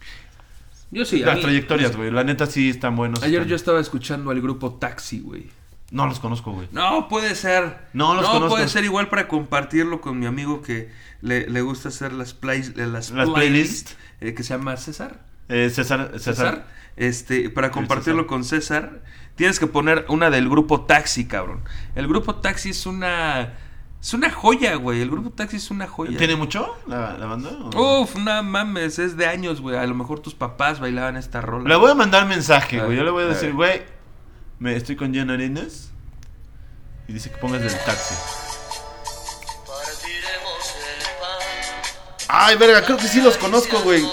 Yo 0.91 1.07
sí, 1.07 1.23
a 1.23 1.27
Las 1.27 1.37
mí- 1.37 1.43
trayectorias, 1.43 1.97
güey. 1.97 2.11
La 2.11 2.23
neta 2.23 2.45
sí 2.45 2.69
están 2.69 2.97
buenos. 2.97 3.23
Ayer 3.23 3.37
están- 3.41 3.49
yo 3.49 3.57
estaba 3.57 3.81
escuchando 3.81 4.31
al 4.31 4.43
grupo 4.43 4.75
Taxi, 4.75 5.21
güey. 5.21 5.49
No 5.91 6.07
los 6.07 6.19
conozco, 6.21 6.53
güey. 6.53 6.69
No, 6.73 7.09
puede 7.09 7.35
ser. 7.37 7.79
No 7.93 8.15
los 8.15 8.27
conozco. 8.27 8.49
puede 8.49 8.69
ser 8.69 8.85
igual 8.85 9.09
para 9.09 9.29
compartirlo 9.29 10.01
con 10.01 10.19
mi 10.19 10.27
amigo 10.27 10.61
que 10.63 10.91
le, 11.21 11.49
le 11.49 11.61
gusta 11.63 11.89
hacer 11.91 12.13
las, 12.13 12.35
plays, 12.35 12.71
eh, 12.77 12.87
las, 12.87 13.11
Las 13.13 13.29
playlists, 13.31 13.97
eh, 14.21 14.35
que 14.35 14.43
se 14.43 14.55
llama 14.55 14.77
César. 14.77 15.21
Eh, 15.49 15.71
César, 15.73 16.11
César. 16.15 16.35
César. 16.35 16.67
Este, 16.97 17.51
para 17.51 17.71
compartirlo 17.71 18.23
César. 18.23 18.27
con 18.29 18.45
César, 18.45 19.01
tienes 19.37 19.61
que 19.61 19.67
poner 19.69 20.07
una 20.09 20.29
del 20.31 20.49
grupo 20.49 20.81
Taxi, 20.87 21.27
cabrón. 21.27 21.63
El 21.95 22.09
grupo 22.09 22.37
Taxi 22.37 22.71
es 22.71 22.85
una. 22.87 23.55
Es 24.01 24.13
una 24.15 24.31
joya, 24.31 24.75
güey. 24.77 25.01
El 25.03 25.11
grupo 25.11 25.31
Taxi 25.31 25.57
es 25.57 25.71
una 25.71 25.87
joya. 25.87 26.17
¿Tiene 26.19 26.37
mucho 26.37 26.77
la, 26.87 27.17
la 27.17 27.27
banda? 27.27 27.51
o- 27.75 28.01
Uf, 28.03 28.17
no 28.17 28.43
mames, 28.43 28.99
es 28.99 29.17
de 29.17 29.27
años, 29.27 29.61
güey. 29.61 29.77
A 29.77 29.87
lo 29.87 29.95
mejor 29.95 30.21
tus 30.21 30.35
papás 30.35 30.81
bailaban 30.81 31.17
esta 31.17 31.41
rola. 31.41 31.69
Le 31.69 31.77
voy 31.77 31.91
a 31.91 31.95
mandar 31.95 32.27
mensaje, 32.27 32.81
güey. 32.83 32.97
Yo 32.97 33.05
le 33.05 33.11
voy 33.11 33.25
a 33.25 33.27
decir, 33.27 33.53
güey, 33.53 33.83
me 34.59 34.77
estoy 34.77 34.97
con 34.97 35.13
Jen 35.13 35.31
Arenas. 35.31 35.91
Y 37.09 37.13
dice 37.13 37.31
que 37.31 37.37
pongas 37.37 37.63
del 37.63 37.79
taxi. 37.85 38.15
Ay, 42.29 42.57
verga, 42.57 42.85
creo 42.85 42.97
que 42.97 43.07
sí 43.07 43.21
los 43.21 43.37
conozco, 43.37 43.81
güey. 43.81 44.05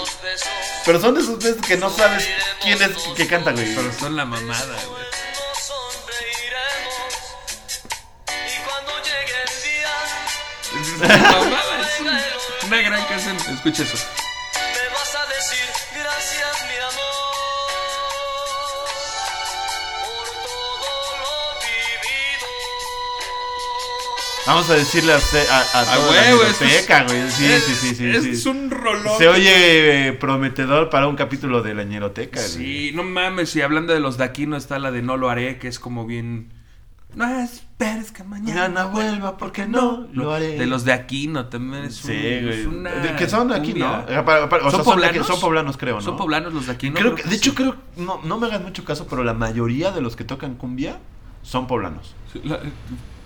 Pero 0.86 1.00
son 1.00 1.14
de 1.14 1.20
esos 1.22 1.38
veces 1.38 1.60
que 1.66 1.76
no 1.76 1.90
sabes 1.90 2.28
quién 2.62 2.80
es 2.80 2.90
que 3.16 3.26
canta, 3.26 3.50
güey. 3.52 3.74
Pero 3.74 3.92
son 3.92 4.14
la 4.16 4.24
mamada, 4.24 4.76
güey. 4.86 5.04
Mamada 11.00 11.80
es 11.80 12.00
un- 12.00 12.66
una 12.68 12.76
gran 12.82 13.04
canción. 13.06 13.36
Escucha 13.36 13.82
eso. 13.82 13.96
Vamos 24.46 24.68
a 24.68 24.74
decirle 24.74 25.12
a, 25.14 25.16
a, 25.16 25.80
a 25.80 25.84
la 25.84 26.30
biblioteca, 26.32 27.04
güey. 27.04 27.30
Sí, 27.30 27.46
es- 27.46 27.64
sí, 27.64 27.74
sí, 27.74 27.94
sí. 27.94 28.06
Es 28.10 28.42
sí. 28.42 28.48
un 28.48 28.70
rolón. 28.70 29.16
Se 29.16 29.26
oye 29.28 30.08
eh, 30.08 30.12
prometedor 30.12 30.90
para 30.90 31.06
un 31.08 31.16
capítulo 31.16 31.62
de 31.62 31.74
la 31.74 31.84
ñeroteca. 31.84 32.40
güey. 32.40 32.50
Sí, 32.52 32.92
no 32.94 33.02
mames. 33.04 33.56
Y 33.56 33.62
hablando 33.62 33.94
de 33.94 34.00
los 34.00 34.18
de 34.18 34.24
aquí, 34.24 34.46
no 34.46 34.56
está 34.56 34.78
la 34.78 34.90
de 34.90 35.00
No 35.00 35.16
lo 35.16 35.30
haré, 35.30 35.58
que 35.58 35.68
es 35.68 35.78
como 35.78 36.04
bien. 36.06 36.52
No 37.14 37.26
esperes 37.40 38.10
que 38.10 38.22
mañana. 38.24 38.62
Mañana 38.68 38.84
vuelva 38.86 39.36
porque 39.38 39.66
no 39.66 40.08
lo 40.12 40.32
haré. 40.34 40.58
De 40.58 40.66
los 40.66 40.84
de 40.84 40.92
Aquino 40.92 41.46
también 41.46 41.84
es, 41.84 42.04
un- 42.04 42.10
Sí, 42.10 42.16
güey. 42.18 42.60
es 42.60 42.66
una 42.66 42.90
De- 42.90 43.14
que 43.16 43.28
son. 43.28 43.48
¿no? 43.48 43.54
Para- 44.24 44.48
para- 44.48 44.66
o 44.66 44.70
¿Son 44.70 44.80
de 44.80 44.84
poblanos? 44.84 45.26
son 45.26 45.40
poblanos, 45.40 45.76
creo, 45.78 45.94
¿no? 45.94 46.00
Son 46.02 46.16
poblanos 46.16 46.52
los 46.52 46.66
de 46.66 46.72
Aquino. 46.72 46.96
Creo 46.98 47.14
que, 47.14 47.22
de 47.22 47.36
hecho, 47.36 47.54
creo, 47.54 47.76
no, 47.96 48.20
no 48.24 48.38
me 48.38 48.48
hagan 48.48 48.62
mucho 48.64 48.84
caso, 48.84 49.06
pero 49.08 49.22
la 49.24 49.32
mayoría 49.32 49.90
de 49.92 50.00
los 50.02 50.16
que 50.16 50.24
tocan 50.24 50.56
cumbia 50.56 50.98
son 51.42 51.66
poblanos. 51.68 52.14
Sí, 52.32 52.40
la- 52.44 52.58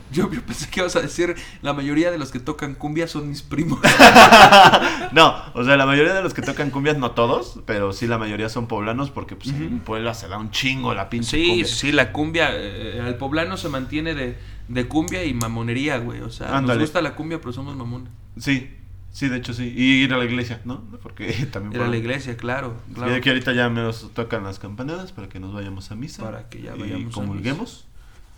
yo, 0.12 0.30
yo 0.32 0.42
pensé 0.42 0.68
que 0.70 0.80
ibas 0.80 0.96
a 0.96 1.00
decir 1.00 1.34
la 1.62 1.72
mayoría 1.72 2.10
de 2.10 2.18
los 2.18 2.30
que 2.30 2.40
tocan 2.40 2.74
cumbia 2.74 3.06
son 3.08 3.28
mis 3.28 3.42
primos. 3.42 3.80
No, 5.12 5.34
o 5.54 5.64
sea, 5.64 5.76
la 5.76 5.86
mayoría 5.86 6.12
de 6.12 6.22
los 6.22 6.34
que 6.34 6.42
tocan 6.42 6.70
cumbias, 6.70 6.98
no 6.98 7.12
todos, 7.12 7.60
pero 7.66 7.92
sí 7.92 8.06
la 8.06 8.18
mayoría 8.18 8.48
son 8.50 8.66
poblanos 8.66 9.10
porque 9.10 9.36
pues 9.36 9.48
en 9.54 9.78
Puebla 9.80 10.12
se 10.14 10.28
da 10.28 10.36
un 10.38 10.50
chingo 10.50 10.92
la 10.94 11.08
pinche 11.08 11.30
Sí, 11.38 11.46
cumbia. 11.48 11.64
sí, 11.66 11.92
la 11.92 12.12
cumbia, 12.12 12.50
eh, 12.52 13.02
el 13.06 13.14
poblano 13.14 13.56
se 13.56 13.68
mantiene 13.70 14.14
de, 14.14 14.36
de 14.68 14.86
cumbia 14.88 15.24
y 15.24 15.32
mamonería, 15.32 15.98
güey. 15.98 16.20
O 16.20 16.30
sea, 16.30 16.60
nos 16.60 16.78
gusta 16.78 17.00
la 17.00 17.14
cumbia, 17.14 17.40
pero 17.40 17.52
somos 17.52 17.74
mamones. 17.74 18.10
Sí, 18.38 18.70
sí, 19.12 19.28
de 19.28 19.38
hecho 19.38 19.54
sí. 19.54 19.72
Y 19.74 20.02
ir 20.04 20.12
a 20.12 20.18
la 20.18 20.24
iglesia, 20.26 20.60
¿no? 20.66 20.82
Porque 21.02 21.32
también... 21.52 21.72
Era 21.74 21.84
por- 21.84 21.90
la 21.90 21.96
iglesia, 21.96 22.36
claro. 22.36 22.76
Y 22.90 22.94
claro. 22.94 23.12
de 23.12 23.20
que 23.22 23.30
ahorita 23.30 23.52
ya 23.54 23.70
nos 23.70 24.12
tocan 24.12 24.44
las 24.44 24.58
campanadas 24.58 25.12
para 25.12 25.28
que 25.30 25.40
nos 25.40 25.54
vayamos 25.54 25.90
a 25.90 25.94
misa. 25.94 26.22
Para 26.22 26.48
que 26.50 26.60
ya 26.62 26.76
y 26.76 26.80
vayamos 26.80 27.12
a 27.12 27.14
comulguemos. 27.14 27.86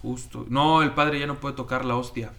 Justo. 0.03 0.47
No, 0.49 0.83
el 0.83 0.93
padre 0.93 1.19
ya 1.21 1.27
no 1.27 1.41
puede 1.41 1.55
tocar 1.55 1.85
la 1.85 1.97
hostia 1.97 2.33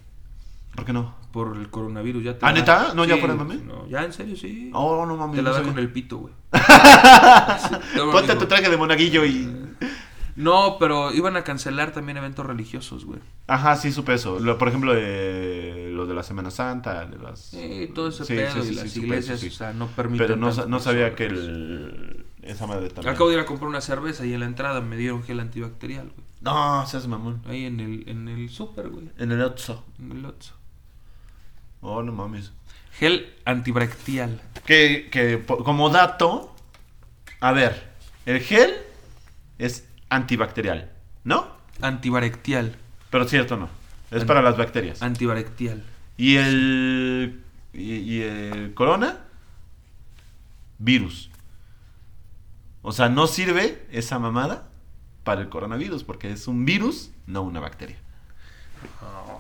¿Por 0.76 0.86
qué 0.86 0.94
no? 0.94 1.14
por 1.32 1.56
el 1.58 1.70
coronavirus. 1.70 2.24
Ya 2.24 2.38
te 2.40 2.46
¿Ah, 2.46 2.52
neta? 2.52 2.94
¿No, 2.96 3.06
ya 3.06 3.16
Sí, 3.16 3.20
fuera 3.22 3.36
de 3.36 3.40
mame? 3.40 3.56
No, 3.58 3.88
ya 3.88 4.04
en 4.04 4.12
serio, 4.14 4.36
sí. 4.36 4.70
Oh, 4.74 5.06
no 5.06 5.16
mames. 5.18 5.36
te 5.36 5.42
la 5.42 5.50
no 5.52 5.56
da 5.58 5.64
con 5.64 5.78
el 5.80 5.92
pito, 5.92 6.18
güey. 6.18 6.34
Ponte 8.12 8.36
tu 8.36 8.46
traje 8.46 8.70
de 8.70 8.78
monaguillo 8.78 9.26
y... 9.26 9.50
No, 10.38 10.78
pero 10.80 11.12
iban 11.14 11.36
a 11.36 11.44
cancelar 11.44 11.92
también 11.92 12.18
eventos 12.18 12.46
religiosos, 12.46 13.04
güey. 13.04 13.20
Ajá, 13.48 13.76
sí 13.76 13.92
supe 13.92 14.14
eso. 14.14 14.40
Lo- 14.40 14.58
por 14.58 14.70
ejemplo, 14.70 14.94
eh, 14.96 15.92
lo 15.94 16.06
de 16.06 16.14
la 16.14 16.24
Semana 16.24 16.50
Santa, 16.52 17.06
de 17.06 17.18
las... 17.20 17.38
Sí, 17.42 17.92
todo 17.94 18.08
ese 18.08 18.24
Sí, 18.24 18.36
pedo 18.36 18.54
sí, 18.54 18.62
sí, 18.64 18.72
y 18.72 18.76
las 18.76 18.98
iglesias, 18.98 19.44
eso, 19.44 19.54
o 19.54 19.58
sea, 19.58 19.74
no 19.74 19.88
permiten. 19.88 20.26
Pero 20.26 20.38
no, 20.38 20.50
no 20.68 20.80
sabía 20.80 21.16
que 21.16 21.26
el... 21.26 22.26
Esa 22.44 22.66
madre 22.66 22.88
también... 22.90 23.14
Acabo 23.14 23.30
de 23.30 23.36
ir 23.36 23.42
a 23.42 23.46
comprar 23.46 23.68
una 23.68 23.82
cerveza 23.82 24.26
y 24.26 24.34
en 24.34 24.40
la 24.40 24.46
entrada 24.46 24.80
me 24.80 24.96
dieron 24.96 25.22
gel 25.22 25.42
antibacterial, 25.42 26.06
güey. 26.06 26.31
No, 26.42 26.86
seas 26.88 27.08
mamón. 27.08 27.44
Ahí 27.48 27.66
en 27.66 27.80
el, 27.80 28.10
en 28.10 28.28
el 28.28 28.50
súper, 28.50 28.90
güey. 28.90 29.10
En 29.18 29.32
el 29.32 29.42
Otso. 29.42 29.86
En 30.00 30.12
el 30.12 30.26
Oxxo. 30.26 30.56
Oh, 31.82 32.02
no 32.02 32.12
mames. 32.12 32.52
Gel 32.94 33.34
antibacterial. 33.46 34.42
Que, 34.66 35.10
que 35.12 35.44
como 35.46 35.90
dato... 35.90 36.56
A 37.40 37.52
ver, 37.54 37.92
el 38.26 38.40
gel 38.40 38.72
es 39.58 39.88
antibacterial, 40.10 40.92
¿no? 41.24 41.48
Antibacterial. 41.82 42.76
Pero 43.10 43.28
cierto 43.28 43.58
no. 43.58 43.70
Es 44.12 44.26
para 44.26 44.44
las 44.44 44.58
bacterias. 44.58 45.02
Antibacterial. 45.02 45.84
Y 46.18 46.36
el. 46.36 47.42
Y, 47.74 47.94
y 47.94 48.22
el 48.22 48.74
corona. 48.76 49.22
Virus. 50.78 51.32
O 52.84 52.92
sea, 52.92 53.10
no 53.10 53.26
sirve 53.26 53.88
esa 53.92 54.20
mamada 54.20 54.71
para 55.24 55.42
el 55.42 55.50
coronavirus, 55.50 56.04
porque 56.04 56.32
es 56.32 56.48
un 56.48 56.66
virus, 56.66 57.12
no 57.28 57.42
una 57.44 57.60
bacteria. 57.60 57.98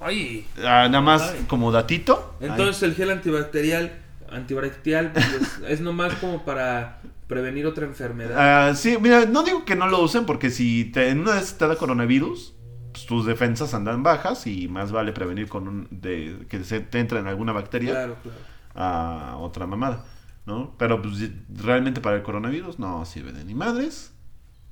Ay. 0.01 0.47
Ah, 0.59 0.87
nada 0.89 1.01
más 1.01 1.21
Ay. 1.21 1.45
como 1.47 1.71
datito. 1.71 2.35
Entonces 2.39 2.83
el 2.83 2.95
gel 2.95 3.11
antibacterial, 3.11 3.91
antibacterial, 4.29 5.11
pues, 5.13 5.59
es, 5.67 5.81
nomás 5.81 6.13
como 6.15 6.43
para 6.43 7.01
prevenir 7.27 7.65
otra 7.65 7.85
enfermedad. 7.85 8.35
Ah, 8.37 8.75
sí, 8.75 8.97
mira, 8.99 9.25
no 9.25 9.43
digo 9.43 9.63
que 9.65 9.75
no 9.75 9.87
lo 9.87 10.01
usen, 10.01 10.25
porque 10.25 10.49
si 10.49 10.85
te, 10.85 11.09
en 11.09 11.19
una 11.19 11.35
vez 11.35 11.57
te 11.57 11.67
da 11.67 11.75
coronavirus, 11.75 12.53
pues, 12.91 13.05
tus 13.05 13.25
defensas 13.25 13.73
andan 13.73 14.03
bajas 14.03 14.47
y 14.47 14.67
más 14.67 14.91
vale 14.91 15.13
prevenir 15.13 15.47
con 15.47 15.67
un, 15.67 15.87
de, 15.91 16.45
que 16.49 16.63
se 16.63 16.79
te 16.81 16.99
entra 16.99 17.19
en 17.19 17.27
alguna 17.27 17.53
bacteria. 17.53 17.91
Claro, 17.91 18.17
claro. 18.21 18.37
a 18.75 19.37
otra 19.37 19.67
mamada, 19.67 20.05
¿no? 20.45 20.73
Pero 20.77 21.01
pues, 21.01 21.29
realmente 21.49 22.01
para 22.01 22.17
el 22.17 22.23
coronavirus 22.23 22.79
no 22.79 23.05
sirve 23.05 23.31
de 23.31 23.45
ni 23.45 23.53
madres. 23.53 24.13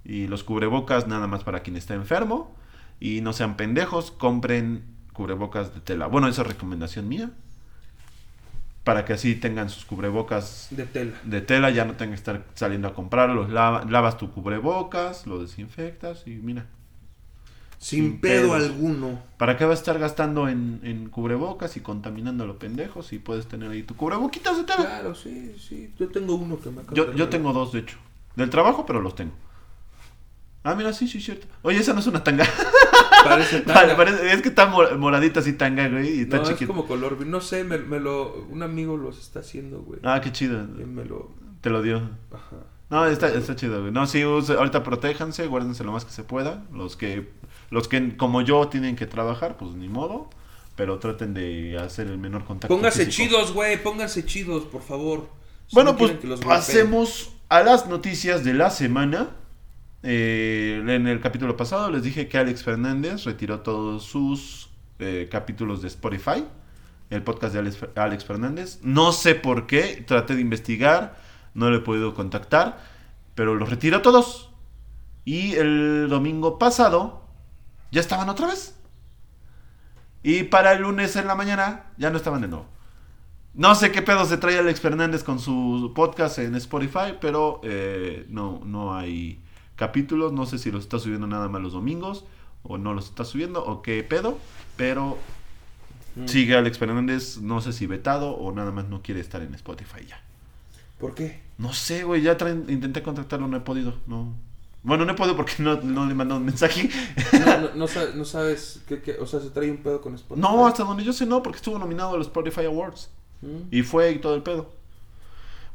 Y 0.05 0.27
los 0.27 0.43
cubrebocas 0.43 1.07
nada 1.07 1.27
más 1.27 1.43
para 1.43 1.61
quien 1.61 1.75
está 1.77 1.93
enfermo. 1.93 2.55
Y 2.99 3.21
no 3.21 3.33
sean 3.33 3.55
pendejos, 3.57 4.11
compren 4.11 4.83
cubrebocas 5.13 5.73
de 5.73 5.81
tela. 5.81 6.07
Bueno, 6.07 6.27
esa 6.27 6.41
es 6.43 6.47
recomendación 6.47 7.07
mía. 7.07 7.31
Para 8.83 9.05
que 9.05 9.13
así 9.13 9.35
tengan 9.35 9.69
sus 9.69 9.85
cubrebocas 9.85 10.67
De 10.71 10.85
tela. 10.85 11.13
de 11.23 11.41
tela, 11.41 11.69
ya 11.69 11.85
no 11.85 11.93
tengan 11.93 12.09
que 12.11 12.15
estar 12.15 12.45
saliendo 12.55 12.87
a 12.87 12.93
comprarlos. 12.93 13.49
Lava- 13.49 13.85
lavas 13.87 14.17
tu 14.17 14.31
cubrebocas, 14.31 15.27
lo 15.27 15.39
desinfectas 15.39 16.25
y 16.25 16.31
mira. 16.31 16.65
Sin, 17.77 18.03
Sin 18.05 18.19
pedo 18.21 18.53
pedos. 18.53 18.63
alguno. 18.71 19.19
¿Para 19.37 19.57
qué 19.57 19.63
vas 19.65 19.79
a 19.79 19.81
estar 19.81 19.99
gastando 19.99 20.49
en, 20.49 20.79
en 20.83 21.09
cubrebocas 21.09 21.77
y 21.77 21.81
contaminando 21.81 22.43
a 22.43 22.47
los 22.47 22.57
pendejos? 22.57 23.13
Y 23.13 23.19
puedes 23.19 23.47
tener 23.47 23.69
ahí 23.69 23.83
tu 23.83 23.95
cubreboquitas 23.95 24.57
de 24.57 24.63
tela. 24.63 24.77
Claro, 24.85 25.13
sí, 25.15 25.55
sí. 25.59 25.93
Yo 25.97 26.07
tengo 26.09 26.35
uno 26.35 26.59
que 26.59 26.69
me 26.71 26.81
acaba 26.81 26.95
Yo, 26.95 27.05
de 27.05 27.15
yo 27.17 27.29
tengo 27.29 27.53
dos, 27.53 27.71
de 27.71 27.79
hecho. 27.79 27.97
Del 28.35 28.49
trabajo, 28.49 28.85
pero 28.85 29.01
los 29.01 29.15
tengo. 29.15 29.33
Ah, 30.63 30.75
mira, 30.75 30.91
sí, 30.93 31.07
sí, 31.07 31.21
cierto. 31.21 31.47
Oye, 31.61 31.77
esa 31.79 31.93
no 31.93 31.99
es 31.99 32.07
una 32.07 32.23
tanga. 32.23 32.45
Parece 33.23 33.61
tanga. 33.61 33.81
Vale, 33.81 33.95
parece- 33.95 34.31
es 34.33 34.41
que 34.41 34.49
está 34.49 34.67
mor- 34.67 34.97
moradita 34.97 35.39
así 35.41 35.53
tanga, 35.53 35.87
güey. 35.89 36.19
Y 36.19 36.21
está 36.21 36.37
no, 36.37 36.43
es 36.43 36.49
chiquita. 36.49 36.67
como 36.67 36.85
color. 36.87 37.25
No 37.25 37.41
sé, 37.41 37.63
me, 37.63 37.77
me 37.77 37.99
lo. 37.99 38.33
Un 38.49 38.63
amigo 38.63 38.97
los 38.97 39.19
está 39.19 39.39
haciendo, 39.39 39.79
güey. 39.81 39.99
Ah, 40.03 40.19
qué 40.21 40.31
chido. 40.31 40.61
Y 40.61 40.85
me 40.85 41.05
lo. 41.05 41.31
Te 41.61 41.69
lo 41.69 41.81
dio. 41.81 41.97
Ajá. 42.31 42.57
No, 42.89 43.05
está, 43.05 43.27
está 43.27 43.55
chido, 43.55 43.81
güey. 43.81 43.91
No, 43.91 44.07
sí, 44.07 44.19
use- 44.23 44.55
ahorita 44.57 44.83
protéjanse, 44.83 45.45
guárdense 45.47 45.83
lo 45.83 45.91
más 45.91 46.05
que 46.05 46.11
se 46.11 46.23
pueda. 46.23 46.63
Los 46.73 46.95
que, 46.95 47.29
los 47.69 47.87
que 47.87 48.15
como 48.17 48.41
yo 48.41 48.67
tienen 48.69 48.95
que 48.95 49.05
trabajar, 49.05 49.57
pues 49.57 49.71
ni 49.71 49.87
modo. 49.89 50.29
Pero 50.75 50.97
traten 50.99 51.33
de 51.33 51.77
hacer 51.77 52.07
el 52.07 52.17
menor 52.17 52.45
contacto. 52.45 52.73
Pónganse 52.73 53.05
físico. 53.05 53.27
chidos, 53.35 53.53
güey. 53.53 53.81
Pónganse 53.83 54.25
chidos, 54.25 54.63
por 54.63 54.81
favor. 54.81 55.29
Si 55.67 55.75
Bueno, 55.75 55.91
no 55.91 55.97
pues 55.97 56.13
pasemos 56.45 57.31
a 57.49 57.63
las 57.63 57.87
noticias 57.87 58.43
de 58.45 58.53
la 58.53 58.69
semana. 58.69 59.29
Eh, 60.01 60.81
en 60.87 61.07
el 61.07 61.19
capítulo 61.19 61.57
pasado 61.57 61.91
les 61.91 62.03
dije 62.03 62.29
que 62.29 62.37
Alex 62.37 62.63
Fernández 62.63 63.25
retiró 63.25 63.59
todos 63.59 64.03
sus 64.03 64.69
eh, 64.99 65.27
capítulos 65.29 65.81
de 65.81 65.89
Spotify, 65.89 66.45
el 67.09 67.21
podcast 67.23 67.53
de 67.53 67.73
Alex, 67.95 68.25
Fernández. 68.25 68.79
No 68.81 69.11
sé 69.11 69.35
por 69.35 69.67
qué, 69.67 70.03
traté 70.07 70.35
de 70.35 70.41
investigar, 70.41 71.17
no 71.53 71.69
lo 71.69 71.77
he 71.77 71.81
podido 71.81 72.13
contactar, 72.13 72.79
pero 73.35 73.55
los 73.55 73.69
retiró 73.69 74.01
todos. 74.01 74.51
Y 75.25 75.55
el 75.55 76.07
domingo 76.09 76.57
pasado 76.57 77.23
ya 77.91 77.99
estaban 77.99 78.29
otra 78.29 78.47
vez. 78.47 78.75
Y 80.23 80.43
para 80.43 80.73
el 80.73 80.81
lunes 80.81 81.15
en 81.15 81.27
la 81.27 81.35
mañana 81.35 81.91
ya 81.97 82.09
no 82.09 82.17
estaban 82.17 82.41
de 82.41 82.47
nuevo. 82.47 82.67
No 83.53 83.75
sé 83.75 83.91
qué 83.91 84.01
pedo 84.01 84.25
se 84.25 84.37
trae 84.37 84.59
Alex 84.59 84.79
Fernández 84.79 85.23
con 85.23 85.39
su 85.39 85.91
podcast 85.95 86.39
en 86.39 86.55
Spotify, 86.55 87.17
pero 87.19 87.59
eh, 87.63 88.25
no, 88.29 88.61
no 88.63 88.95
hay 88.95 89.41
capítulos. 89.79 90.31
No 90.33 90.45
sé 90.45 90.59
si 90.59 90.69
los 90.71 90.83
está 90.83 90.99
subiendo 90.99 91.25
nada 91.25 91.47
más 91.49 91.61
los 91.61 91.73
domingos 91.73 92.25
o 92.63 92.77
no 92.77 92.93
los 92.93 93.05
está 93.05 93.25
subiendo 93.25 93.63
o 93.65 93.81
qué 93.81 94.03
pedo, 94.03 94.37
pero 94.77 95.17
Mm. 96.15 96.27
sigue 96.27 96.55
Alex 96.55 96.77
Fernández, 96.77 97.37
no 97.39 97.61
sé 97.61 97.71
si 97.71 97.85
vetado 97.87 98.31
o 98.31 98.51
nada 98.51 98.71
más 98.71 98.87
no 98.89 99.01
quiere 99.01 99.21
estar 99.21 99.41
en 99.41 99.53
Spotify 99.55 100.05
ya. 100.07 100.19
¿Por 100.99 101.13
qué? 101.15 101.39
No 101.57 101.71
sé, 101.71 102.03
güey, 102.03 102.21
ya 102.21 102.37
traen- 102.37 102.65
intenté 102.69 103.01
contactarlo, 103.03 103.47
no 103.47 103.55
he 103.57 103.61
podido, 103.61 103.93
no. 104.07 104.33
Bueno, 104.81 105.05
no 105.05 105.11
he 105.11 105.15
podido 105.15 105.35
porque 105.35 105.53
no, 105.59 105.75
no 105.81 106.05
le 106.07 106.13
mandó 106.15 106.35
un 106.37 106.45
mensaje. 106.45 106.89
No, 107.33 107.61
no, 107.61 107.69
no 107.75 107.87
sa- 107.87 108.09
no 108.15 108.25
sabes 108.25 108.81
qué, 108.87 109.01
qué- 109.01 109.17
o 109.19 109.27
sea, 109.27 109.39
se 109.39 109.49
trae 109.51 109.69
un 109.71 109.77
pedo 109.77 110.01
con 110.01 110.15
Spotify. 110.15 110.41
No, 110.41 110.65
hasta 110.67 110.83
donde 110.83 111.03
yo 111.03 111.13
sé 111.13 111.25
no, 111.25 111.41
porque 111.43 111.57
estuvo 111.57 111.77
nominado 111.79 112.15
a 112.15 112.17
los 112.17 112.27
Spotify 112.27 112.65
Awards. 112.65 113.09
Mm. 113.41 113.67
Y 113.71 113.83
fue 113.83 114.11
y 114.11 114.19
todo 114.19 114.35
el 114.35 114.41
pedo. 114.43 114.71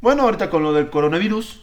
Bueno, 0.01 0.23
ahorita 0.25 0.51
con 0.51 0.63
lo 0.63 0.73
del 0.73 0.91
coronavirus. 0.91 1.61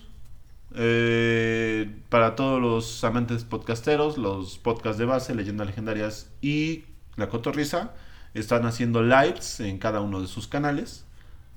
Eh, 0.76 1.92
para 2.10 2.36
todos 2.36 2.62
los 2.62 3.04
amantes 3.04 3.44
podcasteros, 3.44 4.18
los 4.18 4.58
podcasts 4.58 4.98
de 4.98 5.06
base, 5.06 5.36
leyendas 5.36 5.68
legendarias 5.68 6.30
y 6.42 6.84
La 7.18 7.30
Cotorrisa 7.30 7.94
están 8.34 8.66
haciendo 8.66 9.04
lives 9.04 9.60
en 9.60 9.78
cada 9.78 10.02
uno 10.02 10.22
de 10.22 10.28
sus 10.28 10.48
canales. 10.48 11.06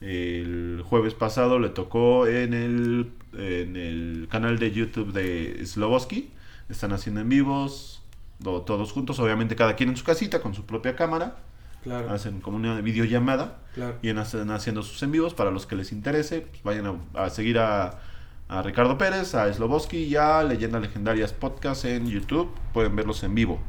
El 0.00 0.82
jueves 0.84 1.14
pasado 1.14 1.58
le 1.58 1.68
tocó 1.70 2.26
en 2.26 2.52
el, 2.52 3.12
en 3.32 3.76
el 3.76 4.28
canal 4.30 4.58
de 4.58 4.72
YouTube 4.72 5.12
de 5.12 5.64
Sloboski. 5.64 6.30
Están 6.68 6.92
haciendo 6.92 7.20
en 7.20 7.28
vivos, 7.28 8.02
do- 8.40 8.62
todos 8.62 8.92
juntos, 8.92 9.18
obviamente 9.20 9.54
cada 9.56 9.76
quien 9.76 9.90
en 9.90 9.96
su 9.96 10.04
casita 10.04 10.40
con 10.42 10.54
su 10.54 10.66
propia 10.66 10.96
cámara. 10.96 11.36
Claro, 11.84 12.10
Hacen 12.10 12.40
como 12.40 12.56
una 12.56 12.80
videollamada 12.80 13.58
claro. 13.74 13.96
y 14.02 14.08
están 14.08 14.50
haciendo 14.50 14.82
sus 14.82 15.02
en 15.02 15.12
vivos 15.12 15.34
para 15.34 15.50
los 15.50 15.66
que 15.66 15.76
les 15.76 15.92
interese. 15.92 16.40
pues 16.40 16.62
vayan 16.64 17.00
a, 17.14 17.24
a 17.24 17.30
seguir 17.30 17.58
a, 17.58 18.00
a 18.48 18.62
Ricardo 18.62 18.98
Pérez, 18.98 19.34
a 19.34 19.52
Sloboski 19.52 19.98
y 19.98 20.16
a 20.16 20.42
Leyendas 20.42 20.82
Legendarias 20.82 21.32
Podcast 21.32 21.84
en 21.84 22.08
YouTube. 22.08 22.50
Pueden 22.72 22.94
verlos 22.94 23.22
en 23.22 23.34
vivo. 23.34 23.60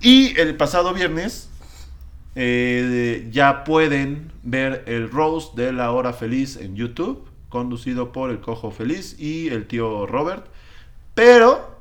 Y 0.00 0.38
el 0.38 0.56
pasado 0.56 0.92
viernes 0.94 1.50
eh, 2.34 3.28
ya 3.30 3.64
pueden 3.64 4.32
ver 4.42 4.84
el 4.86 5.10
roast 5.10 5.54
de 5.54 5.72
la 5.72 5.90
hora 5.92 6.12
feliz 6.12 6.56
en 6.56 6.76
YouTube, 6.76 7.28
conducido 7.48 8.12
por 8.12 8.30
el 8.30 8.40
Cojo 8.40 8.70
Feliz 8.70 9.18
y 9.18 9.48
el 9.48 9.66
tío 9.66 10.06
Robert. 10.06 10.46
Pero 11.14 11.78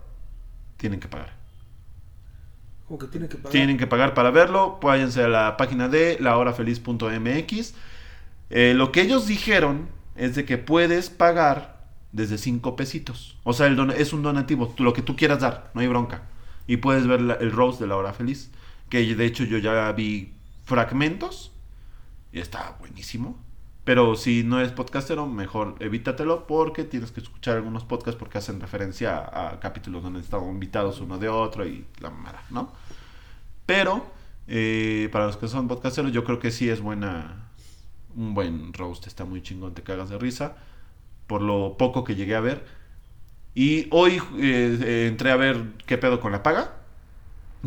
tienen 0.77 0.99
que 0.99 1.07
pagar. 1.07 1.35
Como 2.87 2.99
que 2.99 3.07
tiene 3.07 3.27
que 3.27 3.35
pagar. 3.35 3.51
Tienen 3.51 3.77
que 3.77 3.87
pagar 3.87 4.13
para 4.13 4.31
verlo. 4.31 4.79
Váyanse 4.81 5.23
a 5.23 5.27
la 5.27 5.57
página 5.57 5.89
de 5.89 6.17
lahorafeliz.mx. 6.19 7.73
Eh, 8.49 8.73
lo 8.75 8.91
que 8.91 9.01
ellos 9.01 9.27
dijeron 9.27 9.89
es 10.15 10.35
de 10.35 10.45
que 10.45 10.57
puedes 10.57 11.09
pagar 11.09 11.76
desde 12.17 12.37
5 12.37 12.75
pesitos. 12.75 13.37
O 13.43 13.53
sea, 13.53 13.67
es 13.95 14.11
un 14.11 14.23
donativo, 14.23 14.73
lo 14.77 14.91
que 14.91 15.01
tú 15.01 15.15
quieras 15.15 15.39
dar, 15.39 15.71
no 15.73 15.79
hay 15.79 15.87
bronca. 15.87 16.23
Y 16.67 16.77
puedes 16.77 17.07
ver 17.07 17.21
el 17.39 17.51
roast 17.51 17.79
de 17.79 17.87
la 17.87 17.95
hora 17.95 18.11
feliz. 18.11 18.51
Que 18.89 19.15
de 19.15 19.25
hecho 19.25 19.45
yo 19.45 19.57
ya 19.57 19.91
vi 19.93 20.33
fragmentos 20.65 21.53
y 22.33 22.39
está 22.39 22.75
buenísimo. 22.79 23.37
Pero 23.85 24.15
si 24.15 24.43
no 24.43 24.59
eres 24.59 24.73
podcastero, 24.73 25.27
mejor 25.27 25.75
evítatelo 25.79 26.45
porque 26.45 26.83
tienes 26.83 27.11
que 27.11 27.21
escuchar 27.21 27.55
algunos 27.55 27.85
podcasts 27.85 28.19
porque 28.19 28.37
hacen 28.37 28.59
referencia 28.59 29.17
a, 29.17 29.61
capítulos 29.61 30.03
donde 30.03 30.19
están 30.19 30.43
invitados 30.43 30.99
uno 30.99 31.17
de 31.17 31.29
otro 31.29 31.65
y 31.65 31.85
la 31.99 32.09
mamada, 32.09 32.43
¿no? 32.49 32.73
Pero 33.65 34.05
eh, 34.47 35.07
para 35.13 35.27
los 35.27 35.37
que 35.37 35.47
son 35.47 35.69
podcasteros, 35.69 36.11
yo 36.11 36.25
creo 36.25 36.39
que 36.39 36.51
sí 36.51 36.67
es 36.69 36.81
buena. 36.81 37.49
Un 38.15 38.33
buen 38.33 38.73
roast, 38.73 39.05
está 39.07 39.25
muy 39.25 39.41
chingón, 39.41 39.73
te 39.73 39.83
cagas 39.83 40.09
de 40.09 40.17
risa. 40.17 40.57
Por 41.27 41.41
lo 41.41 41.77
poco 41.77 42.03
que 42.03 42.15
llegué 42.15 42.35
a 42.35 42.41
ver. 42.41 42.65
Y 43.55 43.87
hoy 43.91 44.21
eh, 44.39 44.77
eh, 44.83 45.07
entré 45.09 45.31
a 45.31 45.35
ver 45.37 45.63
qué 45.85 45.97
pedo 45.97 46.19
con 46.19 46.31
la 46.31 46.43
paga. 46.43 46.75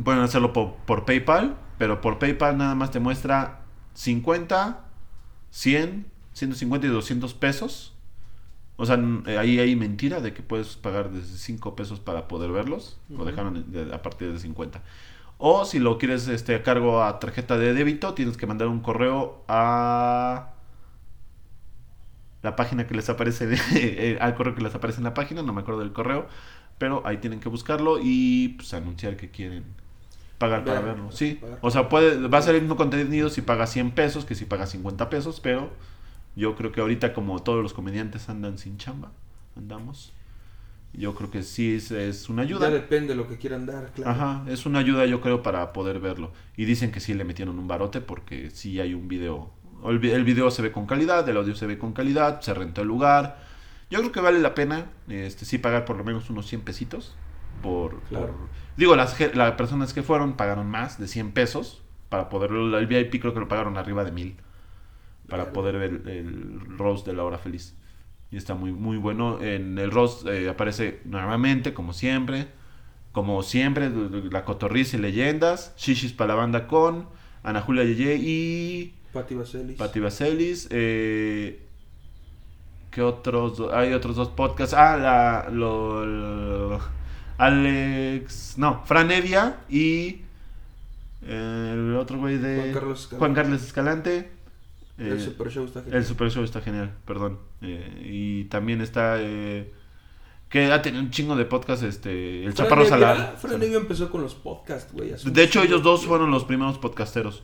Pueden 0.05 0.21
hacerlo 0.23 0.53
por, 0.53 0.75
por 0.87 1.05
PayPal, 1.05 1.57
pero 1.79 2.01
por 2.01 2.19
PayPal 2.19 2.57
nada 2.59 2.75
más 2.75 2.91
te 2.91 3.01
muestra 3.01 3.63
50, 3.95 4.85
100, 5.51 6.07
150 6.33 6.87
y 6.87 6.91
200 6.91 7.35
pesos. 7.35 7.95
O 8.77 8.87
sea, 8.87 8.99
eh, 9.27 9.39
ahí 9.39 9.59
hay 9.61 9.77
mentira 9.77 10.21
de 10.21 10.33
que 10.33 10.43
puedes 10.43 10.77
pagar 10.77 11.11
desde 11.11 11.37
5 11.39 11.77
pesos 11.77 12.01
para 12.01 12.29
poder 12.29 12.51
verlos. 12.53 12.99
Lo 13.17 13.25
Ujú. 13.25 13.27
dejaron 13.27 13.73
de- 13.73 13.95
a 13.95 14.03
partir 14.03 14.33
de 14.33 14.39
50. 14.39 14.83
O 15.39 15.65
si 15.65 15.79
lo 15.79 15.99
quieres 15.99 16.29
este, 16.29 16.55
a 16.55 16.63
cargo 16.63 17.03
a 17.03 17.19
tarjeta 17.19 17.59
de 17.59 17.75
débito, 17.75 18.15
tienes 18.15 18.37
que 18.37 18.47
mandar 18.47 18.69
un 18.69 18.81
correo 18.81 19.45
a 19.49 20.55
la 22.43 22.57
página 22.57 22.87
que 22.87 22.95
les 22.95 23.09
aparece, 23.09 23.49
eh, 23.75 24.19
al 24.21 24.35
correo 24.35 24.55
que 24.55 24.63
les 24.63 24.75
aparece 24.75 24.99
en 24.99 25.05
la 25.05 25.15
página, 25.15 25.43
no 25.43 25.53
me 25.53 25.61
acuerdo 25.61 25.81
del 25.81 25.93
correo, 25.93 26.27
pero 26.79 27.03
ahí 27.07 27.19
tienen 27.19 27.41
que 27.41 27.49
buscarlo 27.49 27.99
y 28.03 28.49
pues 28.57 28.73
anunciar 28.75 29.17
que 29.17 29.31
quieren 29.31 29.65
pagar 30.39 30.65
para 30.65 30.81
Ver, 30.81 30.95
verlo. 30.95 31.13
Sí, 31.13 31.35
pagar. 31.41 31.59
o 31.61 31.71
sea, 31.71 31.89
puede, 31.89 32.29
va 32.29 32.39
a 32.39 32.43
ser 32.43 32.55
el 32.55 32.63
mismo 32.63 32.77
contenido 32.77 33.29
si 33.29 33.43
pagas 33.43 33.71
100 33.73 33.91
pesos 33.93 34.25
que 34.25 34.35
si 34.35 34.47
pagas 34.47 34.71
50 34.71 35.11
pesos, 35.11 35.41
pero 35.41 35.71
yo 36.37 36.57
creo 36.57 36.73
que 36.73 36.81
ahorita 36.81 37.13
como 37.13 37.43
todos 37.43 37.63
los 37.63 37.75
comediantes 37.75 38.29
andan 38.29 38.57
sin 38.57 38.79
chamba, 38.79 39.13
andamos, 39.57 40.15
yo 40.93 41.15
creo 41.15 41.31
que 41.31 41.43
sí 41.43 41.75
es, 41.75 41.91
es 41.91 42.29
una 42.29 42.43
ayuda. 42.43 42.69
Ya 42.69 42.75
depende 42.75 43.09
de 43.09 43.15
lo 43.15 43.29
que 43.29 43.37
quieran 43.37 43.67
dar, 43.67 43.93
claro. 43.93 44.11
Ajá, 44.11 44.45
es 44.51 44.67
una 44.67 44.81
ayuda 44.81 45.07
yo 45.07 45.21
creo 45.21 45.43
para 45.43 45.73
poder 45.73 46.01
verlo. 46.01 46.33
Y 46.57 46.65
dicen 46.65 46.91
que 46.91 47.01
sí 47.01 47.15
le 47.15 47.25
metieron 47.25 47.59
un 47.59 47.69
barote 47.69 48.01
porque 48.01 48.51
sí 48.51 48.81
hay 48.81 48.95
un 48.95 49.07
video. 49.07 49.53
El, 49.89 49.99
vi- 49.99 50.11
el 50.11 50.25
video 50.25 50.51
se 50.51 50.63
ve 50.63 50.73
con 50.73 50.87
calidad, 50.87 51.29
el 51.29 51.37
audio 51.37 51.55
se 51.55 51.67
ve 51.67 51.79
con 51.79 51.93
calidad, 51.93 52.41
se 52.41 52.55
rentó 52.55 52.83
el 52.83 52.89
lugar. 52.89 53.39
Yo 53.91 53.99
creo 54.01 54.13
que 54.13 54.21
vale 54.21 54.39
la 54.39 54.55
pena 54.55 54.87
este 55.09 55.45
sí 55.45 55.59
pagar 55.59 55.85
por 55.85 55.97
lo 55.97 56.05
menos 56.05 56.31
unos 56.31 56.47
100 56.47 56.63
pesitos. 56.63 57.17
Por, 57.63 58.01
Claro. 58.03 58.27
por- 58.29 58.49
digo, 58.77 58.97
las, 58.97 59.19
las 59.35 59.53
personas 59.53 59.93
que 59.93 60.03
fueron 60.03 60.35
pagaron 60.35 60.67
más 60.69 60.99
de 60.99 61.09
100 61.09 61.33
pesos 61.33 61.83
para 62.09 62.29
poder 62.29 62.51
verlo. 62.53 62.79
El 62.79 62.87
VIP 62.87 63.21
creo 63.21 63.35
que 63.35 63.41
lo 63.41 63.49
pagaron 63.49 63.77
arriba 63.77 64.05
de 64.05 64.13
1000 64.13 64.37
para 65.29 65.45
Claro. 65.45 65.53
poder 65.53 65.79
ver 65.79 66.03
el 66.09 66.61
roast 66.79 67.07
de 67.07 67.13
la 67.13 67.25
hora 67.25 67.39
feliz. 67.39 67.75
Y 68.31 68.37
está 68.37 68.55
muy, 68.55 68.73
muy 68.73 68.97
bueno. 68.97 69.41
En 69.43 69.79
el 69.79 69.91
roast 69.91 70.27
eh, 70.27 70.49
aparece 70.49 71.01
nuevamente, 71.05 71.75
como 71.75 71.93
siempre. 71.93 72.49
Como 73.13 73.43
siempre, 73.43 73.91
la 74.31 74.45
cotorriza 74.45 74.97
y 74.97 75.01
leyendas. 75.01 75.75
Shishis 75.77 76.13
para 76.13 76.29
la 76.29 76.35
banda 76.37 76.69
con 76.69 77.09
Ana 77.43 77.61
Julia 77.61 77.83
Yeye 77.85 78.17
y 78.17 78.95
Pati 79.13 79.35
Vaselis. 79.35 79.77
Pati 79.77 80.01
Vaselis. 80.01 80.69
Eh, 80.71 81.61
¿Qué 82.91 83.03
otros? 83.03 83.61
Hay 83.73 83.93
otros 83.93 84.17
dos 84.17 84.29
podcasts. 84.29 84.75
Ah, 84.75 84.97
la, 84.97 85.49
lo, 85.51 86.05
lo- 86.07 86.81
Alex. 87.39 88.55
No, 88.59 88.83
Fran 88.85 89.11
Evia 89.11 89.61
y. 89.69 90.23
eh, 91.23 91.71
el 91.75 91.97
otro 91.97 92.19
güey 92.19 92.39
de. 92.39 92.57
Juan 92.61 92.73
Carlos 92.73 93.01
Escalante. 93.01 93.19
Juan 93.19 93.35
Carlos 93.35 93.63
Escalante. 93.63 94.31
El 94.99 95.13
Eh, 95.15 95.21
Super 95.21 95.51
Show 95.51 95.65
está 95.65 95.79
el 95.79 95.85
genial. 95.87 96.05
Super 96.05 96.31
Show 96.31 96.45
está 96.45 96.61
genial, 96.61 96.93
perdón. 97.07 97.39
Eh, 97.63 98.03
y 98.05 98.45
también 98.45 98.81
está. 98.81 99.17
que 99.19 100.65
ha 100.73 100.83
tenido 100.83 101.03
un 101.03 101.11
chingo 101.11 101.37
de 101.37 101.45
podcasts. 101.45 101.85
Este, 101.85 102.45
el 102.45 102.53
Fran 102.53 102.67
Chaparro 102.67 102.85
Salar. 102.87 103.37
Fran 103.39 103.63
Evia 103.63 103.79
empezó 103.79 104.11
con 104.11 104.21
los 104.23 104.35
podcasts, 104.35 104.93
güey. 104.93 105.13
De 105.25 105.43
hecho, 105.45 105.63
ellos 105.63 105.83
dos 105.83 106.05
fueron 106.07 106.31
los 106.31 106.45
primeros 106.45 106.77
podcasteros. 106.79 107.43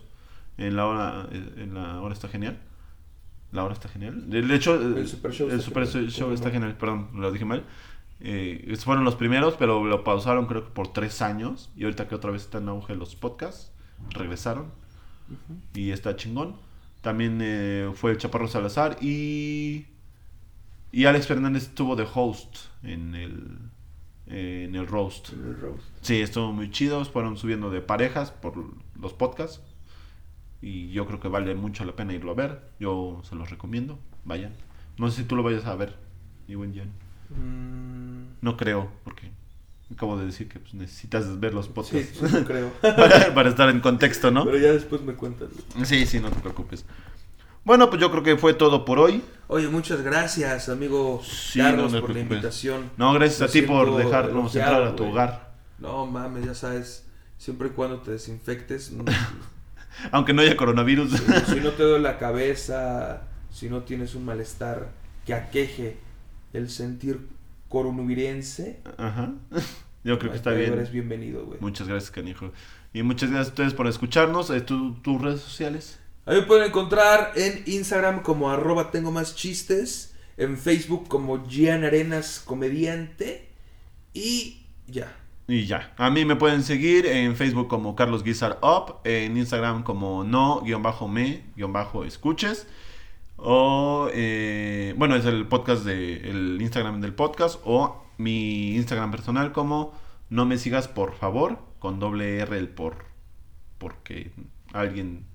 En 0.58 0.76
la 0.76 0.86
hora, 0.86 1.28
en 1.32 1.74
la 1.74 2.00
hora 2.00 2.14
está 2.14 2.28
genial. 2.28 2.58
La 3.52 3.64
hora 3.64 3.74
está 3.74 3.88
genial. 3.88 4.28
De 4.28 4.54
hecho, 4.54 4.74
El 4.74 5.06
Super 5.06 5.32
Show 5.32 5.48
el 5.48 5.54
está 5.54 5.64
Super 5.64 5.86
genial. 5.86 6.10
Show 6.10 6.32
está 6.32 6.50
genial. 6.50 6.76
Perdón, 6.76 7.10
lo 7.14 7.30
dije 7.32 7.44
mal. 7.44 7.64
Eh, 8.20 8.64
estos 8.68 8.84
fueron 8.84 9.04
los 9.04 9.14
primeros, 9.14 9.54
pero 9.58 9.84
lo 9.84 10.02
pausaron 10.02 10.46
creo 10.46 10.64
que 10.64 10.70
por 10.70 10.92
tres 10.92 11.22
años. 11.22 11.70
Y 11.76 11.84
ahorita 11.84 12.08
que 12.08 12.14
otra 12.14 12.30
vez 12.30 12.42
está 12.42 12.58
en 12.58 12.68
auge 12.68 12.94
los 12.94 13.14
podcasts, 13.14 13.72
regresaron. 14.10 14.72
Y 15.74 15.90
está 15.90 16.16
chingón. 16.16 16.56
También 17.02 17.38
eh, 17.42 17.90
fue 17.94 18.12
el 18.12 18.18
Chaparro 18.18 18.48
Salazar 18.48 18.96
y. 19.00 19.86
Y 20.92 21.04
Alex 21.04 21.26
Fernández 21.26 21.64
estuvo 21.64 21.94
de 21.94 22.06
host 22.12 22.56
en 22.82 23.14
el. 23.14 23.58
en 24.26 24.74
el 24.74 24.86
roast. 24.86 25.32
En 25.32 25.46
el 25.46 25.60
roast. 25.60 25.84
Sí, 26.00 26.20
estuvo 26.20 26.52
muy 26.52 26.70
chido. 26.70 27.04
Fueron 27.04 27.36
subiendo 27.36 27.70
de 27.70 27.80
parejas 27.80 28.30
por 28.30 28.54
los 29.00 29.12
podcasts. 29.12 29.60
Y 30.62 30.90
yo 30.90 31.06
creo 31.06 31.20
que 31.20 31.28
vale 31.28 31.54
mucho 31.54 31.84
la 31.84 31.92
pena 31.94 32.14
irlo 32.14 32.32
a 32.32 32.34
ver. 32.34 32.60
Yo 32.80 33.20
se 33.28 33.34
los 33.34 33.50
recomiendo. 33.50 33.98
Vayan. 34.24 34.52
No 34.98 35.10
sé 35.10 35.22
si 35.22 35.28
tú 35.28 35.36
lo 35.36 35.42
vayas 35.42 35.66
a 35.66 35.76
ver. 35.76 35.96
Jan. 36.48 36.92
Mm, 37.30 38.36
No 38.40 38.56
creo, 38.56 38.90
porque 39.04 39.30
acabo 39.92 40.16
de 40.18 40.26
decir 40.26 40.48
que 40.48 40.58
pues, 40.60 40.74
necesitas 40.74 41.38
ver 41.40 41.54
los 41.54 41.68
podcasts 41.68 42.18
sí, 42.18 42.26
no 42.32 42.44
creo. 42.44 42.70
para, 42.80 43.34
para 43.34 43.48
estar 43.48 43.68
en 43.68 43.80
contexto, 43.80 44.30
¿no? 44.30 44.44
Pero 44.44 44.58
ya 44.58 44.72
después 44.72 45.02
me 45.02 45.14
cuentas. 45.14 45.48
Sí, 45.84 46.06
sí, 46.06 46.20
no 46.20 46.30
te 46.30 46.40
preocupes. 46.40 46.84
Bueno, 47.64 47.90
pues 47.90 48.00
yo 48.00 48.10
creo 48.12 48.22
que 48.22 48.36
fue 48.36 48.54
todo 48.54 48.84
por 48.84 49.00
hoy. 49.00 49.22
Oye, 49.48 49.66
muchas 49.68 50.02
gracias, 50.02 50.68
amigo 50.68 51.20
Sí, 51.24 51.58
Carlos, 51.58 51.92
no 51.92 52.00
por 52.00 52.10
la 52.10 52.20
invitación. 52.20 52.90
No, 52.96 53.12
gracias 53.12 53.40
Me 53.40 53.46
a 53.46 53.48
ti 53.48 53.62
por 53.62 53.96
dejarnos 53.96 54.54
entrar 54.54 54.82
a 54.84 54.94
tu 54.94 55.04
hogar. 55.04 55.56
No 55.80 56.06
mames, 56.06 56.44
ya 56.44 56.54
sabes, 56.54 57.06
siempre 57.38 57.68
y 57.68 57.70
cuando 57.72 57.98
te 57.98 58.12
desinfectes. 58.12 58.92
no- 58.92 59.04
Aunque 60.12 60.32
no 60.32 60.42
haya 60.42 60.56
coronavirus. 60.56 61.12
si 61.48 61.60
no 61.60 61.70
te 61.70 61.82
duele 61.82 62.00
la 62.02 62.18
cabeza, 62.18 63.22
si 63.52 63.68
no 63.68 63.82
tienes 63.82 64.14
un 64.14 64.24
malestar 64.24 64.90
que 65.24 65.34
aqueje 65.34 65.96
el 66.52 66.70
sentir 66.70 67.28
coronavirense, 67.68 68.80
Ajá. 68.96 69.32
Yo 70.04 70.18
creo 70.18 70.30
que 70.30 70.36
está 70.36 70.52
bien. 70.52 70.72
eres 70.72 70.92
bienvenido, 70.92 71.44
güey. 71.44 71.58
Muchas 71.60 71.88
gracias, 71.88 72.10
canijo. 72.12 72.52
Y 72.92 73.02
muchas 73.02 73.30
gracias 73.30 73.48
a 73.48 73.50
ustedes 73.50 73.74
por 73.74 73.86
escucharnos. 73.88 74.50
Eh, 74.50 74.60
¿tú- 74.60 74.94
¿Tus 75.02 75.20
redes 75.20 75.40
sociales? 75.40 75.98
Ahí 76.26 76.36
me 76.40 76.42
pueden 76.46 76.68
encontrar 76.68 77.32
en 77.36 77.62
Instagram 77.66 78.22
como 78.22 78.50
arroba 78.50 78.90
tengo 78.90 79.10
más 79.12 79.34
chistes, 79.34 80.14
en 80.36 80.56
Facebook 80.58 81.08
como 81.08 81.44
Gian 81.48 81.84
Arenas 81.84 82.40
Comediante 82.44 83.48
y 84.14 84.62
ya. 84.86 85.12
Y 85.48 85.66
ya. 85.66 85.92
A 85.96 86.10
mí 86.10 86.24
me 86.24 86.34
pueden 86.36 86.62
seguir 86.62 87.06
en 87.06 87.36
Facebook 87.36 87.68
como 87.68 87.94
Carlos 87.94 88.24
Guizar 88.24 88.58
Up, 88.62 88.96
en 89.04 89.36
Instagram 89.36 89.82
como 89.84 90.24
no-me-escuches. 90.24 92.66
O, 93.36 94.08
eh, 94.12 94.94
bueno, 94.96 95.14
es 95.14 95.24
el 95.24 95.46
podcast 95.46 95.84
de, 95.84 96.16
el 96.28 96.60
Instagram 96.60 97.00
del 97.00 97.14
podcast. 97.14 97.60
O 97.64 98.04
mi 98.18 98.74
Instagram 98.74 99.12
personal 99.12 99.52
como 99.52 99.92
no 100.30 100.46
me 100.46 100.58
sigas 100.58 100.88
por 100.88 101.14
favor, 101.14 101.60
con 101.78 102.00
doble 102.00 102.38
R 102.38 102.58
el 102.58 102.68
por. 102.68 103.04
Porque 103.78 104.32
alguien 104.72 105.26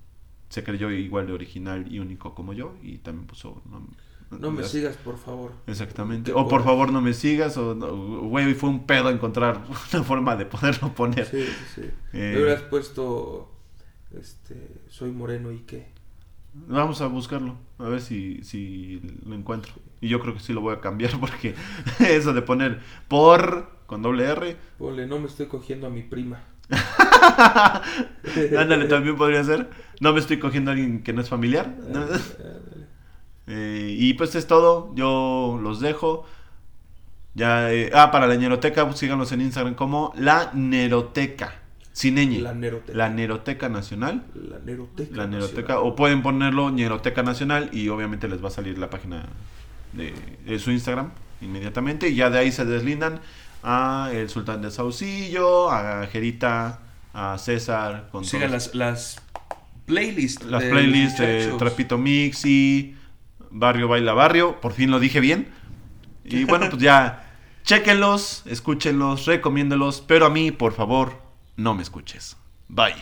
se 0.50 0.62
creyó 0.62 0.90
igual 0.90 1.26
de 1.26 1.32
original 1.32 1.90
y 1.90 2.00
único 2.00 2.34
como 2.34 2.52
yo 2.52 2.74
y 2.82 2.98
también 2.98 3.26
puso... 3.26 3.62
No, 3.70 3.88
No 4.38 4.50
me 4.50 4.64
sigas, 4.64 4.96
por 4.96 5.18
favor. 5.18 5.52
Exactamente. 5.66 6.32
Te 6.32 6.38
O 6.38 6.48
por 6.48 6.64
favor 6.64 6.92
no 6.92 7.00
me 7.00 7.12
sigas. 7.12 7.56
O, 7.56 7.74
no, 7.74 8.20
güey, 8.28 8.54
fue 8.54 8.70
un 8.70 8.86
pedo 8.86 9.10
encontrar 9.10 9.62
una 9.92 10.02
forma 10.02 10.36
de 10.36 10.46
poderlo 10.46 10.92
poner. 10.94 11.26
Sí, 11.26 11.46
sí. 11.74 11.82
Eh. 12.12 12.34
Hubieras 12.36 12.62
puesto, 12.62 13.52
este, 14.18 14.82
soy 14.88 15.10
moreno 15.10 15.52
y 15.52 15.58
qué. 15.60 15.92
Vamos 16.54 17.00
a 17.00 17.06
buscarlo, 17.06 17.56
a 17.78 17.88
ver 17.88 18.00
si, 18.00 18.42
si 18.42 19.00
lo 19.24 19.34
encuentro. 19.34 19.72
Y 20.02 20.08
yo 20.08 20.20
creo 20.20 20.34
que 20.34 20.40
sí 20.40 20.52
lo 20.52 20.60
voy 20.60 20.74
a 20.74 20.80
cambiar 20.80 21.12
porque 21.20 21.54
eso 22.00 22.32
de 22.32 22.42
poner 22.42 22.80
por 23.08 23.70
con 23.86 24.02
doble 24.02 24.24
R. 24.24 24.56
Ponle, 24.78 25.06
no 25.06 25.18
me 25.18 25.26
estoy 25.26 25.46
cogiendo 25.46 25.86
a 25.86 25.90
mi 25.90 26.02
prima. 26.02 26.44
Ándale, 28.58 28.86
también 28.86 29.16
podría 29.16 29.44
ser. 29.44 29.68
No 30.00 30.12
me 30.12 30.20
estoy 30.20 30.38
cogiendo 30.38 30.70
a 30.70 30.74
alguien 30.74 31.02
que 31.02 31.12
no 31.12 31.20
es 31.20 31.28
familiar. 31.28 31.74
Eh, 33.46 33.96
y 33.98 34.14
pues 34.14 34.34
es 34.34 34.46
todo. 34.46 34.92
Yo 34.94 35.58
los 35.62 35.80
dejo. 35.80 36.24
Ya, 37.34 37.72
eh, 37.72 37.90
ah, 37.94 38.10
para 38.10 38.26
la 38.26 38.36
Neroteca, 38.36 38.84
pues, 38.86 38.98
síganos 38.98 39.32
en 39.32 39.40
Instagram 39.40 39.74
como 39.74 40.12
la 40.16 40.50
Neroteca. 40.54 41.54
Sin 41.92 42.16
ñ. 42.16 42.40
La 42.40 42.54
Neroteca. 42.54 42.96
La 42.96 43.08
Neroteca 43.08 43.68
Nacional. 43.68 44.24
La 44.34 44.58
Neroteca. 44.58 45.16
La 45.16 45.26
Neroteca. 45.26 45.60
Nacional. 45.60 45.92
O 45.92 45.96
pueden 45.96 46.22
ponerlo 46.22 46.70
Neroteca 46.70 47.22
Nacional 47.22 47.70
y 47.72 47.88
obviamente 47.88 48.28
les 48.28 48.42
va 48.42 48.48
a 48.48 48.52
salir 48.52 48.78
la 48.78 48.88
página 48.88 49.26
de, 49.92 50.14
de 50.46 50.58
su 50.58 50.70
Instagram 50.70 51.10
inmediatamente. 51.40 52.08
Y 52.08 52.14
ya 52.14 52.30
de 52.30 52.38
ahí 52.38 52.52
se 52.52 52.64
deslindan 52.64 53.20
a 53.62 54.10
el 54.12 54.28
Sultán 54.28 54.62
de 54.62 54.70
Saucillo, 54.70 55.70
a 55.70 56.06
Jerita, 56.06 56.80
a 57.12 57.38
César. 57.38 58.08
Con 58.10 58.24
Sigan 58.24 58.52
las, 58.52 58.74
las 58.74 59.20
playlists. 59.86 60.44
las 60.44 60.64
playlists 60.64 61.18
de. 61.18 61.54
Trapito 61.58 61.98
Mix 61.98 62.44
y 62.44 62.96
Barrio 63.52 63.88
Baila 63.88 64.12
Barrio. 64.12 64.60
Por 64.60 64.72
fin 64.72 64.90
lo 64.90 64.98
dije 64.98 65.20
bien. 65.20 65.48
Y 66.24 66.44
bueno, 66.46 66.68
pues 66.70 66.82
ya, 66.82 67.24
chéquenlos, 67.64 68.42
escúchenlos, 68.46 69.26
recomiéndelos. 69.26 70.02
Pero 70.06 70.26
a 70.26 70.30
mí, 70.30 70.50
por 70.50 70.72
favor, 70.72 71.20
no 71.56 71.74
me 71.74 71.82
escuches. 71.82 72.36
Bye. 72.68 72.94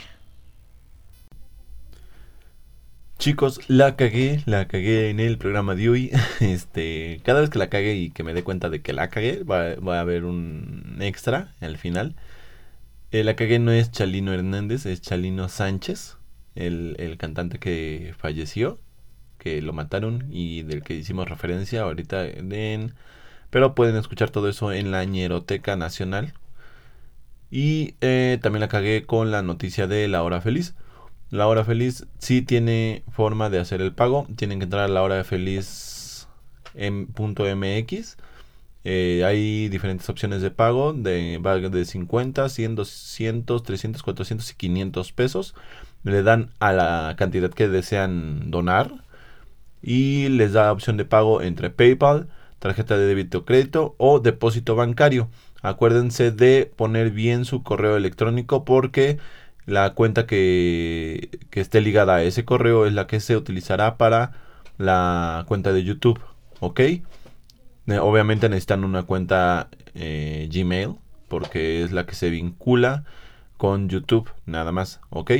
Chicos, 3.18 3.60
la 3.68 3.96
cagué, 3.96 4.42
la 4.46 4.66
cagué 4.66 5.10
en 5.10 5.20
el 5.20 5.36
programa 5.36 5.74
de 5.74 5.90
hoy. 5.90 6.10
Este, 6.40 7.20
cada 7.22 7.40
vez 7.40 7.50
que 7.50 7.58
la 7.58 7.68
cague 7.68 7.94
y 7.94 8.10
que 8.10 8.22
me 8.22 8.32
dé 8.32 8.42
cuenta 8.42 8.70
de 8.70 8.80
que 8.80 8.94
la 8.94 9.10
cagué, 9.10 9.42
va, 9.44 9.74
va 9.74 9.98
a 9.98 10.00
haber 10.00 10.24
un 10.24 10.96
extra 11.00 11.54
al 11.60 11.76
final. 11.76 12.16
Eh, 13.12 13.24
la 13.24 13.36
cagué 13.36 13.58
no 13.58 13.72
es 13.72 13.90
Chalino 13.90 14.32
Hernández, 14.32 14.86
es 14.86 15.02
Chalino 15.02 15.48
Sánchez, 15.48 16.16
el, 16.54 16.96
el 16.98 17.18
cantante 17.18 17.58
que 17.58 18.14
falleció, 18.16 18.78
que 19.40 19.60
lo 19.62 19.72
mataron 19.72 20.26
y 20.30 20.62
del 20.62 20.82
que 20.82 20.94
hicimos 20.94 21.28
referencia 21.28 21.82
ahorita. 21.82 22.26
Pero 23.50 23.74
pueden 23.74 23.96
escuchar 23.96 24.30
todo 24.30 24.48
eso 24.48 24.72
en 24.72 24.92
la 24.92 25.04
Ñeroteca 25.04 25.76
Nacional. 25.76 26.34
Y 27.50 27.94
eh, 28.00 28.38
también 28.42 28.60
la 28.60 28.68
cagué 28.68 29.04
con 29.04 29.32
la 29.32 29.42
noticia 29.42 29.88
de 29.88 30.06
La 30.06 30.22
Hora 30.22 30.40
Feliz. 30.40 30.74
La 31.30 31.48
Hora 31.48 31.64
Feliz 31.64 32.06
sí 32.18 32.42
tiene 32.42 33.02
forma 33.10 33.50
de 33.50 33.58
hacer 33.58 33.80
el 33.80 33.92
pago. 33.92 34.26
Tienen 34.36 34.60
que 34.60 34.64
entrar 34.64 34.84
a 34.84 34.88
la 34.88 35.02
hora 35.02 35.24
feliz 35.24 36.28
en 36.74 37.06
punto 37.06 37.44
MX. 37.44 38.16
Eh, 38.84 39.22
hay 39.26 39.68
diferentes 39.68 40.08
opciones 40.08 40.42
de 40.42 40.50
pago 40.50 40.92
de, 40.92 41.38
de 41.70 41.84
50, 41.84 42.48
100, 42.48 42.74
200, 42.76 43.62
300, 43.62 44.02
400 44.02 44.50
y 44.50 44.54
500 44.54 45.12
pesos. 45.12 45.54
Le 46.02 46.22
dan 46.22 46.50
a 46.60 46.72
la 46.72 47.14
cantidad 47.18 47.50
que 47.50 47.68
desean 47.68 48.50
donar 48.50 49.04
y 49.82 50.28
les 50.28 50.52
da 50.52 50.72
opción 50.72 50.96
de 50.96 51.04
pago 51.04 51.42
entre 51.42 51.70
PayPal, 51.70 52.28
tarjeta 52.58 52.96
de 52.98 53.06
débito 53.06 53.38
o 53.38 53.44
crédito 53.44 53.94
o 53.98 54.20
depósito 54.20 54.76
bancario. 54.76 55.30
Acuérdense 55.62 56.30
de 56.30 56.70
poner 56.74 57.10
bien 57.10 57.44
su 57.44 57.62
correo 57.62 57.96
electrónico 57.96 58.64
porque 58.64 59.18
la 59.66 59.94
cuenta 59.94 60.26
que, 60.26 61.38
que 61.50 61.60
esté 61.60 61.80
ligada 61.80 62.16
a 62.16 62.22
ese 62.22 62.44
correo 62.44 62.86
es 62.86 62.92
la 62.92 63.06
que 63.06 63.20
se 63.20 63.36
utilizará 63.36 63.96
para 63.96 64.32
la 64.78 65.44
cuenta 65.48 65.72
de 65.72 65.84
YouTube. 65.84 66.20
¿Ok? 66.60 66.80
Obviamente 68.00 68.48
necesitan 68.48 68.84
una 68.84 69.02
cuenta 69.02 69.68
eh, 69.94 70.48
Gmail 70.52 70.96
porque 71.28 71.82
es 71.82 71.92
la 71.92 72.06
que 72.06 72.14
se 72.14 72.30
vincula 72.30 73.04
con 73.56 73.88
YouTube 73.88 74.30
nada 74.46 74.72
más. 74.72 75.00
¿Ok? 75.10 75.32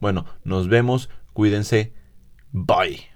Bueno, 0.00 0.26
nos 0.44 0.68
vemos. 0.68 1.10
Cuídense. 1.32 1.92
Bye. 2.52 3.15